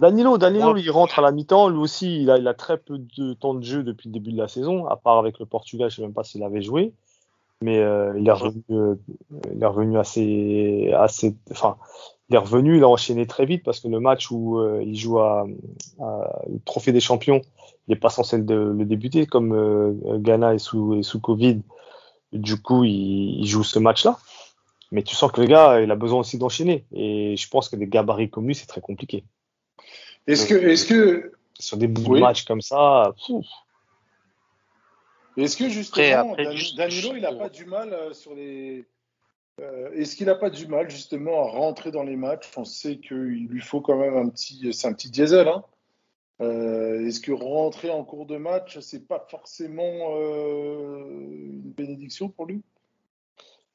Danilo, 0.00 0.38
Danilo, 0.38 0.76
il 0.76 0.90
rentre 0.90 1.18
à 1.18 1.22
la 1.22 1.30
mi-temps, 1.30 1.68
lui 1.68 1.78
aussi, 1.78 2.22
il 2.22 2.30
a, 2.30 2.38
il 2.38 2.48
a 2.48 2.54
très 2.54 2.78
peu 2.78 2.98
de 2.98 3.32
temps 3.34 3.54
de 3.54 3.62
jeu 3.62 3.82
depuis 3.84 4.08
le 4.08 4.12
début 4.14 4.32
de 4.32 4.38
la 4.38 4.48
saison, 4.48 4.86
à 4.86 4.96
part 4.96 5.18
avec 5.18 5.38
le 5.38 5.46
Portugal, 5.46 5.88
je 5.90 5.96
sais 5.96 6.02
même 6.02 6.12
pas 6.12 6.24
s'il 6.24 6.42
avait 6.42 6.62
joué, 6.62 6.92
mais 7.62 7.78
euh, 7.78 8.12
il 8.18 8.26
est 8.28 8.32
revenu, 8.32 8.62
euh, 8.72 8.96
il 9.54 9.62
est 9.62 9.66
revenu 9.66 9.98
assez, 9.98 10.92
assez, 10.96 11.36
enfin, 11.50 11.76
il 12.28 12.34
est 12.36 12.38
revenu, 12.38 12.78
il 12.78 12.84
a 12.84 12.88
enchaîné 12.88 13.26
très 13.26 13.46
vite 13.46 13.62
parce 13.64 13.80
que 13.80 13.88
le 13.88 14.00
match 14.00 14.30
où 14.32 14.58
euh, 14.58 14.82
il 14.84 14.96
joue 14.96 15.20
à, 15.20 15.46
à- 16.00 16.42
le 16.48 16.58
Trophée 16.64 16.92
des 16.92 17.00
Champions, 17.00 17.40
il 17.86 17.92
n'est 17.92 18.00
pas 18.00 18.10
censé 18.10 18.38
le, 18.38 18.72
le 18.72 18.84
débuter 18.86 19.26
comme 19.26 20.20
Ghana 20.22 20.54
est 20.54 20.58
sous, 20.58 20.94
est 20.94 21.02
sous 21.02 21.20
Covid. 21.20 21.60
Du 22.32 22.60
coup, 22.60 22.84
il, 22.84 23.40
il 23.40 23.46
joue 23.46 23.62
ce 23.64 23.78
match-là. 23.78 24.18
Mais 24.92 25.02
tu 25.02 25.14
sens 25.16 25.32
que 25.32 25.40
le 25.40 25.46
gars, 25.48 25.80
il 25.82 25.90
a 25.90 25.96
besoin 25.96 26.20
aussi 26.20 26.38
d'enchaîner. 26.38 26.86
Et 26.92 27.36
je 27.36 27.48
pense 27.48 27.68
que 27.68 27.76
des 27.76 27.86
gabarits 27.88 28.30
comme 28.30 28.46
lui, 28.46 28.54
c'est 28.54 28.66
très 28.66 28.80
compliqué. 28.80 29.24
Est-ce 30.26 30.46
que, 30.46 30.54
est-ce 30.54 30.86
que, 30.86 31.32
Sur 31.58 31.76
des 31.76 31.86
bouts 31.86 32.12
Oui. 32.12 32.20
de 32.20 32.24
match 32.24 32.44
comme 32.44 32.60
ça, 32.60 33.12
est-ce 35.36 35.56
que 35.56 35.68
justement, 35.68 36.32
après, 36.32 36.44
Dan- 36.44 36.56
juste- 36.56 36.76
Danilo, 36.76 37.16
il 37.16 37.22
n'a 37.22 37.32
pas 37.32 37.48
du 37.48 37.64
mal 37.66 37.92
euh, 37.92 38.12
sur 38.12 38.34
les. 38.34 38.86
euh, 39.60 39.90
est-ce 39.92 40.16
qu'il 40.16 40.26
n'a 40.26 40.34
pas 40.36 40.50
du 40.50 40.66
mal 40.66 40.88
justement 40.90 41.46
à 41.46 41.50
rentrer 41.50 41.90
dans 41.90 42.04
les 42.04 42.16
matchs? 42.16 42.50
On 42.56 42.64
sait 42.64 42.98
qu'il 42.98 43.46
lui 43.48 43.60
faut 43.60 43.80
quand 43.80 43.96
même 43.96 44.16
un 44.16 44.28
petit, 44.28 44.72
c'est 44.72 44.86
un 44.88 44.92
petit 44.92 45.10
diesel. 45.10 45.48
Hein 45.48 45.64
Euh, 46.40 47.06
est-ce 47.06 47.20
que 47.20 47.30
rentrer 47.32 47.90
en 47.90 48.04
cours 48.04 48.26
de 48.26 48.36
match, 48.36 48.78
c'est 48.80 49.06
pas 49.06 49.24
forcément 49.30 50.16
euh, 50.16 51.04
une 51.06 51.72
bénédiction 51.76 52.28
pour 52.28 52.46
lui? 52.46 52.62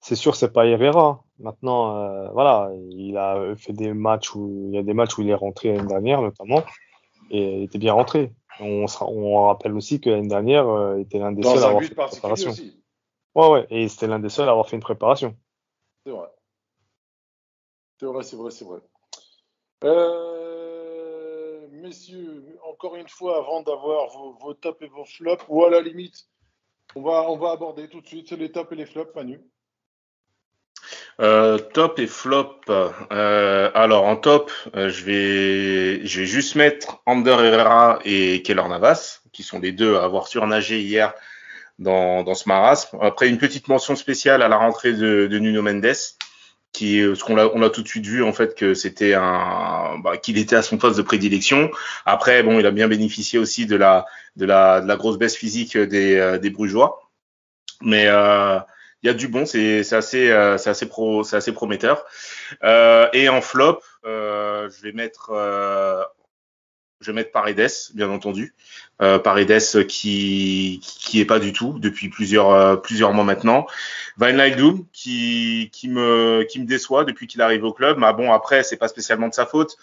C'est 0.01 0.15
sûr, 0.15 0.35
c'est 0.35 0.51
pas 0.51 0.65
Herrera. 0.65 1.23
Maintenant, 1.39 1.95
euh, 1.95 2.29
voilà, 2.31 2.69
il 2.91 3.17
a 3.17 3.55
fait 3.55 3.71
des 3.73 3.93
matchs 3.93 4.35
où 4.35 4.67
il 4.69 4.75
y 4.75 4.77
a 4.77 4.83
des 4.83 4.93
matchs 4.93 5.17
où 5.17 5.21
il 5.21 5.29
est 5.29 5.35
rentré 5.35 5.73
l'année 5.73 5.87
dernière, 5.87 6.21
notamment, 6.21 6.63
et 7.31 7.59
il 7.59 7.63
était 7.63 7.77
bien 7.77 7.93
rentré. 7.93 8.33
On, 8.59 8.85
on 9.01 9.45
rappelle 9.45 9.73
aussi 9.73 10.01
que 10.01 10.09
l'année 10.09 10.27
dernière, 10.27 10.67
euh, 10.67 10.97
il 10.97 11.03
était 11.03 11.17
l'un 11.17 11.31
des 11.31 11.41
Dans 11.41 11.55
seuls 11.55 11.63
à 11.63 11.67
avoir 11.67 11.81
fait 11.81 11.87
une 11.87 11.95
préparation. 11.95 12.49
aussi. 12.51 12.83
Ouais, 13.35 13.49
ouais, 13.49 13.67
et 13.69 13.87
c'était 13.87 14.07
l'un 14.07 14.19
des 14.19 14.27
seuls 14.27 14.49
à 14.49 14.51
avoir 14.51 14.67
fait 14.67 14.75
une 14.75 14.81
préparation. 14.81 15.33
C'est 16.05 16.11
vrai. 16.11 16.27
C'est 17.99 18.05
vrai, 18.05 18.23
c'est 18.23 18.35
vrai, 18.35 18.51
c'est 18.51 18.65
vrai. 18.65 18.79
Euh, 19.85 21.67
messieurs, 21.71 22.59
encore 22.69 22.95
une 22.97 23.07
fois, 23.07 23.37
avant 23.37 23.61
d'avoir 23.61 24.09
vos, 24.09 24.33
vos 24.33 24.53
tops 24.53 24.81
et 24.81 24.87
vos 24.87 25.05
flops, 25.05 25.45
ou 25.47 25.63
à 25.63 25.69
la 25.69 25.79
limite, 25.81 26.27
on 26.95 27.01
va, 27.01 27.29
on 27.29 27.37
va 27.37 27.51
aborder 27.51 27.87
tout 27.87 28.01
de 28.01 28.07
suite 28.07 28.31
les 28.31 28.51
tops 28.51 28.71
et 28.73 28.75
les 28.75 28.85
flops, 28.85 29.15
Manu. 29.15 29.39
Euh, 31.19 31.57
top 31.57 31.99
et 31.99 32.07
flop. 32.07 32.61
Euh, 32.69 33.69
alors 33.73 34.05
en 34.05 34.15
top, 34.15 34.51
euh, 34.75 34.89
je 34.89 35.03
vais 35.03 36.05
je 36.05 36.21
vais 36.21 36.25
juste 36.25 36.55
mettre 36.55 37.01
Ander 37.05 37.31
Herrera 37.31 37.99
et 38.05 38.41
Keller 38.41 38.67
Navas, 38.69 39.19
qui 39.33 39.43
sont 39.43 39.59
les 39.59 39.73
deux 39.73 39.97
à 39.97 40.05
avoir 40.05 40.27
surnagé 40.27 40.79
hier 40.79 41.13
dans, 41.77 42.23
dans 42.23 42.35
ce 42.35 42.47
marasme. 42.47 42.97
Après 43.01 43.27
une 43.27 43.37
petite 43.37 43.67
mention 43.67 43.95
spéciale 43.97 44.41
à 44.41 44.47
la 44.47 44.57
rentrée 44.57 44.93
de, 44.93 45.27
de 45.27 45.39
Nuno 45.39 45.61
Mendes, 45.61 45.93
qui 46.71 47.01
euh, 47.01 47.15
ce 47.15 47.23
qu'on 47.25 47.35
l'a 47.35 47.49
on 47.53 47.59
l'a 47.59 47.69
tout 47.69 47.81
de 47.81 47.87
suite 47.87 48.05
vu 48.05 48.23
en 48.23 48.31
fait 48.31 48.55
que 48.55 48.73
c'était 48.73 49.13
un 49.13 49.99
bah, 49.99 50.17
qu'il 50.17 50.37
était 50.37 50.55
à 50.55 50.61
son 50.61 50.77
poste 50.77 50.97
de 50.97 51.01
prédilection. 51.01 51.69
Après 52.05 52.43
bon, 52.43 52.59
il 52.59 52.65
a 52.65 52.71
bien 52.71 52.87
bénéficié 52.87 53.39
aussi 53.39 53.65
de 53.65 53.75
la 53.75 54.05
de 54.37 54.45
la 54.45 54.79
de 54.81 54.87
la 54.87 54.95
grosse 54.95 55.17
baisse 55.17 55.35
physique 55.35 55.77
des 55.77 56.15
euh, 56.15 56.37
des 56.37 56.49
Brugeois, 56.49 57.09
mais 57.81 58.05
euh, 58.07 58.59
il 59.01 59.07
y 59.07 59.09
a 59.09 59.13
du 59.13 59.27
bon, 59.27 59.45
c'est 59.45 59.93
assez 59.93 60.29
euh, 60.29 60.55
assez 60.55 60.87
pro 60.87 61.21
assez 61.33 61.51
prometteur. 61.53 62.05
Euh, 62.63 63.07
et 63.13 63.29
en 63.29 63.41
flop, 63.41 63.81
euh, 64.05 64.69
je 64.69 64.81
vais 64.81 64.91
mettre 64.91 65.31
euh, 65.33 66.03
je 66.99 67.11
vais 67.11 67.15
mettre 67.15 67.31
Paredes, 67.31 67.71
bien 67.93 68.09
entendu. 68.09 68.53
Euh, 69.01 69.19
Paredes 69.19 69.87
qui 69.87 70.81
qui 70.83 71.21
est 71.21 71.25
pas 71.25 71.39
du 71.39 71.53
tout 71.53 71.79
depuis 71.79 72.09
plusieurs 72.09 72.51
euh, 72.51 72.75
plusieurs 72.75 73.13
mois 73.13 73.23
maintenant. 73.23 73.67
Van 74.17 74.27
Wijnaldum 74.27 74.85
qui 74.91 75.69
qui 75.71 75.87
me 75.87 76.45
qui 76.49 76.59
me 76.59 76.65
déçoit 76.65 77.05
depuis 77.05 77.27
qu'il 77.27 77.41
arrive 77.41 77.63
au 77.63 77.71
club. 77.71 77.97
Mais 77.99 78.11
bon 78.13 78.33
après 78.33 78.63
c'est 78.63 78.77
pas 78.77 78.89
spécialement 78.89 79.29
de 79.29 79.33
sa 79.33 79.45
faute. 79.45 79.77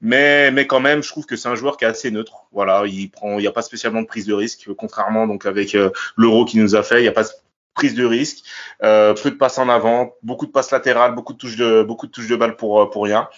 Mais, 0.00 0.52
mais 0.52 0.68
quand 0.68 0.78
même, 0.78 1.02
je 1.02 1.08
trouve 1.08 1.26
que 1.26 1.34
c'est 1.34 1.48
un 1.48 1.56
joueur 1.56 1.76
qui 1.76 1.84
est 1.84 1.88
assez 1.88 2.12
neutre. 2.12 2.44
Voilà, 2.52 2.84
il 2.86 3.10
prend, 3.10 3.38
il 3.38 3.42
n'y 3.42 3.48
a 3.48 3.52
pas 3.52 3.62
spécialement 3.62 4.00
de 4.00 4.06
prise 4.06 4.26
de 4.26 4.32
risque, 4.32 4.68
contrairement 4.76 5.26
donc 5.26 5.44
avec 5.44 5.76
l'Euro 6.16 6.44
qui 6.44 6.56
nous 6.58 6.76
a 6.76 6.84
fait, 6.84 7.00
il 7.00 7.02
n'y 7.02 7.08
a 7.08 7.12
pas 7.12 7.24
prise 7.78 7.94
de 7.94 8.04
risque, 8.18 8.38
euh, 8.82 9.14
peu 9.22 9.30
de 9.30 9.36
passes 9.36 9.58
en 9.64 9.68
avant, 9.68 9.98
beaucoup 10.22 10.46
de 10.46 10.52
passes 10.56 10.72
latérales, 10.72 11.14
beaucoup 11.14 11.34
de 11.36 11.38
touches 11.38 11.56
de, 11.64 11.82
beaucoup 11.82 12.06
de 12.08 12.12
touches 12.12 12.28
de 12.28 12.36
balles 12.36 12.56
pour 12.56 12.72
euh, 12.80 12.86
pour 12.92 13.02
rien. 13.04 13.28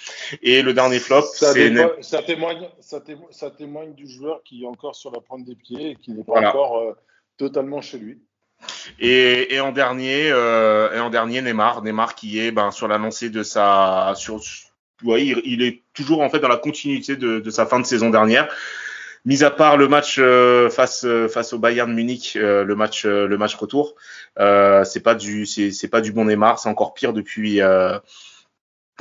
Et 0.43 0.63
le 0.63 0.73
dernier 0.73 0.99
flop, 1.07 1.23
ça, 1.23 1.53
témoigne, 1.53 2.69
ça, 2.91 2.99
témo- 3.01 3.31
ça 3.31 3.51
témoigne 3.51 3.93
du 3.95 4.07
joueur 4.09 4.43
qui 4.47 4.55
est 4.63 4.67
encore 4.75 4.97
sur 4.97 5.11
la 5.17 5.21
pointe 5.21 5.45
des 5.45 5.57
pieds 5.65 5.91
et 5.91 5.97
qui 5.97 6.11
n'est 6.13 6.25
pas 6.25 6.33
Voilà. 6.33 6.49
encore 6.51 6.79
euh, 6.79 6.93
totalement 7.37 7.81
chez 7.83 7.99
lui. 7.99 8.17
Et, 8.99 9.55
et 9.55 9.61
en 9.61 9.73
dernier, 9.73 10.31
euh, 10.31 10.95
et 10.97 11.01
en 11.01 11.11
dernier 11.11 11.41
Neymar, 11.43 11.83
Neymar 11.83 12.15
qui 12.15 12.39
est 12.41 12.53
ben, 12.53 12.71
sur 12.71 12.89
la 12.89 12.99
lancée 12.99 13.31
de 13.31 13.43
sa, 13.43 14.13
sur, 14.17 14.39
ouais, 15.03 15.25
il, 15.25 15.41
il 15.45 15.63
est 15.63 15.83
toujours 15.95 16.21
en 16.21 16.29
fait 16.29 16.41
dans 16.41 16.53
la 16.57 16.59
continuité 16.59 17.17
de, 17.17 17.41
de 17.41 17.51
sa 17.51 17.65
fin 17.65 17.81
de 17.81 17.87
saison 17.87 18.11
dernière. 18.11 18.47
Mis 19.27 19.45
à 19.45 19.51
part 19.51 19.77
le 19.77 19.87
match 19.87 20.17
euh, 20.19 20.71
face 20.71 21.05
euh, 21.05 21.29
face 21.29 21.53
au 21.53 21.59
Bayern 21.59 21.93
Munich, 21.93 22.37
euh, 22.37 22.65
le 22.65 22.75
match 22.75 23.05
euh, 23.05 23.27
le 23.27 23.37
match 23.37 23.55
retour, 23.55 23.95
euh, 24.39 24.83
c'est 24.85 25.01
pas 25.01 25.15
du 25.15 25.45
c'est 25.45 25.73
c'est 25.73 25.89
pas 25.89 26.01
du 26.01 26.11
bon 26.13 26.25
Neymar, 26.25 26.59
c'est 26.59 26.71
encore 26.71 26.95
pire 26.95 27.13
depuis 27.13 27.61
euh, 27.61 27.99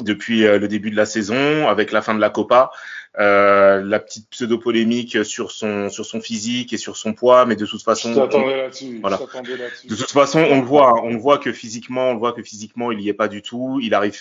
depuis 0.01 0.41
le 0.41 0.67
début 0.67 0.91
de 0.91 0.95
la 0.95 1.05
saison, 1.05 1.67
avec 1.67 1.91
la 1.91 2.01
fin 2.01 2.15
de 2.15 2.21
la 2.21 2.29
Copa, 2.29 2.71
euh, 3.19 3.81
la 3.83 3.99
petite 3.99 4.29
pseudo 4.29 4.57
polémique 4.57 5.25
sur 5.25 5.51
son 5.51 5.89
sur 5.89 6.05
son 6.05 6.21
physique 6.21 6.73
et 6.73 6.77
sur 6.77 6.95
son 6.97 7.13
poids, 7.13 7.45
mais 7.45 7.55
de 7.55 7.65
toute 7.65 7.83
façon, 7.83 8.13
là-dessus. 8.13 8.99
Voilà. 9.01 9.17
de 9.17 9.95
toute 9.95 10.11
façon, 10.11 10.39
on 10.39 10.59
le 10.61 10.65
voit, 10.65 10.89
hein, 10.89 11.01
on 11.03 11.11
le 11.11 11.19
voit 11.19 11.37
que 11.37 11.51
physiquement, 11.51 12.11
on 12.11 12.13
le 12.13 12.19
voit 12.19 12.33
que 12.33 12.43
physiquement, 12.43 12.91
il 12.91 13.01
y 13.01 13.09
est 13.09 13.13
pas 13.13 13.27
du 13.27 13.41
tout. 13.41 13.79
Il 13.81 13.93
arrive 13.93 14.17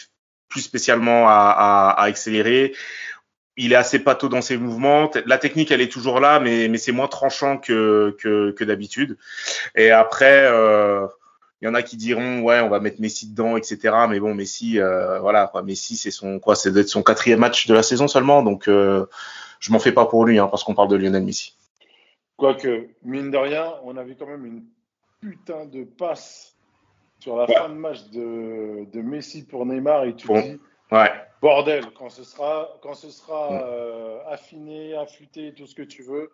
plus 0.49 0.63
spécialement 0.63 1.29
à, 1.29 1.33
à, 1.33 1.91
à 1.91 2.05
accélérer. 2.05 2.75
Il 3.61 3.73
est 3.73 3.77
assez 3.77 3.99
pâteau 3.99 4.29
dans 4.29 4.41
ses 4.41 4.57
mouvements. 4.57 5.11
La 5.27 5.37
technique, 5.37 5.71
elle 5.73 5.81
est 5.81 5.91
toujours 5.93 6.21
là, 6.21 6.39
mais, 6.41 6.69
mais 6.69 6.79
c'est 6.79 6.93
moins 6.93 7.09
tranchant 7.09 7.59
que, 7.59 8.17
que, 8.21 8.53
que 8.53 8.65
d'habitude. 8.65 9.19
Et 9.75 9.91
après, 9.91 10.47
euh, 10.51 11.07
il 11.61 11.65
y 11.67 11.69
en 11.69 11.75
a 11.75 11.83
qui 11.83 11.97
diront, 11.97 12.41
ouais, 12.43 12.61
on 12.61 12.69
va 12.69 12.79
mettre 12.79 13.01
Messi 13.01 13.29
dedans, 13.29 13.57
etc. 13.57 14.07
Mais 14.09 14.21
bon, 14.21 14.33
Messi, 14.33 14.79
euh, 14.79 15.19
voilà, 15.19 15.49
quoi. 15.49 15.63
Messi, 15.63 15.97
c'est 15.97 16.13
son, 16.13 16.39
quoi, 16.39 16.55
c'est 16.55 16.71
d'être 16.71 16.89
son 16.89 17.03
quatrième 17.03 17.41
match 17.41 17.67
de 17.67 17.75
la 17.75 17.83
saison 17.83 18.07
seulement. 18.07 18.43
Donc, 18.45 18.69
euh, 18.69 19.07
je 19.59 19.73
m'en 19.73 19.81
fais 19.81 19.91
pas 19.93 20.07
pour 20.07 20.25
lui, 20.25 20.39
hein, 20.39 20.47
parce 20.47 20.63
qu'on 20.63 20.75
parle 20.75 20.89
de 20.89 20.97
Lionel 20.97 21.25
Messi. 21.25 21.57
Quoique, 22.37 22.89
mine 23.03 23.33
de 23.33 23.37
rien, 23.39 23.75
on 23.83 23.97
avait 23.97 24.15
quand 24.15 24.29
même 24.29 24.47
une 24.47 24.63
putain 25.21 25.67
de 25.67 25.83
passe 25.83 26.55
sur 27.19 27.37
la 27.37 27.47
Ouais. 27.47 27.55
fin 27.57 27.69
de 27.69 27.75
match 27.75 28.05
de, 28.11 28.85
de 28.93 29.03
Messi 29.03 29.43
pour 29.45 29.67
Neymar 29.67 30.05
et 30.05 30.15
tu 30.15 30.29
Bon. 30.29 30.41
dis, 30.41 30.61
Ouais. 30.91 31.11
bordel, 31.43 31.85
quand 31.99 32.09
ce 32.11 32.25
sera, 32.25 32.69
quand 32.83 32.95
ce 32.95 33.11
sera 33.11 33.51
Mm. 33.53 33.61
euh, 33.63 34.19
affiné, 34.29 34.97
affûté, 34.97 35.53
tout 35.55 35.67
ce 35.67 35.75
que 35.75 35.83
tu 35.83 36.03
veux, 36.03 36.33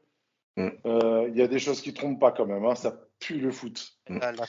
Mm. 0.56 0.68
euh, 0.86 1.26
il 1.28 1.36
y 1.36 1.43
a 1.43 1.48
des 1.48 1.59
choses 1.59 1.81
qui 1.81 1.93
trompent 1.93 2.20
pas 2.20 2.31
quand 2.32 2.47
même. 2.47 2.64
hein, 2.64 2.74
ça 2.76 2.94
pue 3.18 3.39
le 3.39 3.51
foot. 3.51 3.93
La, 4.09 4.32
la- 4.32 4.47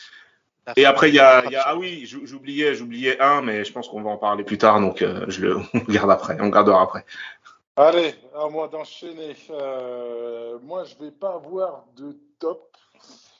Et 0.78 0.86
après, 0.86 1.10
il 1.10 1.16
y 1.16 1.20
a, 1.20 1.44
il 1.46 1.52
y 1.52 1.56
a 1.56 1.62
ah 1.66 1.76
oui, 1.76 2.06
j'ou- 2.06 2.26
j'oubliais, 2.26 2.74
j'oubliais 2.76 3.20
un, 3.22 3.42
mais 3.42 3.64
je 3.66 3.72
pense 3.72 3.88
qu'on 3.88 4.02
va 4.02 4.10
en 4.12 4.18
parler 4.18 4.44
plus 4.44 4.58
tard, 4.58 4.80
donc 4.82 5.02
euh, 5.02 5.26
je 5.28 5.42
le 5.42 5.58
on 5.74 5.92
garde 5.92 6.10
après, 6.12 6.38
on 6.40 6.50
gardera 6.50 6.82
après. 6.84 7.06
Allez, 7.76 8.16
à 8.36 8.48
moi 8.48 8.68
d'enchaîner. 8.68 9.36
Euh, 9.50 10.58
moi, 10.64 10.84
je 10.86 10.96
vais 11.04 11.12
pas 11.12 11.34
avoir 11.34 11.86
de 11.98 12.16
top, 12.40 12.70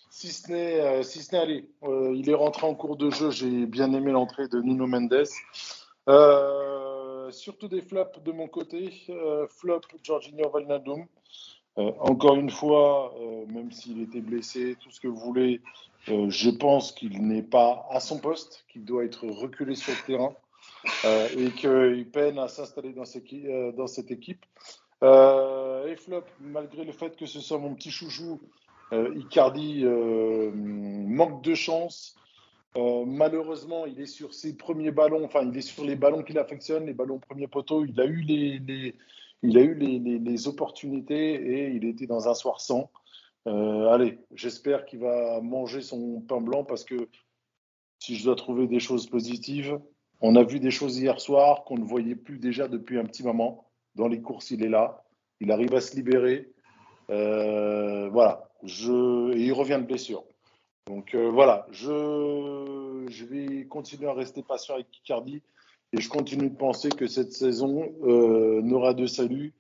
si 0.10 0.28
ce 0.32 0.52
n'est, 0.52 0.82
euh, 0.82 1.04
si 1.04 1.24
ce 1.24 1.32
n'est, 1.34 1.42
allez, 1.42 1.70
euh, 1.84 2.12
il 2.16 2.30
est 2.30 2.34
rentré 2.36 2.68
en 2.68 2.76
cours 2.76 2.96
de 2.98 3.10
jeu. 3.12 3.32
J'ai 3.32 3.66
bien 3.66 3.92
aimé 3.94 4.12
l'entrée 4.12 4.48
de 4.48 4.60
Nuno 4.62 4.86
Mendes. 4.88 5.24
Euh, 6.08 7.32
surtout 7.32 7.68
des 7.68 7.82
flops 7.82 8.22
de 8.24 8.32
mon 8.32 8.48
côté. 8.48 8.92
Euh, 9.10 9.48
flop 9.48 9.82
Jorginho 10.04 10.50
Wijnaldum. 10.54 11.06
Euh, 11.78 11.92
encore 12.00 12.36
une 12.36 12.52
fois, 12.52 13.14
même 13.50 13.72
s'il 13.72 14.02
était 14.02 14.22
blessé, 14.22 14.78
tout 14.80 14.92
ce 14.92 15.02
que 15.02 15.10
vous 15.10 15.20
voulez, 15.20 15.62
je 16.08 16.50
pense 16.50 16.94
qu'il 16.94 17.22
n'est 17.28 17.44
pas 17.44 17.86
à 17.90 18.00
son 18.00 18.20
poste, 18.20 18.66
qu'il 18.70 18.86
doit 18.86 19.04
être 19.04 19.28
reculé 19.28 19.76
sur 19.76 19.92
le 19.92 20.06
terrain 20.06 20.34
et 21.38 21.52
qu'il 21.52 22.10
peine 22.10 22.40
à 22.40 22.48
s'installer 22.48 22.94
dans, 22.94 23.04
dans 23.74 23.88
cette 23.88 24.10
équipe. 24.10 24.46
Et 25.04 25.96
flop, 25.98 26.24
malgré 26.40 26.86
le 26.86 26.94
fait 26.94 27.18
que 27.18 27.26
ce 27.26 27.42
soit 27.42 27.58
mon 27.58 27.76
petit 27.76 27.92
chouchou, 27.92 28.40
Icardi 28.94 29.84
manque 29.84 31.44
de 31.44 31.56
chance. 31.56 32.16
Euh, 32.78 33.06
malheureusement, 33.06 33.86
il 33.86 34.02
est 34.02 34.06
sur 34.06 34.34
ses 34.34 34.58
premiers 34.58 34.92
ballons, 34.92 35.24
enfin, 35.24 35.44
il 35.44 35.58
est 35.58 35.62
sur 35.62 35.86
les 35.86 35.96
ballons 35.96 36.24
qu'il 36.24 36.38
affectionne, 36.38 36.86
les 36.86 36.94
ballons 36.94 37.20
premier 37.20 37.48
poteau. 37.48 37.86
Il 37.86 38.00
a 38.02 38.06
eu 38.06 38.22
les, 38.22 38.96
il 39.44 39.58
a 39.58 39.62
eu 39.62 39.76
les 39.76 40.48
opportunités 40.48 41.36
et 41.36 41.70
il 41.70 41.86
était 41.86 42.08
dans 42.08 42.28
un 42.28 42.34
soir 42.34 42.60
sans. 42.60 42.92
Euh, 43.48 43.90
allez, 43.90 44.20
j'espère 44.34 44.86
qu'il 44.86 45.00
va 45.00 45.40
manger 45.42 45.82
son 45.82 46.22
pain 46.22 46.42
blanc 46.42 46.64
parce 46.64 46.84
que 46.84 47.10
si 48.00 48.16
je 48.16 48.26
dois 48.26 48.36
trouver 48.36 48.68
des 48.68 48.80
choses 48.80 49.08
positives, 49.08 49.80
on 50.22 50.36
a 50.36 50.44
vu 50.44 50.60
des 50.60 50.72
choses 50.72 50.98
hier 50.98 51.20
soir 51.22 51.64
qu'on 51.64 51.78
ne 51.78 51.84
voyait 51.84 52.16
plus 52.16 52.40
déjà 52.40 52.68
depuis 52.68 52.98
un 52.98 53.06
petit 53.06 53.24
moment. 53.24 53.70
Dans 53.96 54.08
les 54.08 54.22
courses, 54.22 54.52
il 54.52 54.64
est 54.64 54.70
là. 54.70 55.04
Il 55.40 55.52
arrive 55.52 55.74
à 55.76 55.82
se 55.82 55.96
libérer. 55.96 56.52
Euh, 57.10 58.10
voilà. 58.10 58.50
Je... 58.64 59.34
Et 59.34 59.46
il 59.46 59.54
revient 59.54 59.80
de 59.80 59.88
blessure. 59.88 60.24
Donc 60.88 61.16
euh, 61.16 61.32
voilà, 61.32 61.66
je... 61.72 63.06
je 63.10 63.26
vais 63.26 63.66
continuer 63.66 64.08
à 64.08 64.14
rester 64.14 64.44
patient 64.44 64.76
avec 64.76 64.88
Icardi 64.98 65.42
et 65.94 66.00
je 66.00 66.10
continue 66.10 66.50
de 66.50 66.56
penser 66.56 66.90
que 66.90 67.08
cette 67.08 67.34
saison 67.34 67.92
euh, 68.04 68.62
n'aura 68.62 68.94
de 68.94 69.08
salut 69.08 69.54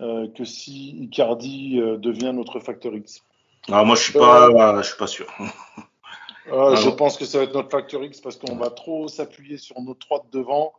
euh, 0.00 0.28
que 0.28 0.44
si 0.44 0.96
Icardi 1.02 1.76
devient 1.98 2.32
notre 2.34 2.60
facteur 2.60 2.94
X. 2.94 3.22
Alors 3.68 3.84
moi, 3.84 3.94
je 3.94 4.04
suis 4.04 4.12
pas, 4.14 4.80
je 4.80 4.86
suis 4.86 4.98
pas 4.98 5.06
sûr. 5.06 5.26
Ah 6.52 6.74
je 6.74 6.88
pense 6.88 7.16
que 7.16 7.24
ça 7.26 7.38
va 7.38 7.44
être 7.44 7.54
notre 7.54 7.70
facteur 7.70 8.02
X 8.02 8.20
parce 8.20 8.36
qu'on 8.36 8.56
va 8.56 8.70
trop 8.70 9.06
s'appuyer 9.06 9.56
sur 9.56 9.80
nos 9.80 9.94
trois 9.94 10.24
de 10.24 10.38
devant 10.38 10.72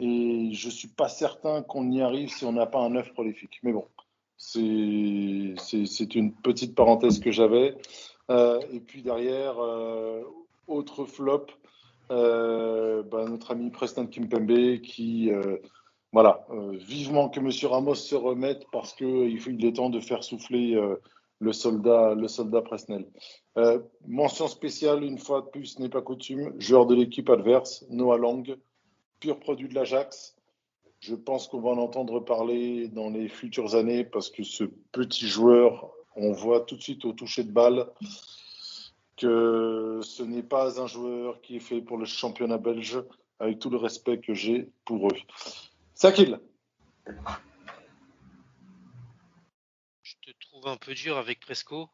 et 0.00 0.50
je 0.52 0.68
suis 0.68 0.88
pas 0.88 1.08
certain 1.08 1.62
qu'on 1.62 1.90
y 1.90 2.02
arrive 2.02 2.28
si 2.28 2.44
on 2.44 2.52
n'a 2.52 2.66
pas 2.66 2.80
un 2.80 2.94
œuf 2.96 3.10
prolifique. 3.14 3.58
Mais 3.62 3.72
bon, 3.72 3.86
c'est 4.36 6.14
une 6.14 6.32
petite 6.34 6.74
parenthèse 6.74 7.20
que 7.20 7.30
j'avais. 7.30 7.74
Euh, 8.30 8.60
et 8.72 8.80
puis 8.80 9.02
derrière, 9.02 9.58
euh, 9.58 10.22
autre 10.66 11.04
flop, 11.04 11.46
euh, 12.10 13.02
bah, 13.02 13.24
notre 13.26 13.50
ami 13.50 13.70
Preston 13.70 14.06
Kimpembe 14.06 14.80
qui, 14.80 15.30
voilà, 16.12 16.46
vivement 16.72 17.28
que 17.28 17.40
Monsieur 17.40 17.68
Ramos 17.68 17.96
se 17.96 18.14
remette 18.14 18.64
parce 18.72 18.94
qu'il 18.94 19.64
est 19.64 19.72
temps 19.72 19.90
de 19.90 20.00
faire 20.00 20.22
souffler 20.22 20.80
le 21.40 21.52
soldat, 21.52 22.14
le 22.14 22.28
soldat 22.28 22.62
mention 24.06 24.48
spéciale, 24.48 25.02
une 25.02 25.18
fois 25.18 25.42
de 25.42 25.46
plus, 25.46 25.78
n'est 25.78 25.88
pas 25.88 26.02
coutume, 26.02 26.54
joueur 26.60 26.86
de 26.86 26.94
l'équipe 26.94 27.28
adverse, 27.30 27.84
Noah 27.90 28.18
Lang, 28.18 28.56
pur 29.20 29.38
produit 29.40 29.68
de 29.68 29.74
l'Ajax. 29.74 30.36
Je 31.00 31.14
pense 31.14 31.48
qu'on 31.48 31.60
va 31.60 31.70
en 31.70 31.78
entendre 31.78 32.20
parler 32.20 32.88
dans 32.88 33.10
les 33.10 33.28
futures 33.28 33.74
années 33.74 34.04
parce 34.04 34.30
que 34.30 34.42
ce 34.42 34.64
petit 34.92 35.26
joueur, 35.26 35.90
on 36.16 36.32
voit 36.32 36.60
tout 36.60 36.76
de 36.76 36.82
suite 36.82 37.04
au 37.04 37.12
toucher 37.12 37.44
de 37.44 37.52
balle 37.52 37.90
que 39.16 40.00
ce 40.02 40.22
n'est 40.22 40.42
pas 40.42 40.80
un 40.80 40.86
joueur 40.86 41.40
qui 41.40 41.56
est 41.56 41.60
fait 41.60 41.80
pour 41.80 41.98
le 41.98 42.04
championnat 42.04 42.58
belge, 42.58 43.02
avec 43.38 43.58
tout 43.58 43.70
le 43.70 43.76
respect 43.76 44.20
que 44.20 44.34
j'ai 44.34 44.70
pour 44.84 45.08
eux. 45.08 45.16
Sakil, 45.94 46.40
Je 50.02 50.14
te 50.20 50.30
trouve 50.40 50.66
un 50.68 50.76
peu 50.76 50.94
dur 50.94 51.16
avec 51.16 51.40
Presco. 51.40 51.88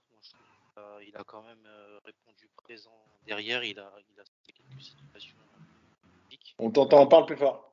A- 0.77 0.99
il 1.07 1.17
a 1.17 1.25
quand 1.25 1.43
même 1.43 1.67
euh, 1.67 1.99
répondu 2.05 2.49
présent 2.57 3.05
derrière. 3.27 3.65
Il 3.65 3.79
a, 3.79 3.93
il 4.13 4.21
a 4.21 4.25
quelques 4.47 4.83
situations 4.83 5.37
on 6.59 6.71
t'entend, 6.71 7.07
parle 7.07 7.27
plus 7.27 7.37
fort. 7.37 7.70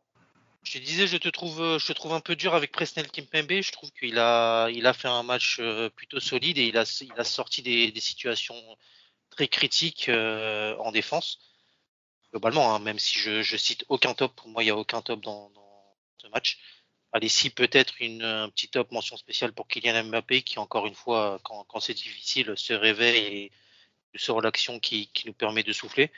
Je 0.68 0.73
te 0.73 0.80
disais, 0.80 1.07
je 1.07 1.15
te 1.15 1.30
trouve, 1.30 1.61
euh, 1.61 1.80
je 1.80 1.88
te 1.88 1.94
trouve 1.94 2.11
un 2.11 2.19
peu 2.19 2.35
dur 2.35 2.53
avec 2.53 2.73
Presnel 2.73 3.10
Kimpembe. 3.10 3.61
Je 3.61 3.72
trouve 3.72 3.89
qu'il 3.91 4.19
a, 4.19 4.68
il 4.68 4.85
a 4.85 4.91
fait 4.91 5.07
un 5.07 5.23
match 5.23 5.60
euh, 5.61 5.89
plutôt 5.89 6.19
solide 6.19 6.57
et 6.57 6.65
il 6.68 6.77
a, 6.77 6.84
il 7.02 7.14
a 7.18 7.23
sorti 7.23 7.61
des, 7.61 7.98
situations 8.02 8.61
très 9.30 9.48
critiques 9.48 10.10
euh, 10.10 10.76
en 10.80 10.91
défense. 10.91 11.39
Globalement, 12.31 12.76
hein, 12.76 12.80
même 12.80 12.99
si 12.99 13.18
je, 13.18 13.41
je 13.44 13.56
cite 13.56 13.85
aucun 13.88 14.14
top, 14.14 14.35
pour 14.35 14.49
moi, 14.49 14.61
il 14.61 14.65
n'y 14.65 14.72
a 14.72 14.76
aucun 14.76 15.02
top 15.02 15.22
dans, 15.22 15.49
ce 16.18 16.27
match. 16.27 16.60
Allez, 17.14 17.30
si 17.30 17.49
peut-être 17.49 18.02
une 18.02 18.23
un 18.23 18.49
petit 18.49 18.68
top 18.68 18.91
mention 18.91 19.15
spéciale 19.15 19.53
pour 19.53 19.69
Kylian 19.69 20.03
Mbappé, 20.03 20.41
qui 20.41 20.60
encore 20.60 20.85
une 20.85 20.95
fois, 20.95 21.39
quand, 21.44 21.64
quand 21.69 21.80
c'est 21.80 21.94
difficile, 21.94 22.53
se 22.57 22.73
réveille 22.73 23.52
et 24.15 24.19
sort 24.19 24.41
l'action 24.41 24.81
qui, 24.81 25.07
qui 25.14 25.27
nous 25.27 25.34
permet 25.34 25.64
de 25.64 25.72
souffler 25.72 26.11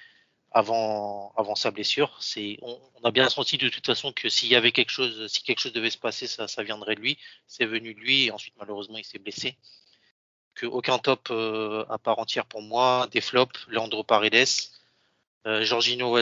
avant, 0.51 1.34
avant 1.38 1.55
sa 1.55 1.71
blessure. 1.71 2.17
C'est, 2.21 2.57
on, 2.61 2.80
a 3.03 3.11
bien 3.11 3.30
senti 3.30 3.57
de 3.57 3.69
toute 3.69 3.85
façon 3.85 4.11
que 4.11 4.30
s'il 4.30 4.49
y 4.49 4.55
avait 4.55 4.71
quelque 4.71 4.91
chose, 4.91 5.27
si 5.27 5.43
quelque 5.43 5.59
chose 5.59 5.73
devait 5.73 5.89
se 5.89 5.97
passer, 5.97 6.27
ça, 6.27 6.47
ça 6.47 6.63
viendrait 6.63 6.95
de 6.95 7.01
lui. 7.01 7.17
C'est 7.47 7.65
venu 7.65 7.93
de 7.93 7.99
lui 7.99 8.26
et 8.26 8.31
ensuite 8.31 8.55
malheureusement 8.57 8.97
il 8.97 9.05
s'est 9.05 9.19
blessé. 9.19 9.57
Que 10.55 10.65
aucun 10.65 10.97
top 10.99 11.30
euh, 11.31 11.85
à 11.89 11.97
part 11.97 12.19
entière 12.19 12.45
pour 12.45 12.61
moi. 12.61 13.07
Des 13.11 13.21
flops, 13.21 13.65
Leandro 13.69 14.03
Paredes, 14.03 14.47
euh, 15.45 15.63
Jorginho 15.63 16.17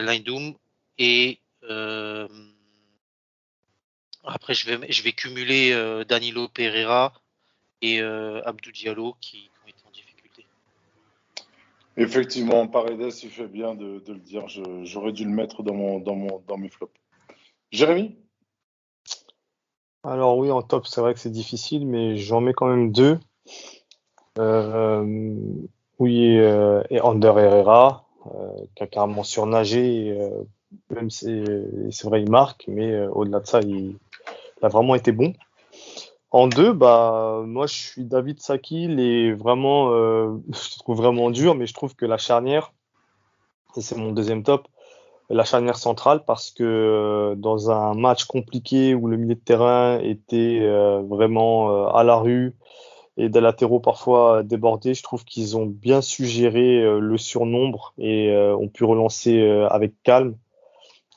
et 1.00 1.40
euh, 1.64 2.28
après 4.24 4.54
je 4.54 4.66
vais 4.68 4.92
je 4.92 5.02
vais 5.02 5.12
cumuler 5.12 5.72
euh, 5.72 6.04
Danilo 6.04 6.48
Pereira 6.48 7.14
et 7.82 8.00
Abdou 8.00 8.72
Diallo 8.72 9.16
qui, 9.20 9.38
qui 9.42 9.50
ont 9.66 9.68
été 9.68 9.84
en 9.86 9.92
difficulté. 9.92 10.46
Effectivement, 11.98 12.68
Paredes, 12.68 13.12
il 13.24 13.30
fait 13.30 13.48
bien 13.48 13.74
de, 13.74 14.04
le 14.08 14.20
dire. 14.20 14.46
J'aurais 14.84 15.12
dû 15.12 15.26
le 15.26 15.32
mettre 15.32 15.64
dans, 15.64 15.74
mon, 15.74 16.00
dans, 16.00 16.16
mon, 16.16 16.44
dans 16.48 16.58
mes 16.58 16.70
flops. 16.70 16.94
Jérémy? 17.72 18.16
Alors 20.04 20.38
oui, 20.38 20.52
en 20.52 20.62
top, 20.62 20.86
c'est 20.86 21.02
vrai 21.02 21.16
que 21.16 21.20
c'est 21.20 21.32
difficile, 21.32 21.88
mais 21.88 22.16
j'en 22.16 22.40
mets 22.40 22.54
quand 22.54 22.68
même 22.68 22.92
deux. 22.92 23.20
Euh, 24.38 25.36
oui, 25.98 26.38
euh, 26.38 26.84
et 26.92 27.02
Ander 27.02 27.34
Herrera, 27.36 28.06
euh, 28.28 28.66
qui 28.76 28.84
a 28.84 28.88
carrément 28.88 29.24
surnagé, 29.24 30.16
même 30.92 31.10
si 31.10 31.44
c'est 31.92 32.08
vrai, 32.08 32.22
il 32.22 32.30
marque, 32.30 32.66
mais 32.68 33.06
au-delà 33.08 33.40
de 33.40 33.48
ça, 33.48 33.62
il 33.62 33.98
a 34.62 34.68
vraiment 34.68 34.94
été 34.94 35.12
bon. 35.12 35.34
En 36.32 36.48
deux, 36.48 36.74
bah, 36.74 37.42
moi, 37.46 37.68
je 37.68 37.74
suis 37.74 38.04
David 38.06 38.42
Sakil 38.42 39.00
et 39.00 39.34
vraiment, 39.34 39.92
euh, 39.92 40.38
je 40.50 40.78
trouve 40.80 40.98
vraiment 40.98 41.32
dur, 41.32 41.56
mais 41.56 41.66
je 41.68 41.74
trouve 41.74 41.96
que 41.96 42.06
la 42.06 42.18
charnière, 42.18 42.74
et 43.76 43.82
c'est 43.82 43.96
mon 43.98 44.12
deuxième 44.12 44.44
top, 44.44 44.68
la 45.30 45.44
charnière 45.44 45.78
centrale 45.78 46.24
parce 46.26 46.52
que 46.52 46.64
euh, 46.64 47.36
dans 47.36 47.70
un 47.70 47.94
match 47.94 48.26
compliqué 48.26 48.96
où 48.96 49.08
le 49.08 49.18
milieu 49.18 49.36
de 49.36 49.40
terrain 49.40 50.00
était 50.00 50.60
euh, 50.62 51.02
vraiment 51.02 51.70
euh, 51.70 51.88
à 51.90 52.04
la 52.04 52.16
rue 52.16 52.56
et 53.18 53.30
des 53.30 53.42
latéraux 53.42 53.80
parfois 53.80 54.44
débordés, 54.44 54.94
je 54.94 55.04
trouve 55.04 55.26
qu'ils 55.26 55.58
ont 55.58 55.66
bien 55.66 56.02
su 56.02 56.26
gérer 56.26 56.84
euh, 56.84 57.00
le 57.00 57.18
surnombre 57.18 57.94
et 57.98 58.32
ont 58.32 58.68
pu 58.68 58.84
relancer 58.84 59.42
avec 59.70 59.94
calme. 60.04 60.36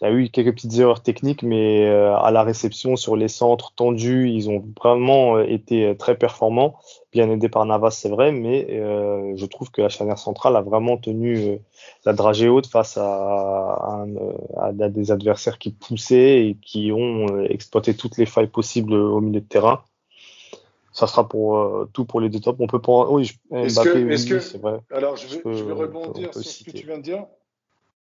Il 0.02 0.08
y 0.08 0.10
a 0.10 0.14
eu 0.14 0.30
quelques 0.30 0.54
petites 0.54 0.78
erreurs 0.78 1.02
techniques, 1.02 1.42
mais 1.42 1.86
euh, 1.86 2.16
à 2.16 2.30
la 2.30 2.42
réception, 2.42 2.96
sur 2.96 3.16
les 3.16 3.28
centres 3.28 3.74
tendus, 3.76 4.30
ils 4.30 4.48
ont 4.48 4.64
vraiment 4.80 5.36
euh, 5.36 5.44
été 5.46 5.94
très 5.98 6.16
performants, 6.16 6.74
bien 7.12 7.28
aidés 7.30 7.50
par 7.50 7.66
Navas, 7.66 7.90
c'est 7.90 8.08
vrai, 8.08 8.32
mais 8.32 8.66
euh, 8.70 9.32
je 9.36 9.44
trouve 9.44 9.70
que 9.70 9.82
la 9.82 9.90
charnière 9.90 10.16
centrale 10.18 10.56
a 10.56 10.62
vraiment 10.62 10.96
tenu 10.96 11.36
euh, 11.36 11.56
la 12.06 12.14
dragée 12.14 12.48
haute 12.48 12.66
face 12.66 12.96
à, 12.96 13.04
à 13.04 14.06
euh, 14.06 14.32
à 14.56 14.72
des 14.72 15.10
adversaires 15.12 15.58
qui 15.58 15.70
poussaient 15.70 16.46
et 16.46 16.56
qui 16.62 16.92
ont 16.92 17.26
euh, 17.36 17.46
exploité 17.50 17.94
toutes 17.94 18.16
les 18.16 18.26
failles 18.26 18.46
possibles 18.48 18.94
au 18.94 19.20
milieu 19.20 19.40
de 19.40 19.46
terrain. 19.46 19.82
Ça 20.92 21.06
sera 21.06 21.28
pour 21.28 21.58
euh, 21.58 21.88
tout 21.92 22.04
pour 22.06 22.20
les 22.22 22.30
deux 22.30 22.40
tops. 22.40 22.58
On 22.58 22.66
peut 22.66 22.80
prendre. 22.80 23.12
Oui, 23.12 23.24
je- 23.24 23.34
Est-ce 23.54 23.74
Mbappé, 23.80 23.92
que- 23.92 23.98
oui, 24.06 24.12
est-ce 24.14 24.52
que- 24.54 24.58
vrai. 24.58 24.80
Alors, 24.90 25.16
je 25.16 25.26
vais, 25.26 25.34
Je 25.34 25.38
peux- 25.40 25.52
je 25.54 25.62
vais 25.64 25.72
rebondir 25.72 26.32
sur 26.32 26.42
ce 26.42 26.64
que 26.64 26.70
tu 26.70 26.86
viens 26.86 26.96
de 26.98 27.02
dire. 27.02 27.26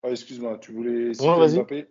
Ah, 0.03 0.09
excuse-moi, 0.11 0.57
tu 0.59 0.71
voulais 0.71 1.13
citer 1.13 1.29
Ouais, 1.29 1.37
vas-y. 1.37 1.55
Mbappé? 1.57 1.87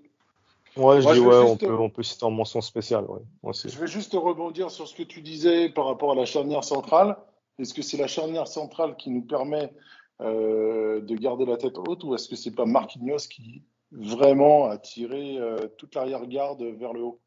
Ouais, 0.77 1.01
je 1.01 1.07
Moi, 1.07 1.13
dis 1.15 1.19
je 1.21 1.25
ouais, 1.27 1.41
juste- 1.41 1.43
on 1.53 1.57
peut, 1.57 1.75
on 1.79 1.91
peut 1.91 2.03
citer 2.03 2.25
en 2.25 2.31
mention 2.31 2.61
spéciale. 2.61 3.05
Ouais. 3.09 3.53
Je 3.53 3.79
vais 3.79 3.87
juste 3.87 4.13
rebondir 4.15 4.71
sur 4.71 4.87
ce 4.87 4.95
que 4.95 5.03
tu 5.03 5.21
disais 5.23 5.69
par 5.69 5.87
rapport 5.87 6.13
à 6.13 6.15
la 6.15 6.25
charnière 6.25 6.65
centrale. 6.65 7.17
Est-ce 7.59 7.75
que 7.75 7.83
c'est 7.83 7.97
la 7.97 8.07
charnière 8.07 8.47
centrale 8.47 8.97
qui 8.97 9.11
nous 9.11 9.23
permet 9.23 9.73
euh, 10.21 11.01
de 11.01 11.15
garder 11.17 11.45
la 11.47 11.57
tête 11.57 11.77
haute 11.79 12.05
ou 12.05 12.15
est-ce 12.15 12.29
que 12.29 12.37
c'est 12.37 12.55
pas 12.55 12.65
Marquinhos 12.65 13.27
qui 13.31 13.63
vraiment 13.91 14.67
a 14.67 14.79
tiré 14.79 15.39
euh, 15.39 15.57
toute 15.79 15.95
l'arrière-garde 15.95 16.63
vers 16.63 16.93
le 16.93 17.03
haut? 17.03 17.21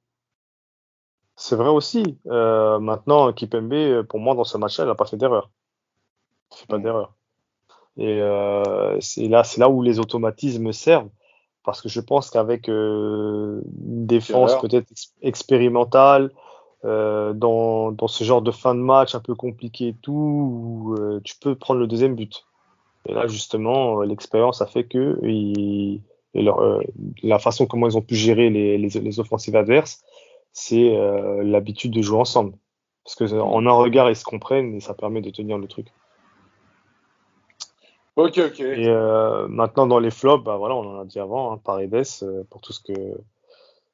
C'est 1.36 1.56
vrai 1.56 1.70
aussi. 1.70 2.18
Euh, 2.28 2.80
maintenant, 2.80 3.32
Kipembe, 3.34 4.04
pour 4.04 4.20
moi, 4.20 4.36
dans 4.36 4.44
ce 4.44 4.58
match-là, 4.58 4.86
il 4.86 4.88
n'a 4.88 4.96
pas 4.96 5.06
fait 5.06 5.18
d'erreur. 5.18 5.50
Il 6.52 6.58
fait 6.58 6.68
pas 6.68 6.78
Mm. 6.78 6.84
d'erreur. 6.84 7.16
Et 7.98 8.22
euh, 8.22 9.00
c'est 9.00 9.28
là, 9.28 9.44
c'est 9.44 9.60
là 9.60 9.70
où 9.70 9.82
les 9.82 10.00
automatismes 10.00 10.72
servent. 10.72 11.10
Parce 11.64 11.82
que 11.82 11.90
je 11.90 12.00
pense 12.00 12.32
qu'avec 12.32 12.70
euh, 12.70 13.62
une 13.86 14.08
défense 14.08 14.54
peut-être 14.62 14.90
ex- 14.92 15.14
expérimentale, 15.22 16.32
euh, 16.86 17.34
dans, 17.34 17.92
dans 17.92 18.08
ce 18.08 18.24
genre 18.24 18.42
de 18.42 18.50
fin 18.50 18.74
de 18.74 18.80
match 18.80 19.14
un 19.14 19.20
peu 19.20 19.36
compliqué 19.36 19.90
et 19.90 19.96
tout, 20.02 20.12
où, 20.12 20.96
euh, 20.98 21.22
tu 21.24 21.36
peux 21.40 21.54
prendre 21.54 21.80
le 21.80 21.86
deuxième 21.86 22.16
but. 22.16 22.46
Et 23.08 23.14
là, 23.14 23.28
justement, 23.28 24.02
l'expérience 24.02 24.62
a 24.62 24.66
fait 24.66 24.86
que 24.86 25.20
ils- 25.24 26.02
et 26.34 26.42
leur, 26.42 26.80
la 27.24 27.40
façon 27.40 27.66
comment 27.66 27.88
ils 27.88 27.98
ont 27.98 28.02
pu 28.02 28.16
gérer 28.16 28.50
les, 28.50 28.78
les, 28.78 28.88
les 28.88 29.20
offensives 29.20 29.56
adverses, 29.56 30.02
c'est 30.54 30.98
l'habitude 31.44 31.92
de 31.92 32.02
jouer 32.02 32.20
ensemble. 32.20 32.54
Parce 33.04 33.16
que 33.16 33.40
en 33.40 33.66
un 33.66 33.72
regard, 33.72 34.10
ils 34.10 34.16
se 34.16 34.24
comprennent 34.24 34.76
et 34.76 34.80
ça 34.80 34.94
permet 34.94 35.22
de 35.22 35.30
tenir 35.30 35.58
le 35.58 35.68
truc. 35.68 35.88
Ok, 38.18 38.40
ok. 38.40 38.60
Et 38.60 38.88
euh, 38.88 39.48
maintenant, 39.48 39.88
dans 39.88 40.00
les 40.00 40.12
flops, 40.12 40.44
bah 40.44 40.58
voilà, 40.58 40.76
on 40.76 40.98
en 40.98 41.00
a 41.00 41.06
dit 41.06 41.20
avant, 41.20 41.54
hein, 41.54 41.58
Paredes, 41.64 42.04
euh, 42.24 42.44
pour 42.50 42.62
tout 42.62 42.74
ce 42.74 42.82
que 42.82 42.94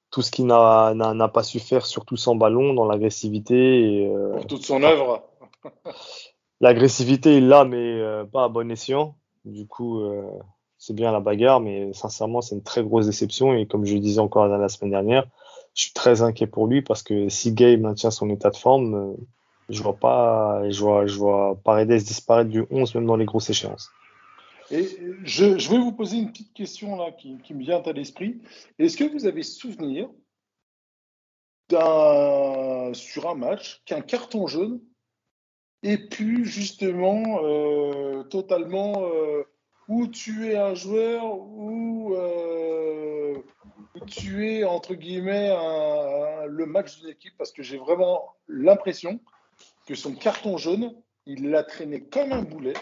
tout 0.10 0.22
ce 0.22 0.31
qu'il 0.31 0.48
n'a 0.48 1.27
pas 1.27 1.44
su 1.44 1.60
faire, 1.60 1.85
surtout 1.85 2.18
sans 2.18 2.35
ballon, 2.35 2.73
dans 2.73 2.85
l'agressivité. 2.85 4.07
Euh, 4.07 4.34
Pour 4.34 4.48
toute 4.48 4.65
son 4.65 4.81
œuvre. 4.84 5.23
L'agressivité, 6.61 7.38
il 7.38 7.49
l'a, 7.49 7.65
mais 7.65 8.02
pas 8.31 8.45
à 8.45 8.48
bon 8.48 8.72
escient. 8.72 9.15
Du 9.45 9.68
coup, 9.68 10.02
c'est 10.80 10.95
bien 10.95 11.11
la 11.11 11.19
bagarre, 11.19 11.60
mais 11.60 11.94
sincèrement, 11.94 12.41
c'est 12.41 12.56
une 12.56 12.64
très 12.64 12.84
grosse 12.84 13.06
déception. 13.06 13.53
Et 13.53 13.68
comme 13.68 13.85
je 13.85 13.94
le 13.94 13.99
disais 13.99 14.19
encore 14.19 14.48
la, 14.48 14.69
semaine 14.69 14.89
dernière, 14.89 15.27
je 15.76 15.84
suis 15.84 15.94
très 15.94 16.23
inquiet 16.23 16.48
pour 16.48 16.65
lui 16.65 16.81
parce 16.81 17.03
que 17.03 17.30
si 17.30 17.52
Gay 17.52 17.77
maintient 17.77 18.10
son 18.10 18.30
état 18.31 18.49
de 18.49 18.57
forme, 18.57 19.18
je 19.69 19.84
vois 19.84 19.98
pas, 19.98 20.68
je 20.68 20.81
vois, 20.81 21.06
je 21.06 21.15
vois 21.15 21.60
Paredes 21.64 21.89
disparaître 21.89 22.49
du 22.49 22.65
11 22.72 22.95
même 22.95 23.06
dans 23.06 23.18
les 23.18 23.26
grosses 23.26 23.52
échéances. 23.52 23.91
Je, 24.69 25.57
je 25.57 25.69
vais 25.69 25.77
vous 25.77 25.94
poser 25.94 26.18
une 26.18 26.31
petite 26.31 26.53
question 26.53 26.98
là 26.98 27.11
qui, 27.11 27.38
me 27.53 27.60
vient 27.60 27.81
à 27.81 27.91
l'esprit. 27.94 28.41
Est-ce 28.80 28.98
que 28.98 29.06
vous 29.06 29.26
avez 29.26 29.44
souvenir 29.44 30.10
sur 31.69 33.30
un 33.30 33.35
match 33.35 33.81
qu'un 33.85 34.02
carton 34.02 34.48
jaune 34.48 34.81
ait 35.84 35.98
pu 35.98 36.45
justement 36.45 37.44
euh, 37.44 38.23
totalement 38.23 39.03
euh, 39.03 39.44
ou 39.88 40.07
tuer 40.07 40.57
un 40.57 40.73
joueur 40.73 41.23
ou, 41.26 42.14
euh, 42.15 43.35
tuer 44.07 44.65
entre 44.65 44.95
guillemets 44.95 45.49
le 46.48 46.65
match 46.65 46.99
d'une 46.99 47.10
équipe? 47.10 47.34
Parce 47.38 47.52
que 47.52 47.64
j'ai 47.64 47.77
vraiment 47.77 48.34
l'impression 48.48 49.19
que 49.85 49.95
son 49.95 50.14
carton 50.14 50.57
jaune 50.57 50.94
il 51.26 51.49
l'a 51.49 51.64
traîné 51.64 52.02
comme 52.02 52.31
un 52.31 52.41
boulet 52.41 52.73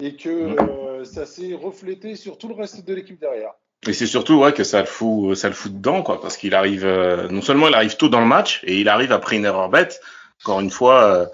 et 0.00 0.16
que 0.16 0.28
euh, 0.28 1.04
ça 1.04 1.26
s'est 1.26 1.54
reflété 1.54 2.16
sur 2.16 2.38
tout 2.38 2.48
le 2.48 2.54
reste 2.54 2.86
de 2.86 2.94
l'équipe 2.94 3.20
derrière. 3.20 3.52
Et 3.86 3.92
c'est 3.92 4.06
surtout 4.06 4.34
ouais 4.34 4.52
que 4.52 4.64
ça 4.64 4.80
le 4.80 4.86
fout, 4.86 5.36
ça 5.36 5.48
le 5.48 5.54
fout 5.54 5.72
dedans 5.72 6.02
quoi, 6.02 6.20
parce 6.20 6.36
qu'il 6.36 6.54
arrive, 6.54 6.84
euh, 6.84 7.28
non 7.28 7.42
seulement 7.42 7.68
il 7.68 7.74
arrive 7.74 7.96
tôt 7.96 8.08
dans 8.08 8.20
le 8.20 8.26
match 8.26 8.60
et 8.64 8.80
il 8.80 8.88
arrive 8.88 9.10
après 9.10 9.36
une 9.36 9.44
erreur 9.44 9.68
bête. 9.68 10.00
Encore 10.44 10.60
une 10.60 10.70
fois, 10.70 11.04
euh, 11.04 11.26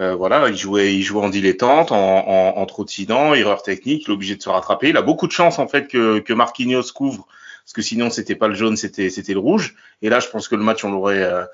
euh, 0.00 0.14
voilà, 0.16 0.48
il 0.48 0.56
jouait, 0.56 0.94
il 0.94 1.02
jouait 1.02 1.22
en 1.22 1.28
dilettante, 1.28 1.92
en, 1.92 2.28
en, 2.28 2.58
en 2.58 2.66
trottinant, 2.66 3.32
erreur 3.34 3.62
technique, 3.62 4.04
il 4.06 4.10
est 4.10 4.14
obligé 4.14 4.34
de 4.34 4.42
se 4.42 4.48
rattraper. 4.48 4.88
Il 4.88 4.96
a 4.96 5.02
beaucoup 5.02 5.28
de 5.28 5.32
chance 5.32 5.60
en 5.60 5.68
fait 5.68 5.86
que, 5.86 6.18
que 6.18 6.32
Marquinhos 6.32 6.92
couvre, 6.92 7.28
parce 7.64 7.72
que 7.72 7.82
sinon 7.82 8.10
c'était 8.10 8.34
pas 8.34 8.48
le 8.48 8.54
jaune, 8.54 8.76
c'était 8.76 9.08
c'était 9.08 9.34
le 9.34 9.38
rouge. 9.38 9.76
Et 10.02 10.08
là, 10.08 10.18
je 10.18 10.28
pense 10.28 10.48
que 10.48 10.56
le 10.56 10.64
match 10.64 10.84
on 10.84 10.90
l'aurait, 10.90 11.22
euh, 11.22 11.44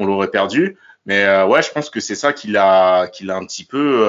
on 0.00 0.06
l'aurait 0.06 0.30
perdu. 0.30 0.76
Mais 1.04 1.24
euh, 1.24 1.46
ouais, 1.46 1.62
je 1.62 1.70
pense 1.70 1.90
que 1.90 2.00
c'est 2.00 2.16
ça 2.16 2.32
qui 2.32 2.48
l'a, 2.48 3.06
qui 3.06 3.24
l'a 3.24 3.36
un 3.36 3.46
petit 3.46 3.64
peu, 3.64 4.08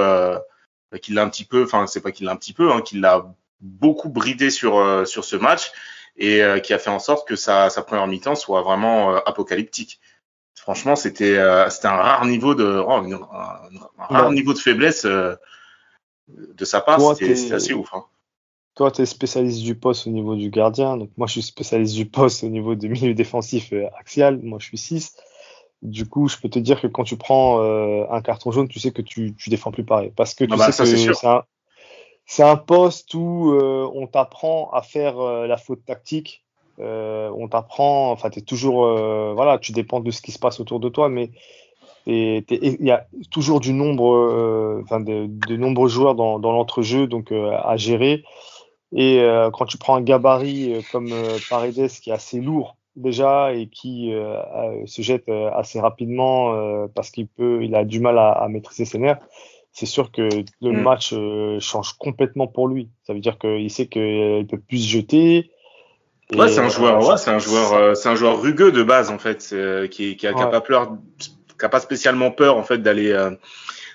euh, 0.93 0.97
qui 0.97 1.13
l'a 1.13 1.23
un 1.23 1.29
petit 1.29 1.45
peu, 1.45 1.63
enfin 1.63 1.87
c'est 1.87 2.01
pas 2.01 2.11
qu'il 2.11 2.25
l'a 2.25 2.31
un 2.33 2.35
petit 2.37 2.53
peu, 2.53 2.71
hein, 2.71 2.81
qui 2.81 2.99
l'a 2.99 3.33
beaucoup 3.61 4.09
bridé 4.09 4.49
sur 4.49 4.77
euh, 4.77 5.05
sur 5.05 5.23
ce 5.25 5.35
match 5.35 5.71
et 6.17 6.41
euh, 6.43 6.59
qui 6.59 6.73
a 6.73 6.79
fait 6.79 6.89
en 6.89 6.99
sorte 6.99 7.27
que 7.27 7.35
sa, 7.35 7.69
sa 7.69 7.81
première 7.81 8.07
mi-temps 8.07 8.35
soit 8.35 8.61
vraiment 8.61 9.15
euh, 9.15 9.19
apocalyptique. 9.25 9.99
Franchement, 10.55 10.95
c'était 10.95 11.37
c'était 11.69 11.87
un 11.87 11.95
rare 11.95 12.25
niveau 12.25 12.53
de 12.55 12.83
oh, 12.85 13.03
une- 13.03 13.13
un, 13.13 13.19
un 13.99 14.05
rare 14.05 14.31
niveau 14.31 14.53
de 14.53 14.59
faiblesse 14.59 15.05
de 15.05 16.65
sa 16.65 16.81
part. 16.81 16.99
C'était 17.15 17.53
assez 17.53 17.73
ouf. 17.73 17.93
Hein. 17.93 18.03
Toi, 18.75 18.91
tu 18.91 19.01
es 19.01 19.05
spécialiste 19.05 19.63
du 19.63 19.75
poste 19.75 20.07
au 20.07 20.09
niveau 20.09 20.35
du 20.35 20.49
gardien. 20.49 20.97
Donc, 20.97 21.09
moi, 21.17 21.25
je 21.27 21.33
suis 21.33 21.41
spécialiste 21.41 21.95
du 21.95 22.05
poste 22.05 22.43
au 22.43 22.49
niveau 22.49 22.75
du 22.75 22.89
milieu 22.89 23.13
défensif 23.13 23.73
axial. 23.97 24.39
Moi, 24.43 24.59
je 24.59 24.65
suis 24.67 24.77
6. 24.77 25.15
Du 25.83 26.07
coup, 26.07 26.27
je 26.27 26.37
peux 26.37 26.49
te 26.49 26.57
dire 26.57 26.81
que 26.81 26.87
quand 26.87 27.03
tu 27.03 27.17
prends 27.17 27.61
euh, 27.61 28.05
un 28.09 28.21
carton 28.21 28.51
jaune, 28.51 28.67
tu 28.67 28.79
sais 28.79 28.91
que 28.91 29.03
tu, 29.03 29.35
tu 29.35 29.49
défends 29.49 29.71
plus 29.71 29.83
pareil. 29.83 30.11
Parce 30.15 30.33
que 30.33 30.43
tu 30.43 30.49
Ah 30.53 30.57
bah, 30.57 30.65
sais 30.65 30.71
ça, 30.71 30.83
que 30.85 31.13
c'est 31.13 31.27
un, 31.27 31.43
c'est 32.25 32.43
un 32.43 32.55
poste 32.55 33.13
où 33.13 33.53
euh, 33.53 33.87
on 33.93 34.07
t'apprend 34.07 34.71
à 34.71 34.81
faire 34.81 35.19
euh, 35.19 35.45
la 35.45 35.57
faute 35.57 35.85
tactique. 35.85 36.43
On 36.79 37.47
t'apprend, 37.47 38.11
enfin, 38.11 38.29
tu 38.29 38.43
toujours, 38.43 38.85
voilà, 39.33 39.57
tu 39.57 39.71
dépends 39.71 39.99
de 39.99 40.11
ce 40.11 40.21
qui 40.21 40.31
se 40.31 40.37
passe 40.37 40.59
autour 40.59 40.79
de 40.79 40.89
toi, 40.89 41.09
mais 41.09 41.31
il 42.05 42.43
y 42.79 42.91
a 42.91 43.07
toujours 43.31 43.59
du 43.59 43.73
nombre, 43.73 44.81
enfin, 44.83 44.99
de, 44.99 45.25
de 45.27 45.57
nombreux 45.57 45.89
joueurs 45.89 46.13
dans, 46.13 46.37
dans 46.37 46.51
l'entrejeu, 46.51 47.07
donc 47.07 47.31
à 47.31 47.77
gérer. 47.77 48.23
Et 48.95 49.25
quand 49.53 49.65
tu 49.65 49.79
prends 49.79 49.95
un 49.95 50.01
gabarit 50.01 50.85
comme 50.91 51.09
Paredes 51.49 51.89
qui 51.89 52.11
est 52.11 52.13
assez 52.13 52.39
lourd 52.39 52.75
déjà 52.97 53.53
et 53.53 53.67
qui 53.67 54.13
euh, 54.13 54.35
euh, 54.41 54.85
se 54.85 55.01
jette 55.01 55.29
euh, 55.29 55.49
assez 55.53 55.79
rapidement 55.79 56.53
euh, 56.53 56.87
parce 56.93 57.09
qu'il 57.11 57.27
peut, 57.27 57.63
il 57.63 57.73
a 57.75 57.85
du 57.85 57.99
mal 57.99 58.17
à, 58.17 58.31
à 58.31 58.47
maîtriser 58.49 58.85
ses 58.85 58.97
nerfs, 58.97 59.19
c'est 59.71 59.85
sûr 59.85 60.11
que 60.11 60.27
le 60.61 60.71
Mm. 60.71 60.81
match 60.83 61.13
euh, 61.13 61.59
change 61.59 61.93
complètement 61.93 62.47
pour 62.47 62.67
lui. 62.67 62.89
Ça 63.03 63.13
veut 63.13 63.19
dire 63.19 63.37
qu'il 63.37 63.69
sait 63.71 63.87
qu'il 63.87 64.45
peut 64.49 64.59
plus 64.59 64.79
se 64.79 64.89
jeter. 64.89 65.51
Et, 66.31 66.37
Ouais, 66.37 66.49
c'est 66.49 66.59
un 66.59 66.69
joueur, 66.69 67.01
euh, 67.01 67.11
ouais, 67.11 67.17
c'est 67.17 67.29
un 67.31 67.39
joueur, 67.39 67.73
euh, 67.73 67.93
c'est 67.93 68.09
un 68.09 68.15
joueur 68.15 68.41
rugueux 68.41 68.71
de 68.71 68.83
base 68.83 69.09
en 69.11 69.17
fait, 69.17 69.55
qui, 69.91 70.17
qui, 70.17 70.27
a, 70.27 70.33
qui 70.33 70.41
a 70.41 70.45
Ouais. 70.45 70.51
pas 70.51 70.61
peur, 70.61 70.97
qui 71.19 71.65
a 71.65 71.69
pas 71.69 71.79
spécialement 71.79 72.31
peur 72.31 72.57
en 72.57 72.63
fait 72.63 72.79
d'aller 72.79 73.11
euh, 73.11 73.31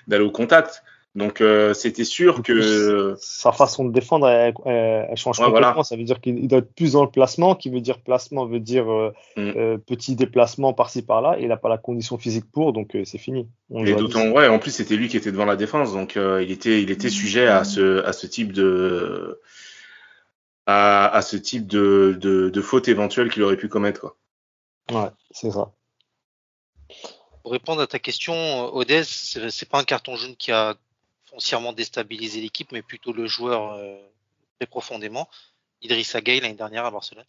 d'aller 0.07 0.23
au 0.23 0.31
contact. 0.31 0.83
Donc 1.15 1.41
euh, 1.41 1.75
c'était 1.75 2.05
sûr 2.05 2.41
que 2.41 3.15
sa 3.19 3.51
façon 3.51 3.85
de 3.85 3.91
défendre, 3.93 4.27
elle, 4.27 4.51
elle- 4.65 5.07
elle 5.11 5.15
change 5.17 5.37
Ouais, 5.39 5.45
complètement. 5.45 5.69
voilà. 5.73 5.83
Ça 5.83 5.95
veut 5.95 6.03
dire 6.03 6.19
qu'il 6.19 6.47
doit 6.47 6.57
être 6.59 6.73
plus 6.73 6.93
dans 6.93 7.03
le 7.03 7.11
placement, 7.11 7.53
qui 7.53 7.69
veut 7.69 7.81
dire 7.81 7.99
placement 8.01 8.47
veut 8.47 8.59
dire 8.59 8.91
euh, 8.91 9.13
Mm. 9.37 9.51
euh, 9.55 9.77
petit 9.77 10.15
déplacement 10.15 10.73
par-ci 10.73 11.03
par-là. 11.03 11.37
Et 11.37 11.43
il 11.43 11.49
n'a 11.49 11.57
pas 11.57 11.69
la 11.69 11.77
condition 11.77 12.17
physique 12.17 12.45
pour, 12.51 12.73
donc 12.73 12.95
euh, 12.95 13.05
c'est 13.05 13.19
fini. 13.19 13.47
On 13.69 13.85
Et 13.85 13.93
d'autant, 13.93 14.23
10. 14.25 14.31
ouais, 14.31 14.47
en 14.47 14.57
plus 14.57 14.71
c'était 14.71 14.95
lui 14.95 15.07
qui 15.07 15.17
était 15.17 15.31
devant 15.31 15.45
la 15.45 15.55
défense, 15.55 15.93
donc 15.93 16.17
euh, 16.17 16.41
il 16.41 16.49
était, 16.51 16.81
il 16.81 16.89
était 16.89 17.09
sujet 17.09 17.45
à 17.45 17.63
ce, 17.63 18.03
à 18.05 18.11
ce 18.11 18.25
type 18.25 18.51
de, 18.51 19.39
à, 20.65 21.09
à 21.15 21.21
ce 21.21 21.37
type 21.37 21.67
de, 21.67 22.17
de, 22.19 22.49
de 22.49 22.61
faute 22.61 22.87
éventuelle 22.87 23.29
qu'il 23.29 23.43
aurait 23.43 23.57
pu 23.57 23.69
commettre. 23.69 24.01
Quoi. 24.01 24.15
Ouais, 24.91 25.09
c'est 25.29 25.51
ça. 25.51 25.71
Pour 27.43 27.51
répondre 27.51 27.81
à 27.81 27.87
ta 27.87 27.99
question, 27.99 28.33
Odez, 28.75 29.03
c'est 29.03 29.49
c'est 29.51 29.69
pas 29.69 29.79
un 29.79 29.83
carton 29.83 30.15
jaune 30.15 30.35
qui 30.37 30.51
a 30.51 30.75
foncièrement 31.33 31.73
déstabilisé 31.73 32.39
l'équipe, 32.41 32.71
mais 32.71 32.81
plutôt 32.83 33.11
le 33.11 33.25
joueur 33.27 33.73
euh, 33.73 33.97
très 34.59 34.67
profondément. 34.67 35.27
Idrissa 35.81 36.21
Gueye 36.21 36.39
l'année 36.39 36.53
dernière 36.53 36.85
à 36.85 36.91
Barcelone. 36.91 37.25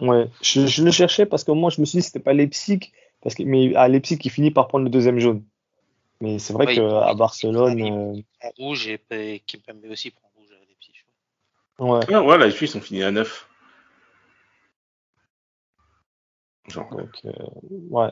Ouais, 0.00 0.28
je, 0.42 0.66
je 0.66 0.82
le 0.84 0.90
cherchais 0.90 1.24
parce 1.24 1.44
que 1.44 1.52
moi 1.52 1.70
je 1.70 1.80
me 1.80 1.86
suis 1.86 1.98
dit 1.98 2.02
que 2.02 2.06
c'était 2.06 2.20
pas 2.20 2.32
Leipzig, 2.32 2.92
parce 3.22 3.34
que 3.34 3.44
mais 3.44 3.74
à 3.76 3.86
Leipzig 3.88 4.18
il 4.24 4.30
finit 4.30 4.50
par 4.50 4.66
prendre 4.68 4.84
le 4.84 4.90
deuxième 4.90 5.18
jaune. 5.20 5.44
Mais 6.20 6.38
c'est 6.38 6.52
vrai 6.52 6.66
Ouais, 6.66 6.74
que 6.76 6.80
il- 6.80 6.84
à 6.84 7.12
il- 7.12 7.16
Barcelone, 7.18 7.78
il- 7.78 7.92
euh, 7.92 8.22
En 8.42 8.50
rouge 8.58 8.88
et, 8.88 9.00
et 9.10 9.40
Kimpembe 9.40 9.84
aussi 9.90 10.10
prend 10.10 10.30
rouge 10.36 10.48
à 10.50 10.64
Leipzig. 10.66 11.04
ouais. 11.78 12.14
Ouais, 12.14 12.26
ouais, 12.26 12.38
là, 12.38 12.46
ils 12.46 12.68
sont 12.68 12.80
finis 12.80 13.02
à 13.04 13.10
9. 13.10 13.48
Genre, 16.68 16.88
Donc, 16.90 17.20
euh, 17.26 17.32
ouais. 17.90 18.10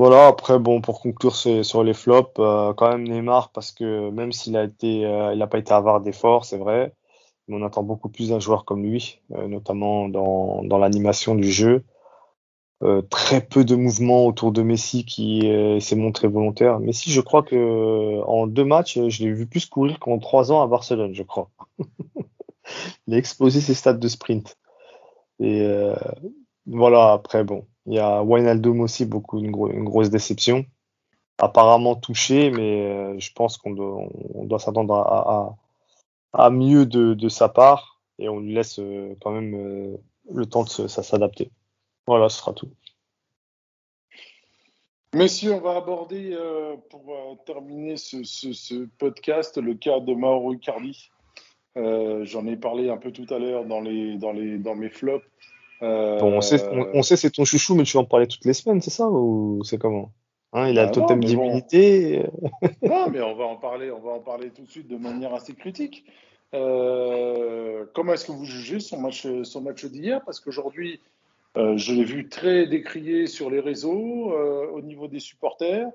Voilà, 0.00 0.28
après, 0.28 0.58
bon, 0.58 0.80
pour 0.80 1.02
conclure 1.02 1.36
sur, 1.36 1.84
les 1.84 1.92
flops, 1.92 2.32
euh, 2.38 2.72
quand 2.72 2.88
même 2.88 3.06
Neymar, 3.06 3.50
parce 3.52 3.70
que 3.70 4.08
même 4.08 4.32
s'il 4.32 4.56
a 4.56 4.64
été, 4.64 5.04
euh, 5.04 5.36
n'a 5.36 5.46
pas 5.46 5.58
été 5.58 5.74
avare 5.74 6.00
d'efforts, 6.00 6.46
c'est 6.46 6.56
vrai, 6.56 6.94
mais 7.46 7.56
on 7.60 7.66
attend 7.66 7.82
beaucoup 7.82 8.08
plus 8.08 8.30
d'un 8.30 8.40
joueur 8.40 8.64
comme 8.64 8.82
lui, 8.82 9.20
euh, 9.32 9.46
notamment 9.46 10.08
dans, 10.08 10.62
l'animation 10.78 11.34
du 11.34 11.50
jeu. 11.50 11.84
Très 13.10 13.42
peu 13.42 13.62
de 13.62 13.76
mouvements 13.76 14.24
autour 14.24 14.52
de 14.52 14.62
Messi 14.62 15.04
qui 15.04 15.42
s'est 15.80 15.96
montré 15.96 16.28
volontaire. 16.28 16.80
Messi, 16.80 17.10
je 17.10 17.20
crois 17.20 17.42
que 17.42 18.22
en 18.22 18.46
deux 18.46 18.64
matchs, 18.64 18.98
je 19.08 19.22
l'ai 19.22 19.30
vu 19.30 19.46
plus 19.46 19.66
courir 19.66 19.98
qu'en 20.00 20.18
trois 20.18 20.50
ans 20.50 20.62
à 20.62 20.66
Barcelone, 20.66 21.12
je 21.12 21.22
crois. 21.22 21.50
Il 23.06 23.12
a 23.12 23.18
explosé 23.18 23.60
ses 23.60 23.74
stats 23.74 23.92
de 23.92 24.08
sprint. 24.08 24.56
Et 25.40 25.62
voilà, 26.66 27.12
après, 27.12 27.44
bon, 27.44 27.66
il 27.90 27.96
y 27.96 27.98
a 27.98 28.22
Wijnaldum 28.22 28.80
aussi, 28.80 29.04
beaucoup, 29.04 29.38
une, 29.40 29.50
gro- 29.50 29.68
une 29.70 29.84
grosse 29.84 30.08
déception. 30.10 30.64
apparemment 31.38 31.96
touché, 31.96 32.50
mais 32.50 32.82
euh, 32.86 33.18
je 33.18 33.32
pense 33.32 33.56
qu'on 33.56 33.72
doit, 33.72 34.06
doit 34.44 34.58
s'attendre 34.58 34.94
à, 36.32 36.50
mieux 36.50 36.86
de, 36.86 37.28
sa 37.28 37.48
part 37.48 38.00
et 38.18 38.28
on 38.28 38.40
lui 38.40 38.54
laisse 38.54 38.78
euh, 38.78 39.14
quand 39.20 39.32
même 39.32 39.54
euh, 39.54 39.96
le 40.32 40.46
temps 40.46 40.64
de 40.64 40.68
s'adapter. 40.68 41.50
Voilà, 42.06 42.28
ce 42.28 42.38
sera 42.38 42.52
tout. 42.52 42.70
Messieurs, 45.14 45.54
on 45.54 45.60
va 45.60 45.76
aborder 45.76 46.38
pour 46.88 47.12
terminer 47.44 47.96
ce, 47.96 48.84
podcast 48.98 49.58
le 49.58 49.74
cas 49.74 49.98
de 49.98 50.14
Mauro 50.14 50.54
Icardi. 50.54 51.10
J'en 51.74 52.46
ai 52.46 52.56
parlé 52.56 52.90
un 52.90 52.96
peu 52.96 53.10
tout 53.10 53.26
à 53.30 53.38
l'heure 53.40 53.64
dans, 53.64 53.80
les, 53.80 54.16
dans, 54.18 54.30
les, 54.30 54.58
dans 54.58 54.76
mes 54.76 54.88
flops. 54.88 55.26
Bon, 55.80 56.36
on 56.36 56.40
sait, 56.40 56.62
on, 56.70 56.88
on 56.94 57.02
sait 57.02 57.16
c'est 57.16 57.30
ton 57.30 57.44
chouchou, 57.44 57.74
mais 57.74 57.84
tu 57.84 57.96
vas 57.96 58.02
en 58.02 58.04
parler 58.04 58.26
toutes 58.26 58.44
les 58.44 58.52
semaines, 58.52 58.80
c'est 58.80 58.90
ça 58.90 59.08
ou 59.08 59.62
c'est 59.64 59.78
comment? 59.78 60.10
Hein, 60.52 60.68
il 60.68 60.78
a 60.78 60.82
le 60.82 60.88
ah 60.88 60.92
totem 60.92 61.22
d'immunité. 61.22 62.24
non, 62.82 63.08
mais 63.10 63.20
on 63.20 63.34
va 63.34 63.44
en 63.44 63.56
parler, 63.56 63.90
on 63.90 64.00
va 64.00 64.12
en 64.12 64.20
parler 64.20 64.50
tout 64.50 64.62
de 64.62 64.70
suite 64.70 64.88
de 64.88 64.96
manière 64.96 65.32
assez 65.32 65.54
critique. 65.54 66.04
Euh, 66.54 67.84
comment 67.94 68.14
est-ce 68.14 68.24
que 68.24 68.32
vous 68.32 68.44
jugez 68.44 68.80
son 68.80 68.98
match, 68.98 69.26
son 69.44 69.60
match 69.60 69.84
d'hier? 69.84 70.20
Parce 70.24 70.40
qu'aujourd'hui, 70.40 71.00
euh, 71.56 71.76
je 71.76 71.92
l'ai 71.92 72.04
vu 72.04 72.28
très 72.28 72.66
décrié 72.66 73.28
sur 73.28 73.48
les 73.48 73.60
réseaux, 73.60 74.32
euh, 74.32 74.66
au 74.72 74.80
niveau 74.80 75.06
des 75.06 75.20
supporters. 75.20 75.88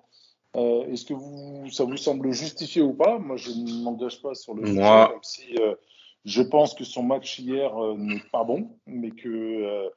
Euh, 0.56 0.86
est-ce 0.88 1.06
que 1.06 1.14
vous, 1.14 1.70
ça 1.70 1.84
vous 1.84 1.98
semble 1.98 2.32
justifié 2.32 2.82
ou 2.82 2.94
pas? 2.94 3.20
Moi, 3.20 3.36
je 3.36 3.52
ne 3.52 3.84
m'engage 3.84 4.22
pas 4.22 4.36
sur 4.36 4.54
le 4.54 4.66
sujet, 4.66 4.80
même 4.80 5.10
si 5.22 5.56
euh, 5.60 5.76
je 6.26 6.42
pense 6.42 6.74
que 6.74 6.84
son 6.84 7.04
match 7.04 7.40
hier 7.40 7.72
n'est 7.98 8.24
pas 8.32 8.44
bon, 8.44 8.70
mais 8.88 9.12
que 9.12 9.90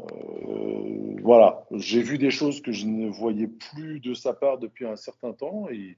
euh, 0.00 1.16
voilà, 1.22 1.66
j'ai 1.72 2.02
vu 2.02 2.18
des 2.18 2.30
choses 2.30 2.62
que 2.62 2.72
je 2.72 2.86
ne 2.86 3.08
voyais 3.08 3.48
plus 3.48 4.00
de 4.00 4.14
sa 4.14 4.32
part 4.32 4.58
depuis 4.58 4.86
un 4.86 4.96
certain 4.96 5.32
temps 5.32 5.68
et, 5.70 5.96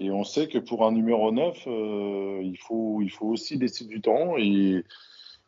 et 0.00 0.10
on 0.10 0.24
sait 0.24 0.48
que 0.48 0.58
pour 0.58 0.86
un 0.86 0.92
numéro 0.92 1.30
9, 1.30 1.64
euh, 1.66 2.40
il, 2.42 2.56
faut, 2.56 3.00
il 3.02 3.10
faut 3.10 3.26
aussi 3.26 3.56
laisser 3.56 3.84
du 3.84 4.00
temps 4.00 4.36
et, 4.38 4.84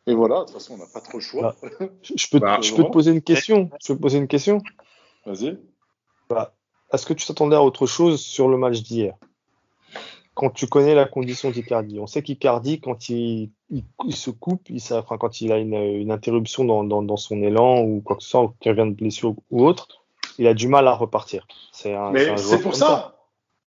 et 0.07 0.13
voilà, 0.13 0.41
de 0.41 0.45
toute 0.45 0.53
façon, 0.53 0.75
on 0.75 0.77
n'a 0.77 0.85
pas 0.93 1.01
trop 1.01 1.17
le 1.17 1.23
choix. 1.23 1.55
Bah, 1.61 1.87
je, 2.03 2.27
peux, 2.29 2.39
bah, 2.39 2.59
je 2.61 2.73
peux 2.73 2.83
te 2.83 2.89
poser 2.89 3.11
une 3.11 3.21
question. 3.21 3.69
Je 3.81 3.87
peux 3.87 3.97
te 3.97 4.01
poser 4.01 4.19
une 4.19 4.27
question. 4.27 4.61
Vas-y. 5.25 5.57
Bah, 6.29 6.53
Est-ce 6.93 7.05
que 7.05 7.13
tu 7.13 7.25
t'attendais 7.25 7.55
à 7.55 7.63
autre 7.63 7.87
chose 7.87 8.21
sur 8.21 8.47
le 8.47 8.57
match 8.57 8.81
d'hier? 8.83 9.15
Quand 10.33 10.49
tu 10.49 10.67
connais 10.67 10.95
la 10.95 11.05
condition 11.05 11.51
d'Icardi. 11.51 11.99
On 11.99 12.07
sait 12.07 12.23
qu'Icardi, 12.23 12.79
quand 12.79 13.09
il, 13.09 13.51
il, 13.69 13.83
il, 14.05 14.15
se 14.15 14.29
coupe, 14.29 14.69
il, 14.69 14.81
enfin, 14.91 15.17
quand 15.17 15.41
il 15.41 15.51
a 15.51 15.57
une, 15.57 15.73
une 15.73 16.11
interruption 16.11 16.63
dans, 16.63 16.83
dans, 16.83 17.01
dans, 17.01 17.17
son 17.17 17.41
élan 17.41 17.81
ou 17.81 18.01
quoi 18.01 18.15
que 18.15 18.23
ce 18.23 18.29
soit, 18.29 18.43
ou 18.43 18.53
qu'il 18.59 18.71
revient 18.71 18.89
de 18.89 18.95
blessure 18.95 19.35
ou 19.49 19.65
autre, 19.65 20.03
il 20.37 20.47
a 20.47 20.53
du 20.53 20.67
mal 20.67 20.87
à 20.87 20.93
repartir. 20.93 21.47
C'est 21.71 21.95
Mais 22.13 22.37
c'est 22.37 22.61
pour 22.61 22.75
ça. 22.75 23.17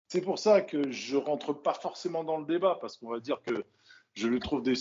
C'est 0.07 0.21
pour 0.21 0.39
ça 0.39 0.61
que 0.61 0.91
je 0.91 1.15
rentre 1.15 1.53
pas 1.53 1.73
forcément 1.73 2.23
dans 2.23 2.37
le 2.37 2.45
débat 2.45 2.77
parce 2.81 2.97
qu'on 2.97 3.09
va 3.09 3.19
dire 3.19 3.41
que 3.45 3.63
je 4.13 4.27
lui 4.27 4.39
trouve 4.39 4.61
des, 4.61 4.73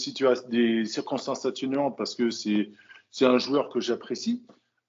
des 0.49 0.85
circonstances 0.85 1.47
atténuantes 1.47 1.97
parce 1.97 2.17
que 2.17 2.31
c'est 2.31 2.71
c'est 3.11 3.27
un 3.27 3.39
joueur 3.39 3.69
que 3.69 3.81
j'apprécie. 3.81 4.43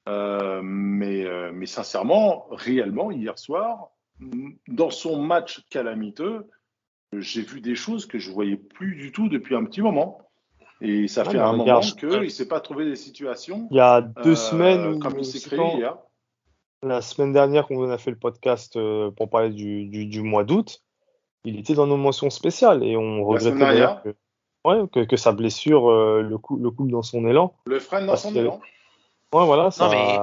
Euh, 0.07 0.61
mais, 0.63 1.26
euh, 1.26 1.51
mais 1.53 1.68
sincèrement, 1.68 2.47
réellement, 2.49 3.11
hier 3.11 3.38
soir, 3.38 3.89
dans 4.68 4.89
son 4.89 5.22
match 5.22 5.63
calamiteux, 5.69 6.47
j'ai 7.18 7.42
vu 7.42 7.62
des 7.62 7.76
choses 7.76 8.06
que 8.06 8.20
je 8.20 8.32
voyais 8.32 8.58
plus 8.58 8.96
du 8.96 9.12
tout 9.12 9.28
depuis 9.30 9.56
un 9.56 9.66
petit 9.66 9.82
moment. 9.82 10.20
Et 10.82 11.08
ça 11.08 11.24
fait 11.24 11.38
un 11.38 11.54
moment 11.54 11.80
qu'il 11.82 12.10
ne 12.10 12.28
s'est 12.28 12.48
pas 12.48 12.60
trouvé 12.60 12.86
des 12.86 12.96
situations. 12.96 13.68
Il 13.70 13.78
y 13.78 13.80
a 13.80 14.02
deux 14.02 14.32
euh, 14.32 14.36
semaines, 14.36 15.00
comme 15.00 15.20
il 15.20 15.26
s'est 15.26 15.40
créé 15.40 15.60
hier. 15.76 15.98
La 16.82 17.02
semaine 17.02 17.32
dernière, 17.32 17.68
quand 17.68 17.76
on 17.76 17.92
a 17.92 18.00
fait 18.00 18.10
le 18.10 18.18
podcast 18.18 18.76
euh, 18.76 19.12
pour 19.12 19.30
parler 19.30 19.52
du, 19.52 19.86
du, 19.86 20.08
du 20.08 20.22
mois 20.22 20.44
d'août, 20.44 20.82
il 21.44 21.60
était 21.60 21.76
dans 21.76 21.86
nos 21.86 21.98
mentions 21.98 22.32
spéciales 22.32 22.84
et 22.84 22.98
on 22.98 23.24
regrettait 23.24 23.86
que, 24.04 24.16
ouais, 24.66 24.88
que, 24.92 25.06
que, 25.06 25.18
sa 25.18 25.32
blessure 25.32 25.92
euh, 25.92 26.24
le, 26.24 26.38
coup, 26.40 26.58
le 26.58 26.72
coupe 26.72 26.90
dans 26.90 27.04
son 27.04 27.28
élan. 27.28 27.54
Le 27.66 27.80
freine 27.80 28.08
dans 28.08 28.16
son 28.16 28.36
élan. 28.36 28.60
Ouais, 29.34 29.46
voilà. 29.46 29.70
Ça... 29.70 29.86
Non, 29.86 29.92
mais, 29.92 30.18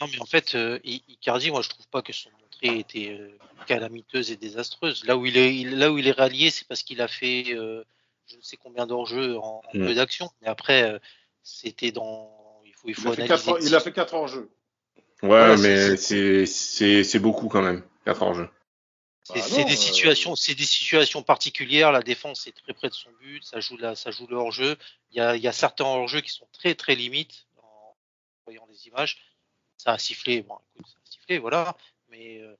non, 0.00 0.06
mais 0.12 0.20
en 0.20 0.26
fait, 0.26 0.54
euh, 0.54 0.78
Icardi, 0.84 1.50
moi, 1.50 1.60
je 1.60 1.68
trouve 1.68 1.88
pas 1.88 2.00
que 2.00 2.12
son 2.12 2.30
était 2.62 3.16
euh, 3.18 3.30
calamiteuse 3.66 4.30
et 4.30 4.36
désastreuse. 4.36 5.04
Là 5.04 5.16
où 5.16 5.26
il 5.26 5.36
est, 5.36 5.64
là 5.64 5.92
où 5.92 5.98
il 5.98 6.08
est 6.08 6.12
rallié, 6.12 6.50
c'est 6.50 6.66
parce 6.66 6.82
qu'il 6.82 7.00
a 7.00 7.08
fait 7.08 7.44
euh, 7.54 7.84
je 8.26 8.36
ne 8.36 8.42
sais 8.42 8.56
combien 8.56 8.86
d'enjeux 8.86 9.36
en, 9.38 9.62
en 9.64 9.78
mm. 9.78 9.86
peu 9.86 9.94
d'action. 9.94 10.30
Mais 10.42 10.48
après, 10.48 10.82
euh, 10.82 10.98
c'était 11.42 11.92
dans. 11.92 12.60
Il 12.64 12.74
faut, 12.74 12.88
il 12.88 12.94
faut 12.94 13.14
il, 13.14 13.22
a 13.22 13.26
quatre, 13.26 13.58
il 13.62 13.74
a 13.74 13.80
fait 13.80 13.92
4 13.92 14.14
enjeux. 14.14 14.50
Ouais, 15.22 15.28
voilà, 15.28 15.56
mais 15.56 15.96
c'est 15.96 17.18
beaucoup 17.18 17.48
quand 17.48 17.62
même, 17.62 17.82
4 18.04 18.22
enjeux. 18.22 18.48
C'est 19.24 19.62
bah 19.62 19.64
des 19.64 19.76
situations, 19.76 20.36
c'est 20.36 20.54
des 20.54 20.64
situations 20.64 21.22
particulières. 21.22 21.92
La 21.92 22.00
défense 22.00 22.46
est 22.46 22.52
très 22.52 22.72
près 22.72 22.88
de 22.88 22.94
son 22.94 23.10
but, 23.20 23.44
ça 23.44 23.60
joue 23.60 23.76
la, 23.76 23.94
ça 23.94 24.10
joue 24.10 24.26
le 24.26 24.36
hors 24.36 24.52
jeu. 24.52 24.76
Il 25.10 25.18
y 25.18 25.20
a, 25.20 25.36
il 25.36 25.42
y 25.42 25.48
a 25.48 25.52
certains 25.52 25.84
hors 25.84 26.08
jeux 26.08 26.22
qui 26.22 26.30
sont 26.30 26.46
très 26.52 26.74
très 26.74 26.94
limites 26.94 27.46
en 27.62 27.94
voyant 28.46 28.66
les 28.70 28.86
images. 28.86 29.18
Ça 29.76 29.92
a 29.92 29.98
sifflé, 29.98 30.40
bon, 30.42 30.56
écoute, 30.76 30.86
ça 30.90 30.98
a 31.04 31.10
sifflé, 31.10 31.38
voilà 31.38 31.76
mais 32.10 32.40
euh, 32.40 32.56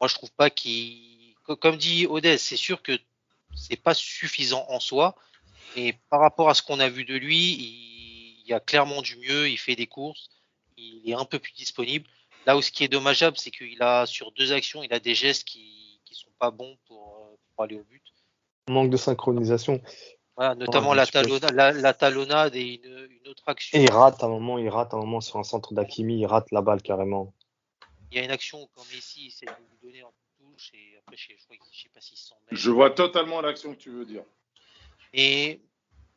moi 0.00 0.08
je 0.08 0.14
trouve 0.14 0.32
pas 0.32 0.50
qu'il, 0.50 1.34
comme 1.60 1.76
dit 1.76 2.06
Odès, 2.06 2.38
c'est 2.38 2.56
sûr 2.56 2.82
que 2.82 2.98
c'est 3.54 3.76
pas 3.76 3.94
suffisant 3.94 4.64
en 4.68 4.80
soi, 4.80 5.14
et 5.76 5.94
par 6.10 6.20
rapport 6.20 6.48
à 6.48 6.54
ce 6.54 6.62
qu'on 6.62 6.80
a 6.80 6.88
vu 6.88 7.04
de 7.04 7.14
lui, 7.14 7.52
il, 7.52 8.44
y 8.46 8.52
a 8.52 8.60
clairement 8.60 9.02
du 9.02 9.16
mieux, 9.16 9.48
il 9.48 9.56
fait 9.56 9.76
des 9.76 9.86
courses, 9.86 10.28
il 10.76 11.08
est 11.08 11.14
un 11.14 11.24
peu 11.24 11.38
plus 11.38 11.52
disponible. 11.52 12.06
Là 12.44 12.56
où 12.56 12.62
ce 12.62 12.72
qui 12.72 12.82
est 12.82 12.88
dommageable, 12.88 13.38
c'est 13.38 13.52
qu'il 13.52 13.80
a 13.82 14.04
sur 14.04 14.32
deux 14.32 14.52
actions, 14.52 14.82
il 14.82 14.92
a 14.92 14.98
des 14.98 15.14
gestes 15.14 15.44
qui 15.44 15.82
qui 16.04 16.14
sont 16.14 16.30
pas 16.38 16.50
bons 16.50 16.76
pour, 16.86 17.16
euh, 17.16 17.36
pour 17.54 17.64
aller 17.64 17.76
au 17.76 17.84
but. 17.84 18.02
Manque 18.68 18.90
de 18.90 18.96
synchronisation. 18.96 19.80
Voilà, 20.36 20.54
notamment 20.54 20.90
ouais, 20.90 20.96
la, 20.96 21.06
talonnade, 21.06 21.52
la, 21.52 21.72
la, 21.72 21.94
talonnade 21.94 22.56
et 22.56 22.80
une, 22.82 23.08
une, 23.10 23.28
autre 23.28 23.42
action. 23.46 23.78
Et 23.78 23.82
il 23.82 23.90
rate 23.90 24.22
un 24.24 24.28
moment, 24.28 24.58
il 24.58 24.68
rate 24.68 24.94
un 24.94 24.98
moment 24.98 25.20
sur 25.20 25.38
un 25.38 25.42
centre 25.42 25.74
d'Akimi, 25.74 26.20
il 26.20 26.26
rate 26.26 26.50
la 26.52 26.62
balle 26.62 26.80
carrément 26.80 27.34
il 28.12 28.16
y 28.16 28.18
a 28.18 28.24
une 28.24 28.30
action 28.30 28.68
quand 28.74 28.84
Messi 28.92 29.28
essaie 29.28 29.46
de 29.46 29.52
lui 29.52 29.78
donner 29.82 30.02
en 30.02 30.12
touche 30.38 30.70
et 30.74 30.98
après 30.98 31.16
je, 31.16 31.28
je, 31.32 31.56
je 31.72 31.82
sais 31.82 31.88
pas 31.88 32.00
s'il 32.02 32.18
s'en 32.18 32.34
met. 32.40 32.56
Je 32.56 32.70
vois 32.70 32.90
totalement 32.90 33.40
l'action 33.40 33.72
que 33.74 33.78
tu 33.78 33.90
veux 33.90 34.04
dire. 34.04 34.22
Et 35.14 35.62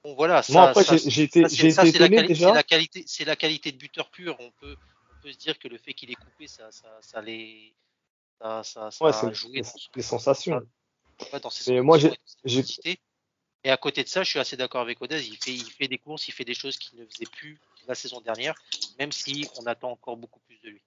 bon 0.03 0.13
voilà, 0.13 0.43
ça, 0.43 0.51
Moi 0.51 0.63
après 0.69 0.84
j'ai 0.84 1.23
été, 1.23 1.47
j'ai 1.47 1.69
été 1.69 1.88
étonné 1.88 2.17
la, 2.17 2.23
déjà. 2.23 2.49
C'est 2.49 2.53
la 2.53 2.63
qualité, 2.63 3.03
c'est 3.07 3.23
la 3.23 3.38
qualité 3.38 3.72
de 3.72 3.77
buteur 3.77 4.09
pur. 4.09 4.35
On 4.39 4.51
peut, 4.51 4.76
on 5.17 5.22
peut 5.22 5.31
se 5.31 5.38
dire 5.38 5.57
que 5.57 5.69
le 5.69 5.77
fait 5.77 5.93
qu'il 5.93 6.11
ait 6.11 6.15
coupé, 6.15 6.47
ça, 6.47 6.69
ça, 6.69 6.97
ça 6.99 7.22
les, 7.22 7.73
ça, 8.41 8.61
ça, 8.63 8.91
ça 8.91 9.05
ouais, 9.05 9.15
a 9.15 9.31
joué 9.31 9.61
dans 9.61 9.69
les 9.95 10.01
sensations. 10.01 10.61
Ouais, 11.31 11.39
dans 11.39 11.49
ses 11.49 11.72
Et 11.72 11.80
moi 11.80 11.97
j'ai, 11.97 12.11
et 13.63 13.72
à 13.72 13.77
côté 13.77 14.03
de 14.03 14.09
ça, 14.09 14.22
je 14.23 14.30
suis 14.30 14.39
assez 14.39 14.57
d'accord 14.57 14.81
avec 14.81 15.01
Odez. 15.01 15.26
Il 15.26 15.38
fait, 15.38 15.53
il 15.53 15.72
fait 15.72 15.88
des 15.88 15.97
courses, 15.97 16.27
il 16.27 16.34
fait 16.34 16.43
des 16.43 16.53
choses 16.53 16.77
qu'il 16.77 16.99
ne 16.99 17.05
faisait 17.05 17.26
plus 17.26 17.57
la 17.88 17.95
saison 17.95 18.19
dernière, 18.22 18.53
même 18.99 19.11
si 19.11 19.47
on 19.59 19.65
attend 19.65 19.91
encore 19.91 20.17
beaucoup 20.17 20.39
plus 20.41 20.59
de 20.59 20.69
lui. 20.69 20.81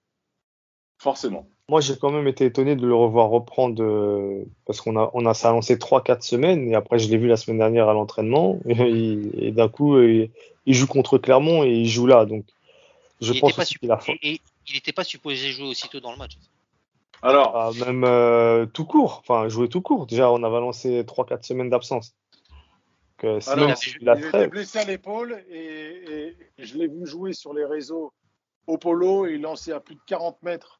Forcément. 0.99 1.47
Moi, 1.69 1.81
j'ai 1.81 1.97
quand 1.97 2.11
même 2.11 2.27
été 2.27 2.45
étonné 2.45 2.75
de 2.75 2.85
le 2.85 2.93
revoir 2.93 3.29
reprendre 3.29 3.81
euh, 3.81 4.43
parce 4.65 4.81
qu'on 4.81 4.97
a, 4.97 5.09
on 5.13 5.25
a 5.25 5.47
annoncé 5.47 5.77
3-4 5.77 6.21
semaines 6.21 6.69
et 6.69 6.75
après, 6.75 6.99
je 6.99 7.09
l'ai 7.09 7.17
vu 7.17 7.27
la 7.27 7.37
semaine 7.37 7.59
dernière 7.59 7.87
à 7.87 7.93
l'entraînement 7.93 8.59
et, 8.67 9.47
et 9.47 9.51
d'un 9.51 9.69
coup, 9.69 9.99
il, 10.01 10.29
il, 10.65 10.73
joue 10.73 10.87
contre 10.87 11.17
Clermont 11.17 11.63
et 11.63 11.71
il 11.71 11.87
joue 11.87 12.05
là. 12.05 12.25
Donc, 12.25 12.45
je 13.21 13.33
il 13.33 13.39
pense 13.39 13.55
qu'il 13.65 13.91
a 13.91 13.99
Et 14.21 14.41
il 14.67 14.73
n'était 14.73 14.91
pas 14.91 15.03
supposé 15.03 15.51
jouer 15.51 15.67
aussitôt 15.67 15.99
dans 15.99 16.11
le 16.11 16.17
match. 16.17 16.37
Alors, 17.21 17.55
ah, 17.55 17.71
même 17.85 18.03
euh, 18.03 18.65
tout 18.65 18.85
court, 18.85 19.21
enfin, 19.27 19.49
jouer 19.49 19.67
tout 19.67 19.81
court. 19.81 20.05
Déjà, 20.05 20.31
on 20.31 20.41
avait 20.43 20.57
annoncé 20.57 21.03
3-4 21.03 21.43
semaines 21.43 21.69
d'absence. 21.69 22.15
Euh, 23.25 23.39
Alors, 23.47 23.71
il, 23.85 23.97
il 24.01 24.25
était 24.25 24.47
blessé 24.47 24.79
à 24.79 24.85
l'épaule 24.85 25.43
et, 25.49 26.35
et, 26.57 26.65
je 26.65 26.77
l'ai 26.77 26.87
vu 26.87 27.05
jouer 27.05 27.33
sur 27.33 27.53
les 27.53 27.65
réseaux 27.65 28.13
au 28.67 28.77
polo 28.77 29.25
et 29.25 29.37
lançait 29.37 29.73
à 29.73 29.81
plus 29.81 29.95
de 29.95 30.01
40 30.05 30.41
mètres 30.43 30.78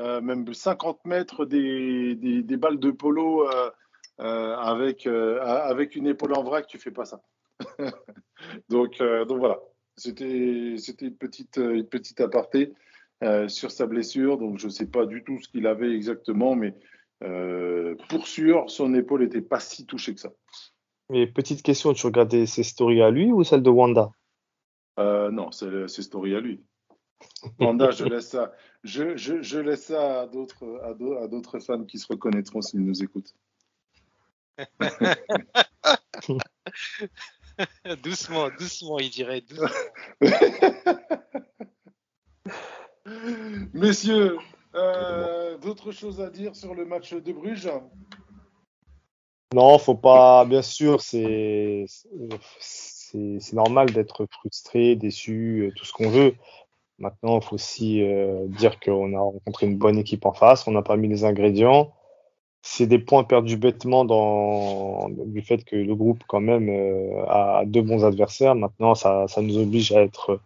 même 0.00 0.52
50 0.52 1.04
mètres 1.04 1.44
des, 1.44 2.14
des, 2.14 2.42
des, 2.42 2.56
balles 2.56 2.78
de 2.78 2.90
polo 2.90 3.48
euh, 3.48 3.70
euh, 4.18 4.56
avec, 4.56 5.06
euh, 5.06 5.40
avec 5.42 5.94
une 5.94 6.06
épaule 6.06 6.32
en 6.34 6.42
vrac, 6.42 6.66
tu 6.66 6.78
fais 6.78 6.90
pas 6.90 7.04
ça. 7.04 7.20
donc, 8.70 9.00
euh, 9.00 9.26
donc 9.26 9.38
voilà, 9.38 9.60
c'était 9.96 10.76
une 10.76 11.16
petite, 11.16 11.58
une 11.58 11.86
petite 11.86 12.20
aparté 12.20 12.72
sur 13.48 13.70
sa 13.70 13.86
blessure. 13.86 14.38
Donc 14.38 14.58
je 14.58 14.66
ne 14.66 14.70
sais 14.70 14.86
pas 14.86 15.06
du 15.06 15.22
tout 15.22 15.38
ce 15.40 15.48
qu'il 15.48 15.66
avait 15.66 15.92
exactement, 15.94 16.54
mais 16.54 16.74
pour 18.08 18.26
sûr, 18.26 18.70
son 18.70 18.94
épaule 18.94 19.22
n'était 19.22 19.42
pas 19.42 19.60
si 19.60 19.86
touchée 19.86 20.14
que 20.14 20.20
ça. 20.20 20.32
Mais 21.10 21.26
petite 21.26 21.62
question, 21.62 21.92
tu 21.92 22.06
regardais 22.06 22.46
ses 22.46 22.62
stories 22.62 23.02
à 23.02 23.10
lui 23.10 23.30
ou 23.30 23.44
celle 23.44 23.62
de 23.62 23.70
Wanda? 23.70 24.10
Non, 24.98 25.50
c'est 25.50 25.88
ses 25.88 26.02
stories 26.02 26.34
à 26.34 26.40
lui. 26.40 26.62
Wanda, 27.58 27.90
je 27.90 28.04
laisse 28.04 28.28
ça, 28.28 28.52
je, 28.84 29.16
je, 29.16 29.42
je 29.42 29.58
laisse 29.58 29.86
ça 29.86 30.20
à 30.22 30.26
d'autres, 30.26 30.80
à 30.84 30.94
d'autres 31.28 31.58
fans 31.58 31.84
qui 31.84 31.98
se 31.98 32.06
reconnaîtront 32.08 32.62
s'ils 32.62 32.84
nous 32.84 33.02
écoutent. 33.02 33.34
doucement, 38.02 38.48
doucement, 38.58 38.98
il 38.98 39.10
dirait. 39.10 39.42
Doucement. 39.42 39.68
Messieurs, 43.72 44.36
euh, 44.74 45.56
d'autres 45.58 45.92
choses 45.92 46.20
à 46.20 46.28
dire 46.30 46.56
sur 46.56 46.74
le 46.74 46.84
match 46.84 47.14
de 47.14 47.32
Bruges? 47.32 47.70
Non, 49.54 49.78
faut 49.78 49.94
pas. 49.94 50.44
Bien 50.44 50.62
sûr, 50.62 51.00
c'est 51.00 51.86
c'est 52.60 53.54
normal 53.54 53.92
d'être 53.92 54.26
frustré, 54.26 54.96
déçu, 54.96 55.72
tout 55.76 55.84
ce 55.84 55.92
qu'on 55.92 56.10
veut. 56.10 56.34
Maintenant, 56.98 57.38
il 57.38 57.44
faut 57.44 57.54
aussi 57.54 58.02
euh, 58.02 58.46
dire 58.48 58.80
qu'on 58.80 59.14
a 59.14 59.20
rencontré 59.20 59.66
une 59.66 59.76
bonne 59.76 59.98
équipe 59.98 60.24
en 60.26 60.32
face, 60.32 60.66
on 60.66 60.72
n'a 60.72 60.82
pas 60.82 60.96
mis 60.96 61.08
les 61.08 61.24
ingrédients. 61.24 61.92
C'est 62.62 62.86
des 62.86 62.98
points 62.98 63.24
perdus 63.24 63.56
bêtement 63.56 64.04
dans 64.04 65.08
du 65.10 65.42
fait 65.42 65.64
que 65.64 65.76
le 65.76 65.94
groupe 65.94 66.24
quand 66.26 66.40
même 66.40 66.68
euh, 66.68 67.24
a 67.28 67.64
deux 67.66 67.82
bons 67.82 68.04
adversaires. 68.04 68.54
Maintenant, 68.54 68.94
ça, 68.94 69.28
ça 69.28 69.42
nous 69.42 69.58
oblige 69.58 69.92
à 69.92 70.02
être 70.02 70.40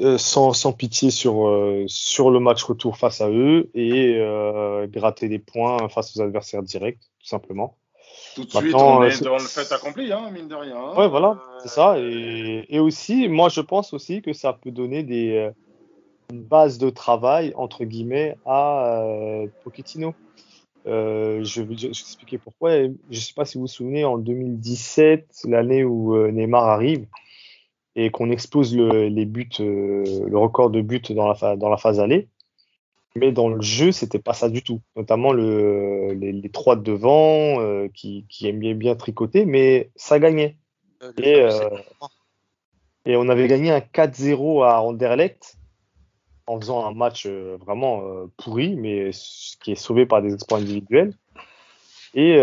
euh, 0.00 0.16
sans, 0.16 0.54
sans, 0.54 0.72
pitié 0.72 1.10
sur, 1.10 1.46
euh, 1.46 1.84
sur 1.86 2.30
le 2.30 2.40
match 2.40 2.62
retour 2.62 2.96
face 2.96 3.20
à 3.20 3.28
eux 3.28 3.70
et 3.74 4.16
euh, 4.16 4.86
gratter 4.86 5.28
des 5.28 5.38
points 5.38 5.90
face 5.90 6.16
aux 6.16 6.22
adversaires 6.22 6.62
directs, 6.62 7.00
tout 7.18 7.26
simplement. 7.26 7.76
Tout 8.34 8.44
de 8.44 8.50
suite, 8.50 8.74
on 8.74 9.02
est 9.02 9.22
dans 9.22 9.34
le 9.34 9.40
fait 9.40 9.72
accompli, 9.72 10.12
hein, 10.12 10.30
mine 10.30 10.48
de 10.48 10.54
rien. 10.54 10.76
Hein. 10.76 10.96
Ouais, 10.96 11.08
voilà, 11.08 11.38
c'est 11.62 11.68
ça. 11.68 11.98
Et, 11.98 12.64
et, 12.68 12.78
aussi, 12.78 13.28
moi, 13.28 13.48
je 13.48 13.60
pense 13.60 13.92
aussi 13.92 14.22
que 14.22 14.32
ça 14.32 14.52
peut 14.52 14.70
donner 14.70 15.02
des, 15.02 15.50
une 16.30 16.42
base 16.42 16.78
de 16.78 16.90
travail, 16.90 17.52
entre 17.56 17.84
guillemets, 17.84 18.36
à 18.46 19.02
euh, 19.02 19.46
Pochettino. 19.64 20.14
Euh, 20.86 21.44
je 21.44 21.62
vais 21.62 21.74
expliquer 21.88 22.38
pourquoi. 22.38 22.82
Je 22.82 22.88
ne 23.10 23.14
sais 23.14 23.34
pas 23.34 23.44
si 23.44 23.58
vous 23.58 23.62
vous 23.62 23.66
souvenez, 23.66 24.04
en 24.04 24.16
2017, 24.16 25.42
l'année 25.44 25.84
où 25.84 26.16
Neymar 26.30 26.64
arrive, 26.64 27.06
et 27.96 28.10
qu'on 28.10 28.30
explose 28.30 28.74
le, 28.74 29.08
les 29.08 29.24
buts, 29.24 29.50
euh, 29.60 30.04
le 30.26 30.38
record 30.38 30.70
de 30.70 30.80
buts 30.80 31.02
dans 31.10 31.28
la, 31.28 31.56
dans 31.56 31.68
la 31.68 31.76
phase 31.76 32.00
aller. 32.00 32.28
Mais 33.16 33.32
dans 33.32 33.48
le 33.48 33.60
jeu, 33.60 33.90
c'était 33.90 34.20
pas 34.20 34.34
ça 34.34 34.48
du 34.48 34.62
tout. 34.62 34.80
Notamment 34.96 35.32
le, 35.32 36.12
les, 36.12 36.32
les 36.32 36.48
trois 36.48 36.76
de 36.76 36.82
devant 36.82 37.60
euh, 37.60 37.88
qui, 37.92 38.24
qui 38.28 38.46
aimaient 38.46 38.74
bien 38.74 38.94
tricoter, 38.94 39.46
mais 39.46 39.90
ça 39.96 40.18
gagnait. 40.18 40.56
Euh, 41.02 41.12
et, 43.04 43.10
et, 43.12 43.16
on 43.16 43.28
avait 43.28 43.48
gagné 43.48 43.70
un 43.70 43.80
4-0 43.80 44.64
à 44.64 44.82
Anderlecht 44.82 45.56
en 46.46 46.60
faisant 46.60 46.84
un 46.86 46.92
match 46.92 47.26
vraiment 47.26 48.02
pourri, 48.36 48.74
mais 48.74 49.10
qui 49.62 49.72
est 49.72 49.76
sauvé 49.76 50.04
par 50.04 50.20
des 50.20 50.34
exploits 50.34 50.58
individuels. 50.58 51.14
Et 52.12 52.36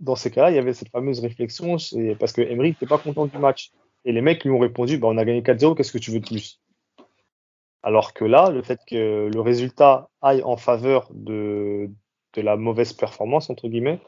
dans 0.00 0.16
ces 0.16 0.30
cas-là, 0.30 0.50
il 0.50 0.54
y 0.54 0.58
avait 0.58 0.74
cette 0.74 0.90
fameuse 0.90 1.20
réflexion, 1.20 1.78
parce 2.20 2.32
que 2.32 2.42
Emery 2.42 2.70
n'était 2.70 2.86
pas 2.86 2.98
content 2.98 3.24
du 3.24 3.38
match. 3.38 3.72
Et 4.04 4.12
les 4.12 4.20
mecs 4.20 4.44
lui 4.44 4.50
ont 4.50 4.58
répondu, 4.58 4.98
bah, 4.98 5.08
on 5.10 5.18
a 5.18 5.24
gagné 5.24 5.42
4-0, 5.42 5.74
qu'est-ce 5.74 5.92
que 5.92 5.98
tu 5.98 6.10
veux 6.10 6.20
de 6.20 6.26
plus? 6.26 6.60
Alors 7.82 8.12
que 8.12 8.24
là, 8.24 8.50
le 8.50 8.62
fait 8.62 8.80
que 8.86 9.30
le 9.32 9.40
résultat 9.40 10.08
aille 10.20 10.42
en 10.42 10.56
faveur 10.56 11.08
de, 11.12 11.90
de 12.34 12.40
la 12.42 12.56
mauvaise 12.56 12.92
performance, 12.92 13.50
entre 13.50 13.68
guillemets, 13.68 14.00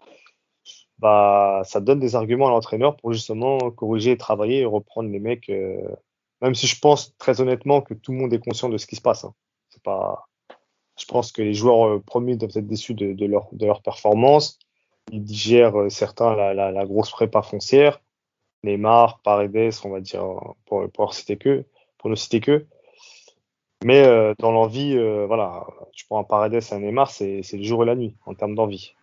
bah, 0.99 1.63
ça 1.65 1.81
donne 1.81 1.99
des 1.99 2.15
arguments 2.15 2.49
à 2.49 2.51
l'entraîneur 2.51 2.97
pour 2.97 3.13
justement 3.13 3.59
corriger, 3.71 4.17
travailler 4.17 4.61
et 4.61 4.65
reprendre 4.67 5.09
les 5.09 5.19
mecs. 5.19 5.49
Euh, 5.49 5.81
même 6.43 6.55
si 6.55 6.67
je 6.67 6.79
pense 6.79 7.17
très 7.19 7.41
honnêtement 7.41 7.81
que 7.81 7.95
tout 7.95 8.13
le 8.13 8.19
monde 8.19 8.33
est 8.33 8.39
conscient 8.39 8.69
de 8.69 8.77
ce 8.77 8.87
qui 8.87 8.97
se 8.97 9.01
passe. 9.01 9.25
Hein. 9.25 9.35
C'est 9.71 9.83
pas. 9.83 10.27
Je 10.99 11.07
pense 11.07 11.33
que 11.33 11.41
les 11.43 11.55
joueurs 11.55 11.87
euh, 11.87 12.01
premiers 12.01 12.37
doivent 12.37 12.57
être 12.57 12.67
déçus 12.67 12.95
de, 12.95 13.25
leur, 13.25 13.49
de 13.53 13.67
leur 13.67 13.83
performance. 13.83 14.59
Ils 15.11 15.23
digèrent 15.25 15.81
euh, 15.81 15.89
certains 15.89 16.35
la 16.35 16.85
grosse 16.87 17.11
prépa 17.11 17.43
foncière. 17.43 18.01
Neymar, 18.63 19.21
Paredes, 19.23 19.73
on 19.85 19.91
va 19.91 20.01
dire, 20.01 20.23
pour, 20.67 20.91
pour, 20.93 21.15
citer 21.15 21.39
que, 21.39 21.65
pour 21.97 22.11
ne 22.11 22.15
citer 22.15 22.41
que. 22.41 22.67
Mais 23.85 24.05
euh, 24.05 24.35
dans 24.39 24.53
l'envie, 24.53 24.95
euh, 24.97 25.27
voilà, 25.27 25.67
tu 25.93 26.05
prends 26.05 26.21
un 26.21 26.25
Paredes 26.25 26.55
et 26.55 26.75
un 26.75 26.81
Neymar, 26.81 27.11
c'est 27.11 27.43
le 27.53 27.63
jour 27.63 27.83
et 27.83 27.87
la 27.87 27.95
nuit 27.95 28.15
en 28.27 28.35
termes 28.35 28.55
d'envie. 28.55 28.95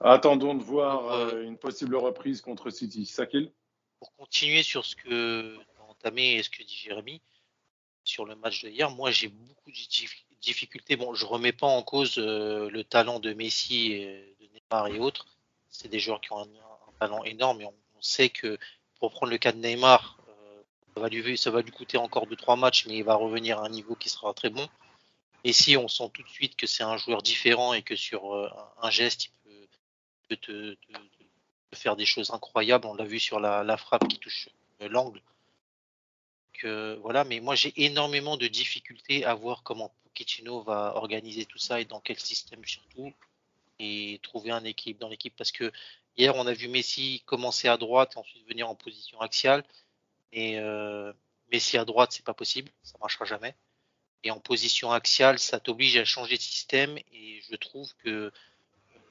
Attendons 0.00 0.54
de 0.54 0.62
voir 0.62 1.12
euh, 1.12 1.42
une 1.42 1.58
possible 1.58 1.96
reprise 1.96 2.40
contre 2.40 2.70
City. 2.70 3.04
Sakil? 3.04 3.50
Pour 3.98 4.14
continuer 4.16 4.62
sur 4.62 4.86
ce 4.86 4.96
que 4.96 5.56
tu 5.56 5.80
as 5.80 5.90
entamé 5.90 6.34
et 6.34 6.42
ce 6.42 6.48
que 6.48 6.62
dit 6.62 6.76
Jérémy, 6.76 7.20
sur 8.04 8.24
le 8.24 8.36
match 8.36 8.62
de 8.62 8.70
hier, 8.70 8.90
moi 8.90 9.10
j'ai 9.10 9.28
beaucoup 9.28 9.70
de 9.70 10.40
difficultés. 10.40 10.96
Bon, 10.96 11.14
je 11.14 11.26
remets 11.26 11.52
pas 11.52 11.66
en 11.66 11.82
cause 11.82 12.16
le 12.16 12.82
talent 12.82 13.18
de 13.18 13.34
Messi, 13.34 13.92
et 13.92 14.36
de 14.40 14.46
Neymar 14.54 14.86
et 14.86 14.98
autres. 15.00 15.26
C'est 15.68 15.88
des 15.88 15.98
joueurs 15.98 16.20
qui 16.20 16.32
ont 16.32 16.38
un, 16.38 16.44
un 16.44 16.92
talent 17.00 17.24
énorme 17.24 17.60
et 17.60 17.66
on, 17.66 17.74
on 17.98 18.02
sait 18.02 18.30
que 18.30 18.56
pour 19.00 19.10
prendre 19.12 19.32
le 19.32 19.38
cas 19.38 19.52
de 19.52 19.58
Neymar, 19.58 20.17
euh, 20.17 20.17
ça, 21.36 21.50
va 21.50 21.62
lui, 21.62 21.70
coûter 21.70 21.96
encore 21.96 22.26
2-3 22.26 22.58
matchs, 22.58 22.86
mais 22.86 22.96
il 22.96 23.04
va 23.04 23.14
revenir 23.14 23.58
à 23.58 23.66
un 23.66 23.68
niveau 23.68 23.94
qui 23.94 24.08
sera 24.08 24.32
très 24.34 24.50
bon. 24.50 24.68
Et 25.44 25.52
si 25.52 25.76
on 25.76 25.88
sent 25.88 26.10
tout 26.12 26.22
de 26.22 26.28
suite 26.28 26.56
que 26.56 26.66
c'est 26.66 26.82
un 26.82 26.96
joueur 26.96 27.22
différent 27.22 27.72
et 27.72 27.82
que 27.82 27.96
sur 27.96 28.34
euh, 28.34 28.50
un 28.82 28.90
geste, 28.90 29.30
il 29.46 29.68
peut, 30.28 30.36
te, 30.36 30.76
faire 31.74 31.96
des 31.96 32.06
choses 32.06 32.30
incroyables, 32.30 32.86
on 32.86 32.94
l'a 32.94 33.04
vu 33.04 33.20
sur 33.20 33.40
la, 33.40 33.76
frappe 33.76 34.08
qui 34.08 34.18
touche 34.18 34.48
euh, 34.82 34.88
l'angle. 34.88 35.22
voilà, 37.00 37.24
mais 37.24 37.40
moi 37.40 37.54
j'ai 37.54 37.72
énormément 37.76 38.36
de 38.36 38.48
difficultés 38.48 39.24
à 39.24 39.34
voir 39.34 39.62
comment 39.62 39.92
Pochettino 40.04 40.62
va 40.62 40.96
organiser 40.96 41.44
tout 41.44 41.58
ça 41.58 41.80
et 41.80 41.84
dans 41.84 42.00
quel 42.00 42.18
système 42.18 42.64
surtout 42.64 43.12
et 43.78 44.18
trouver 44.24 44.50
un 44.50 44.64
équipe 44.64 44.98
dans 44.98 45.08
l'équipe 45.08 45.34
parce 45.36 45.52
que 45.52 45.70
Hier, 46.18 46.34
on 46.34 46.48
a 46.48 46.52
vu 46.52 46.66
Messi 46.66 47.22
commencer 47.26 47.68
à 47.68 47.76
droite 47.76 48.14
et 48.16 48.18
ensuite 48.18 48.44
venir 48.48 48.68
en 48.68 48.74
position 48.74 49.20
axiale. 49.20 49.62
Et 50.32 50.58
euh, 50.58 51.12
Messi 51.52 51.78
à 51.78 51.84
droite, 51.84 52.12
c'est 52.12 52.24
pas 52.24 52.34
possible, 52.34 52.70
ça 52.82 52.98
marchera 52.98 53.24
jamais. 53.24 53.54
Et 54.24 54.30
en 54.30 54.40
position 54.40 54.92
axiale, 54.92 55.38
ça 55.38 55.60
t'oblige 55.60 55.96
à 55.96 56.04
changer 56.04 56.36
de 56.36 56.42
système. 56.42 56.98
Et 57.12 57.40
je 57.48 57.56
trouve 57.56 57.94
que 57.96 58.32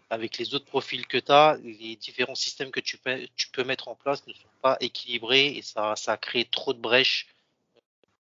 avec 0.10 0.38
les 0.38 0.54
autres 0.54 0.66
profils 0.66 1.06
que 1.08 1.18
tu 1.18 1.32
as, 1.32 1.58
les 1.64 1.96
différents 1.96 2.36
systèmes 2.36 2.72
que 2.72 2.80
tu 2.80 2.98
peux, 2.98 3.28
tu 3.36 3.50
peux 3.50 3.64
mettre 3.64 3.88
en 3.88 3.96
place 3.96 4.26
ne 4.28 4.34
sont 4.34 4.48
pas 4.62 4.78
équilibrés 4.80 5.48
et 5.48 5.62
ça, 5.62 5.96
ça 5.96 6.14
a 6.14 6.18
créé 6.18 6.46
trop 6.46 6.74
de 6.74 6.80
brèches 6.80 7.28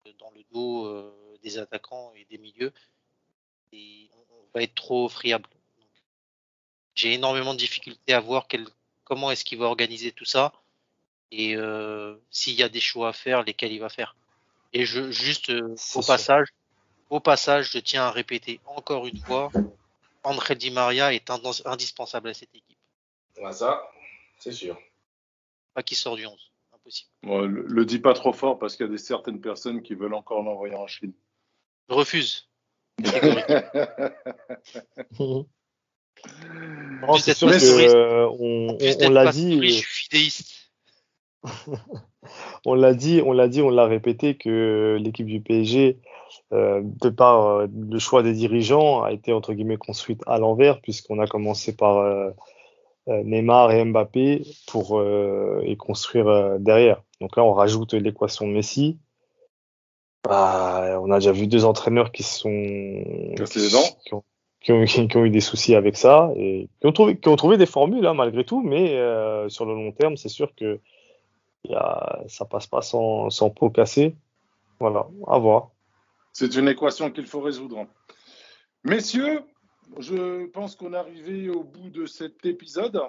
euh, 0.06 0.11
dans 0.19 0.32
le 0.32 0.44
dos 0.52 0.86
euh, 0.86 1.38
des 1.44 1.57
attaquants 1.57 2.11
et 2.15 2.26
des 2.26 2.38
milieux. 2.38 2.74
Et 3.72 4.10
on 4.32 4.57
va 4.57 4.64
être 4.64 4.76
trop 4.76 5.07
friable. 5.07 5.48
J'ai 6.95 7.14
énormément 7.14 7.53
de 7.53 7.60
difficultés 7.60 8.14
à 8.14 8.19
voir 8.19 8.48
quel, 8.48 8.65
comment 9.03 9.32
est-ce 9.32 9.45
qu'il 9.45 9.60
va 9.60 9.65
organiser 9.65 10.11
tout 10.11 10.26
ça 10.26 10.53
et 11.32 11.56
euh, 11.56 12.16
s'il 12.32 12.54
y 12.56 12.64
a 12.64 12.70
des 12.70 12.80
choix 12.80 13.10
à 13.10 13.14
faire, 13.14 13.44
lesquels 13.44 13.72
il 13.72 13.80
va 13.80 13.90
faire. 13.90 14.16
Et 14.74 14.86
je 14.86 15.12
juste 15.12 15.49
euh, 15.49 15.76
au 15.95 16.02
passage, 16.02 16.48
au 17.10 17.20
passage, 17.20 17.72
je 17.72 17.80
tiens 17.80 18.04
à 18.04 18.12
répéter 18.12 18.60
encore 18.66 19.08
une 19.08 19.18
fois, 19.18 19.49
André 20.24 20.56
Di 20.56 20.72
Maria 20.72 21.14
est 21.14 21.30
indispensable 21.66 22.30
à 22.30 22.34
cette 22.34 22.54
équipe. 22.54 22.78
Ouais, 23.41 23.54
ça, 23.54 23.90
c'est 24.40 24.52
sûr. 24.52 24.78
Pas 25.74 25.84
qu'il 25.84 25.98
sort 25.98 26.16
du 26.16 26.26
11, 26.26 26.52
impossible. 26.74 27.10
Bon, 27.24 27.41
le, 27.41 27.62
le, 27.62 27.86
dis 27.86 27.99
pas 27.99 28.14
trop 28.14 28.34
fort 28.34 28.60
parce 28.60 28.76
qu'il 28.76 28.86
y 28.86 28.90
a 28.90 28.91
des 28.91 28.98
certaines 28.98 29.41
personnes 29.41 29.82
qui 29.82 29.94
veulent 29.94 30.16
encore 30.16 30.44
l'envoyer 30.44 30.76
en 30.76 30.88
Chine. 30.88 31.14
Je 31.90 31.94
refuse. 31.94 32.49
Non, 37.02 37.18
c'est 37.18 37.34
sûr 37.34 37.49
que, 37.49 37.95
euh, 37.95 38.28
on, 38.40 38.78
on, 38.80 39.06
on 39.06 39.10
l'a 39.10 39.32
dit. 39.32 39.62
Je 39.68 39.74
suis 39.74 40.04
fidéiste. 40.04 40.57
on 42.65 42.73
l'a 42.73 42.93
dit, 42.93 43.22
on 43.23 43.31
l'a 43.31 43.47
dit, 43.47 43.61
on 43.61 43.69
l'a 43.69 43.85
répété 43.85 44.35
que 44.35 44.97
l'équipe 44.99 45.27
du 45.27 45.41
PSG, 45.41 45.99
euh, 46.53 46.81
de 46.84 47.09
par 47.09 47.45
euh, 47.45 47.68
le 47.89 47.99
choix 47.99 48.23
des 48.23 48.34
dirigeants, 48.34 49.03
a 49.03 49.11
été 49.11 49.34
entre 49.34 49.53
guillemets 49.53 49.77
construite 49.77 50.22
à 50.27 50.38
l'envers 50.38 50.81
puisqu'on 50.81 51.19
a 51.19 51.27
commencé 51.27 51.76
par 51.76 51.97
euh, 51.97 52.31
Neymar 53.07 53.72
et 53.72 53.84
Mbappé 53.85 54.43
pour 54.68 55.01
et 55.64 55.76
construire 55.77 56.59
derrière. 56.59 57.01
Donc 57.22 57.38
là, 57.38 57.43
on 57.43 57.53
rajoute 57.53 57.93
l'équation 57.93 58.47
Messi. 58.47 58.97
Bah, 60.27 60.99
on 61.01 61.09
a 61.11 61.19
déjà 61.19 61.31
vu 61.31 61.47
deux 61.47 61.64
entraîneurs 61.64 62.11
qui 62.11 62.23
sont 62.23 62.49
qui, 62.49 63.43
qui, 63.45 63.76
ont, 64.14 64.23
qui 64.59 64.73
ont, 64.73 64.85
qui 64.85 65.18
ont, 65.18 65.23
eu 65.23 65.30
des 65.30 65.39
soucis 65.39 65.73
avec 65.73 65.95
ça 65.95 66.31
et 66.35 66.68
qui 66.81 66.88
ont 66.88 66.91
trouvé, 66.91 67.18
qui 67.18 67.30
ont 67.30 67.38
trouvé 67.38 67.55
des 67.55 67.65
formules 67.65 68.05
hein, 68.05 68.14
malgré 68.14 68.43
tout, 68.43 68.61
mais 68.61 68.89
sur 69.47 69.65
le 69.65 69.73
long 69.73 69.93
terme, 69.93 70.18
c'est 70.18 70.27
sûr 70.27 70.53
que 70.53 70.81
y 71.72 71.76
a, 71.76 72.23
ça 72.27 72.45
passe 72.45 72.68
pas 72.68 72.81
sans, 72.81 73.30
sans 73.30 73.49
pot 73.49 73.69
cassé. 73.69 74.15
Voilà, 74.80 75.07
à 75.27 75.38
voir. 75.39 75.72
C'est 76.34 76.56
une 76.56 76.68
équation 76.68 77.11
qu'il 77.11 77.26
faut 77.26 77.41
résoudre. 77.41 77.88
Messieurs, 78.84 79.41
je 79.98 80.45
pense 80.48 80.76
qu'on 80.76 80.94
est 80.94 80.98
arrivé 80.98 81.49
au 81.49 81.64
bout 81.64 81.89
de 81.89 82.06
cet 82.06 82.45
épisode. 82.45 83.02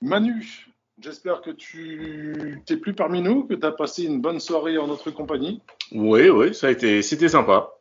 Manu, 0.00 0.68
j'espère 1.00 1.42
que 1.42 1.50
tu 1.50 2.62
n'es 2.68 2.76
plus 2.76 2.94
parmi 2.94 3.20
nous, 3.20 3.44
que 3.44 3.54
tu 3.54 3.66
as 3.66 3.72
passé 3.72 4.04
une 4.04 4.20
bonne 4.20 4.38
soirée 4.38 4.78
en 4.78 4.86
notre 4.86 5.10
compagnie. 5.10 5.60
Oui, 5.92 6.28
oui, 6.28 6.54
ça 6.54 6.68
a 6.68 6.70
été, 6.70 7.02
c'était 7.02 7.28
sympa. 7.28 7.74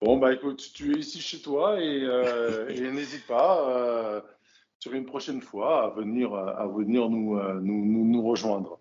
Bon, 0.00 0.18
bah 0.18 0.32
écoute, 0.32 0.70
tu 0.74 0.94
es 0.94 1.00
ici 1.00 1.20
chez 1.20 1.40
toi 1.40 1.80
et, 1.80 2.02
euh, 2.04 2.68
et 2.68 2.80
n'hésite 2.90 3.26
pas 3.26 3.68
euh, 3.70 4.20
sur 4.86 4.94
une 4.94 5.04
prochaine 5.04 5.40
fois 5.40 5.86
à 5.86 5.88
venir, 5.90 6.32
à 6.32 6.64
venir 6.68 7.08
nous, 7.10 7.36
nous, 7.60 7.84
nous, 7.84 8.04
nous 8.04 8.22
rejoindre. 8.22 8.78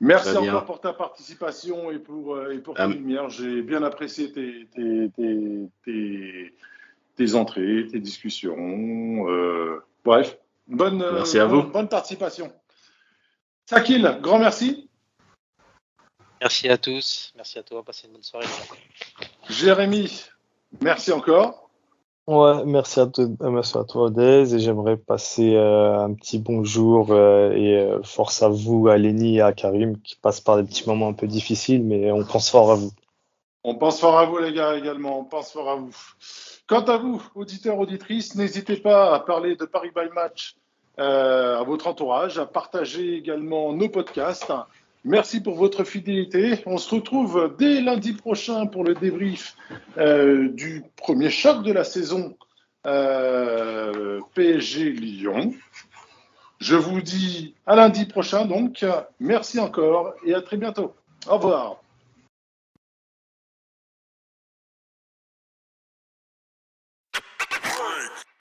Merci 0.00 0.36
encore 0.36 0.64
pour 0.64 0.80
ta 0.80 0.92
participation 0.92 1.90
et 1.92 2.00
pour, 2.00 2.34
euh, 2.34 2.50
et 2.52 2.58
pour 2.58 2.74
ta 2.74 2.86
lumière. 2.88 3.30
J'ai 3.30 3.62
bien 3.62 3.82
apprécié 3.84 4.32
tes, 4.32 4.66
tes, 4.74 5.08
tes, 5.16 5.68
tes- 5.84 6.54
tes 7.14 7.34
entrées, 7.34 7.86
tes 7.90 8.00
discussions. 8.00 9.28
euh, 9.30 9.80
bref, 10.04 10.36
bonne, 10.66 11.00
euh, 11.00 11.12
Merci 11.12 11.38
à 11.38 11.46
bonne, 11.46 11.66
vous. 11.66 11.70
bonne 11.70 11.88
participation. 11.88 12.52
Sakil, 13.66 14.18
grand 14.20 14.38
merci. 14.40 14.90
Merci 16.42 16.68
à 16.68 16.76
tous. 16.76 17.32
Merci 17.36 17.58
à 17.60 17.62
toi. 17.62 17.82
Passez 17.84 18.08
une 18.08 18.14
bonne 18.14 18.22
soirée. 18.24 18.46
Jérémy, 19.48 20.24
merci 20.82 21.12
encore. 21.12 21.65
Ouais, 22.26 22.64
merci 22.64 22.98
à, 22.98 23.06
toi- 23.06 23.24
euh, 23.24 23.50
merci 23.50 23.78
à 23.78 23.84
toi, 23.84 24.04
Odez, 24.06 24.52
et 24.52 24.58
j'aimerais 24.58 24.96
passer 24.96 25.54
euh, 25.54 25.96
un 25.96 26.12
petit 26.12 26.40
bonjour 26.40 27.12
euh, 27.12 27.52
et 27.52 28.02
force 28.02 28.42
à 28.42 28.48
vous, 28.48 28.88
à 28.88 28.98
Lenny 28.98 29.36
et 29.36 29.42
à 29.42 29.52
Karim, 29.52 30.00
qui 30.00 30.16
passent 30.16 30.40
par 30.40 30.56
des 30.56 30.64
petits 30.64 30.88
moments 30.88 31.06
un 31.06 31.12
peu 31.12 31.28
difficiles, 31.28 31.84
mais 31.84 32.10
on 32.10 32.24
pense 32.24 32.50
fort 32.50 32.72
à 32.72 32.74
vous. 32.74 32.90
On 33.62 33.76
pense 33.76 34.00
fort 34.00 34.18
à 34.18 34.26
vous, 34.26 34.38
les 34.38 34.52
gars, 34.52 34.76
également. 34.76 35.20
On 35.20 35.24
pense 35.24 35.52
fort 35.52 35.70
à 35.70 35.76
vous. 35.76 35.94
Quant 36.66 36.82
à 36.82 36.96
vous, 36.96 37.22
auditeurs, 37.36 37.78
auditrices, 37.78 38.34
n'hésitez 38.34 38.76
pas 38.76 39.14
à 39.14 39.20
parler 39.20 39.54
de 39.54 39.64
Paris 39.64 39.90
by 39.94 40.12
Match 40.12 40.56
à 40.98 41.62
votre 41.64 41.86
entourage, 41.86 42.38
à 42.38 42.46
partager 42.46 43.14
également 43.14 43.72
nos 43.72 43.88
podcasts. 43.88 44.52
Merci 45.06 45.40
pour 45.40 45.54
votre 45.54 45.84
fidélité. 45.84 46.60
On 46.66 46.78
se 46.78 46.92
retrouve 46.92 47.54
dès 47.60 47.80
lundi 47.80 48.12
prochain 48.12 48.66
pour 48.66 48.82
le 48.82 48.94
débrief 48.94 49.54
euh, 49.98 50.48
du 50.48 50.82
premier 50.96 51.30
choc 51.30 51.62
de 51.62 51.72
la 51.72 51.84
saison 51.84 52.36
euh, 52.88 54.20
PSG 54.34 54.90
Lyon. 54.90 55.54
Je 56.58 56.74
vous 56.74 57.00
dis 57.00 57.54
à 57.66 57.76
lundi 57.76 58.06
prochain 58.06 58.46
donc. 58.46 58.84
Merci 59.20 59.60
encore 59.60 60.14
et 60.24 60.34
à 60.34 60.42
très 60.42 60.56
bientôt. 60.56 60.92
Au 61.28 61.36
revoir. 61.36 61.80